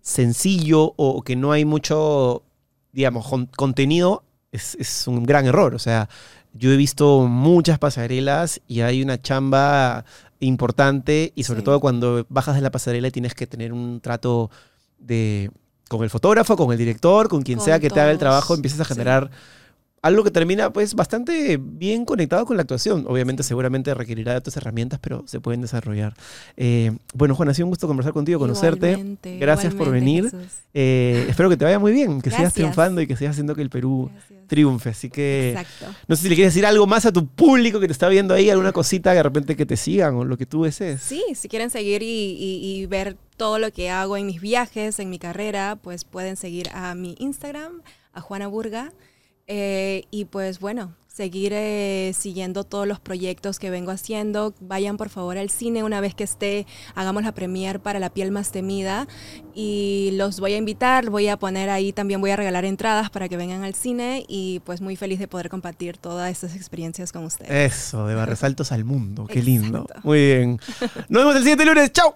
sencillo 0.00 0.94
o 0.96 1.22
que 1.22 1.36
no 1.36 1.52
hay 1.52 1.64
mucho, 1.64 2.42
digamos, 2.92 3.26
con- 3.28 3.46
contenido, 3.46 4.24
es, 4.52 4.74
es 4.76 5.06
un 5.06 5.24
gran 5.24 5.46
error. 5.46 5.74
O 5.74 5.78
sea, 5.78 6.08
yo 6.52 6.72
he 6.72 6.76
visto 6.76 7.26
muchas 7.28 7.78
pasarelas 7.78 8.60
y 8.66 8.80
hay 8.80 9.02
una 9.02 9.20
chamba 9.20 10.04
importante 10.40 11.32
y 11.34 11.44
sobre 11.44 11.60
Sí. 11.60 11.64
todo 11.64 11.80
cuando 11.80 12.26
bajas 12.28 12.54
de 12.56 12.62
la 12.62 12.70
pasarela 12.70 13.08
y 13.08 13.10
tienes 13.10 13.34
que 13.34 13.46
tener 13.46 13.72
un 13.72 14.00
trato 14.00 14.50
de 14.98 15.50
con 15.88 16.02
el 16.04 16.10
fotógrafo, 16.10 16.56
con 16.56 16.70
el 16.72 16.78
director, 16.78 17.28
con 17.28 17.42
quien 17.42 17.58
Con 17.58 17.64
sea 17.64 17.80
que 17.80 17.90
te 17.90 18.00
haga 18.00 18.12
el 18.12 18.18
trabajo, 18.18 18.54
empiezas 18.54 18.80
a 18.80 18.84
sí. 18.84 18.90
Algo 20.02 20.24
que 20.24 20.30
termina 20.30 20.72
pues 20.72 20.94
bastante 20.94 21.58
bien 21.60 22.06
conectado 22.06 22.46
con 22.46 22.56
la 22.56 22.62
actuación. 22.62 23.04
Obviamente 23.06 23.42
seguramente 23.42 23.92
requerirá 23.92 24.32
de 24.32 24.38
otras 24.38 24.56
herramientas, 24.56 24.98
pero 25.02 25.24
se 25.26 25.40
pueden 25.40 25.60
desarrollar. 25.60 26.14
Eh, 26.56 26.92
bueno, 27.14 27.34
Juan, 27.34 27.50
ha 27.50 27.54
sido 27.54 27.66
un 27.66 27.70
gusto 27.70 27.86
conversar 27.86 28.14
contigo, 28.14 28.38
conocerte. 28.38 28.92
Igualmente, 28.92 29.36
Gracias 29.38 29.74
por 29.74 29.90
venir. 29.90 30.32
Eh, 30.72 31.26
espero 31.28 31.50
que 31.50 31.56
te 31.58 31.64
vaya 31.66 31.78
muy 31.78 31.92
bien, 31.92 32.22
que 32.22 32.30
sigas 32.30 32.54
triunfando 32.54 33.02
y 33.02 33.06
que 33.06 33.14
sigas 33.16 33.32
haciendo 33.32 33.54
que 33.54 33.60
el 33.62 33.68
Perú 33.68 34.10
Gracias. 34.14 34.46
triunfe. 34.46 34.88
Así 34.90 35.10
que 35.10 35.50
Exacto. 35.50 35.86
no 36.08 36.16
sé 36.16 36.22
si 36.22 36.28
le 36.30 36.34
quieres 36.34 36.54
decir 36.54 36.64
algo 36.64 36.86
más 36.86 37.04
a 37.04 37.12
tu 37.12 37.26
público 37.26 37.78
que 37.78 37.86
te 37.86 37.92
está 37.92 38.08
viendo 38.08 38.32
ahí, 38.32 38.48
alguna 38.48 38.72
cosita 38.72 39.10
que 39.10 39.16
de 39.16 39.22
repente 39.22 39.54
que 39.56 39.66
te 39.66 39.76
sigan 39.76 40.14
o 40.14 40.24
lo 40.24 40.38
que 40.38 40.46
tú 40.46 40.62
desees. 40.64 41.02
Sí, 41.02 41.22
si 41.34 41.48
quieren 41.48 41.68
seguir 41.68 42.02
y, 42.02 42.06
y- 42.06 42.60
y 42.80 42.86
ver 42.86 43.16
todo 43.36 43.58
lo 43.58 43.70
que 43.70 43.90
hago 43.90 44.16
en 44.16 44.26
mis 44.26 44.40
viajes, 44.40 44.98
en 44.98 45.10
mi 45.10 45.18
carrera, 45.18 45.76
pues 45.82 46.04
pueden 46.04 46.36
seguir 46.36 46.68
a 46.72 46.94
mi 46.94 47.16
Instagram, 47.18 47.82
a 48.14 48.20
Juana 48.22 48.46
Burga. 48.48 48.92
Eh, 49.52 50.04
y 50.12 50.26
pues 50.26 50.60
bueno, 50.60 50.94
seguir 51.08 51.52
eh, 51.52 52.12
siguiendo 52.16 52.62
todos 52.62 52.86
los 52.86 53.00
proyectos 53.00 53.58
que 53.58 53.68
vengo 53.68 53.90
haciendo. 53.90 54.54
Vayan 54.60 54.96
por 54.96 55.08
favor 55.08 55.38
al 55.38 55.50
cine 55.50 55.82
una 55.82 56.00
vez 56.00 56.14
que 56.14 56.22
esté, 56.22 56.68
hagamos 56.94 57.24
la 57.24 57.32
premier 57.32 57.80
para 57.80 57.98
La 57.98 58.10
piel 58.10 58.30
más 58.30 58.52
temida. 58.52 59.08
Y 59.52 60.10
los 60.12 60.38
voy 60.38 60.52
a 60.52 60.56
invitar, 60.56 61.10
voy 61.10 61.26
a 61.26 61.36
poner 61.36 61.68
ahí, 61.68 61.92
también 61.92 62.20
voy 62.20 62.30
a 62.30 62.36
regalar 62.36 62.64
entradas 62.64 63.10
para 63.10 63.28
que 63.28 63.36
vengan 63.36 63.64
al 63.64 63.74
cine 63.74 64.24
y 64.28 64.60
pues 64.60 64.80
muy 64.80 64.94
feliz 64.94 65.18
de 65.18 65.26
poder 65.26 65.48
compartir 65.48 65.98
todas 65.98 66.30
estas 66.30 66.54
experiencias 66.54 67.10
con 67.10 67.24
ustedes. 67.24 67.50
Eso, 67.50 68.06
de 68.06 68.14
Barresaltos 68.14 68.70
al 68.70 68.84
mundo. 68.84 69.26
Qué 69.26 69.42
lindo. 69.42 69.84
Muy 70.04 70.26
bien. 70.26 70.60
Nos 71.08 71.22
vemos 71.22 71.34
el 71.34 71.42
siguiente 71.42 71.64
lunes. 71.64 71.92
¡Chao! 71.92 72.14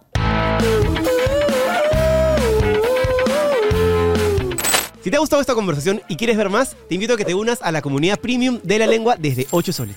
Si 5.05 5.11
te 5.11 5.19
ha 5.19 5.21
gustado 5.21 5.43
esta 5.43 5.55
conversación 5.55 6.01
y 6.09 6.17
quieres 6.17 6.39
ver 6.39 6.49
más, 6.49 6.79
te 6.89 6.95
invito 6.95 7.13
a 7.13 7.19
que 7.19 7.27
te 7.27 7.35
unas 7.35 7.61
a 7.61 7.71
la 7.71 7.83
comunidad 7.83 8.19
premium 8.19 8.59
de 8.63 8.79
la 8.79 8.87
lengua 8.87 9.17
desde 9.19 9.47
8 9.51 9.71
soles. 9.71 9.97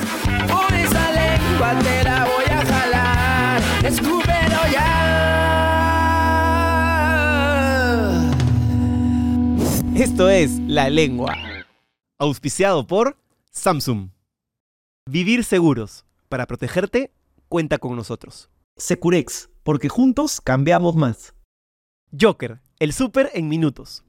Por 0.47 0.73
esa 0.73 1.11
lengua 1.11 1.79
te 1.79 2.03
la 2.03 2.25
voy 2.25 2.45
a 2.45 2.65
jalar. 2.65 3.61
Escúpelo 3.85 4.67
ya. 4.71 5.01
Esto 9.95 10.29
es 10.29 10.59
La 10.67 10.89
Lengua, 10.89 11.35
auspiciado 12.17 12.87
por 12.87 13.17
Samsung. 13.51 14.09
Vivir 15.05 15.43
seguros. 15.43 16.05
Para 16.29 16.47
protegerte, 16.47 17.11
cuenta 17.49 17.77
con 17.77 17.95
nosotros. 17.95 18.49
Securex, 18.77 19.49
porque 19.63 19.89
juntos 19.89 20.39
cambiamos 20.41 20.95
más. 20.95 21.33
Joker, 22.19 22.61
el 22.79 22.93
súper 22.93 23.29
en 23.33 23.49
minutos. 23.49 24.03